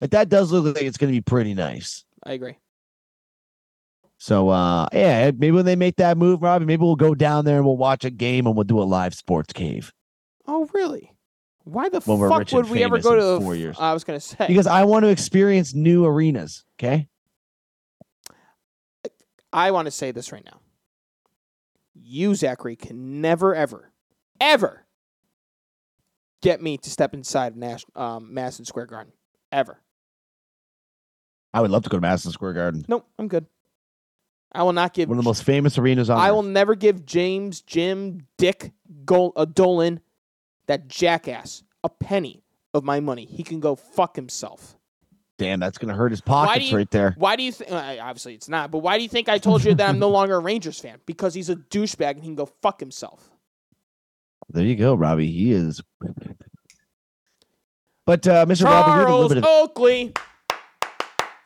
Like 0.00 0.12
that 0.12 0.30
does 0.30 0.50
look 0.50 0.64
like 0.74 0.84
it's 0.84 0.96
gonna 0.96 1.12
be 1.12 1.20
pretty 1.20 1.52
nice. 1.52 2.06
I 2.24 2.32
agree. 2.32 2.56
So 4.26 4.48
uh 4.48 4.88
yeah, 4.92 5.30
maybe 5.30 5.52
when 5.52 5.66
they 5.66 5.76
make 5.76 5.98
that 5.98 6.18
move, 6.18 6.42
Robbie, 6.42 6.64
maybe 6.64 6.82
we'll 6.82 6.96
go 6.96 7.14
down 7.14 7.44
there 7.44 7.58
and 7.58 7.64
we'll 7.64 7.76
watch 7.76 8.04
a 8.04 8.10
game 8.10 8.48
and 8.48 8.56
we'll 8.56 8.64
do 8.64 8.80
a 8.80 8.82
live 8.82 9.14
sports 9.14 9.52
cave. 9.52 9.92
Oh 10.48 10.68
really? 10.74 11.12
Why 11.62 11.88
the 11.88 12.00
When 12.00 12.28
fuck 12.28 12.50
would 12.50 12.68
we 12.68 12.82
ever 12.82 12.98
go 12.98 13.14
to? 13.14 13.22
the 13.22 13.40
four 13.40 13.54
f- 13.54 13.60
years. 13.60 13.76
I 13.78 13.92
was 13.92 14.02
gonna 14.02 14.18
say 14.18 14.48
Because 14.48 14.66
I 14.66 14.82
want 14.82 15.04
to 15.04 15.10
experience 15.10 15.74
new 15.74 16.04
arenas. 16.04 16.64
Okay. 16.76 17.06
I 19.52 19.70
want 19.70 19.86
to 19.86 19.92
say 19.92 20.10
this 20.10 20.32
right 20.32 20.44
now. 20.44 20.58
You, 21.94 22.34
Zachary, 22.34 22.74
can 22.74 23.20
never, 23.20 23.54
ever, 23.54 23.92
ever 24.40 24.86
get 26.42 26.60
me 26.60 26.78
to 26.78 26.90
step 26.90 27.14
inside 27.14 27.56
Nash, 27.56 27.84
um, 27.94 28.34
Madison 28.34 28.64
Square 28.64 28.86
Garden. 28.86 29.12
Ever. 29.52 29.80
I 31.54 31.60
would 31.60 31.70
love 31.70 31.84
to 31.84 31.88
go 31.88 31.96
to 31.98 32.00
Madison 32.00 32.32
Square 32.32 32.54
Garden. 32.54 32.84
Nope, 32.88 33.08
I'm 33.20 33.28
good. 33.28 33.46
I 34.56 34.62
will 34.62 34.72
not 34.72 34.94
give. 34.94 35.08
One 35.08 35.18
of 35.18 35.24
the 35.24 35.28
most 35.28 35.44
famous 35.44 35.76
arenas 35.78 36.10
on 36.10 36.18
I 36.18 36.28
earth. 36.28 36.34
will 36.34 36.42
never 36.42 36.74
give 36.74 37.04
James, 37.04 37.60
Jim, 37.60 38.26
Dick, 38.38 38.72
Gol- 39.04 39.32
uh, 39.36 39.44
Dolan, 39.44 40.00
that 40.66 40.88
jackass, 40.88 41.62
a 41.84 41.88
penny 41.88 42.42
of 42.74 42.82
my 42.84 43.00
money. 43.00 43.24
He 43.26 43.42
can 43.42 43.60
go 43.60 43.76
fuck 43.76 44.16
himself. 44.16 44.76
Damn, 45.38 45.60
that's 45.60 45.76
gonna 45.76 45.94
hurt 45.94 46.12
his 46.12 46.22
pockets 46.22 46.70
you, 46.70 46.76
right 46.76 46.90
there. 46.90 47.14
Why 47.18 47.36
do 47.36 47.42
you 47.42 47.52
think? 47.52 47.70
Obviously, 47.70 48.34
it's 48.34 48.48
not. 48.48 48.70
But 48.70 48.78
why 48.78 48.96
do 48.96 49.02
you 49.02 49.08
think 49.08 49.28
I 49.28 49.36
told 49.38 49.62
you 49.64 49.74
that 49.74 49.88
I'm 49.90 49.98
no 49.98 50.08
longer 50.18 50.36
a 50.36 50.38
Rangers 50.38 50.80
fan? 50.80 50.98
Because 51.04 51.34
he's 51.34 51.50
a 51.50 51.56
douchebag 51.56 52.12
and 52.12 52.20
he 52.20 52.28
can 52.28 52.34
go 52.36 52.46
fuck 52.62 52.80
himself. 52.80 53.30
There 54.48 54.64
you 54.64 54.76
go, 54.76 54.94
Robbie. 54.94 55.30
He 55.30 55.52
is. 55.52 55.82
But 58.06 58.26
uh, 58.26 58.46
Mr. 58.46 58.64
Robbie, 58.64 58.92
we 58.92 58.98
have 58.98 59.08
a 59.08 59.12
little 59.12 59.28
Charles 59.28 59.34
bit 59.34 59.38
of 59.38 59.44
Oakley. 59.44 60.12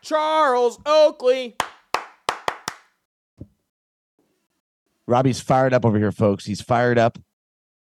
Charles 0.02 0.78
Oakley. 0.86 1.56
Robbie's 5.10 5.40
fired 5.40 5.74
up 5.74 5.84
over 5.84 5.98
here, 5.98 6.12
folks. 6.12 6.46
He's 6.46 6.62
fired 6.62 6.96
up. 6.96 7.18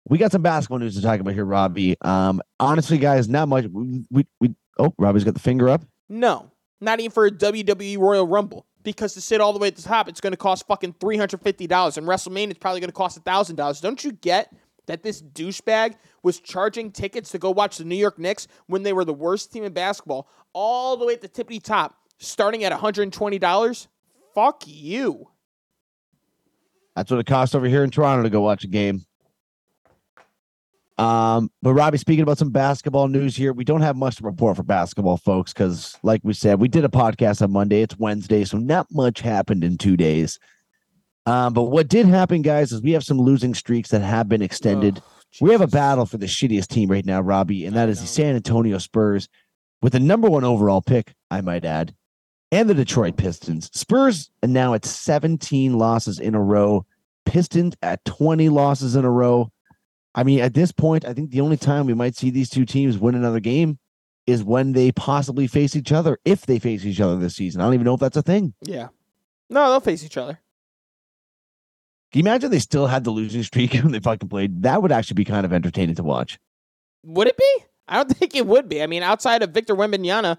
We 0.09 0.17
got 0.17 0.31
some 0.31 0.41
basketball 0.41 0.79
news 0.79 0.95
to 0.95 1.03
talk 1.03 1.19
about 1.19 1.35
here, 1.35 1.45
Robbie. 1.45 1.95
Um, 2.01 2.41
honestly, 2.59 2.97
guys, 2.97 3.29
not 3.29 3.47
much. 3.47 3.65
We, 3.71 4.03
we, 4.09 4.27
we 4.39 4.55
oh, 4.79 4.93
Robbie's 4.97 5.23
got 5.23 5.35
the 5.35 5.39
finger 5.39 5.69
up. 5.69 5.83
No, 6.09 6.49
not 6.81 6.99
even 6.99 7.11
for 7.11 7.27
a 7.27 7.31
WWE 7.31 7.99
Royal 7.99 8.27
Rumble. 8.27 8.65
Because 8.83 9.13
to 9.13 9.21
sit 9.21 9.39
all 9.39 9.53
the 9.53 9.59
way 9.59 9.67
at 9.67 9.75
the 9.75 9.83
top, 9.83 10.09
it's 10.09 10.19
going 10.19 10.33
to 10.33 10.37
cost 10.37 10.65
fucking 10.65 10.95
three 10.99 11.15
hundred 11.15 11.41
fifty 11.41 11.67
dollars, 11.67 11.97
and 11.97 12.07
WrestleMania 12.07 12.49
it's 12.49 12.59
probably 12.59 12.79
going 12.79 12.89
to 12.89 12.95
cost 12.95 13.19
thousand 13.19 13.55
dollars. 13.55 13.79
Don't 13.79 14.03
you 14.03 14.11
get 14.11 14.51
that 14.87 15.03
this 15.03 15.21
douchebag 15.21 15.97
was 16.23 16.39
charging 16.39 16.91
tickets 16.91 17.29
to 17.29 17.37
go 17.37 17.51
watch 17.51 17.77
the 17.77 17.85
New 17.85 17.95
York 17.95 18.17
Knicks 18.17 18.47
when 18.65 18.81
they 18.81 18.93
were 18.93 19.05
the 19.05 19.13
worst 19.13 19.53
team 19.53 19.63
in 19.63 19.71
basketball, 19.71 20.27
all 20.53 20.97
the 20.97 21.05
way 21.05 21.13
at 21.13 21.21
the 21.21 21.29
tippity 21.29 21.61
top, 21.61 21.95
starting 22.17 22.63
at 22.63 22.71
one 22.71 22.81
hundred 22.81 23.03
and 23.03 23.13
twenty 23.13 23.37
dollars? 23.37 23.87
Fuck 24.33 24.63
you. 24.65 25.27
That's 26.95 27.09
what 27.09 27.19
it 27.19 27.25
costs 27.25 27.55
over 27.55 27.67
here 27.67 27.83
in 27.83 27.89
Toronto 27.89 28.23
to 28.23 28.29
go 28.29 28.41
watch 28.41 28.63
a 28.63 28.67
game. 28.67 29.05
Um, 30.97 31.49
but 31.61 31.73
Robbie, 31.73 31.97
speaking 31.97 32.21
about 32.21 32.37
some 32.37 32.51
basketball 32.51 33.07
news 33.07 33.35
here, 33.35 33.53
we 33.53 33.63
don't 33.63 33.81
have 33.81 33.95
much 33.95 34.17
to 34.17 34.23
report 34.23 34.57
for 34.57 34.63
basketball, 34.63 35.17
folks, 35.17 35.51
because 35.51 35.97
like 36.03 36.21
we 36.23 36.33
said, 36.33 36.59
we 36.59 36.67
did 36.67 36.85
a 36.85 36.89
podcast 36.89 37.41
on 37.41 37.51
Monday. 37.51 37.81
It's 37.81 37.97
Wednesday, 37.97 38.43
so 38.43 38.57
not 38.57 38.87
much 38.91 39.21
happened 39.21 39.63
in 39.63 39.77
two 39.77 39.97
days. 39.97 40.37
Um, 41.25 41.53
but 41.53 41.63
what 41.63 41.87
did 41.87 42.05
happen, 42.05 42.41
guys, 42.41 42.71
is 42.71 42.81
we 42.81 42.91
have 42.91 43.03
some 43.03 43.19
losing 43.19 43.55
streaks 43.55 43.89
that 43.89 44.01
have 44.01 44.29
been 44.29 44.41
extended. 44.41 44.97
Ugh, 44.97 45.03
we 45.39 45.51
have 45.51 45.61
a 45.61 45.67
battle 45.67 46.05
for 46.05 46.17
the 46.17 46.25
shittiest 46.25 46.67
team 46.67 46.89
right 46.89 47.05
now, 47.05 47.21
Robbie, 47.21 47.65
and 47.65 47.75
that 47.75 47.89
is 47.89 48.01
the. 48.01 48.07
San 48.07 48.35
Antonio 48.35 48.77
Spurs 48.77 49.27
with 49.81 49.93
the 49.93 49.99
number 49.99 50.29
one 50.29 50.43
overall 50.43 50.81
pick, 50.81 51.13
I 51.31 51.41
might 51.41 51.65
add, 51.65 51.95
and 52.51 52.69
the 52.69 52.73
Detroit 52.73 53.17
Pistons. 53.17 53.69
Spurs 53.73 54.29
are 54.43 54.47
now 54.47 54.73
at 54.73 54.85
17 54.85 55.77
losses 55.77 56.19
in 56.19 56.35
a 56.35 56.41
row, 56.41 56.85
Pistons 57.25 57.75
at 57.81 58.03
20 58.05 58.49
losses 58.49 58.95
in 58.95 59.05
a 59.05 59.11
row. 59.11 59.51
I 60.13 60.23
mean, 60.23 60.39
at 60.39 60.53
this 60.53 60.71
point, 60.71 61.05
I 61.05 61.13
think 61.13 61.31
the 61.31 61.41
only 61.41 61.57
time 61.57 61.85
we 61.85 61.93
might 61.93 62.15
see 62.15 62.29
these 62.29 62.49
two 62.49 62.65
teams 62.65 62.97
win 62.97 63.15
another 63.15 63.39
game 63.39 63.79
is 64.27 64.43
when 64.43 64.73
they 64.73 64.91
possibly 64.91 65.47
face 65.47 65.75
each 65.75 65.91
other, 65.91 66.19
if 66.25 66.45
they 66.45 66.59
face 66.59 66.85
each 66.85 66.99
other 66.99 67.17
this 67.17 67.35
season. 67.35 67.61
I 67.61 67.65
don't 67.65 67.73
even 67.73 67.85
know 67.85 67.93
if 67.93 67.99
that's 67.99 68.17
a 68.17 68.21
thing. 68.21 68.53
Yeah. 68.61 68.89
No, 69.49 69.69
they'll 69.69 69.79
face 69.79 70.03
each 70.03 70.17
other. 70.17 70.39
Can 72.11 72.19
you 72.19 72.23
imagine 72.29 72.51
they 72.51 72.59
still 72.59 72.87
had 72.87 73.03
the 73.05 73.11
losing 73.11 73.43
streak 73.43 73.73
when 73.83 73.91
they 73.91 73.99
fucking 73.99 74.29
played? 74.29 74.63
That 74.63 74.81
would 74.81 74.91
actually 74.91 75.15
be 75.15 75.25
kind 75.25 75.45
of 75.45 75.53
entertaining 75.53 75.95
to 75.95 76.03
watch. 76.03 76.39
Would 77.03 77.27
it 77.27 77.37
be? 77.37 77.63
I 77.87 77.95
don't 77.97 78.09
think 78.17 78.35
it 78.35 78.45
would 78.45 78.67
be. 78.67 78.83
I 78.83 78.87
mean, 78.87 79.03
outside 79.03 79.43
of 79.43 79.51
Victor 79.51 79.75
Wembanyama, 79.75 80.37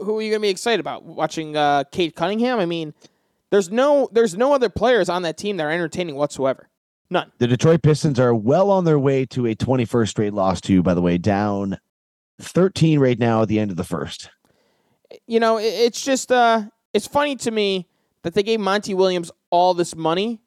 who 0.00 0.18
are 0.18 0.22
you 0.22 0.30
going 0.30 0.40
to 0.40 0.46
be 0.46 0.48
excited 0.48 0.80
about? 0.80 1.04
Watching 1.04 1.56
uh, 1.56 1.84
Cade 1.90 2.14
Cunningham? 2.14 2.58
I 2.58 2.66
mean, 2.66 2.94
there's 3.50 3.70
no 3.70 4.08
there's 4.12 4.36
no 4.36 4.52
other 4.52 4.68
players 4.68 5.08
on 5.08 5.22
that 5.22 5.36
team 5.36 5.56
that 5.56 5.64
are 5.64 5.70
entertaining 5.70 6.16
whatsoever. 6.16 6.68
None. 7.10 7.32
The 7.38 7.46
Detroit 7.46 7.82
Pistons 7.82 8.20
are 8.20 8.34
well 8.34 8.70
on 8.70 8.84
their 8.84 8.98
way 8.98 9.24
to 9.26 9.46
a 9.46 9.54
21st 9.54 10.08
straight 10.08 10.34
loss, 10.34 10.60
too, 10.60 10.82
by 10.82 10.92
the 10.92 11.00
way, 11.00 11.16
down 11.16 11.78
13 12.40 12.98
right 12.98 13.18
now 13.18 13.42
at 13.42 13.48
the 13.48 13.58
end 13.58 13.70
of 13.70 13.78
the 13.78 13.84
first. 13.84 14.30
You 15.26 15.40
know, 15.40 15.58
it's 15.58 16.04
just 16.04 16.30
uh, 16.30 16.64
it's 16.92 17.06
funny 17.06 17.36
to 17.36 17.50
me 17.50 17.88
that 18.22 18.34
they 18.34 18.42
gave 18.42 18.60
Monty 18.60 18.92
Williams 18.92 19.30
all 19.50 19.72
this 19.72 19.96
money 19.96 20.40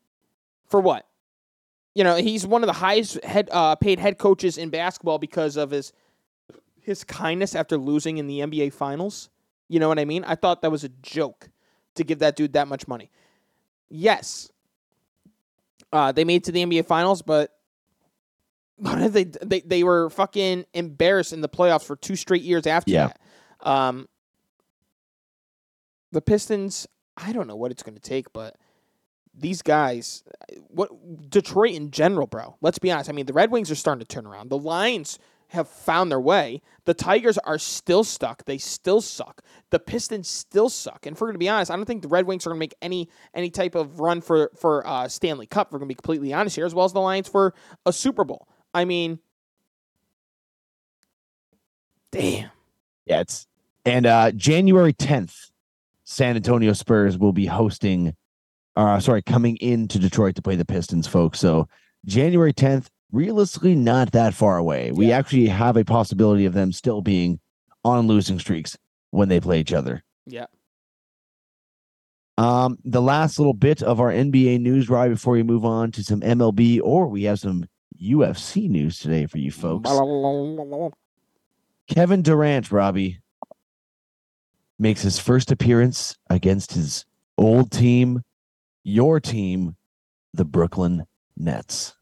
for 0.68 0.80
what? 0.80 1.08
You 1.96 2.04
know, 2.04 2.16
he's 2.16 2.46
one 2.46 2.64
of 2.64 2.68
the 2.68 2.74
highest 2.74 3.24
head 3.24 3.50
uh, 3.52 3.76
paid 3.76 3.98
head 4.00 4.18
coaches 4.20 4.58
in 4.58 4.70
basketball 4.70 5.18
because 5.18 5.58
of 5.58 5.72
his 5.72 5.92
his 6.84 7.04
kindness 7.04 7.56
after 7.56 7.78
losing 7.78 8.18
in 8.18 8.28
the 8.28 8.40
NBA 8.40 8.74
Finals. 8.74 9.30
You 9.70 9.80
know 9.80 9.88
what 9.88 10.00
I 10.00 10.06
mean? 10.06 10.24
I 10.26 10.36
thought 10.36 10.62
that 10.64 10.72
was 10.72 10.84
a 10.84 10.90
joke 10.90 11.50
to 11.96 12.04
give 12.04 12.20
that 12.20 12.36
dude 12.36 12.54
that 12.54 12.68
much 12.68 12.88
money. 12.88 13.10
Yes, 13.90 14.50
uh, 15.94 16.12
they 16.12 16.24
made 16.24 16.38
it 16.38 16.44
to 16.46 16.52
the 16.52 16.64
NBA 16.66 16.86
Finals, 16.86 17.22
but 17.22 17.52
but 18.80 19.10
they 19.14 19.26
they 19.26 19.62
they 19.62 19.84
were 19.84 20.10
fucking 20.10 20.66
embarrassed 20.74 21.34
in 21.34 21.42
the 21.42 21.50
playoffs 21.50 21.84
for 21.84 21.96
two 21.96 22.16
straight 22.16 22.42
years 22.42 22.66
after 22.66 22.92
Yeah. 22.92 23.08
that. 23.08 23.68
Um, 23.70 24.08
the 26.12 26.22
Pistons, 26.22 26.88
I 27.16 27.32
don't 27.32 27.48
know 27.48 27.56
what 27.56 27.72
it's 27.72 27.84
going 27.84 27.96
to 27.96 28.02
take, 28.02 28.34
but 28.34 28.56
these 29.34 29.62
guys, 29.62 30.24
what 30.68 30.90
Detroit 31.30 31.72
in 31.74 31.92
general, 31.92 32.28
bro. 32.28 32.58
Let's 32.60 32.80
be 32.80 32.92
honest. 32.92 33.10
I 33.10 33.14
mean, 33.14 33.28
the 33.28 33.34
Red 33.34 33.52
Wings 33.52 33.72
are 33.72 33.76
starting 33.76 34.00
to 34.04 34.06
turn 34.08 34.26
around. 34.26 34.50
The 34.50 34.58
Lions 34.58 35.20
have 35.52 35.68
found 35.68 36.10
their 36.12 36.20
way. 36.20 36.62
The 36.86 36.94
Tigers 36.94 37.38
are 37.40 37.58
still 37.58 38.04
stuck. 38.04 38.46
They 38.46 38.58
still 38.58 39.02
suck. 39.02 39.42
The 39.70 39.80
Pistons 39.80 40.28
still 40.28 40.70
suck. 40.70 41.06
And 41.06 41.16
if 41.16 41.22
we're 41.22 41.28
going 41.28 41.36
to 41.36 41.40
be 41.40 41.50
honest, 41.50 41.70
I 41.70 41.76
don't 41.76 41.86
think 41.86 42.02
the 42.02 42.08
Red 42.08 42.26
Wings 42.26 42.46
are 42.46 42.50
going 42.50 42.58
to 42.58 42.60
make 42.60 42.74
any 42.82 43.10
any 43.34 43.50
type 43.50 43.76
of 43.76 44.00
run 44.00 44.22
for 44.22 44.52
for 44.56 44.86
uh, 44.88 45.08
Stanley 45.08 45.46
Cup. 45.46 45.72
We're 45.72 45.80
going 45.80 45.90
to 45.90 45.94
be 45.94 45.96
completely 45.96 46.34
honest 46.34 46.56
here, 46.56 46.66
as 46.66 46.74
well 46.74 46.86
as 46.86 46.94
the 46.94 47.02
Lions 47.02 47.28
for 47.28 47.54
a 47.86 47.92
Super 47.92 48.24
Bowl. 48.24 48.48
I 48.74 48.86
mean, 48.86 49.20
damn. 52.12 52.50
Yeah, 53.06 53.22
it's 53.22 53.48
and 53.86 54.06
uh 54.06 54.32
January 54.32 54.94
10th. 54.94 55.50
San 56.04 56.36
Antonio 56.36 56.74
Spurs 56.74 57.18
will 57.18 57.32
be 57.32 57.46
hosting, 57.46 58.16
uh, 58.76 59.00
sorry, 59.00 59.22
coming 59.22 59.56
into 59.58 59.98
Detroit 59.98 60.36
to 60.36 60.42
play 60.42 60.58
the 60.58 60.66
Pistons, 60.66 61.08
folks. 61.08 61.40
So 61.40 61.70
January 62.06 62.54
10th, 62.54 62.88
realistically 63.12 63.76
not 63.76 64.12
that 64.12 64.34
far 64.34 64.58
away. 64.58 64.92
We 64.92 65.12
actually 65.12 65.48
have 65.48 65.78
a 65.78 65.86
possibility 65.86 66.46
of 66.46 66.54
them 66.54 66.72
still 66.72 67.02
being 67.02 67.40
on 67.84 68.08
losing 68.08 68.40
streaks 68.40 68.78
when 69.12 69.30
they 69.30 69.40
play 69.40 69.60
each 69.60 69.74
other. 69.74 70.04
Yeah. 70.26 70.46
Um, 72.38 72.78
the 72.84 73.02
last 73.02 73.38
little 73.38 73.54
bit 73.54 73.84
of 73.84 74.00
our 74.00 74.12
NBA 74.12 74.62
news, 74.62 74.90
right 74.90 75.10
before 75.10 75.34
we 75.34 75.44
move 75.44 75.66
on 75.66 75.92
to 75.92 76.04
some 76.04 76.22
MLB, 76.22 76.80
or 76.84 77.08
we 77.08 77.24
have 77.24 77.40
some 77.40 77.66
UFC 78.02 78.70
news 78.70 79.00
today 79.00 79.26
for 79.26 79.38
you 79.38 79.52
folks. 79.52 79.90
Kevin 81.88 82.22
Durant, 82.22 82.72
Robbie, 82.72 83.20
makes 84.80 85.02
his 85.02 85.20
first 85.20 85.52
appearance 85.52 86.18
against 86.30 86.74
his 86.74 87.06
old 87.38 87.72
team, 87.72 88.22
your 88.84 89.20
team, 89.20 89.76
the 90.34 90.46
Brooklyn 90.46 91.06
Nets. 91.38 91.96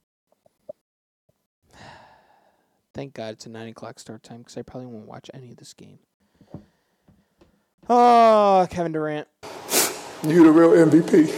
Thank 2.93 3.13
God 3.13 3.33
it's 3.33 3.45
a 3.45 3.49
nine 3.49 3.69
o'clock 3.69 3.99
start 3.99 4.23
time 4.23 4.39
because 4.39 4.57
I 4.57 4.61
probably 4.61 4.87
won't 4.87 5.07
watch 5.07 5.29
any 5.33 5.51
of 5.51 5.57
this 5.57 5.73
game. 5.73 5.99
Oh, 7.87 8.67
Kevin 8.69 8.91
Durant. 8.91 9.27
You 10.23 10.43
the 10.43 10.51
real 10.51 10.71
MVP. 10.71 11.33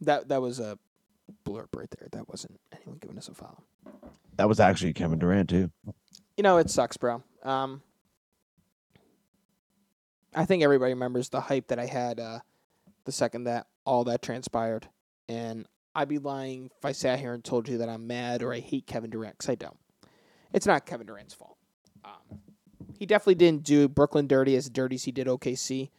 That 0.00 0.28
that 0.28 0.42
was 0.42 0.58
a 0.58 0.78
blurb 1.44 1.68
right 1.76 1.90
there. 1.98 2.08
That 2.12 2.28
wasn't 2.28 2.58
anyone 2.72 2.98
giving 3.00 3.16
us 3.18 3.28
a 3.28 3.34
foul. 3.34 3.62
That 4.36 4.48
was 4.48 4.60
actually 4.60 4.92
Kevin 4.92 5.18
Durant 5.18 5.50
too. 5.50 5.70
You 6.36 6.42
know, 6.42 6.56
it 6.56 6.70
sucks, 6.70 6.96
bro. 6.96 7.22
Um, 7.42 7.82
I 10.34 10.44
think 10.46 10.62
everybody 10.62 10.94
remembers 10.94 11.28
the 11.28 11.40
hype 11.40 11.68
that 11.68 11.78
I 11.78 11.86
had 11.86 12.18
uh, 12.18 12.40
the 13.04 13.12
second 13.12 13.44
that 13.44 13.66
all 13.84 14.04
that 14.04 14.22
transpired, 14.22 14.88
and 15.28 15.66
I'd 15.94 16.08
be 16.08 16.18
lying 16.18 16.70
if 16.76 16.84
I 16.84 16.92
sat 16.92 17.18
here 17.18 17.34
and 17.34 17.42
told 17.42 17.68
you 17.68 17.78
that 17.78 17.88
I'm 17.88 18.06
mad 18.06 18.42
or 18.42 18.52
I 18.52 18.60
hate 18.60 18.86
Kevin 18.86 19.10
Durant 19.10 19.36
because 19.38 19.50
I 19.50 19.54
don't. 19.56 19.76
It's 20.52 20.66
not 20.66 20.86
Kevin 20.86 21.06
Durant's 21.06 21.34
fault. 21.34 21.56
Um, 22.04 22.40
he 22.98 23.06
definitely 23.06 23.36
didn't 23.36 23.64
do 23.64 23.88
Brooklyn 23.88 24.26
dirty 24.26 24.56
as 24.56 24.68
dirty 24.68 24.96
as 24.96 25.04
he 25.04 25.12
did 25.12 25.26
OKC. 25.26 25.90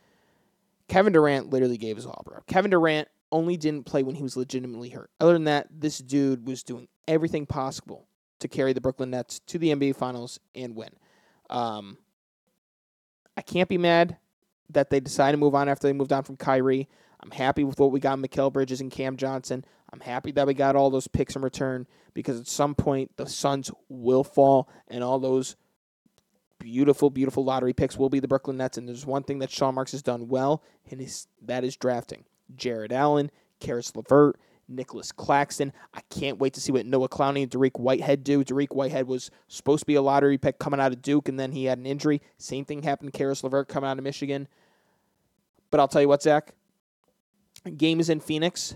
Kevin 0.88 1.14
Durant 1.14 1.50
literally 1.50 1.78
gave 1.78 1.96
his 1.96 2.06
all, 2.06 2.22
bro. 2.26 2.40
Kevin 2.48 2.72
Durant 2.72 3.08
only 3.32 3.56
didn't 3.58 3.86
play 3.86 4.04
when 4.04 4.16
he 4.16 4.24
was 4.24 4.36
legitimately 4.36 4.90
hurt. 4.90 5.10
Other 5.20 5.34
than 5.34 5.46
that, 5.46 5.68
this 5.72 6.00
dude 6.00 6.46
was 6.46 6.64
doing 6.64 6.88
everything 7.08 7.46
possible 7.46 8.08
to 8.40 8.48
carry 8.48 8.74
the 8.74 8.82
Brooklyn 8.82 9.12
Nets 9.12 9.40
to 9.48 9.58
the 9.58 9.70
NBA 9.70 9.96
Finals 9.96 10.40
and 10.54 10.76
win. 10.76 10.90
Um, 11.50 11.98
I 13.38 13.42
can't 13.42 13.70
be 13.70 13.78
mad 13.78 14.18
that 14.70 14.90
they 14.90 15.00
decided 15.00 15.34
to 15.34 15.38
move 15.38 15.56
on 15.56 15.70
after 15.70 15.88
they 15.88 15.94
moved 15.94 16.12
on 16.12 16.24
from 16.24 16.38
Kyrie. 16.38 16.90
I'm 17.22 17.32
happy 17.32 17.64
with 17.64 17.80
what 17.80 17.92
we 17.92 18.00
got 18.00 18.14
in 18.14 18.22
Mikal 18.22 18.52
Bridges 18.52 18.82
and 18.82 18.92
Cam 18.92 19.16
Johnson. 19.16 19.64
I'm 19.94 20.00
happy 20.00 20.32
that 20.32 20.48
we 20.48 20.54
got 20.54 20.76
all 20.76 20.90
those 20.90 21.08
picks 21.08 21.36
in 21.36 21.42
return 21.42 21.86
because 22.14 22.40
at 22.40 22.48
some 22.48 22.76
point 22.76 23.12
the 23.18 23.28
Suns 23.28 23.72
will 23.90 24.24
fall 24.24 24.70
and 24.88 25.04
all 25.04 25.20
those 25.20 25.56
beautiful, 26.60 27.10
beautiful 27.10 27.44
lottery 27.44 27.74
picks 27.74 27.98
will 27.98 28.10
be 28.10 28.20
the 28.20 28.28
Brooklyn 28.28 28.58
Nets. 28.58 28.78
And 28.78 28.88
there's 28.88 29.06
one 29.06 29.24
thing 29.24 29.40
that 29.40 29.52
Sean 29.52 29.76
Marks 29.76 29.92
has 29.92 30.02
done 30.02 30.28
well, 30.28 30.64
and 30.90 31.02
is, 31.02 31.28
that 31.42 31.64
is 31.64 31.76
drafting. 31.76 32.24
Jarrett 32.56 32.92
Allen, 32.92 33.32
Caris 33.60 33.96
LeVert, 33.96 34.40
Nicolas 34.68 35.12
Claxton. 35.12 35.74
I 35.94 36.02
can't 36.10 36.40
wait 36.40 36.54
to 36.54 36.62
see 36.62 36.72
what 36.72 36.86
Noah 36.86 37.10
Clowney 37.10 37.44
and 37.44 37.52
Dariq 37.52 37.80
Whitehead 37.80 38.24
do. 38.24 38.44
Dariq 38.44 38.74
Whitehead 38.74 39.08
was 39.08 39.30
supposed 39.48 39.82
to 39.82 39.86
be 39.86 39.96
a 39.96 40.02
lottery 40.02 40.38
pick 40.38 40.60
coming 40.60 40.80
out 40.80 40.94
of 40.94 41.02
Duke, 41.02 41.28
and 41.28 41.40
then 41.40 41.52
he 41.52 41.66
had 41.66 41.78
an 41.78 41.86
injury. 41.86 42.22
Same 42.38 42.64
thing 42.64 42.84
happened 42.84 43.12
to 43.12 43.18
Caris 43.18 43.44
LeVert 43.44 43.68
coming 43.68 43.90
out 43.90 43.98
of 43.98 44.04
Michigan. 44.04 44.48
But 45.70 45.80
I'll 45.80 45.88
tell 45.88 46.02
you 46.02 46.08
what, 46.08 46.22
Zach. 46.22 46.54
Game 47.78 48.00
is 48.00 48.10
in 48.10 48.20
Phoenix. 48.20 48.76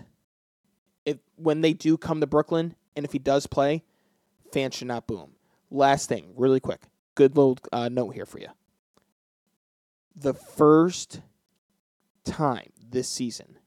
If 1.06 1.16
when 1.36 1.62
they 1.62 1.72
do 1.72 1.96
come 1.96 2.20
to 2.20 2.26
Brooklyn, 2.26 2.74
and 2.94 3.04
if 3.06 3.12
he 3.12 3.18
does 3.18 3.46
play, 3.46 3.84
fans 4.52 4.74
should 4.74 4.88
not 4.88 5.06
boo 5.06 5.18
him. 5.18 5.30
Last 5.70 6.08
thing, 6.08 6.32
really 6.36 6.60
quick, 6.60 6.82
good 7.14 7.36
little 7.36 7.56
uh, 7.72 7.88
note 7.88 8.10
here 8.10 8.26
for 8.26 8.38
you. 8.38 8.48
The 10.14 10.34
first 10.34 11.20
time 12.24 12.70
this 12.90 13.08
season, 13.08 13.58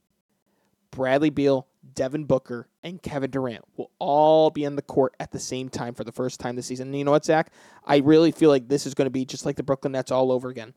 Bradley 0.91 1.29
Beal, 1.29 1.67
Devin 1.93 2.25
Booker, 2.25 2.67
and 2.83 3.01
Kevin 3.01 3.29
Durant 3.29 3.63
will 3.77 3.91
all 3.99 4.49
be 4.49 4.65
on 4.65 4.75
the 4.75 4.81
court 4.81 5.13
at 5.19 5.31
the 5.31 5.39
same 5.39 5.69
time 5.69 5.93
for 5.93 6.03
the 6.03 6.11
first 6.11 6.39
time 6.39 6.55
this 6.55 6.65
season. 6.65 6.87
And 6.89 6.97
you 6.97 7.03
know 7.03 7.11
what, 7.11 7.25
Zach? 7.25 7.51
I 7.85 7.97
really 7.97 8.31
feel 8.31 8.49
like 8.49 8.67
this 8.67 8.85
is 8.85 8.93
going 8.93 9.05
to 9.05 9.11
be 9.11 9.25
just 9.25 9.45
like 9.45 9.55
the 9.55 9.63
Brooklyn 9.63 9.91
Nets 9.93 10.11
all 10.11 10.31
over 10.31 10.49
again. 10.49 10.73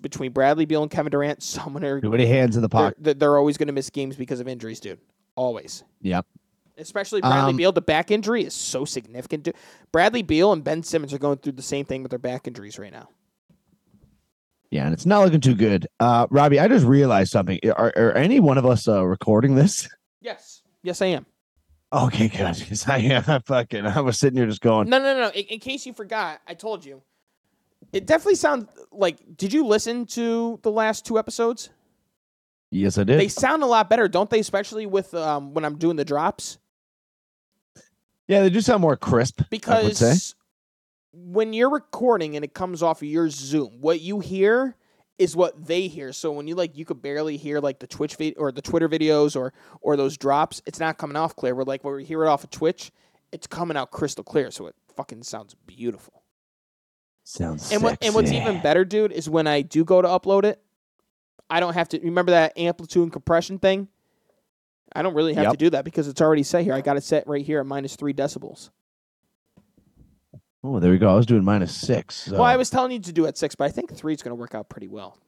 Between 0.00 0.32
Bradley 0.32 0.64
Beal 0.66 0.82
and 0.82 0.90
Kevin 0.90 1.10
Durant, 1.10 1.42
someone 1.42 1.84
are 1.84 2.00
Too 2.00 2.10
many 2.10 2.26
hands 2.26 2.56
in 2.56 2.62
the 2.62 2.68
pocket. 2.68 2.98
they're- 3.00 3.14
they're 3.14 3.36
always 3.38 3.56
going 3.56 3.66
to 3.68 3.72
miss 3.72 3.90
games 3.90 4.16
because 4.16 4.40
of 4.40 4.46
injuries, 4.48 4.80
dude. 4.80 5.00
Always. 5.36 5.84
Yep. 6.02 6.26
Especially 6.78 7.20
Bradley 7.20 7.50
Um, 7.50 7.56
Beal. 7.56 7.72
The 7.72 7.80
back 7.82 8.10
injury 8.10 8.44
is 8.44 8.54
so 8.54 8.84
significant. 8.84 9.48
Bradley 9.92 10.22
Beal 10.22 10.52
and 10.52 10.64
Ben 10.64 10.82
Simmons 10.82 11.12
are 11.12 11.18
going 11.18 11.38
through 11.38 11.52
the 11.52 11.62
same 11.62 11.84
thing 11.84 12.02
with 12.02 12.10
their 12.10 12.18
back 12.18 12.46
injuries 12.46 12.78
right 12.78 12.92
now. 12.92 13.08
Yeah, 14.70 14.84
and 14.86 14.94
it's 14.94 15.04
not 15.04 15.22
looking 15.22 15.40
too 15.42 15.54
good. 15.54 15.86
Uh, 16.00 16.26
Robbie, 16.30 16.58
I 16.58 16.66
just 16.66 16.86
realized 16.86 17.30
something. 17.30 17.58
Are, 17.76 17.92
are 17.94 18.12
any 18.12 18.40
one 18.40 18.56
of 18.56 18.64
us 18.64 18.88
uh, 18.88 19.04
recording 19.06 19.54
this? 19.54 19.88
Yes. 20.24 20.62
Yes, 20.84 21.02
I 21.02 21.06
am. 21.06 21.26
Okay, 21.92 22.28
good. 22.28 22.56
Because 22.60 22.88
I, 22.88 23.22
I 23.26 23.38
fucking, 23.44 23.84
I 23.84 24.00
was 24.00 24.20
sitting 24.20 24.36
here 24.36 24.46
just 24.46 24.60
going, 24.60 24.88
No, 24.88 24.98
no, 25.00 25.18
no. 25.18 25.30
In, 25.30 25.44
in 25.46 25.58
case 25.58 25.84
you 25.84 25.92
forgot, 25.92 26.40
I 26.46 26.54
told 26.54 26.84
you. 26.84 27.02
It 27.92 28.06
definitely 28.06 28.36
sounds 28.36 28.66
like. 28.92 29.18
Did 29.36 29.52
you 29.52 29.66
listen 29.66 30.06
to 30.06 30.60
the 30.62 30.70
last 30.70 31.04
two 31.04 31.18
episodes? 31.18 31.70
Yes, 32.72 32.98
I 32.98 33.04
did. 33.04 33.20
They 33.20 33.28
sound 33.28 33.62
a 33.62 33.66
lot 33.66 33.88
better, 33.88 34.08
don't 34.08 34.28
they? 34.28 34.40
Especially 34.40 34.86
with 34.86 35.14
um, 35.14 35.54
when 35.54 35.64
I'm 35.64 35.78
doing 35.78 35.96
the 35.96 36.04
drops. 36.04 36.58
yeah, 38.26 38.42
they 38.42 38.50
do 38.50 38.60
sound 38.60 38.80
more 38.80 38.96
crisp. 38.96 39.40
I 39.40 39.44
would 39.82 39.96
say. 39.96 40.10
because 40.10 40.34
when 41.12 41.52
you're 41.52 41.70
recording 41.70 42.36
and 42.36 42.44
it 42.44 42.54
comes 42.54 42.82
off 42.82 43.02
of 43.02 43.08
your 43.08 43.28
Zoom, 43.28 43.80
what 43.80 44.00
you 44.00 44.20
hear 44.20 44.76
is 45.18 45.36
what 45.36 45.66
they 45.66 45.86
hear. 45.86 46.12
So 46.12 46.32
when 46.32 46.48
you 46.48 46.54
like, 46.54 46.76
you 46.76 46.84
could 46.84 47.02
barely 47.02 47.36
hear 47.36 47.60
like 47.60 47.78
the 47.78 47.86
Twitch 47.86 48.16
vid- 48.16 48.34
or 48.38 48.50
the 48.50 48.62
Twitter 48.62 48.88
videos 48.88 49.36
or 49.36 49.52
or 49.80 49.96
those 49.96 50.16
drops. 50.16 50.62
It's 50.66 50.80
not 50.80 50.98
coming 50.98 51.16
off 51.16 51.36
clear. 51.36 51.54
We're 51.54 51.64
like 51.64 51.84
when 51.84 51.94
we 51.94 52.04
hear 52.04 52.24
it 52.24 52.28
off 52.28 52.44
of 52.44 52.50
Twitch, 52.50 52.90
it's 53.30 53.46
coming 53.46 53.76
out 53.76 53.90
crystal 53.90 54.24
clear. 54.24 54.50
So 54.50 54.66
it 54.66 54.74
fucking 54.96 55.22
sounds 55.22 55.54
beautiful. 55.66 56.22
Sounds 57.24 57.70
And 57.70 57.82
what 57.82 57.98
and 58.02 58.14
what's 58.14 58.32
even 58.32 58.62
better, 58.62 58.84
dude, 58.84 59.12
is 59.12 59.28
when 59.28 59.46
I 59.46 59.62
do 59.62 59.84
go 59.84 60.00
to 60.02 60.08
upload 60.08 60.44
it, 60.44 60.61
I 61.52 61.60
don't 61.60 61.74
have 61.74 61.90
to 61.90 62.00
remember 62.00 62.32
that 62.32 62.56
amplitude 62.56 63.02
and 63.02 63.12
compression 63.12 63.58
thing. 63.58 63.88
I 64.94 65.02
don't 65.02 65.12
really 65.12 65.34
have 65.34 65.52
to 65.52 65.58
do 65.58 65.68
that 65.70 65.84
because 65.84 66.08
it's 66.08 66.22
already 66.22 66.44
set 66.44 66.64
here. 66.64 66.72
I 66.72 66.80
got 66.80 66.96
it 66.96 67.04
set 67.04 67.26
right 67.26 67.44
here 67.44 67.60
at 67.60 67.66
minus 67.66 67.94
three 67.94 68.14
decibels. 68.14 68.70
Oh, 70.64 70.80
there 70.80 70.90
we 70.90 70.96
go. 70.96 71.10
I 71.10 71.14
was 71.14 71.26
doing 71.26 71.44
minus 71.44 71.76
six. 71.76 72.14
So. 72.14 72.32
Well, 72.32 72.44
I 72.44 72.56
was 72.56 72.70
telling 72.70 72.92
you 72.92 73.00
to 73.00 73.12
do 73.12 73.26
at 73.26 73.36
six, 73.36 73.54
but 73.54 73.64
I 73.64 73.68
think 73.68 73.94
three 73.94 74.14
is 74.14 74.22
going 74.22 74.30
to 74.30 74.34
work 74.34 74.54
out 74.54 74.70
pretty 74.70 74.88
well. 74.88 75.18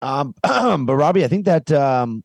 Um, 0.00 0.34
but 0.42 0.96
Robbie, 0.96 1.24
I 1.24 1.28
think 1.28 1.44
that 1.44 1.70
um, 1.70 2.24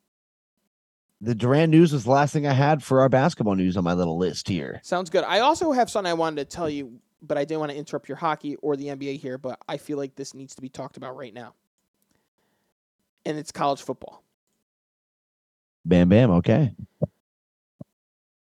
the 1.21 1.35
Duran 1.35 1.69
news 1.69 1.93
was 1.93 2.05
the 2.05 2.11
last 2.11 2.33
thing 2.33 2.47
I 2.47 2.53
had 2.53 2.81
for 2.81 3.01
our 3.01 3.09
basketball 3.09 3.53
news 3.53 3.77
on 3.77 3.83
my 3.83 3.93
little 3.93 4.17
list 4.17 4.47
here. 4.47 4.79
Sounds 4.83 5.11
good. 5.11 5.23
I 5.23 5.41
also 5.41 5.71
have 5.71 5.91
something 5.91 6.09
I 6.09 6.15
wanted 6.15 6.49
to 6.49 6.55
tell 6.55 6.69
you, 6.69 6.99
but 7.21 7.37
I 7.37 7.45
didn't 7.45 7.59
want 7.59 7.73
to 7.73 7.77
interrupt 7.77 8.09
your 8.09 8.17
hockey 8.17 8.55
or 8.55 8.75
the 8.75 8.87
NBA 8.87 9.19
here, 9.19 9.37
but 9.37 9.59
I 9.69 9.77
feel 9.77 9.99
like 9.99 10.15
this 10.15 10.33
needs 10.33 10.55
to 10.55 10.63
be 10.63 10.69
talked 10.69 10.97
about 10.97 11.15
right 11.15 11.33
now. 11.33 11.53
And 13.27 13.37
it's 13.37 13.51
college 13.51 13.81
football. 13.81 14.23
Bam, 15.83 16.07
bam. 16.07 16.31
Okay. 16.31 16.73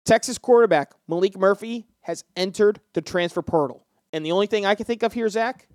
Texas 0.06 0.38
quarterback 0.38 0.94
Maalik 1.10 1.36
Murphy 1.36 1.88
has 2.02 2.24
entered 2.36 2.80
the 2.94 3.02
transfer 3.02 3.42
portal. 3.42 3.88
And 4.14 4.24
the 4.24 4.32
only 4.32 4.46
thing 4.46 4.68
I 4.68 4.76
can 4.76 4.86
think 4.86 5.02
of 5.02 5.14
here, 5.14 5.28
Zach, 5.30 5.68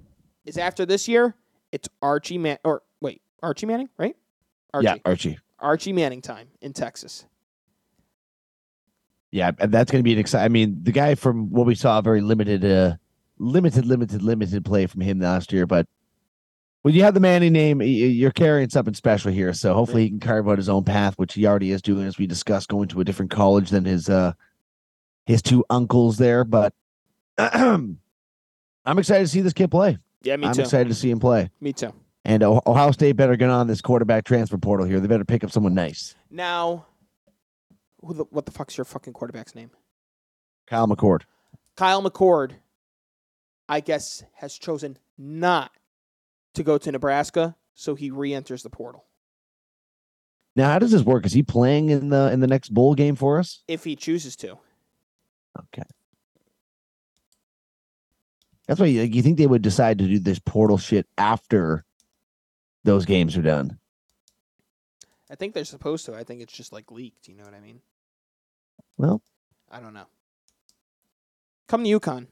is 0.44 0.56
after 0.56 0.86
this 0.86 1.08
year, 1.08 1.34
it's 1.72 1.88
Archie 2.00 2.38
Man 2.38 2.58
or 2.62 2.84
wait, 3.00 3.22
Archie 3.42 3.66
Manning, 3.66 3.88
right? 3.98 4.14
Archie. 4.72 4.86
Yeah, 4.86 4.96
Archie. 5.04 5.38
Archie 5.58 5.92
Manning 5.92 6.22
time 6.22 6.46
in 6.60 6.72
Texas. 6.72 7.24
Yeah, 9.32 9.50
and 9.58 9.72
that's 9.72 9.90
going 9.90 9.98
to 9.98 10.04
be 10.04 10.12
an 10.12 10.20
exciting. 10.20 10.44
I 10.44 10.48
mean, 10.48 10.78
the 10.80 10.92
guy 10.92 11.16
from 11.16 11.50
what 11.50 11.66
we 11.66 11.74
saw, 11.74 12.00
very 12.02 12.20
limited, 12.20 12.64
uh, 12.64 12.98
limited, 13.38 13.84
limited, 13.84 14.22
limited 14.22 14.64
play 14.64 14.86
from 14.86 15.00
him 15.00 15.18
last 15.18 15.52
year. 15.52 15.66
But 15.66 15.88
when 16.82 16.94
you 16.94 17.02
have 17.04 17.14
the 17.14 17.20
Manning 17.20 17.52
name, 17.52 17.80
you're 17.80 18.32
carrying 18.32 18.68
something 18.68 18.94
special 18.94 19.30
here. 19.32 19.52
So 19.52 19.72
hopefully 19.74 20.02
he 20.04 20.08
can 20.10 20.20
carve 20.20 20.48
out 20.48 20.58
his 20.58 20.68
own 20.68 20.84
path, 20.84 21.14
which 21.16 21.34
he 21.34 21.46
already 21.46 21.70
is 21.70 21.80
doing, 21.82 22.06
as 22.06 22.18
we 22.18 22.26
discussed, 22.26 22.68
going 22.68 22.88
to 22.88 23.00
a 23.00 23.04
different 23.04 23.30
college 23.30 23.70
than 23.70 23.84
his 23.84 24.08
uh 24.08 24.32
his 25.26 25.42
two 25.42 25.64
uncles 25.70 26.18
there. 26.18 26.44
But 26.44 26.74
I'm 27.38 27.98
excited 28.86 29.24
to 29.24 29.28
see 29.28 29.40
this 29.40 29.52
kid 29.52 29.70
play. 29.70 29.98
Yeah, 30.22 30.36
me 30.36 30.42
too. 30.42 30.48
I'm 30.48 30.54
too. 30.54 30.62
excited 30.62 30.88
to 30.88 30.94
see 30.94 31.10
him 31.10 31.20
play. 31.20 31.50
Me 31.60 31.72
too. 31.72 31.92
And 32.24 32.42
Oh- 32.42 32.62
Ohio 32.66 32.90
State 32.92 33.12
better 33.16 33.36
get 33.36 33.50
on 33.50 33.66
this 33.66 33.80
quarterback 33.80 34.24
transfer 34.24 34.58
portal 34.58 34.86
here. 34.86 35.00
They 35.00 35.08
better 35.08 35.24
pick 35.24 35.42
up 35.44 35.50
someone 35.50 35.74
nice. 35.74 36.14
Now, 36.30 36.86
who 38.04 38.14
the, 38.14 38.24
what 38.30 38.46
the 38.46 38.52
fuck's 38.52 38.76
your 38.76 38.84
fucking 38.84 39.12
quarterback's 39.12 39.54
name? 39.54 39.70
Kyle 40.66 40.86
McCord. 40.86 41.22
Kyle 41.76 42.02
McCord, 42.02 42.52
I 43.68 43.80
guess, 43.80 44.22
has 44.34 44.54
chosen 44.56 44.98
not 45.18 45.72
to 46.54 46.62
go 46.62 46.78
to 46.78 46.92
Nebraska, 46.92 47.56
so 47.74 47.94
he 47.94 48.10
re-enters 48.10 48.62
the 48.62 48.70
portal 48.70 49.04
Now, 50.54 50.70
how 50.70 50.78
does 50.78 50.90
this 50.90 51.02
work? 51.02 51.24
Is 51.26 51.32
he 51.32 51.42
playing 51.42 51.90
in 51.90 52.08
the 52.10 52.30
in 52.32 52.40
the 52.40 52.46
next 52.46 52.68
bowl 52.74 52.94
game 52.94 53.16
for 53.16 53.38
us? 53.38 53.62
if 53.68 53.84
he 53.84 53.96
chooses 53.96 54.36
to. 54.36 54.58
Okay. 55.58 55.82
That's 58.66 58.80
why 58.80 58.86
you, 58.86 59.02
you 59.02 59.22
think 59.22 59.38
they 59.38 59.46
would 59.46 59.62
decide 59.62 59.98
to 59.98 60.06
do 60.06 60.18
this 60.18 60.38
portal 60.38 60.78
shit 60.78 61.06
after 61.18 61.84
those 62.84 63.04
games 63.04 63.36
are 63.36 63.42
done. 63.42 63.78
I 65.30 65.34
think 65.34 65.52
they're 65.54 65.64
supposed 65.64 66.06
to. 66.06 66.14
I 66.14 66.24
think 66.24 66.40
it's 66.42 66.52
just 66.52 66.72
like 66.72 66.90
leaked. 66.90 67.28
You 67.28 67.36
know 67.36 67.44
what 67.44 67.54
I 67.54 67.60
mean? 67.60 67.80
Well, 68.96 69.20
I 69.70 69.80
don't 69.80 69.94
know. 69.94 70.06
Come 71.68 71.84
to 71.84 71.90
UConn. 72.00 72.26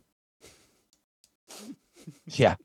yeah. 2.26 2.56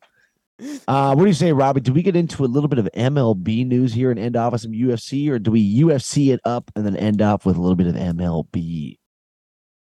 Uh, 0.88 1.14
what 1.14 1.24
do 1.24 1.26
you 1.26 1.34
say, 1.34 1.52
Robbie? 1.52 1.82
Do 1.82 1.92
we 1.92 2.02
get 2.02 2.16
into 2.16 2.44
a 2.44 2.46
little 2.46 2.68
bit 2.68 2.78
of 2.78 2.88
MLB 2.94 3.66
news 3.66 3.92
here 3.92 4.10
and 4.10 4.18
end 4.18 4.36
off 4.36 4.52
with 4.52 4.62
some 4.62 4.72
UFC, 4.72 5.28
or 5.28 5.38
do 5.38 5.50
we 5.50 5.80
UFC 5.80 6.32
it 6.32 6.40
up 6.44 6.70
and 6.74 6.86
then 6.86 6.96
end 6.96 7.20
off 7.20 7.44
with 7.44 7.56
a 7.56 7.60
little 7.60 7.76
bit 7.76 7.86
of 7.86 7.94
MLB? 7.94 8.96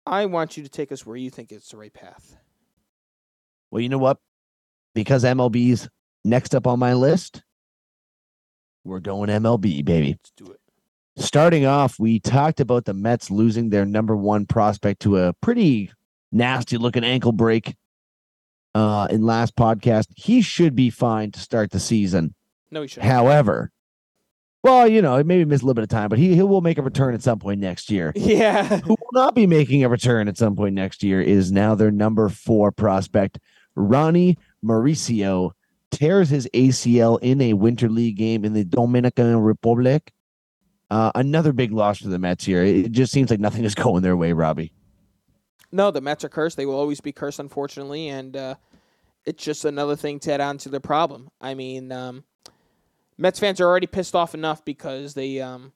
I 0.06 0.26
want 0.26 0.56
you 0.56 0.62
to 0.62 0.68
take 0.68 0.93
us 0.93 1.05
where 1.05 1.16
you 1.16 1.30
think 1.30 1.51
it's 1.51 1.70
the 1.70 1.76
right 1.76 1.93
path. 1.93 2.36
Well, 3.70 3.80
you 3.80 3.89
know 3.89 3.98
what? 3.98 4.18
Because 4.94 5.24
MLB's 5.24 5.89
next 6.24 6.55
up 6.55 6.66
on 6.66 6.78
my 6.78 6.94
list, 6.94 7.43
we're 8.84 9.01
going 9.01 9.30
MLB, 9.30 9.84
baby. 9.84 10.10
Let's 10.10 10.32
do 10.36 10.52
it. 10.52 10.60
Starting 11.16 11.66
off, 11.66 11.98
we 11.98 12.20
talked 12.20 12.60
about 12.60 12.84
the 12.84 12.94
Mets 12.94 13.30
losing 13.30 13.70
their 13.70 13.84
number 13.84 14.16
one 14.16 14.47
prospect 14.47 15.02
to 15.02 15.18
a 15.18 15.32
pretty 15.34 15.90
nasty 16.30 16.78
looking 16.78 17.05
ankle 17.05 17.32
break 17.32 17.74
uh, 18.74 19.09
in 19.11 19.23
last 19.23 19.57
podcast. 19.57 20.07
He 20.16 20.43
should 20.43 20.74
be 20.74 20.90
fine 20.90 21.31
to 21.32 21.40
start 21.40 21.70
the 21.70 21.81
season. 21.81 22.35
No, 22.70 22.82
he 22.82 22.89
should. 22.89 23.03
However, 23.03 23.70
well, 24.62 24.86
you 24.86 25.03
know, 25.03 25.16
it 25.16 25.27
maybe 25.27 25.44
miss 25.44 25.62
a 25.62 25.65
little 25.65 25.74
bit 25.74 25.82
of 25.82 25.89
time, 25.89 26.09
but 26.09 26.19
he, 26.19 26.35
he 26.35 26.43
will 26.43 26.61
make 26.61 26.78
a 26.78 26.82
return 26.82 27.15
at 27.15 27.23
some 27.23 27.39
point 27.39 27.61
next 27.61 27.90
year. 27.90 28.12
Yeah. 28.23 28.78
Who 28.81 28.90
will 28.90 29.11
not 29.12 29.35
be 29.35 29.47
making 29.47 29.82
a 29.85 29.89
return 29.89 30.28
at 30.28 30.39
some 30.39 30.55
point 30.55 30.74
next 30.74 31.03
year 31.03 31.20
is 31.20 31.51
now 31.51 31.74
their 31.74 31.90
number 31.90 32.28
four 32.28 32.70
prospect, 32.70 33.39
Ronny 33.74 34.39
Mauricio, 34.65 35.51
tears 35.90 36.31
his 36.31 36.49
ACL 36.55 37.19
in 37.20 37.40
a 37.40 37.53
winter 37.53 37.89
league 37.89 38.16
game 38.16 38.44
in 38.44 38.53
the 38.53 38.65
Dominican 38.65 39.36
Republic. 39.39 40.12
Uh, 40.90 41.11
another 41.15 41.53
big 41.53 41.73
loss 41.73 41.99
for 41.99 42.09
the 42.09 42.19
Mets 42.19 42.44
here. 42.44 42.62
It 42.62 42.93
just 42.93 43.12
seems 43.12 43.31
like 43.31 43.40
nothing 43.40 43.65
is 43.65 43.74
going 43.77 44.03
their 44.03 44.16
way, 44.16 44.32
Robbie. 44.32 44.73
No, 45.73 45.90
the 45.90 46.03
Mets 46.03 46.24
are 46.24 46.28
cursed. 46.28 46.57
They 46.57 46.66
will 46.66 46.78
always 46.78 47.01
be 47.01 47.12
cursed, 47.12 47.39
unfortunately, 47.39 48.09
and 48.09 48.36
uh, 48.36 48.55
it's 49.24 49.43
just 49.43 49.65
another 49.65 49.97
thing 49.97 50.20
to 50.20 50.32
add 50.32 50.40
on 50.40 50.59
to 50.59 50.69
their 50.69 50.81
problem. 50.81 51.31
I 51.40 51.55
mean, 51.55 51.90
um, 51.90 52.24
Mets 53.16 53.40
fans 53.40 53.61
are 53.61 53.66
already 53.66 53.86
pissed 53.86 54.15
off 54.15 54.35
enough 54.35 54.65
because 54.65 55.15
they, 55.15 55.40
um, 55.40 55.73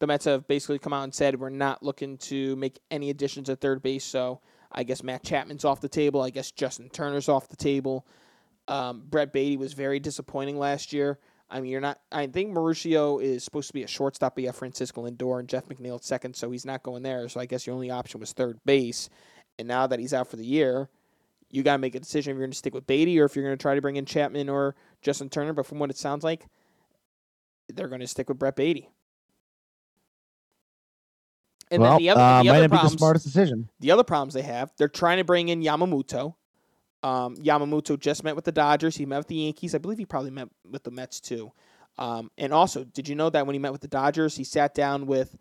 the 0.00 0.06
Mets 0.06 0.24
have 0.24 0.48
basically 0.48 0.80
come 0.80 0.92
out 0.92 1.04
and 1.04 1.14
said 1.14 1.38
we're 1.38 1.48
not 1.50 1.82
looking 1.82 2.18
to 2.18 2.56
make 2.56 2.80
any 2.90 3.10
additions 3.10 3.48
at 3.48 3.60
third 3.60 3.82
base. 3.82 4.04
So 4.04 4.40
I 4.72 4.82
guess 4.82 5.02
Matt 5.02 5.22
Chapman's 5.22 5.64
off 5.64 5.80
the 5.80 5.88
table. 5.88 6.22
I 6.22 6.30
guess 6.30 6.50
Justin 6.50 6.88
Turner's 6.90 7.28
off 7.28 7.48
the 7.48 7.56
table. 7.56 8.04
Um, 8.68 9.04
Brett 9.08 9.32
Baty 9.32 9.56
was 9.56 9.74
very 9.74 10.00
disappointing 10.00 10.58
last 10.58 10.92
year. 10.92 11.18
I 11.48 11.60
mean, 11.60 11.70
you're 11.70 11.80
not. 11.80 12.00
I 12.10 12.26
think 12.26 12.52
Mauricio 12.52 13.22
is 13.22 13.44
supposed 13.44 13.68
to 13.68 13.74
be 13.74 13.84
a 13.84 13.88
shortstop. 13.88 14.34
But 14.34 14.42
you 14.42 14.48
have 14.48 14.56
Francisco 14.56 15.08
Lindor 15.08 15.38
and 15.38 15.48
Jeff 15.48 15.66
McNeil 15.66 15.94
at 15.94 16.04
second, 16.04 16.34
so 16.34 16.50
he's 16.50 16.66
not 16.66 16.82
going 16.82 17.04
there. 17.04 17.28
So 17.28 17.38
I 17.38 17.46
guess 17.46 17.66
your 17.66 17.74
only 17.74 17.90
option 17.90 18.18
was 18.18 18.32
third 18.32 18.58
base. 18.64 19.08
And 19.58 19.68
now 19.68 19.86
that 19.86 19.98
he's 19.98 20.12
out 20.12 20.28
for 20.28 20.36
the 20.36 20.44
year, 20.44 20.88
you 21.50 21.62
got 21.62 21.74
to 21.74 21.78
make 21.78 21.94
a 21.94 22.00
decision 22.00 22.32
if 22.32 22.34
you're 22.34 22.46
going 22.46 22.52
to 22.52 22.58
stick 22.58 22.74
with 22.74 22.86
Baty 22.86 23.18
or 23.20 23.24
if 23.24 23.36
you're 23.36 23.44
going 23.44 23.56
to 23.56 23.62
try 23.62 23.74
to 23.74 23.80
bring 23.80 23.96
in 23.96 24.04
Chapman 24.04 24.48
or 24.48 24.74
Justin 25.02 25.28
Turner. 25.28 25.52
But 25.52 25.66
from 25.66 25.78
what 25.78 25.90
it 25.90 25.96
sounds 25.96 26.24
like, 26.24 26.46
they're 27.68 27.88
going 27.88 28.00
to 28.00 28.06
stick 28.06 28.28
with 28.28 28.38
Brett 28.38 28.56
Baty. 28.56 28.90
And 31.70 31.82
well, 31.82 31.92
then 31.92 31.98
the 31.98 32.10
other, 32.10 32.20
uh, 32.20 32.42
the 32.42 32.48
might 32.48 32.56
other 32.58 32.60
not 32.60 32.70
be 32.70 32.76
the 32.76 32.80
problems, 32.80 32.98
smartest 32.98 33.24
decision. 33.24 33.68
the 33.80 33.90
other 33.90 34.04
problems 34.04 34.34
they 34.34 34.42
have, 34.42 34.72
they're 34.76 34.88
trying 34.88 35.18
to 35.18 35.24
bring 35.24 35.48
in 35.48 35.62
Yamamoto. 35.62 36.34
Um, 37.02 37.36
Yamamoto 37.36 37.98
just 37.98 38.24
met 38.24 38.36
with 38.36 38.44
the 38.44 38.52
Dodgers. 38.52 38.96
He 38.96 39.06
met 39.06 39.18
with 39.18 39.28
the 39.28 39.36
Yankees. 39.36 39.74
I 39.74 39.78
believe 39.78 39.98
he 39.98 40.06
probably 40.06 40.30
met 40.30 40.48
with 40.68 40.84
the 40.84 40.90
Mets 40.90 41.20
too. 41.20 41.52
Um, 41.98 42.30
and 42.38 42.52
also, 42.52 42.84
did 42.84 43.08
you 43.08 43.14
know 43.14 43.30
that 43.30 43.46
when 43.46 43.54
he 43.54 43.58
met 43.58 43.72
with 43.72 43.80
the 43.80 43.88
Dodgers, 43.88 44.36
he 44.36 44.44
sat 44.44 44.74
down 44.74 45.06
with 45.06 45.36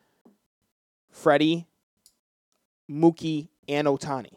Freddie, 1.12 1.68
Mookie, 2.90 3.50
and 3.68 3.88
Ohtani 3.88 4.32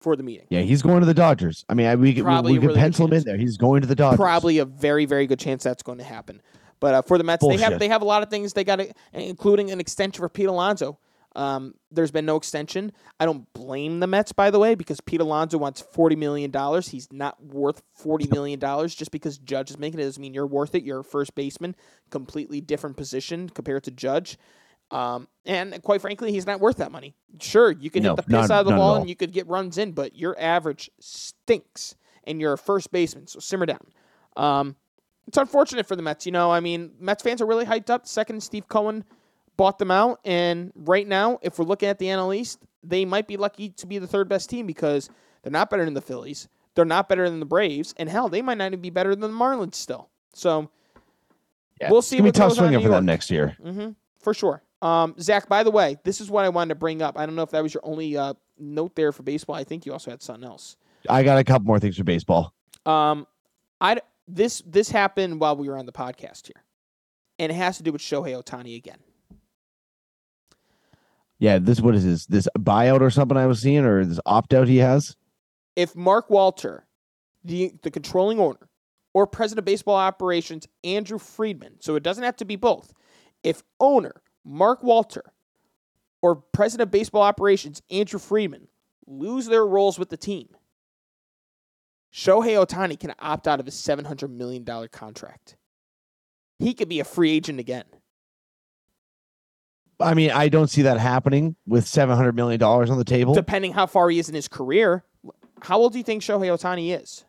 for 0.00 0.16
the 0.16 0.22
meeting? 0.22 0.46
Yeah, 0.50 0.60
he's 0.60 0.82
going 0.82 1.00
to 1.00 1.06
the 1.06 1.14
Dodgers. 1.14 1.64
I 1.68 1.74
mean, 1.74 1.86
I, 1.86 1.96
we 1.96 2.14
could, 2.14 2.24
we, 2.24 2.40
we 2.40 2.54
could 2.54 2.68
really 2.68 2.74
pencil 2.80 3.06
him 3.06 3.12
in 3.12 3.24
there. 3.24 3.36
He's 3.36 3.56
going 3.56 3.82
to 3.82 3.86
the 3.86 3.94
Dodgers. 3.94 4.18
Probably 4.18 4.58
a 4.58 4.64
very, 4.64 5.06
very 5.06 5.26
good 5.26 5.38
chance 5.38 5.62
that's 5.62 5.82
going 5.82 5.98
to 5.98 6.04
happen. 6.04 6.40
But 6.80 6.94
uh, 6.94 7.02
for 7.02 7.18
the 7.18 7.24
Mets, 7.24 7.46
they 7.46 7.58
have 7.58 7.78
they 7.78 7.88
have 7.88 8.02
a 8.02 8.06
lot 8.06 8.22
of 8.22 8.30
things 8.30 8.54
they 8.54 8.64
got, 8.64 8.80
including 9.12 9.70
an 9.70 9.80
extension 9.80 10.20
for 10.20 10.28
Pete 10.28 10.46
Alonso. 10.46 10.98
Um, 11.36 11.74
there's 11.92 12.10
been 12.10 12.26
no 12.26 12.36
extension. 12.36 12.90
I 13.20 13.24
don't 13.24 13.50
blame 13.52 14.00
the 14.00 14.08
Mets, 14.08 14.32
by 14.32 14.50
the 14.50 14.58
way, 14.58 14.74
because 14.74 15.00
Pete 15.00 15.20
Alonso 15.20 15.58
wants 15.58 15.80
forty 15.80 16.16
million 16.16 16.50
dollars. 16.50 16.88
He's 16.88 17.12
not 17.12 17.40
worth 17.44 17.82
forty 17.94 18.26
million 18.28 18.58
dollars 18.58 18.94
just 18.94 19.10
because 19.10 19.38
Judge 19.38 19.70
is 19.70 19.78
making 19.78 20.00
it 20.00 20.04
doesn't 20.04 20.20
mean 20.20 20.34
you're 20.34 20.46
worth 20.46 20.74
it. 20.74 20.82
You're 20.82 21.00
a 21.00 21.04
first 21.04 21.34
baseman, 21.34 21.76
completely 22.10 22.60
different 22.60 22.96
position 22.96 23.48
compared 23.50 23.84
to 23.84 23.90
Judge. 23.90 24.38
Um, 24.90 25.28
and 25.46 25.80
quite 25.82 26.00
frankly, 26.00 26.32
he's 26.32 26.46
not 26.46 26.60
worth 26.60 26.78
that 26.78 26.90
money. 26.90 27.14
Sure, 27.40 27.70
you 27.70 27.90
can 27.90 28.02
No, 28.02 28.10
hit 28.10 28.16
the 28.16 28.22
piss 28.24 28.48
not- 28.48 28.50
out 28.50 28.60
of 28.60 28.66
the 28.66 28.72
ball 28.72 28.96
and 28.96 29.08
you 29.08 29.14
could 29.14 29.32
get 29.32 29.46
runs 29.46 29.78
in, 29.78 29.92
but 29.92 30.16
your 30.16 30.36
average 30.38 30.90
stinks, 30.98 31.94
and 32.24 32.40
you're 32.40 32.52
a 32.54 32.58
first 32.58 32.90
baseman. 32.90 33.26
So 33.26 33.38
simmer 33.38 33.66
down. 33.66 33.80
Um, 34.36 34.76
it's 35.28 35.38
unfortunate 35.38 35.86
for 35.86 35.94
the 35.96 36.02
Mets. 36.02 36.26
You 36.26 36.32
know, 36.32 36.50
I 36.50 36.58
mean, 36.60 36.92
Mets 36.98 37.22
fans 37.22 37.40
are 37.40 37.46
really 37.46 37.64
hyped 37.66 37.88
up. 37.90 38.06
Second, 38.06 38.42
Steve 38.42 38.66
Cohen 38.68 39.04
bought 39.56 39.78
them 39.78 39.90
out, 39.92 40.18
and 40.24 40.72
right 40.74 41.06
now, 41.06 41.38
if 41.42 41.58
we're 41.58 41.64
looking 41.66 41.88
at 41.88 41.98
the 41.98 42.06
NL 42.06 42.34
East, 42.34 42.58
they 42.82 43.04
might 43.04 43.28
be 43.28 43.36
lucky 43.36 43.68
to 43.68 43.86
be 43.86 43.98
the 43.98 44.06
third 44.08 44.28
best 44.28 44.50
team 44.50 44.66
because 44.66 45.08
they're 45.42 45.52
not 45.52 45.70
better 45.70 45.84
than 45.84 45.94
the 45.94 46.00
Phillies. 46.00 46.48
They're 46.74 46.84
not 46.84 47.08
better 47.08 47.28
than 47.30 47.38
the 47.40 47.46
Braves, 47.46 47.94
and 47.96 48.08
hell, 48.08 48.28
they 48.28 48.42
might 48.42 48.58
not 48.58 48.66
even 48.66 48.80
be 48.80 48.90
better 48.90 49.10
than 49.10 49.20
the 49.20 49.28
Marlins 49.28 49.74
still. 49.74 50.08
So 50.32 50.70
Yeah, 51.80 51.90
we'll 51.90 51.98
it's 51.98 52.08
see 52.08 52.16
gonna 52.16 52.24
be 52.24 52.28
what 52.28 52.34
tough 52.36 52.48
goes 52.50 52.58
on 52.58 52.64
in 52.66 52.70
swinging 52.72 52.86
for 52.86 52.90
them 52.92 53.04
next 53.06 53.30
year. 53.30 53.56
hmm 53.62 53.90
for 54.18 54.34
sure. 54.34 54.62
Um, 54.82 55.14
Zach, 55.20 55.48
by 55.48 55.62
the 55.62 55.70
way, 55.70 55.98
this 56.04 56.20
is 56.20 56.30
what 56.30 56.44
I 56.44 56.48
wanted 56.48 56.70
to 56.70 56.74
bring 56.74 57.02
up. 57.02 57.18
I 57.18 57.26
don't 57.26 57.34
know 57.34 57.42
if 57.42 57.50
that 57.50 57.62
was 57.62 57.74
your 57.74 57.84
only 57.84 58.16
uh, 58.16 58.34
note 58.58 58.96
there 58.96 59.12
for 59.12 59.22
baseball. 59.22 59.56
I 59.56 59.64
think 59.64 59.84
you 59.84 59.92
also 59.92 60.10
had 60.10 60.22
something 60.22 60.44
else. 60.44 60.76
I 61.08 61.22
got 61.22 61.38
a 61.38 61.44
couple 61.44 61.66
more 61.66 61.78
things 61.78 61.96
for 61.96 62.04
baseball. 62.04 62.54
Um, 62.86 63.26
I 63.80 64.00
this 64.26 64.62
this 64.66 64.90
happened 64.90 65.40
while 65.40 65.56
we 65.56 65.68
were 65.68 65.76
on 65.76 65.86
the 65.86 65.92
podcast 65.92 66.46
here, 66.46 66.62
and 67.38 67.52
it 67.52 67.54
has 67.54 67.76
to 67.78 67.82
do 67.82 67.92
with 67.92 68.00
Shohei 68.00 68.42
Ohtani 68.42 68.76
again. 68.76 68.98
Yeah, 71.38 71.58
this 71.58 71.80
what 71.80 71.94
is 71.94 72.04
this? 72.04 72.26
This 72.26 72.48
buyout 72.58 73.00
or 73.00 73.10
something 73.10 73.36
I 73.36 73.46
was 73.46 73.60
seeing, 73.60 73.84
or 73.84 74.04
this 74.04 74.20
opt 74.26 74.54
out 74.54 74.68
he 74.68 74.78
has? 74.78 75.16
If 75.76 75.96
Mark 75.96 76.30
Walter, 76.30 76.86
the 77.44 77.72
the 77.82 77.90
controlling 77.90 78.38
owner, 78.38 78.68
or 79.14 79.26
president 79.26 79.60
of 79.60 79.64
baseball 79.64 79.96
operations 79.96 80.68
Andrew 80.84 81.18
Friedman, 81.18 81.76
so 81.80 81.96
it 81.96 82.02
doesn't 82.02 82.24
have 82.24 82.36
to 82.36 82.44
be 82.44 82.56
both. 82.56 82.92
If 83.42 83.62
owner 83.78 84.22
Mark 84.44 84.82
Walter 84.82 85.24
or 86.22 86.36
president 86.36 86.88
of 86.88 86.90
baseball 86.90 87.22
operations 87.22 87.82
Andrew 87.90 88.18
Friedman 88.18 88.68
lose 89.06 89.46
their 89.46 89.66
roles 89.66 89.98
with 89.98 90.10
the 90.10 90.16
team, 90.16 90.48
Shohei 92.12 92.64
Ohtani 92.64 92.98
can 92.98 93.14
opt 93.18 93.46
out 93.46 93.60
of 93.60 93.66
his 93.66 93.74
$700 93.74 94.30
million 94.30 94.64
contract. 94.88 95.56
He 96.58 96.74
could 96.74 96.88
be 96.88 97.00
a 97.00 97.04
free 97.04 97.30
agent 97.30 97.60
again. 97.60 97.84
I 99.98 100.14
mean, 100.14 100.30
I 100.30 100.48
don't 100.48 100.68
see 100.68 100.82
that 100.82 100.98
happening 100.98 101.56
with 101.66 101.86
seven 101.86 102.16
hundred 102.16 102.34
million 102.34 102.58
dollars 102.58 102.88
on 102.88 102.96
the 102.96 103.04
table. 103.04 103.34
Depending 103.34 103.74
how 103.74 103.86
far 103.86 104.08
he 104.08 104.18
is 104.18 104.30
in 104.30 104.34
his 104.34 104.48
career. 104.48 105.04
How 105.60 105.76
old 105.78 105.92
do 105.92 105.98
you 105.98 106.04
think 106.04 106.22
Shohei 106.22 106.46
Ohtani 106.46 106.98
is? 106.98 107.26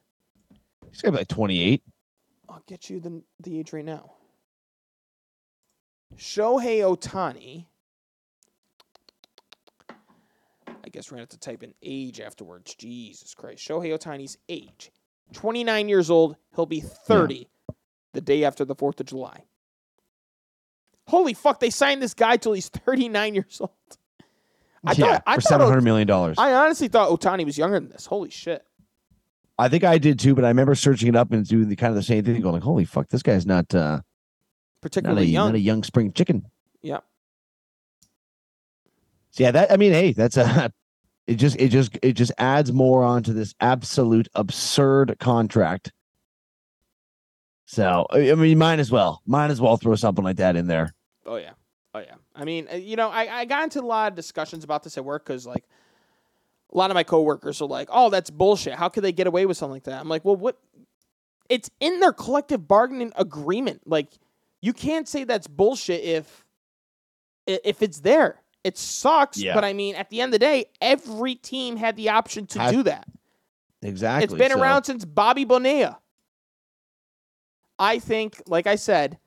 He's 0.89 1.01
gonna 1.01 1.11
be 1.11 1.17
like 1.17 1.27
twenty 1.27 1.61
eight. 1.61 1.83
I'll 2.47 2.63
get 2.67 2.89
you 2.89 3.01
the, 3.01 3.21
the 3.41 3.59
age 3.59 3.73
right 3.73 3.83
now. 3.83 4.13
Shohei 6.17 6.79
Ohtani. 6.79 7.65
I 10.83 10.89
guess 10.89 11.09
we're 11.09 11.17
going 11.17 11.27
to 11.27 11.33
have 11.33 11.39
to 11.39 11.39
type 11.39 11.63
in 11.63 11.73
age 11.81 12.19
afterwards. 12.19 12.75
Jesus 12.75 13.33
Christ. 13.33 13.67
Shohei 13.67 13.97
Ohtani's 13.97 14.37
age 14.49 14.91
29 15.33 15.89
years 15.89 16.09
old. 16.09 16.35
He'll 16.55 16.65
be 16.65 16.81
30 16.81 17.47
the 18.13 18.21
day 18.21 18.43
after 18.43 18.65
the 18.65 18.75
4th 18.75 18.99
of 18.99 19.05
July. 19.05 19.43
Holy 21.07 21.33
fuck, 21.33 21.59
they 21.59 21.69
signed 21.69 22.01
this 22.01 22.13
guy 22.13 22.37
till 22.37 22.53
he's 22.53 22.69
39 22.69 23.35
years 23.35 23.57
old. 23.59 23.71
I 24.83 24.93
yeah, 24.93 25.05
thought, 25.05 25.23
I, 25.27 25.35
for 25.35 25.41
seven 25.41 25.67
hundred 25.67 26.07
dollars. 26.07 26.37
I, 26.39 26.49
I 26.49 26.65
honestly 26.65 26.87
thought 26.87 27.09
Ohtani 27.09 27.45
was 27.45 27.57
younger 27.57 27.79
than 27.79 27.89
this. 27.89 28.07
Holy 28.07 28.31
shit. 28.31 28.65
I 29.59 29.69
think 29.69 29.83
I 29.83 29.99
did 29.99 30.17
too, 30.17 30.33
but 30.33 30.43
I 30.43 30.47
remember 30.47 30.73
searching 30.73 31.07
it 31.07 31.15
up 31.15 31.31
and 31.31 31.45
doing 31.45 31.69
the 31.69 31.75
kind 31.75 31.91
of 31.91 31.95
the 31.95 32.03
same 32.03 32.23
thing, 32.23 32.41
going 32.41 32.53
like, 32.53 32.63
"Holy 32.63 32.85
fuck, 32.85 33.07
this 33.09 33.21
guy's 33.21 33.45
not 33.45 33.75
uh, 33.75 34.01
not 34.81 34.87
a, 34.87 34.89
Particularly 34.89 35.25
young. 35.27 35.47
not 35.49 35.55
a 35.55 35.59
young 35.59 35.83
spring 35.83 36.11
chicken." 36.13 36.45
yeah. 36.81 36.99
So 39.31 39.43
yeah, 39.43 39.51
that 39.51 39.71
I 39.71 39.77
mean, 39.77 39.93
hey, 39.93 40.11
that's 40.11 40.35
a 40.37 40.71
it 41.27 41.35
just 41.35 41.55
it 41.59 41.69
just 41.69 41.97
it 42.01 42.13
just 42.13 42.31
adds 42.37 42.73
more 42.73 43.03
onto 43.03 43.31
this 43.33 43.53
absolute 43.61 44.27
absurd 44.35 45.17
contract. 45.19 45.91
So 47.65 48.05
I 48.11 48.17
mean, 48.35 48.49
you 48.49 48.57
might 48.57 48.79
as 48.79 48.91
well, 48.91 49.21
might 49.25 49.49
as 49.51 49.61
well 49.61 49.77
throw 49.77 49.95
something 49.95 50.23
like 50.25 50.37
that 50.37 50.55
in 50.57 50.67
there. 50.67 50.93
Oh 51.25 51.37
yeah, 51.37 51.51
oh 51.93 51.99
yeah. 51.99 52.15
I 52.35 52.43
mean, 52.43 52.67
uh, 52.71 52.75
you 52.75 52.97
know, 52.97 53.09
I, 53.09 53.41
I 53.41 53.45
got 53.45 53.63
into 53.63 53.79
a 53.79 53.85
lot 53.85 54.11
of 54.11 54.15
discussions 54.15 54.63
about 54.65 54.83
this 54.83 54.97
at 54.97 55.05
work 55.05 55.25
because 55.25 55.45
like 55.47 55.63
a 56.73 56.77
lot 56.77 56.91
of 56.91 56.95
my 56.95 57.03
coworkers 57.03 57.61
are 57.61 57.67
like, 57.67 57.87
"Oh, 57.91 58.09
that's 58.09 58.29
bullshit. 58.29 58.73
How 58.73 58.89
could 58.89 59.03
they 59.03 59.13
get 59.13 59.27
away 59.27 59.45
with 59.45 59.55
something 59.55 59.73
like 59.75 59.83
that?" 59.83 60.01
I'm 60.01 60.09
like, 60.09 60.25
"Well, 60.25 60.35
what? 60.35 60.57
It's 61.47 61.69
in 61.79 61.99
their 62.01 62.13
collective 62.13 62.67
bargaining 62.67 63.11
agreement. 63.15 63.81
Like, 63.85 64.09
you 64.61 64.73
can't 64.73 65.07
say 65.07 65.23
that's 65.23 65.47
bullshit 65.47 66.03
if 66.03 66.45
if 67.47 67.81
it's 67.81 67.99
there. 67.99 68.41
It 68.63 68.77
sucks, 68.77 69.37
Yeah. 69.39 69.55
but 69.55 69.63
I 69.65 69.73
mean, 69.73 69.95
at 69.95 70.09
the 70.09 70.21
end 70.21 70.29
of 70.29 70.39
the 70.39 70.45
day, 70.45 70.65
every 70.79 71.33
team 71.35 71.75
had 71.77 71.95
the 71.95 72.09
option 72.09 72.45
to 72.47 72.67
do 72.71 72.83
that. 72.83 73.07
Exactly. 73.81 74.25
It's 74.25 74.33
been 74.33 74.51
so- 74.51 74.61
around 74.61 74.83
since 74.83 75.03
Bobby 75.03 75.45
Bonilla. 75.45 75.97
I 77.79 77.97
think, 77.97 78.39
like 78.45 78.67
I 78.67 78.75
said, 78.75 79.17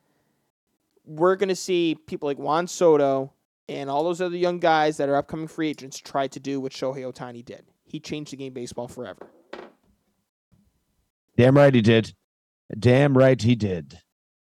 we're 1.03 1.35
going 1.35 1.49
to 1.49 1.55
see 1.55 1.97
people 2.07 2.27
like 2.27 2.39
Juan 2.39 2.67
Soto 2.67 3.33
and 3.67 3.89
all 3.89 4.05
those 4.05 4.21
other 4.21 4.37
young 4.37 4.59
guys 4.59 4.95
that 4.97 5.09
are 5.09 5.17
upcoming 5.17 5.47
free 5.47 5.69
agents 5.69 5.97
try 5.97 6.27
to 6.27 6.39
do 6.39 6.61
what 6.61 6.71
Shohei 6.71 7.03
Ohtani 7.11 7.43
did. 7.43 7.65
He 7.83 7.99
changed 7.99 8.31
the 8.31 8.37
game 8.37 8.53
baseball 8.53 8.87
forever. 8.87 9.27
Damn 11.37 11.57
right 11.57 11.73
he 11.75 11.81
did. 11.81 12.13
Damn 12.79 13.17
right 13.17 13.41
he 13.41 13.55
did. 13.55 13.99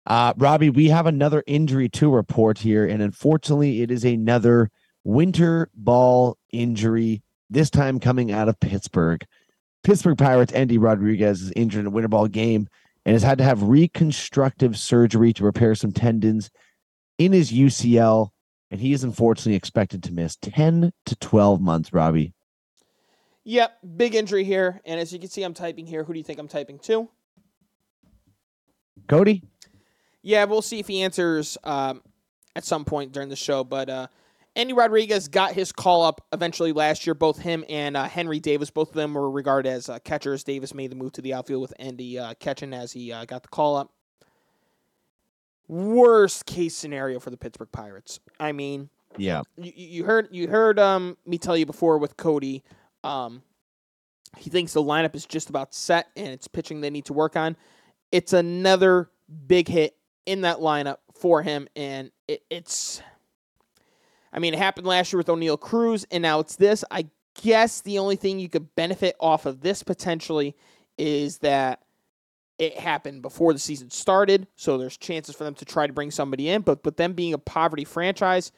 Uh, 0.10 0.34
Robbie, 0.38 0.72
we 0.72 0.88
have 0.88 1.06
another 1.06 1.44
injury 1.46 1.88
to 1.90 2.10
report 2.10 2.58
here, 2.58 2.86
and 2.86 3.02
unfortunately, 3.02 3.84
it 3.84 3.92
is 3.92 4.04
another 4.04 4.72
winter 5.04 5.70
ball 5.76 6.36
injury. 6.52 7.22
This 7.52 7.70
time 7.70 8.00
coming 8.00 8.32
out 8.32 8.50
of 8.50 8.60
Pittsburgh. 8.60 9.24
Pittsburgh 9.84 10.18
Pirates 10.18 10.52
Endy 10.52 10.80
Rodriguez 10.80 11.42
is 11.44 11.54
injured 11.56 11.82
in 11.82 11.88
a 11.88 11.92
winter 11.92 12.08
ball 12.08 12.28
game 12.28 12.68
and 13.06 13.14
has 13.14 13.22
had 13.24 13.38
to 13.38 13.44
have 13.44 13.62
reconstructive 13.62 14.78
surgery 14.78 15.32
to 15.34 15.44
repair 15.44 15.76
some 15.76 15.92
tendons 15.92 16.50
in 17.20 17.32
his 17.32 17.52
UCL, 17.52 18.30
and 18.72 18.82
he 18.82 18.94
is 18.94 19.04
unfortunately 19.04 19.56
expected 19.56 20.02
to 20.04 20.12
miss 20.12 20.36
ten 20.38 20.92
to 21.06 21.16
twelve 21.18 21.62
months. 21.62 21.94
Robbie, 21.94 22.34
Yep, 23.44 23.78
big 23.96 24.16
injury 24.16 24.44
here. 24.44 24.82
And 24.86 25.00
as 25.00 25.14
you 25.14 25.20
can 25.20 25.30
see, 25.30 25.44
I'm 25.44 25.54
typing 25.54 25.86
here. 25.86 26.04
Who 26.04 26.14
do 26.14 26.20
you 26.20 26.24
think 26.24 26.40
I'm 26.40 26.48
typing 26.48 26.80
to? 26.80 27.10
Cody. 29.08 29.44
Yeah, 30.22 30.44
we'll 30.46 30.62
see 30.62 30.80
if 30.80 30.88
he 30.88 31.02
answers 31.02 31.58
um, 31.64 32.02
at 32.56 32.66
some 32.66 32.86
point 32.86 33.12
during 33.12 33.30
the 33.30 33.36
show. 33.36 33.64
But 33.64 33.90
uh, 33.90 34.08
Endy 34.56 34.74
Rodriguez 34.74 35.28
got 35.28 35.54
his 35.54 35.72
call 35.72 36.04
up 36.04 36.26
eventually 36.34 36.74
last 36.74 37.08
year. 37.08 37.14
Both 37.14 37.40
him 37.40 37.64
and 37.70 37.96
uh, 37.96 38.06
Henry 38.06 38.40
Davis, 38.40 38.70
both 38.70 38.90
of 38.90 38.96
them 38.96 39.14
were 39.14 39.30
regarded 39.32 39.70
as 39.70 39.90
uh, 39.90 40.00
catchers. 40.00 40.44
Davis 40.44 40.74
made 40.74 40.92
the 40.92 40.96
move 40.96 41.14
to 41.14 41.22
the 41.22 41.34
outfield 41.34 41.62
with 41.62 41.74
Endy 41.80 42.20
uh, 42.20 42.34
catching 42.40 42.74
as 42.74 42.92
he 42.92 43.12
uh, 43.12 43.26
got 43.26 43.44
the 43.44 43.50
call 43.50 43.78
up. 43.78 43.94
Worst 45.68 46.46
case 46.46 46.76
scenario 46.76 47.20
for 47.20 47.30
the 47.30 47.38
Pittsburgh 47.38 47.72
Pirates. 47.72 48.20
I 48.40 48.52
mean, 48.54 48.90
Yeah, 49.18 49.44
you, 49.56 49.72
you 49.76 49.88
you 49.88 50.04
heard 50.04 50.28
you 50.32 50.48
heard 50.48 50.80
um 50.80 51.16
me 51.28 51.38
tell 51.38 51.56
you 51.56 51.68
before 51.68 52.00
with 52.00 52.18
Cody. 52.18 52.64
Um, 53.04 53.44
he 54.38 54.50
thinks 54.50 54.74
the 54.74 54.84
lineup 54.84 55.16
is 55.16 55.26
just 55.26 55.50
about 55.50 55.76
set 55.76 56.08
and 56.16 56.28
it's 56.28 56.48
pitching 56.48 56.82
they 56.82 56.90
need 56.90 57.06
to 57.06 57.14
work 57.14 57.36
on. 57.36 57.56
It's 58.12 58.34
another 58.34 59.12
big 59.48 59.68
hit 59.68 59.96
in 60.30 60.42
that 60.42 60.58
lineup 60.58 60.98
for 61.16 61.42
him, 61.42 61.68
and 61.76 62.12
it, 62.28 62.44
it's. 62.52 63.02
I 64.32 64.38
mean, 64.38 64.54
it 64.54 64.60
happened 64.60 64.86
last 64.86 65.12
year 65.12 65.18
with 65.18 65.26
Oneil 65.26 65.60
Cruz, 65.60 66.06
and 66.12 66.22
now 66.22 66.40
it's 66.40 66.56
this. 66.56 66.86
I 66.92 67.08
guess 67.42 67.82
the 67.82 67.98
only 67.98 68.16
thing 68.16 68.40
you 68.40 68.48
could 68.48 68.76
benefit 68.76 69.16
off 69.20 69.48
of 69.48 69.62
this 69.62 69.82
potentially 69.82 70.56
is 71.00 71.40
that 71.40 71.82
it 72.60 72.78
happened 72.78 73.24
before 73.24 73.54
the 73.54 73.60
season 73.60 73.90
started, 73.90 74.46
so 74.56 74.78
there's 74.78 74.98
chances 74.98 75.36
for 75.36 75.46
them 75.46 75.56
to 75.56 75.66
try 75.66 75.88
to 75.88 75.94
bring 75.94 76.12
somebody 76.12 76.48
in. 76.48 76.62
But 76.62 76.84
but 76.84 76.96
them 76.96 77.14
being 77.14 77.34
a 77.34 77.40
poverty 77.40 77.84
franchise, 77.84 78.52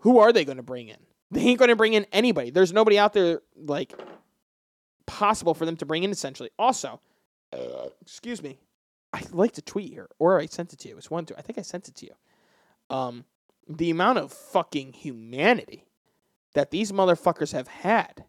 who 0.00 0.18
are 0.18 0.34
they 0.34 0.44
going 0.44 0.58
to 0.58 0.62
bring 0.62 0.88
in? 0.88 0.98
They 1.32 1.42
ain't 1.42 1.60
going 1.60 1.68
to 1.68 1.76
bring 1.76 1.94
in 1.94 2.06
anybody. 2.12 2.50
There's 2.50 2.72
nobody 2.72 2.98
out 2.98 3.12
there 3.12 3.40
like 3.56 3.94
possible 5.06 5.54
for 5.54 5.64
them 5.64 5.76
to 5.76 5.86
bring 5.86 6.02
in. 6.02 6.10
Essentially, 6.10 6.50
also, 6.58 7.00
uh, 7.52 7.86
excuse 8.02 8.42
me, 8.42 8.58
I 9.12 9.22
like 9.32 9.52
to 9.52 9.62
tweet 9.62 9.92
here, 9.92 10.08
or 10.18 10.38
I 10.40 10.46
sent 10.46 10.72
it 10.72 10.78
to 10.80 10.88
you. 10.88 10.96
It's 10.96 11.10
one, 11.10 11.26
two. 11.26 11.34
I 11.36 11.42
think 11.42 11.58
I 11.58 11.62
sent 11.62 11.88
it 11.88 11.94
to 11.96 12.06
you. 12.06 12.14
Um, 12.96 13.24
the 13.68 13.90
amount 13.90 14.18
of 14.18 14.32
fucking 14.32 14.92
humanity 14.92 15.86
that 16.54 16.70
these 16.70 16.92
motherfuckers 16.92 17.52
have 17.52 17.68
had 17.68 18.24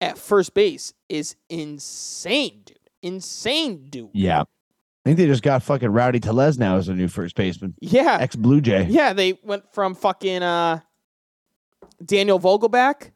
at 0.00 0.18
first 0.18 0.54
base 0.54 0.92
is 1.08 1.36
insane, 1.48 2.62
dude. 2.64 2.78
Insane, 3.02 3.86
dude. 3.90 4.10
yeah. 4.12 4.40
I 4.42 5.10
think 5.10 5.18
they 5.18 5.26
just 5.26 5.42
got 5.42 5.62
fucking 5.62 5.90
Rowdy 5.90 6.18
Tellez 6.18 6.58
now 6.58 6.76
as 6.76 6.86
their 6.86 6.96
new 6.96 7.08
first 7.08 7.34
baseman, 7.36 7.74
Yeah. 7.80 8.16
ex 8.20 8.36
Blue 8.36 8.62
Jay. 8.62 8.86
Yeah, 8.88 9.12
they 9.12 9.34
went 9.42 9.70
from 9.74 9.94
fucking 9.94 10.42
uh, 10.42 10.80
Daniel 12.02 12.40
Vogelbach 12.40 13.10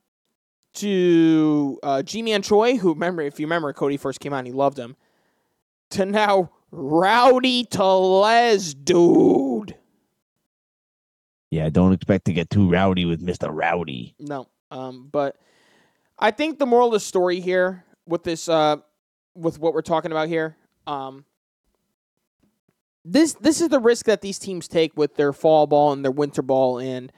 to 0.75 1.79
uh, 1.83 2.03
Ji-Man 2.03 2.43
Choi, 2.43 2.77
who 2.77 2.93
remember 2.93 3.23
if 3.23 3.41
you 3.41 3.47
remember 3.47 3.73
Cody 3.73 3.97
first 3.97 4.21
came 4.21 4.35
out 4.35 4.39
and 4.41 4.47
he 4.47 4.53
loved 4.53 4.79
him, 4.79 4.97
to 5.91 6.07
now 6.07 6.51
Rowdy 6.71 7.65
Tellez, 7.65 8.75
dude. 8.75 9.75
Yeah, 11.51 11.71
don't 11.71 11.95
expect 11.95 12.27
to 12.27 12.33
get 12.33 12.51
too 12.51 12.69
rowdy 12.69 13.07
with 13.07 13.23
Mister 13.23 13.51
Rowdy. 13.51 14.15
No, 14.19 14.49
um, 14.71 15.09
but 15.11 15.37
I 16.19 16.31
think 16.31 16.59
the 16.59 16.67
moral 16.67 16.89
of 16.89 16.93
the 16.93 17.01
story 17.01 17.41
here 17.41 17.85
with 18.07 18.23
this, 18.23 18.49
uh, 18.51 18.77
with 19.35 19.59
what 19.59 19.73
we're 19.73 19.81
talking 19.81 20.11
about 20.11 20.29
here, 20.29 20.57
um, 20.87 21.25
this 23.05 23.33
this 23.35 23.63
is 23.63 23.71
the 23.71 23.81
risk 23.81 24.05
that 24.07 24.21
these 24.21 24.39
teams 24.39 24.69
take 24.69 24.95
with 24.95 25.17
their 25.17 25.33
fall 25.33 25.67
ball 25.67 25.93
and 25.93 26.05
their 26.05 26.13
winter 26.13 26.43
ball, 26.43 26.79
and 26.79 27.11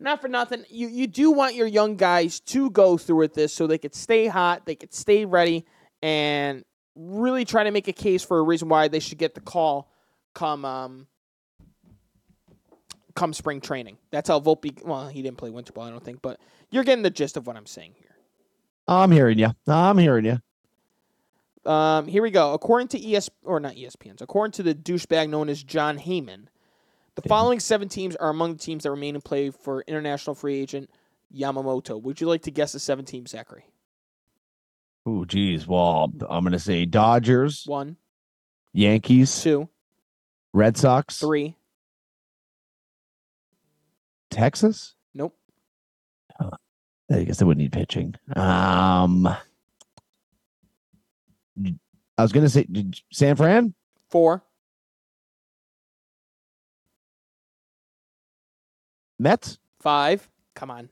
not 0.00 0.22
for 0.22 0.28
nothing, 0.28 0.64
you 0.70 0.88
you 0.88 1.06
do 1.06 1.30
want 1.30 1.54
your 1.54 1.66
young 1.66 1.96
guys 1.96 2.40
to 2.40 2.70
go 2.70 2.96
through 2.96 3.16
with 3.18 3.34
this 3.34 3.52
so 3.52 3.66
they 3.66 3.76
could 3.76 3.94
stay 3.94 4.28
hot, 4.28 4.64
they 4.64 4.76
could 4.76 4.94
stay 4.94 5.26
ready, 5.26 5.66
and 6.00 6.64
really 6.98 7.44
try 7.44 7.64
to 7.64 7.70
make 7.70 7.88
a 7.88 7.92
case 7.92 8.24
for 8.24 8.38
a 8.38 8.42
reason 8.42 8.68
why 8.68 8.88
they 8.88 8.98
should 8.98 9.18
get 9.18 9.34
the 9.34 9.40
call 9.40 9.90
come 10.34 10.64
um 10.64 11.06
come 13.14 13.32
spring 13.32 13.60
training. 13.60 13.98
That's 14.10 14.28
how 14.28 14.40
Volpe. 14.40 14.84
Well, 14.84 15.08
he 15.08 15.22
didn't 15.22 15.38
play 15.38 15.50
winter 15.50 15.72
ball, 15.72 15.84
I 15.84 15.90
don't 15.90 16.04
think, 16.04 16.22
but 16.22 16.40
you're 16.70 16.84
getting 16.84 17.02
the 17.02 17.10
gist 17.10 17.36
of 17.36 17.46
what 17.46 17.56
I'm 17.56 17.66
saying 17.66 17.94
here. 17.96 18.16
I'm 18.86 19.10
hearing 19.10 19.38
you. 19.38 19.50
I'm 19.66 19.98
hearing 19.98 20.24
you. 20.24 21.70
Um, 21.70 22.06
here 22.06 22.22
we 22.22 22.30
go. 22.30 22.54
According 22.54 22.88
to 22.88 23.12
ES 23.12 23.28
or 23.42 23.60
not 23.60 23.74
ESPN's, 23.74 24.22
according 24.22 24.52
to 24.52 24.62
the 24.62 24.74
douchebag 24.74 25.28
known 25.28 25.48
as 25.48 25.62
Jon 25.62 25.98
Heyman, 25.98 26.46
the 27.14 27.28
following 27.28 27.60
seven 27.60 27.88
teams 27.88 28.16
are 28.16 28.30
among 28.30 28.54
the 28.54 28.58
teams 28.58 28.84
that 28.84 28.90
remain 28.90 29.16
in 29.16 29.20
play 29.20 29.50
for 29.50 29.82
international 29.86 30.34
free 30.34 30.58
agent 30.60 30.88
Yamamoto. 31.34 32.00
Would 32.00 32.20
you 32.20 32.28
like 32.28 32.42
to 32.42 32.50
guess 32.50 32.72
the 32.72 32.78
seven 32.78 33.04
teams, 33.04 33.32
Zachary? 33.32 33.66
Ooh, 35.08 35.24
geez. 35.24 35.66
Well, 35.66 36.12
I'm 36.28 36.44
gonna 36.44 36.58
say 36.58 36.84
Dodgers, 36.84 37.64
One, 37.66 37.96
Yankees, 38.74 39.42
two, 39.42 39.70
Red 40.52 40.76
Sox, 40.76 41.18
three. 41.18 41.56
Texas. 44.30 44.94
Nope. 45.14 45.34
I 47.10 47.24
guess 47.24 47.38
they 47.38 47.46
wouldn't 47.46 47.62
need 47.62 47.72
pitching. 47.72 48.14
Um, 48.36 49.26
I 49.26 49.38
was 52.22 52.32
gonna 52.32 52.50
say 52.50 52.66
San 53.10 53.36
Fran. 53.36 53.72
Four, 54.10 54.42
Mets. 59.18 59.58
five. 59.80 60.28
Come 60.54 60.70
on. 60.70 60.90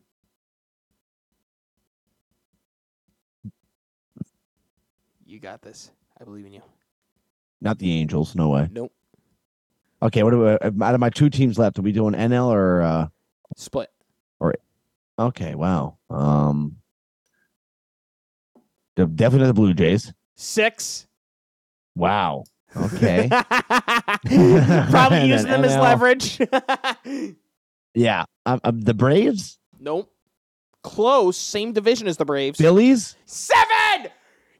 You 5.36 5.40
got 5.42 5.60
this. 5.60 5.90
I 6.18 6.24
believe 6.24 6.46
in 6.46 6.54
you. 6.54 6.62
Not 7.60 7.78
the 7.78 7.92
Angels. 7.92 8.34
No 8.34 8.48
way. 8.48 8.70
Nope. 8.72 8.90
Okay. 10.00 10.22
What 10.22 10.30
do 10.30 10.40
we, 10.40 10.82
out 10.82 10.94
of 10.94 10.98
my 10.98 11.10
two 11.10 11.28
teams 11.28 11.58
left? 11.58 11.78
Are 11.78 11.82
we 11.82 11.92
doing 11.92 12.14
NL 12.14 12.46
or? 12.46 12.80
uh 12.80 13.08
Split. 13.54 13.90
Okay. 15.18 15.54
Wow. 15.54 15.98
Um. 16.08 16.76
de- 18.96 19.04
Definitely 19.04 19.48
the 19.48 19.52
Blue 19.52 19.74
Jays. 19.74 20.10
Six. 20.36 21.06
Wow. 21.94 22.44
Okay. 22.74 23.28
Probably 24.88 25.28
using 25.28 25.50
them 25.50 25.64
as 25.66 25.76
leverage. 25.76 26.40
yeah. 27.94 28.24
Um, 28.46 28.60
um, 28.64 28.80
the 28.80 28.94
Braves. 28.94 29.58
nope. 29.78 30.10
Close. 30.82 31.36
Same 31.36 31.74
division 31.74 32.08
as 32.08 32.16
the 32.16 32.24
Braves. 32.24 32.56
Phillies. 32.56 33.16
Seven. 33.26 34.10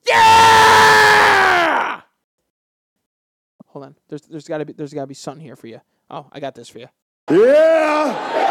Yeah. 0.08 2.00
Hold 3.66 3.84
on. 3.86 3.96
There's 4.08 4.22
there's 4.22 4.48
gotta 4.48 4.64
be 4.64 4.72
there's 4.72 4.94
gotta 4.94 5.06
be 5.06 5.14
something 5.14 5.44
here 5.44 5.56
for 5.56 5.66
you. 5.66 5.80
Oh, 6.10 6.26
I 6.32 6.40
got 6.40 6.54
this 6.54 6.68
for 6.68 6.78
you. 6.78 6.88
Yeah! 7.30 8.46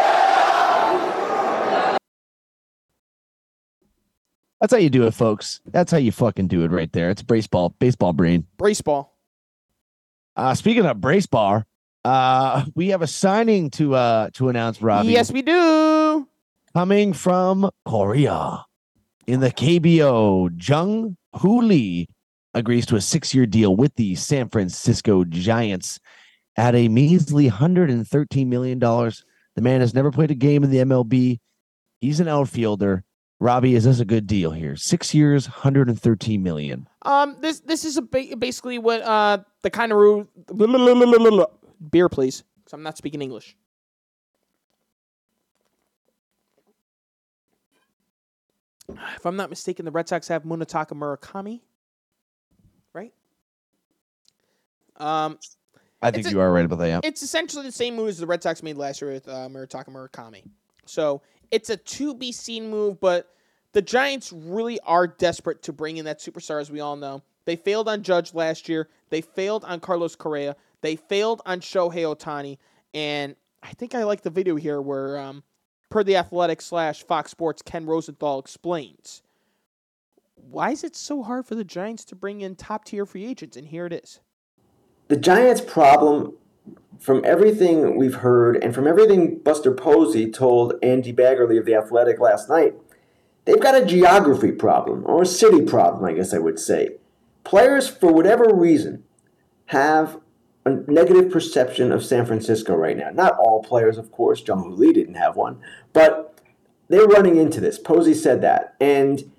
That's 4.60 4.72
how 4.72 4.78
you 4.78 4.90
do 4.90 5.06
it, 5.06 5.12
folks. 5.12 5.60
That's 5.66 5.92
how 5.92 5.98
you 5.98 6.12
fucking 6.12 6.48
do 6.48 6.64
it 6.64 6.70
right 6.70 6.90
there. 6.92 7.10
It's 7.10 7.22
baseball, 7.22 7.74
baseball 7.78 8.12
brain. 8.12 8.46
Brace 8.56 8.80
ball. 8.80 9.14
Uh, 10.34 10.54
speaking 10.54 10.84
of 10.86 11.00
brace 11.00 11.26
bar, 11.26 11.66
uh, 12.04 12.64
we 12.74 12.88
have 12.88 13.02
a 13.02 13.06
signing 13.06 13.70
to 13.70 13.94
uh 13.94 14.30
to 14.34 14.48
announce, 14.48 14.80
Robbie. 14.82 15.08
Yes, 15.12 15.30
we 15.32 15.42
do. 15.42 16.26
coming 16.74 17.12
from 17.12 17.70
Korea 17.86 18.64
in 19.26 19.40
the 19.40 19.50
KBO, 19.50 20.50
Jung 20.68 21.16
Hoo 21.38 21.62
Lee 21.62 22.08
agrees 22.54 22.86
to 22.86 22.96
a 22.96 23.00
six-year 23.00 23.46
deal 23.46 23.76
with 23.76 23.94
the 23.96 24.14
San 24.14 24.48
Francisco 24.48 25.24
Giants 25.24 26.00
at 26.56 26.74
a 26.74 26.88
measly 26.88 27.50
$113 27.50 28.46
million. 28.46 28.78
The 28.78 29.62
man 29.62 29.80
has 29.80 29.94
never 29.94 30.10
played 30.10 30.30
a 30.30 30.34
game 30.34 30.64
in 30.64 30.70
the 30.70 30.78
MLB. 30.78 31.38
He's 32.00 32.20
an 32.20 32.28
outfielder. 32.28 33.04
Robbie, 33.38 33.74
is 33.74 33.84
this 33.84 34.00
a 34.00 34.04
good 34.04 34.26
deal 34.26 34.50
here? 34.50 34.76
Six 34.76 35.12
years, 35.12 35.46
113 35.46 36.42
million. 36.42 36.88
Um, 37.02 37.36
this 37.40 37.60
this 37.60 37.84
is 37.84 37.98
a 37.98 38.02
ba- 38.02 38.34
basically 38.38 38.78
what 38.78 39.02
uh 39.02 39.38
the 39.62 39.68
kind 39.68 39.92
of. 39.92 40.28
Beer, 41.90 42.08
please, 42.08 42.44
because 42.56 42.72
I'm 42.72 42.82
not 42.82 42.96
speaking 42.96 43.20
English. 43.20 43.54
If 48.88 49.26
I'm 49.26 49.36
not 49.36 49.50
mistaken, 49.50 49.84
the 49.84 49.90
Red 49.90 50.08
Sox 50.08 50.28
have 50.28 50.44
Munataka 50.44 50.92
Murakami, 50.92 51.60
right? 52.92 53.12
Um, 54.96 55.38
I 56.02 56.10
think 56.10 56.20
It's 56.24 56.28
a- 56.28 56.30
you 56.32 56.40
are 56.40 56.52
right 56.52 56.64
about 56.64 56.78
that. 56.78 56.88
Yeah. 56.88 57.00
it's 57.02 57.22
essentially 57.22 57.64
the 57.64 57.72
same 57.72 57.96
move 57.96 58.08
as 58.08 58.18
the 58.18 58.26
Red 58.26 58.42
Sox 58.42 58.62
made 58.62 58.76
last 58.76 59.00
year 59.00 59.12
with 59.12 59.28
uh, 59.28 59.48
Murataka 59.48 59.88
Murakami. 59.88 60.44
So 60.86 61.22
it's 61.50 61.70
a 61.70 61.76
to 61.76 62.14
be 62.14 62.32
seen 62.32 62.70
move, 62.70 63.00
but 63.00 63.32
the 63.72 63.82
Giants 63.82 64.32
really 64.32 64.78
are 64.80 65.06
desperate 65.06 65.62
to 65.64 65.72
bring 65.72 65.96
in 65.96 66.04
that 66.04 66.20
superstar, 66.20 66.60
as 66.60 66.70
we 66.70 66.80
all 66.80 66.96
know. 66.96 67.22
They 67.44 67.56
failed 67.56 67.88
on 67.88 68.02
Judge 68.02 68.34
last 68.34 68.68
year. 68.68 68.88
They 69.10 69.20
failed 69.20 69.64
on 69.64 69.80
Carlos 69.80 70.16
Correa. 70.16 70.56
They 70.80 70.96
failed 70.96 71.42
on 71.46 71.60
Shohei 71.60 72.02
Ohtani. 72.16 72.58
And 72.94 73.36
I 73.62 73.72
think 73.72 73.94
I 73.94 74.04
like 74.04 74.22
the 74.22 74.30
video 74.30 74.56
here 74.56 74.80
where, 74.80 75.18
um, 75.18 75.42
per 75.96 76.04
the 76.04 76.16
Athletic 76.16 76.60
slash 76.60 77.02
Fox 77.04 77.30
Sports, 77.30 77.62
Ken 77.62 77.86
Rosenthal 77.86 78.38
explains 78.38 79.22
why 80.34 80.70
is 80.70 80.84
it 80.84 80.94
so 80.94 81.22
hard 81.22 81.46
for 81.46 81.54
the 81.54 81.64
Giants 81.64 82.04
to 82.04 82.14
bring 82.14 82.42
in 82.42 82.54
top 82.54 82.84
tier 82.84 83.06
free 83.06 83.24
agents? 83.24 83.56
And 83.56 83.68
here 83.68 83.86
it 83.86 83.94
is. 83.94 84.20
the 85.08 85.16
Giants' 85.16 85.62
problem, 85.62 86.34
from 86.98 87.24
everything 87.24 87.96
we've 87.96 88.16
heard 88.16 88.62
and 88.62 88.74
from 88.74 88.86
everything 88.86 89.38
Buster 89.38 89.72
Posey 89.72 90.30
told 90.30 90.74
Andy 90.82 91.14
Baggarly 91.14 91.58
of 91.58 91.64
The 91.64 91.74
Athletic 91.74 92.20
last 92.20 92.50
night, 92.50 92.74
they've 93.46 93.58
got 93.58 93.74
a 93.74 93.86
geography 93.86 94.52
problem, 94.52 95.02
or 95.06 95.22
a 95.22 95.26
city 95.26 95.62
problem, 95.62 96.04
I 96.04 96.12
guess 96.12 96.34
I 96.34 96.38
would 96.38 96.58
say. 96.58 96.96
Players, 97.42 97.88
for 97.88 98.12
whatever 98.12 98.54
reason, 98.54 99.02
have 99.66 100.20
a 100.66 100.70
negative 100.90 101.30
perception 101.30 101.90
of 101.90 102.04
San 102.04 102.26
Francisco 102.26 102.74
right 102.74 102.98
now. 102.98 103.08
Not 103.10 103.35
all 103.56 103.62
players, 103.62 103.98
of 103.98 104.12
course. 104.12 104.42
Hoo 104.46 104.70
Lee 104.70 104.92
didn't 104.92 105.14
have 105.14 105.36
one, 105.36 105.58
but 105.92 106.38
they're 106.88 107.06
running 107.06 107.36
into 107.36 107.60
this. 107.60 107.78
Posey 107.78 108.14
said 108.14 108.42
that. 108.42 108.74
And 108.80 109.30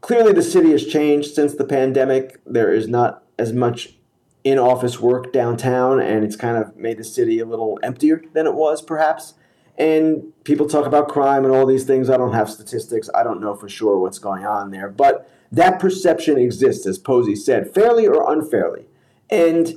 clearly 0.00 0.32
the 0.32 0.42
city 0.42 0.70
has 0.70 0.86
changed 0.86 1.34
since 1.34 1.54
the 1.54 1.64
pandemic. 1.64 2.40
There 2.46 2.72
is 2.72 2.88
not 2.88 3.24
as 3.38 3.52
much 3.52 3.96
in 4.44 4.58
office 4.58 5.00
work 5.00 5.32
downtown, 5.32 6.00
and 6.00 6.24
it's 6.24 6.36
kind 6.36 6.56
of 6.56 6.76
made 6.76 6.98
the 6.98 7.04
city 7.04 7.38
a 7.38 7.46
little 7.46 7.78
emptier 7.82 8.22
than 8.32 8.46
it 8.46 8.54
was, 8.54 8.82
perhaps. 8.82 9.34
And 9.78 10.32
people 10.44 10.68
talk 10.68 10.86
about 10.86 11.08
crime 11.08 11.44
and 11.44 11.54
all 11.54 11.66
these 11.66 11.84
things. 11.84 12.10
I 12.10 12.16
don't 12.16 12.34
have 12.34 12.50
statistics. 12.50 13.08
I 13.14 13.22
don't 13.22 13.40
know 13.40 13.54
for 13.54 13.68
sure 13.68 13.98
what's 13.98 14.18
going 14.18 14.44
on 14.44 14.70
there. 14.70 14.88
But 14.88 15.30
that 15.50 15.78
perception 15.78 16.38
exists, 16.38 16.86
as 16.86 16.98
Posey 16.98 17.36
said, 17.36 17.72
fairly 17.72 18.06
or 18.06 18.32
unfairly. 18.32 18.86
And 19.30 19.74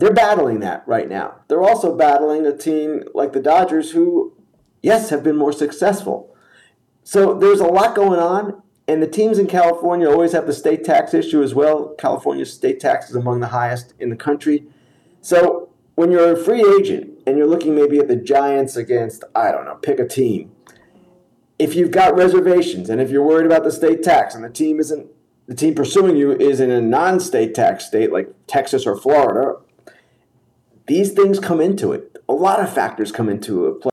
they're 0.00 0.12
battling 0.12 0.60
that 0.60 0.82
right 0.86 1.08
now. 1.08 1.36
They're 1.48 1.62
also 1.62 1.94
battling 1.94 2.46
a 2.46 2.56
team 2.56 3.04
like 3.14 3.34
the 3.34 3.40
Dodgers, 3.40 3.90
who, 3.90 4.32
yes, 4.82 5.10
have 5.10 5.22
been 5.22 5.36
more 5.36 5.52
successful. 5.52 6.34
So 7.04 7.34
there's 7.34 7.60
a 7.60 7.66
lot 7.66 7.94
going 7.94 8.18
on, 8.18 8.62
and 8.88 9.02
the 9.02 9.06
teams 9.06 9.38
in 9.38 9.46
California 9.46 10.08
always 10.08 10.32
have 10.32 10.46
the 10.46 10.54
state 10.54 10.84
tax 10.84 11.12
issue 11.12 11.42
as 11.42 11.54
well. 11.54 11.94
California's 11.98 12.52
state 12.52 12.80
tax 12.80 13.10
is 13.10 13.16
among 13.16 13.40
the 13.40 13.48
highest 13.48 13.92
in 14.00 14.08
the 14.08 14.16
country. 14.16 14.64
So 15.20 15.68
when 15.96 16.10
you're 16.10 16.32
a 16.32 16.44
free 16.44 16.64
agent 16.78 17.18
and 17.26 17.36
you're 17.36 17.46
looking 17.46 17.74
maybe 17.74 17.98
at 17.98 18.08
the 18.08 18.16
Giants 18.16 18.76
against, 18.76 19.22
I 19.34 19.52
don't 19.52 19.66
know, 19.66 19.74
pick 19.74 19.98
a 19.98 20.08
team. 20.08 20.52
If 21.58 21.74
you've 21.74 21.90
got 21.90 22.16
reservations 22.16 22.88
and 22.88 23.02
if 23.02 23.10
you're 23.10 23.22
worried 23.22 23.44
about 23.44 23.64
the 23.64 23.70
state 23.70 24.02
tax 24.02 24.34
and 24.34 24.42
the 24.42 24.48
team 24.48 24.80
isn't 24.80 25.10
the 25.46 25.54
team 25.54 25.74
pursuing 25.74 26.16
you 26.16 26.30
is 26.32 26.60
in 26.60 26.70
a 26.70 26.80
non-state 26.80 27.54
tax 27.56 27.84
state 27.84 28.12
like 28.12 28.32
Texas 28.46 28.86
or 28.86 28.96
Florida, 28.96 29.56
these 30.90 31.12
things 31.12 31.38
come 31.38 31.60
into 31.60 31.92
it. 31.92 32.16
A 32.28 32.32
lot 32.32 32.58
of 32.58 32.72
factors 32.72 33.12
come 33.12 33.28
into 33.28 33.66
it. 33.66 33.90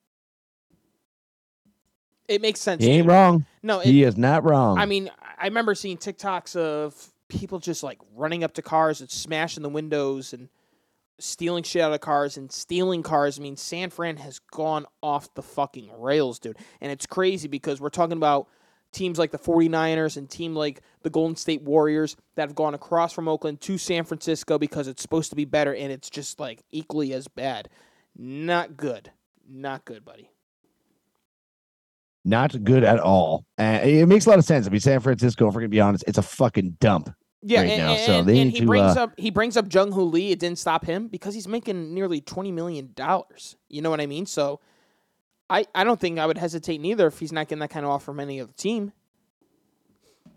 It 2.27 2.41
makes 2.41 2.59
sense. 2.59 2.83
He 2.83 2.89
ain't 2.89 3.03
dude. 3.03 3.11
wrong. 3.11 3.45
No, 3.61 3.79
he 3.81 4.03
is 4.03 4.17
not 4.17 4.43
wrong. 4.43 4.79
I 4.79 4.87
mean, 4.87 5.11
I 5.37 5.45
remember 5.45 5.75
seeing 5.75 5.97
TikToks 5.97 6.55
of 6.55 7.13
people 7.27 7.59
just 7.59 7.83
like 7.83 7.99
running 8.15 8.43
up 8.43 8.55
to 8.55 8.63
cars 8.63 8.99
and 8.99 9.11
smashing 9.11 9.61
the 9.61 9.69
windows 9.69 10.33
and 10.33 10.49
stealing 11.19 11.61
shit 11.61 11.83
out 11.83 11.93
of 11.93 12.01
cars 12.01 12.35
and 12.35 12.51
stealing 12.51 13.03
cars. 13.03 13.37
I 13.37 13.43
mean, 13.43 13.57
San 13.57 13.91
Fran 13.91 14.17
has 14.17 14.39
gone 14.39 14.87
off 15.03 15.31
the 15.35 15.43
fucking 15.43 15.91
rails, 15.99 16.39
dude. 16.39 16.57
And 16.81 16.91
it's 16.91 17.05
crazy 17.05 17.47
because 17.47 17.79
we're 17.79 17.89
talking 17.89 18.17
about 18.17 18.47
teams 18.91 19.19
like 19.19 19.31
the 19.31 19.39
49ers 19.39 20.17
and 20.17 20.29
team 20.29 20.55
like 20.55 20.81
the 21.03 21.09
Golden 21.09 21.35
State 21.35 21.61
Warriors 21.61 22.15
that 22.35 22.43
have 22.47 22.55
gone 22.55 22.73
across 22.73 23.13
from 23.13 23.27
Oakland 23.27 23.61
to 23.61 23.77
San 23.77 24.03
Francisco 24.03 24.57
because 24.57 24.87
it's 24.87 25.01
supposed 25.01 25.29
to 25.29 25.35
be 25.35 25.45
better 25.45 25.73
and 25.75 25.91
it's 25.91 26.09
just 26.09 26.39
like 26.39 26.63
equally 26.71 27.13
as 27.13 27.27
bad. 27.27 27.69
Not 28.15 28.77
good. 28.77 29.11
Not 29.49 29.85
good, 29.85 30.03
buddy. 30.03 30.31
not 32.25 32.63
good 32.63 32.83
at 32.83 32.99
all. 32.99 33.45
And 33.57 33.89
it 33.89 34.05
makes 34.05 34.25
a 34.25 34.29
lot 34.29 34.39
of 34.39 34.45
sense. 34.45 34.67
I 34.67 34.69
mean, 34.69 34.79
San 34.81 34.99
Francisco, 34.99 35.47
if 35.47 35.53
we're 35.55 35.61
gonna 35.61 35.69
be 35.69 35.79
honest, 35.79 36.03
it's 36.07 36.17
a 36.17 36.21
fucking 36.23 36.77
dump. 36.79 37.09
Yeah, 37.41 37.61
right 37.61 37.69
and, 37.69 37.77
now, 37.77 37.91
and, 37.93 38.01
so 38.01 38.19
and- 38.19 38.27
they 38.27 38.39
and 38.39 38.49
need 38.49 38.55
he 38.55 38.59
to, 38.61 38.65
brings 38.65 38.97
uh, 38.97 39.03
up 39.03 39.13
he 39.17 39.29
brings 39.31 39.55
up 39.55 39.73
Jung 39.73 39.91
Hoo 39.93 40.03
Lee. 40.03 40.31
It 40.31 40.39
didn't 40.39 40.59
stop 40.59 40.85
him 40.85 41.07
because 41.07 41.33
he's 41.33 41.47
making 41.47 41.93
nearly 41.93 42.19
twenty 42.19 42.51
million 42.51 42.91
dollars. 42.95 43.55
You 43.69 43.81
know 43.81 43.89
what 43.89 44.01
I 44.01 44.07
mean? 44.07 44.25
So, 44.25 44.59
I 45.49 45.65
I 45.73 45.83
don't 45.83 45.99
think 45.99 46.19
I 46.19 46.25
would 46.25 46.37
hesitate 46.37 46.79
neither 46.81 47.07
if 47.07 47.19
he's 47.19 47.31
not 47.31 47.47
getting 47.47 47.59
that 47.59 47.69
kind 47.69 47.85
of 47.85 47.91
offer 47.91 48.05
from 48.05 48.19
any 48.19 48.41
other 48.41 48.53
team. 48.53 48.91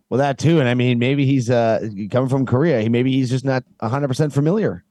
Well, 0.09 0.19
that 0.19 0.39
too, 0.39 0.59
and 0.59 0.69
I 0.69 0.75
mean, 0.75 0.99
maybe 0.99 1.25
he's 1.25 1.51
uh 1.51 1.89
coming 2.11 2.29
from 2.29 2.47
Korea. 2.47 2.81
He 2.81 2.89
maybe 2.89 3.13
he's 3.13 3.31
just 3.31 3.45
not 3.45 3.65
hundred 3.81 4.09
percent 4.09 4.33
familiar 4.33 4.85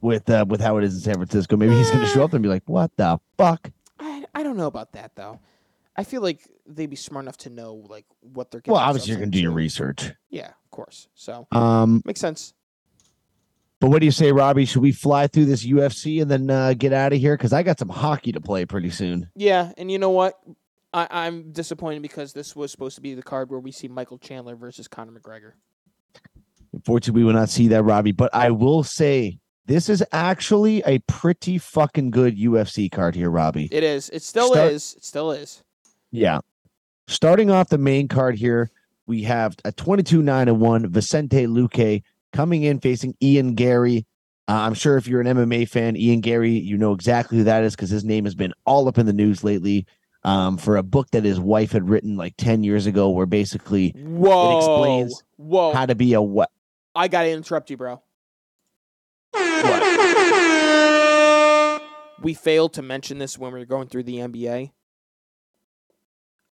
with 0.00 0.28
uh, 0.28 0.44
with 0.48 0.60
how 0.60 0.76
it 0.78 0.84
is 0.84 0.94
in 0.94 1.00
San 1.00 1.14
Francisco. 1.14 1.56
Maybe 1.56 1.74
he's 1.76 1.90
gonna 1.90 2.06
show 2.06 2.24
up 2.24 2.32
and 2.32 2.42
be 2.42 2.48
like, 2.48 2.64
"What 2.66 2.90
the 2.96 3.18
fuck?" 3.38 3.70
I 4.00 4.24
I 4.34 4.42
don't 4.42 4.56
know 4.56 4.66
about 4.66 4.92
that 4.92 5.12
though. 5.14 5.40
I 5.96 6.04
feel 6.04 6.20
like 6.20 6.40
they'd 6.66 6.90
be 6.90 6.96
smart 6.96 7.24
enough 7.24 7.38
to 7.38 7.50
know 7.50 7.84
like 7.88 8.06
what 8.20 8.50
they're. 8.50 8.60
getting 8.60 8.74
Well, 8.74 8.82
obviously, 8.82 9.10
you're 9.12 9.20
gonna 9.20 9.30
do 9.30 9.40
your 9.40 9.52
research. 9.52 10.12
Yeah, 10.30 10.48
of 10.48 10.70
course. 10.70 11.08
So 11.14 11.46
Um, 11.52 12.02
makes 12.04 12.20
sense. 12.20 12.54
But 13.80 13.90
what 13.90 14.00
do 14.00 14.06
you 14.06 14.12
say, 14.12 14.32
Robbie? 14.32 14.64
Should 14.64 14.82
we 14.82 14.92
fly 14.92 15.26
through 15.26 15.46
this 15.46 15.66
UFC 15.66 16.22
and 16.22 16.30
then 16.30 16.50
uh, 16.50 16.74
get 16.74 16.92
out 16.92 17.12
of 17.12 17.18
here? 17.18 17.36
Because 17.36 17.52
I 17.52 17.62
got 17.62 17.78
some 17.78 17.88
hockey 17.88 18.32
to 18.32 18.40
play 18.40 18.64
pretty 18.64 18.90
soon. 18.90 19.28
Yeah, 19.34 19.72
and 19.76 19.90
you 19.90 19.98
know 19.98 20.10
what? 20.10 20.34
I, 20.94 21.06
I'm 21.10 21.52
disappointed 21.52 22.00
because 22.02 22.32
this 22.32 22.56
was 22.56 22.70
supposed 22.70 22.96
to 22.96 23.02
be 23.02 23.14
the 23.14 23.22
card 23.22 23.50
where 23.50 23.60
we 23.60 23.72
see 23.72 23.88
Michael 23.88 24.18
Chandler 24.18 24.56
versus 24.56 24.88
Conor 24.88 25.12
McGregor. 25.12 25.52
Unfortunately, 26.72 27.20
we 27.20 27.26
will 27.26 27.34
not 27.34 27.50
see 27.50 27.68
that, 27.68 27.82
Robbie. 27.82 28.12
But 28.12 28.34
I 28.34 28.50
will 28.50 28.82
say 28.82 29.38
this 29.66 29.88
is 29.88 30.02
actually 30.12 30.82
a 30.86 30.98
pretty 31.00 31.58
fucking 31.58 32.10
good 32.12 32.38
UFC 32.38 32.90
card 32.90 33.14
here, 33.14 33.30
Robbie. 33.30 33.68
It 33.70 33.82
is. 33.82 34.08
It 34.10 34.22
still 34.22 34.52
Start- 34.52 34.72
is. 34.72 34.94
It 34.96 35.04
still 35.04 35.32
is. 35.32 35.62
Yeah. 36.10 36.38
Starting 37.08 37.50
off 37.50 37.68
the 37.68 37.78
main 37.78 38.08
card 38.08 38.36
here, 38.36 38.70
we 39.06 39.22
have 39.22 39.54
a 39.64 39.72
22 39.72 40.22
9 40.22 40.48
and 40.48 40.60
1 40.60 40.90
Vicente 40.90 41.46
Luque 41.46 42.02
coming 42.32 42.62
in 42.62 42.80
facing 42.80 43.14
Ian 43.22 43.54
Garry. 43.54 44.06
Uh, 44.48 44.54
I'm 44.54 44.74
sure 44.74 44.96
if 44.96 45.08
you're 45.08 45.20
an 45.20 45.26
MMA 45.26 45.68
fan, 45.68 45.96
Ian 45.96 46.20
Garry, 46.20 46.52
you 46.52 46.76
know 46.76 46.92
exactly 46.92 47.38
who 47.38 47.44
that 47.44 47.64
is 47.64 47.74
because 47.74 47.90
his 47.90 48.04
name 48.04 48.24
has 48.24 48.34
been 48.34 48.52
all 48.64 48.86
up 48.88 48.98
in 48.98 49.06
the 49.06 49.12
news 49.12 49.42
lately 49.42 49.86
um, 50.22 50.56
for 50.56 50.76
a 50.76 50.82
book 50.82 51.10
that 51.12 51.24
his 51.24 51.40
wife 51.40 51.72
had 51.72 51.88
written 51.88 52.16
like 52.16 52.34
10 52.36 52.62
years 52.64 52.86
ago, 52.86 53.10
where 53.10 53.26
basically 53.26 53.90
Whoa. 53.96 54.54
it 54.54 54.58
explains 54.58 55.22
Whoa. 55.36 55.72
how 55.72 55.86
to 55.86 55.94
be 55.94 56.14
a 56.14 56.22
what. 56.22 56.50
I 56.94 57.08
gotta 57.08 57.30
interrupt 57.30 57.70
you, 57.70 57.76
bro. 57.76 58.02
We 62.22 62.34
failed 62.34 62.72
to 62.74 62.82
mention 62.82 63.18
this 63.18 63.38
when 63.38 63.52
we 63.52 63.58
were 63.58 63.66
going 63.66 63.88
through 63.88 64.04
the 64.04 64.16
NBA. 64.16 64.72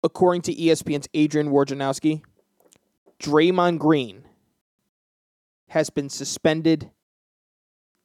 According 0.03 0.43
to 0.43 0.55
ESPN's 0.55 1.09
Adrian 1.15 1.51
Wojnarowski, 1.51 2.23
Draymond 3.21 3.79
Green 3.79 4.25
has 5.73 5.89
been 5.89 6.11
suspended 6.11 6.91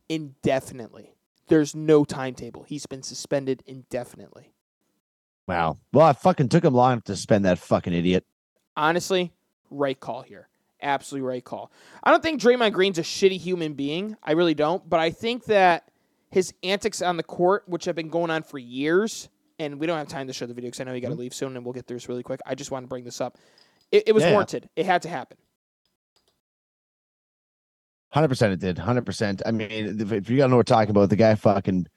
indefinitely. 0.07 1.14
There's 1.49 1.76
no 1.76 2.06
timetable. 2.06 2.64
He's 2.64 2.85
been 2.85 3.03
suspended 3.03 3.61
indefinitely. 3.65 4.53
Wow. 5.49 5.77
Well, 5.91 6.06
I 6.06 6.14
fucking 6.14 6.48
took 6.48 6.64
him 6.64 6.73
long 6.73 6.94
enough 6.94 7.03
to 7.06 7.18
spend 7.18 7.44
that 7.44 7.60
fucking 7.60 7.91
idiot. 7.91 8.26
Honestly, 8.77 9.34
right 9.69 9.99
call 9.99 10.22
here. 10.22 10.48
Absolutely 10.81 11.27
right 11.27 11.44
call. 11.44 11.69
I 12.02 12.11
don't 12.11 12.23
think 12.23 12.41
Draymond 12.41 12.72
Green's 12.72 12.99
a 12.99 13.03
shitty 13.03 13.38
human 13.38 13.73
being. 13.73 14.15
I 14.23 14.31
really 14.31 14.53
don't. 14.53 14.89
But 14.89 15.02
I 15.02 15.10
think 15.10 15.44
that 15.45 15.91
his 16.31 16.53
antics 16.64 17.02
on 17.02 17.18
the 17.18 17.23
court, 17.23 17.64
which 17.68 17.84
have 17.84 17.98
been 17.98 18.10
going 18.10 18.31
on 18.31 18.44
for 18.44 18.60
years, 18.60 19.27
and 19.60 19.77
we 19.77 19.88
don't 19.88 19.98
have 19.98 20.07
time 20.07 20.27
to 20.27 20.34
show 20.34 20.45
the 20.45 20.53
video 20.53 20.69
because 20.69 20.80
I 20.80 20.84
know 20.85 20.94
you 20.94 21.02
got 21.02 21.10
to 21.10 21.15
mm-hmm. 21.15 21.22
leave 21.22 21.34
soon, 21.34 21.57
and 21.57 21.65
we'll 21.65 21.73
get 21.73 21.85
through 21.85 21.98
this 21.98 22.07
really 22.07 22.23
quick. 22.23 22.39
I 22.45 22.56
just 22.56 22.72
want 22.72 22.85
to 22.85 22.88
bring 22.88 23.03
this 23.03 23.19
up. 23.19 23.38
It, 23.91 24.03
it 24.07 24.11
was 24.14 24.23
yeah. 24.23 24.31
warranted. 24.31 24.69
It 24.77 24.85
had 24.85 25.02
to 25.02 25.10
happen. 25.10 25.38
Hundred 28.10 28.30
percent, 28.30 28.54
it 28.54 28.60
did. 28.60 28.78
Hundred 28.78 29.06
percent. 29.06 29.42
I 29.46 29.52
mean, 29.52 29.70
if, 29.70 30.12
if 30.12 30.30
you 30.30 30.38
gotta 30.38 30.50
know 30.50 30.56
what 30.56 30.70
we're 30.70 30.76
talking 30.76 30.92
about, 30.92 31.10
the 31.10 31.16
guy 31.16 31.36
fucking 31.36 31.88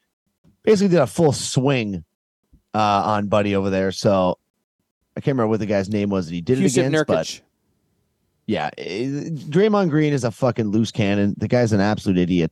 basically 0.63 0.89
did 0.89 0.99
a 0.99 1.07
full 1.07 1.31
swing 1.31 2.03
uh, 2.73 3.03
on 3.05 3.27
Buddy 3.27 3.55
over 3.55 3.69
there. 3.69 3.91
So 3.91 4.37
I 5.15 5.21
can't 5.21 5.35
remember 5.35 5.49
what 5.49 5.59
the 5.59 5.65
guy's 5.65 5.89
name 5.89 6.09
was 6.09 6.27
that 6.27 6.33
he 6.33 6.41
did 6.41 6.57
Houston 6.57 6.85
it 6.85 6.87
against, 6.87 7.07
but 7.07 7.41
yeah, 8.45 8.69
eh, 8.77 9.29
Draymond 9.49 9.89
Green 9.89 10.13
is 10.13 10.23
a 10.23 10.31
fucking 10.31 10.67
loose 10.67 10.91
cannon. 10.91 11.35
The 11.37 11.47
guy's 11.47 11.71
an 11.71 11.79
absolute 11.79 12.17
idiot. 12.17 12.51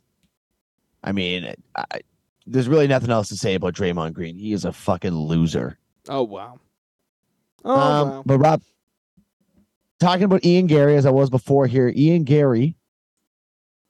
I 1.03 1.11
mean, 1.11 1.53
I, 1.75 2.01
there's 2.45 2.67
really 2.67 2.87
nothing 2.87 3.11
else 3.11 3.27
to 3.29 3.35
say 3.35 3.55
about 3.55 3.73
Draymond 3.73 4.13
Green. 4.13 4.37
He 4.37 4.53
is 4.53 4.65
a 4.65 4.71
fucking 4.71 5.13
loser. 5.13 5.77
Oh 6.07 6.23
wow. 6.23 6.59
Oh 7.65 7.71
um, 7.71 8.09
wow. 8.09 8.23
But 8.25 8.37
Rob, 8.39 8.61
talking 9.99 10.23
about 10.23 10.45
Ian 10.45 10.67
Garry 10.67 10.95
as 10.95 11.05
I 11.05 11.11
was 11.11 11.29
before 11.29 11.67
here, 11.67 11.91
Ian 11.95 12.23
Garry 12.23 12.75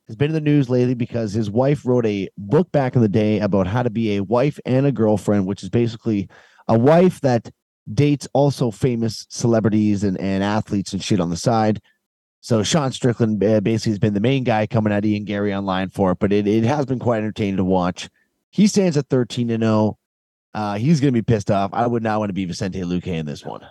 has 0.09 0.15
been 0.15 0.31
in 0.31 0.33
the 0.33 0.41
news 0.41 0.71
lately 0.71 0.95
because 0.95 1.33
his 1.33 1.51
wife 1.51 1.85
wrote 1.85 2.05
a 2.07 2.27
book 2.35 2.71
back 2.71 2.95
in 2.95 3.01
the 3.01 3.07
day 3.07 3.39
about 3.39 3.67
how 3.67 3.83
to 3.83 3.91
be 3.91 4.15
a 4.15 4.23
wife 4.23 4.59
and 4.65 4.87
a 4.87 4.91
girlfriend, 4.91 5.45
which 5.45 5.61
is 5.61 5.69
basically 5.69 6.27
a 6.67 6.77
wife 6.77 7.21
that 7.21 7.51
dates 7.93 8.27
also 8.33 8.71
famous 8.71 9.27
celebrities 9.29 10.03
and, 10.03 10.19
and 10.19 10.43
athletes 10.43 10.93
and 10.93 11.03
shit 11.03 11.19
on 11.19 11.29
the 11.29 11.37
side. 11.37 11.79
So 12.41 12.63
Sean 12.63 12.91
Strickland 12.91 13.43
uh, 13.43 13.61
basically 13.61 13.91
has 13.91 13.99
been 13.99 14.15
the 14.15 14.19
main 14.19 14.43
guy 14.43 14.65
coming 14.65 14.91
at 14.91 15.05
Ian 15.05 15.25
Garry 15.25 15.53
online 15.53 15.89
for 15.89 16.11
it, 16.11 16.19
but 16.19 16.33
it, 16.33 16.47
it 16.47 16.63
has 16.63 16.87
been 16.87 16.99
quite 16.99 17.19
entertaining 17.19 17.57
to 17.57 17.63
watch. 17.63 18.09
He 18.49 18.65
stands 18.65 18.97
at 18.97 19.09
13 19.09 19.49
to 19.49 19.59
0. 19.59 19.99
Uh, 20.55 20.77
he's 20.77 20.99
going 20.99 21.13
to 21.13 21.17
be 21.17 21.21
pissed 21.21 21.51
off. 21.51 21.69
I 21.71 21.85
would 21.85 22.01
not 22.01 22.17
want 22.17 22.29
to 22.29 22.33
be 22.33 22.45
Vicente 22.45 22.81
Luque 22.81 23.05
in 23.05 23.27
this 23.27 23.45
one. 23.45 23.61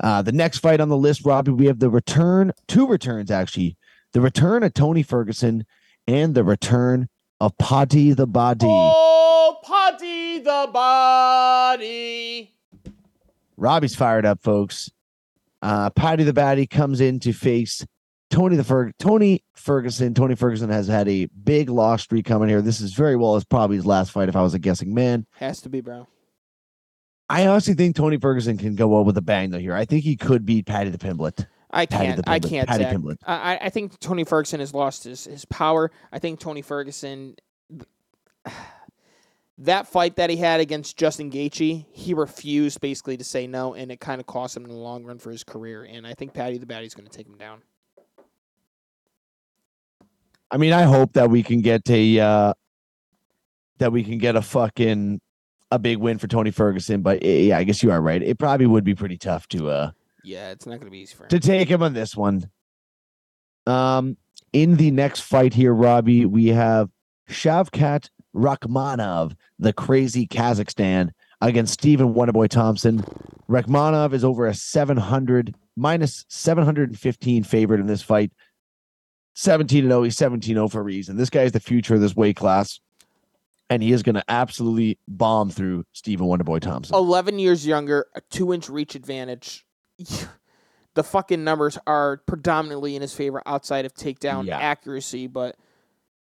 Uh, 0.00 0.22
the 0.22 0.32
next 0.32 0.58
fight 0.58 0.80
on 0.80 0.88
the 0.88 0.96
list, 0.96 1.24
Robbie, 1.24 1.52
we 1.52 1.66
have 1.66 1.78
the 1.78 1.90
return, 1.90 2.52
two 2.66 2.86
returns 2.86 3.30
actually. 3.30 3.76
The 4.12 4.20
return 4.20 4.62
of 4.62 4.74
Tony 4.74 5.02
Ferguson 5.02 5.66
and 6.06 6.34
the 6.34 6.44
return 6.44 7.08
of 7.40 7.56
Paddy 7.58 8.12
the 8.12 8.26
Body. 8.26 8.66
Oh, 8.68 9.58
Paddy 9.64 10.38
the 10.38 10.70
body. 10.72 12.54
Robbie's 13.56 13.94
fired 13.94 14.24
up, 14.24 14.42
folks. 14.42 14.90
Uh, 15.60 15.90
Paddy 15.90 16.24
the 16.24 16.32
Body 16.32 16.66
comes 16.66 17.00
in 17.00 17.18
to 17.20 17.32
face 17.32 17.84
Tony 18.30 18.56
the 18.56 18.62
Ferg 18.62 18.92
Tony 18.98 19.42
Ferguson. 19.54 20.14
Tony 20.14 20.34
Ferguson 20.34 20.70
has 20.70 20.86
had 20.86 21.08
a 21.08 21.26
big 21.26 21.68
loss 21.68 22.02
streak 22.02 22.24
coming 22.24 22.48
here. 22.48 22.62
This 22.62 22.80
is 22.80 22.94
very 22.94 23.16
well 23.16 23.36
as 23.36 23.44
probably 23.44 23.76
his 23.76 23.86
last 23.86 24.10
fight 24.12 24.28
if 24.28 24.36
I 24.36 24.42
was 24.42 24.54
a 24.54 24.58
guessing 24.58 24.94
man. 24.94 25.26
Has 25.36 25.60
to 25.62 25.68
be, 25.68 25.80
bro. 25.80 26.06
I 27.30 27.46
honestly 27.46 27.74
think 27.74 27.94
Tony 27.96 28.16
Ferguson 28.18 28.56
can 28.56 28.74
go 28.74 28.98
out 28.98 29.06
with 29.06 29.16
a 29.18 29.22
bang 29.22 29.50
though 29.50 29.58
here. 29.58 29.74
I 29.74 29.84
think 29.84 30.04
he 30.04 30.16
could 30.16 30.46
beat 30.46 30.66
Paddy 30.66 30.90
the 30.90 30.98
Pimblett. 30.98 31.46
I 31.70 31.84
can't. 31.84 32.26
I 32.26 32.38
can't. 32.38 32.66
Patty 32.66 32.84
Zach. 32.84 32.92
Pimlet. 32.92 33.18
I, 33.26 33.54
I- 33.54 33.58
I 33.66 33.68
think 33.68 33.98
Tony 34.00 34.24
Ferguson 34.24 34.60
has 34.60 34.72
lost 34.72 35.04
his, 35.04 35.24
his 35.24 35.44
power. 35.44 35.90
I 36.10 36.18
think 36.18 36.40
Tony 36.40 36.62
Ferguson, 36.62 37.36
that 39.58 39.86
fight 39.86 40.16
that 40.16 40.30
he 40.30 40.36
had 40.36 40.60
against 40.60 40.96
Justin 40.96 41.30
Gaethje, 41.30 41.84
he 41.92 42.14
refused 42.14 42.80
basically 42.80 43.18
to 43.18 43.24
say 43.24 43.46
no, 43.46 43.74
and 43.74 43.92
it 43.92 44.00
kind 44.00 44.18
of 44.18 44.26
cost 44.26 44.56
him 44.56 44.64
in 44.64 44.70
the 44.70 44.76
long 44.76 45.04
run 45.04 45.18
for 45.18 45.30
his 45.30 45.44
career. 45.44 45.84
And 45.84 46.06
I 46.06 46.14
think 46.14 46.32
Patty 46.32 46.56
the 46.56 46.64
Batty's 46.64 46.94
going 46.94 47.06
to 47.06 47.14
take 47.14 47.26
him 47.26 47.36
down. 47.36 47.60
I 50.50 50.56
mean, 50.56 50.72
I 50.72 50.82
hope 50.84 51.12
that 51.12 51.28
we 51.28 51.42
can 51.42 51.60
get 51.60 51.82
a 51.90 52.18
uh 52.20 52.54
that 53.76 53.92
we 53.92 54.02
can 54.02 54.16
get 54.16 54.34
a 54.36 54.40
fucking 54.42 55.20
a 55.70 55.78
big 55.78 55.98
win 55.98 56.18
for 56.18 56.26
Tony 56.26 56.50
Ferguson, 56.50 57.02
but 57.02 57.22
eh, 57.22 57.40
yeah, 57.48 57.58
I 57.58 57.64
guess 57.64 57.82
you 57.82 57.90
are 57.90 58.00
right. 58.00 58.22
It 58.22 58.38
probably 58.38 58.66
would 58.66 58.84
be 58.84 58.94
pretty 58.94 59.18
tough 59.18 59.48
to 59.48 59.70
uh 59.70 59.90
Yeah, 60.24 60.50
it's 60.50 60.66
not 60.66 60.80
going 60.80 60.86
to 60.86 60.90
be 60.90 60.98
easy 60.98 61.14
for 61.14 61.24
him. 61.24 61.28
to 61.30 61.40
take 61.40 61.68
him 61.68 61.82
on 61.82 61.92
this 61.94 62.16
one. 62.16 62.50
Um 63.66 64.16
in 64.52 64.76
the 64.76 64.90
next 64.90 65.20
fight 65.20 65.52
here, 65.52 65.74
Robbie, 65.74 66.24
we 66.24 66.48
have 66.48 66.88
Shavkat 67.28 68.08
Rakhmonov, 68.34 69.34
the 69.58 69.72
crazy 69.72 70.26
Kazakhstan, 70.26 71.10
against 71.40 71.74
Stephen 71.74 72.14
Wonderboy 72.14 72.48
Thompson. 72.48 73.04
Rakhmonov 73.48 74.12
is 74.12 74.24
over 74.24 74.46
a 74.46 74.54
700 74.54 75.54
minus 75.76 76.24
715 76.28 77.44
favorite 77.44 77.80
in 77.80 77.86
this 77.86 78.02
fight. 78.02 78.32
17 79.34 79.84
0. 79.84 80.02
He's 80.02 80.16
17 80.16 80.54
0 80.54 80.68
for 80.68 80.80
a 80.80 80.82
reason. 80.82 81.16
This 81.16 81.30
guy 81.30 81.42
is 81.42 81.52
the 81.52 81.60
future 81.60 81.94
of 81.94 82.00
this 82.00 82.16
weight 82.16 82.36
class, 82.36 82.80
and 83.70 83.82
he 83.82 83.92
is 83.92 84.02
going 84.02 84.14
to 84.14 84.24
absolutely 84.28 84.98
bomb 85.06 85.50
through 85.50 85.84
Stephen 85.92 86.26
Wonderboy 86.26 86.60
Thompson. 86.60 86.94
11 86.96 87.38
years 87.38 87.66
younger, 87.66 88.06
a 88.14 88.20
two 88.30 88.52
inch 88.52 88.68
reach 88.68 88.94
advantage. 88.94 89.66
the 90.94 91.02
fucking 91.04 91.44
numbers 91.44 91.78
are 91.86 92.18
predominantly 92.26 92.96
in 92.96 93.02
his 93.02 93.14
favor 93.14 93.42
outside 93.46 93.84
of 93.84 93.94
takedown 93.94 94.46
Yeah. 94.46 94.58
accuracy, 94.58 95.26
but 95.26 95.56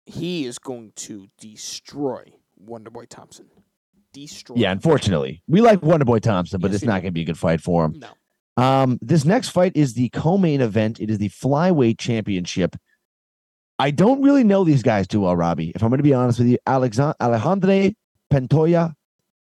he 0.07 0.47
is 0.47 0.59
going 0.59 0.93
to 0.97 1.29
destroy 1.39 2.33
Wonderboy 2.65 3.09
Thompson. 3.09 3.47
Destroy. 4.13 4.57
Yeah, 4.57 4.73
unfortunately, 4.73 5.43
we 5.47 5.61
like 5.61 5.81
Wonderboy 5.81 6.23
Thompson, 6.23 6.61
but 6.61 6.71
Yes, 6.71 6.77
it's 6.83 6.87
not 6.87 7.03
going 7.03 7.07
to 7.07 7.11
be 7.13 7.23
a 7.23 7.27
good 7.27 7.39
fight 7.39 7.61
for 7.61 7.85
him. 7.85 7.99
No. 8.01 8.09
Um, 8.63 8.99
this 9.03 9.25
next 9.25 9.51
fight 9.51 9.73
is 9.77 9.95
the 9.95 10.09
co-main 10.09 10.61
event. 10.61 10.99
It 10.99 11.11
is 11.11 11.19
the 11.19 11.29
flyweight 11.29 11.99
championship. 11.99 12.75
I 13.79 13.91
don't 13.91 14.23
really 14.23 14.45
know 14.45 14.65
these 14.65 14.83
guys 14.83 15.07
too 15.07 15.21
well, 15.21 15.37
Robbie. 15.37 15.73
If 15.75 15.83
I'm 15.83 15.91
going 15.91 15.99
to 15.99 16.03
be 16.05 16.15
honest 16.15 16.39
with 16.39 16.49
you, 16.49 16.59
Alexand- 16.67 17.15
Alejandre 17.21 17.95
Pantoja 18.33 18.95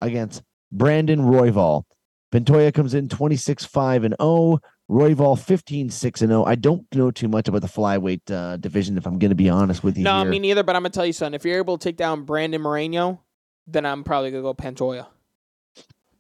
against 0.02 0.44
Brandon 0.72 1.20
Royval. 1.20 1.84
Pentoya 2.32 2.74
comes 2.74 2.94
in 2.94 3.08
26-5 3.08 4.06
and 4.06 4.16
0. 4.22 4.60
Royval 4.90 5.38
15-6 5.38 6.04
and 6.22 6.30
0. 6.30 6.46
I 6.46 6.56
don't 6.56 6.84
know 6.96 7.12
too 7.12 7.28
much 7.28 7.48
about 7.48 7.62
the 7.62 7.68
flyweight 7.68 8.32
uh, 8.32 8.58
division, 8.58 8.98
if 8.98 9.06
I'm 9.06 9.20
going 9.20 9.30
to 9.30 9.36
be 9.36 9.50
honest 9.50 9.84
with 9.84 9.98
you. 9.98 10.04
No, 10.04 10.22
here. 10.22 10.30
me 10.30 10.40
neither, 10.40 10.64
but 10.64 10.76
I'm 10.76 10.82
going 10.82 10.92
to 10.92 10.96
tell 10.98 11.06
you 11.06 11.14
something. 11.14 11.36
If 11.36 11.46
you're 11.46 11.58
able 11.58 11.78
to 11.78 11.84
take 11.84 11.96
down 11.96 12.24
Brandon 12.24 12.62
Moreno, 12.62 13.22
then 13.68 13.86
I'm 13.86 14.04
probably 14.04 14.32
going 14.32 14.44
to 14.44 14.48
go 14.48 14.54
Pantoja. 14.56 15.08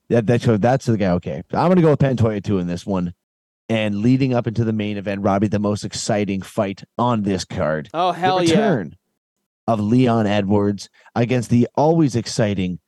That, 0.09 0.25
that's 0.25 0.45
that's 0.45 0.85
the 0.85 0.97
guy. 0.97 1.11
Okay, 1.11 1.43
I'm 1.51 1.67
going 1.67 1.75
to 1.77 1.81
go 1.81 1.91
with 1.91 1.99
Pantoja 1.99 2.43
too 2.43 2.57
in 2.59 2.67
this 2.67 2.85
one. 2.85 3.13
And 3.69 4.01
leading 4.01 4.33
up 4.33 4.47
into 4.47 4.63
the 4.63 4.73
main 4.73 4.97
event, 4.97 5.21
Robbie, 5.21 5.47
the 5.47 5.59
most 5.59 5.85
exciting 5.85 6.41
fight 6.41 6.83
on 6.97 7.21
this 7.21 7.45
card. 7.45 7.89
Oh, 7.93 8.11
hell 8.11 8.39
the 8.39 8.47
yeah. 8.47 8.53
return 8.53 8.95
of 9.67 9.79
Leon 9.79 10.25
Edwards 10.25 10.89
against 11.15 11.51
the 11.51 11.67
always 11.75 12.15
exciting 12.15 12.79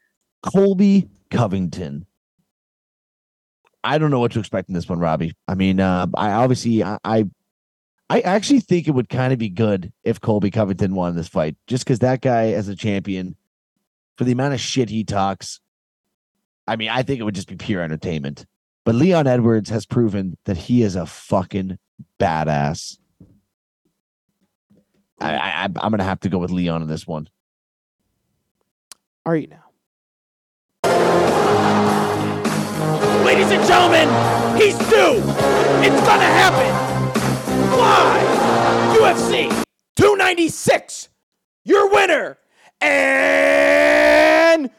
Colby 0.41 1.07
Covington. 1.29 2.07
I 3.83 3.99
don't 3.99 4.11
know 4.11 4.19
what 4.19 4.31
to 4.31 4.39
expect 4.39 4.69
in 4.69 4.73
this 4.73 4.89
one, 4.89 4.99
Robbie. 4.99 5.33
I 5.47 5.53
mean, 5.55 5.79
uh, 5.79 6.07
I 6.15 6.31
obviously 6.31 6.83
I, 6.83 6.97
I 7.03 7.25
I 8.09 8.21
actually 8.21 8.59
think 8.59 8.87
it 8.87 8.91
would 8.91 9.09
kind 9.09 9.31
of 9.31 9.39
be 9.39 9.49
good 9.49 9.93
if 10.03 10.19
Colby 10.19 10.51
Covington 10.51 10.95
won 10.95 11.15
this 11.15 11.27
fight, 11.27 11.55
just 11.67 11.85
because 11.85 11.99
that 11.99 12.21
guy 12.21 12.51
as 12.51 12.67
a 12.67 12.75
champion, 12.75 13.35
for 14.17 14.25
the 14.25 14.33
amount 14.33 14.53
of 14.53 14.59
shit 14.59 14.89
he 14.89 15.03
talks, 15.03 15.61
I 16.67 16.75
mean, 16.75 16.89
I 16.89 17.03
think 17.03 17.19
it 17.19 17.23
would 17.23 17.35
just 17.35 17.47
be 17.47 17.55
pure 17.55 17.81
entertainment. 17.81 18.45
But 18.83 18.95
Leon 18.95 19.27
Edwards 19.27 19.69
has 19.69 19.85
proven 19.85 20.37
that 20.45 20.57
he 20.57 20.81
is 20.81 20.95
a 20.95 21.05
fucking 21.05 21.77
badass. 22.19 22.97
I, 25.19 25.35
I 25.35 25.63
I'm 25.65 25.91
gonna 25.91 26.03
have 26.03 26.21
to 26.21 26.29
go 26.29 26.39
with 26.39 26.49
Leon 26.49 26.81
in 26.81 26.87
this 26.87 27.05
one. 27.05 27.29
Are 29.25 29.35
you 29.35 29.47
now? 29.47 29.65
Ladies 33.23 33.51
and 33.51 33.63
gentlemen, 33.67 34.07
he's 34.59 34.75
due. 34.89 35.21
It's 35.83 36.01
gonna 36.07 36.25
happen. 36.25 36.71
Live, 37.77 38.97
UFC 38.97 39.47
296. 39.95 41.09
Your 41.63 41.87
winner 41.91 42.39
and 42.81 44.71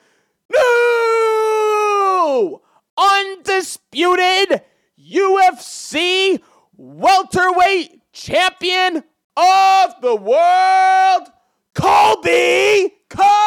new 0.50 2.60
undisputed 2.97 4.62
UFC 4.98 6.40
welterweight 6.77 8.01
champion 8.12 9.05
of 9.36 9.94
the 10.02 10.14
world, 10.14 11.28
Colby 11.74 12.93
Covington. 13.09 13.43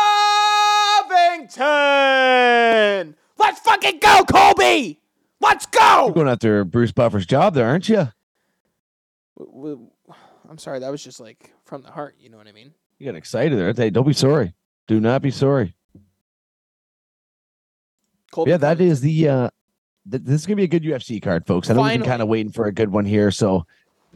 Let's 3.37 3.59
fucking 3.59 3.99
go, 3.99 4.23
Colby. 4.29 4.99
Let's 5.39 5.65
go. 5.67 6.05
You're 6.05 6.13
going 6.13 6.27
after 6.27 6.63
Bruce 6.63 6.91
Buffer's 6.91 7.25
job 7.25 7.53
there, 7.53 7.67
aren't 7.67 7.87
you? 7.89 8.07
I'm 10.49 10.57
sorry, 10.57 10.79
that 10.79 10.89
was 10.91 11.03
just 11.03 11.19
like 11.19 11.51
from 11.65 11.81
the 11.81 11.91
heart. 11.91 12.15
You 12.19 12.29
know 12.29 12.37
what 12.37 12.47
I 12.47 12.51
mean? 12.51 12.73
You 12.97 13.05
got 13.05 13.15
excited 13.15 13.59
there. 13.59 13.73
Hey, 13.73 13.89
don't 13.89 14.07
be 14.07 14.13
sorry. 14.13 14.53
Do 14.87 14.99
not 14.99 15.21
be 15.21 15.31
sorry. 15.31 15.74
Colby 18.35 18.51
yeah, 18.51 18.57
that 18.57 18.81
is 18.81 18.99
the 18.99 19.29
uh 19.29 19.49
th- 20.11 20.23
this 20.23 20.41
is 20.41 20.45
gonna 20.45 20.57
be 20.57 20.63
a 20.63 20.67
good 20.67 20.83
UFC 20.83 21.21
card, 21.21 21.47
folks. 21.47 21.69
I 21.69 21.73
know 21.73 21.83
we've 21.83 21.93
been 21.93 22.03
kind 22.03 22.21
of 22.21 22.27
waiting 22.27 22.51
for 22.51 22.65
a 22.65 22.71
good 22.73 22.91
one 22.91 23.05
here. 23.05 23.31
So 23.31 23.65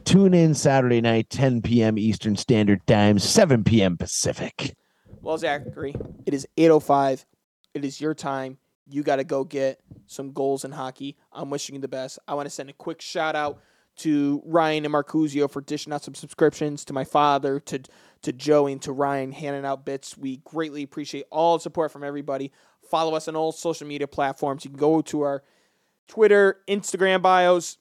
tune 0.04 0.34
in 0.34 0.52
Saturday 0.52 1.00
night, 1.00 1.30
10 1.30 1.62
p.m. 1.62 1.96
Eastern 1.96 2.36
Standard 2.36 2.86
Time, 2.86 3.18
7 3.18 3.64
p.m. 3.64 3.96
Pacific. 3.96 4.76
Well, 5.22 5.38
Zachary, 5.38 5.94
it 6.26 6.34
is 6.34 6.46
8.05. 6.58 7.24
It 7.72 7.82
is 7.82 7.98
your 7.98 8.12
time. 8.12 8.58
You 8.90 9.02
got 9.02 9.16
to 9.16 9.24
go 9.24 9.42
get 9.42 9.80
some 10.06 10.32
goals 10.32 10.66
in 10.66 10.72
hockey. 10.72 11.16
I'm 11.32 11.48
wishing 11.48 11.74
you 11.74 11.80
the 11.80 11.88
best. 11.88 12.18
I 12.28 12.34
want 12.34 12.44
to 12.44 12.50
send 12.50 12.68
a 12.68 12.74
quick 12.74 13.00
shout 13.00 13.36
out 13.36 13.60
to 14.00 14.42
Ryan 14.44 14.84
and 14.84 14.94
Marcuzio 14.94 15.50
for 15.50 15.60
dishing 15.60 15.92
out 15.92 16.02
some 16.02 16.14
subscriptions, 16.14 16.84
to 16.86 16.92
my 16.92 17.04
father, 17.04 17.60
to 17.60 17.80
to 18.22 18.32
Joey, 18.32 18.72
and 18.72 18.82
to 18.82 18.92
Ryan 18.92 19.32
handing 19.32 19.64
out 19.64 19.86
bits. 19.86 20.16
We 20.16 20.38
greatly 20.38 20.82
appreciate 20.82 21.24
all 21.30 21.56
the 21.56 21.62
support 21.62 21.90
from 21.90 22.04
everybody. 22.04 22.52
Follow 22.90 23.14
us 23.14 23.28
on 23.28 23.36
all 23.36 23.52
social 23.52 23.86
media 23.86 24.08
platforms. 24.08 24.64
You 24.64 24.70
can 24.70 24.78
go 24.78 25.00
to 25.02 25.22
our 25.22 25.42
Twitter, 26.08 26.58
Instagram 26.68 27.22
bios, 27.22 27.78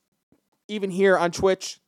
even 0.67 0.91
here 0.91 1.17
on 1.17 1.31
Twitch. 1.31 1.79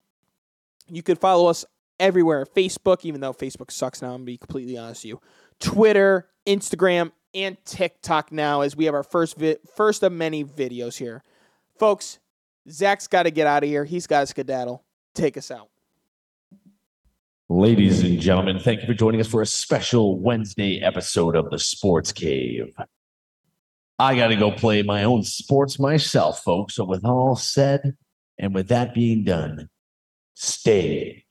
You 0.88 1.03
could 1.03 1.19
follow 1.19 1.48
us 1.48 1.64
everywhere. 1.99 2.45
Facebook, 2.45 3.06
even 3.06 3.22
though 3.22 3.34
Facebook 3.34 3.72
sucks 3.72 4.02
now, 4.02 4.10
I'm 4.10 4.14
gonna 4.15 4.26
be 4.26 4.38
completely 4.38 4.77
honest 4.77 5.03
with 5.03 5.10
you. 5.10 5.22
Twitter, 5.60 6.27
Instagram, 6.48 7.11
and 7.34 7.57
TikTok 7.64 8.31
now, 8.31 8.61
as 8.61 8.76
we 8.76 8.85
have 8.85 8.95
our 8.95 9.03
first 9.03 9.38
vi- 9.38 9.57
first 9.76 10.03
of 10.03 10.11
many 10.11 10.43
videos 10.43 10.98
here. 10.98 11.23
Folks, 11.77 12.19
Zach's 12.69 13.07
got 13.07 13.23
to 13.23 13.31
get 13.31 13.48
out 13.48 13.64
of 13.64 13.69
here. 13.69 13.85
He's 13.85 14.07
got 14.07 14.22
to 14.22 14.27
skedaddle. 14.27 14.84
Take 15.14 15.38
us 15.38 15.52
out. 15.52 15.69
Ladies 17.49 18.02
and 18.02 18.19
gentlemen, 18.19 18.60
thank 18.60 18.81
you 18.81 18.88
for 18.88 18.93
joining 18.93 19.19
us 19.19 19.27
for 19.27 19.41
a 19.41 19.45
special 19.45 20.19
Wednesday 20.19 20.80
episode 20.81 21.35
of 21.35 21.49
the 21.49 21.60
Sports 21.60 22.11
Cave. 22.11 22.73
I 24.02 24.15
got 24.15 24.30
to 24.30 24.36
go 24.36 24.52
play 24.52 24.82
my 24.82 25.03
own 25.03 25.22
sports 25.22 25.78
myself, 25.78 26.41
folks. 26.41 26.73
So, 26.73 26.86
with 26.86 27.06
all 27.06 27.36
said, 27.36 27.95
and 28.40 28.52
with 28.52 28.69
that 28.69 28.95
being 28.95 29.23
done, 29.23 29.69
stay 30.34 31.26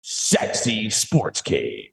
sexy, 0.00 0.88
Sports 0.88 1.42
Cave. 1.42 1.90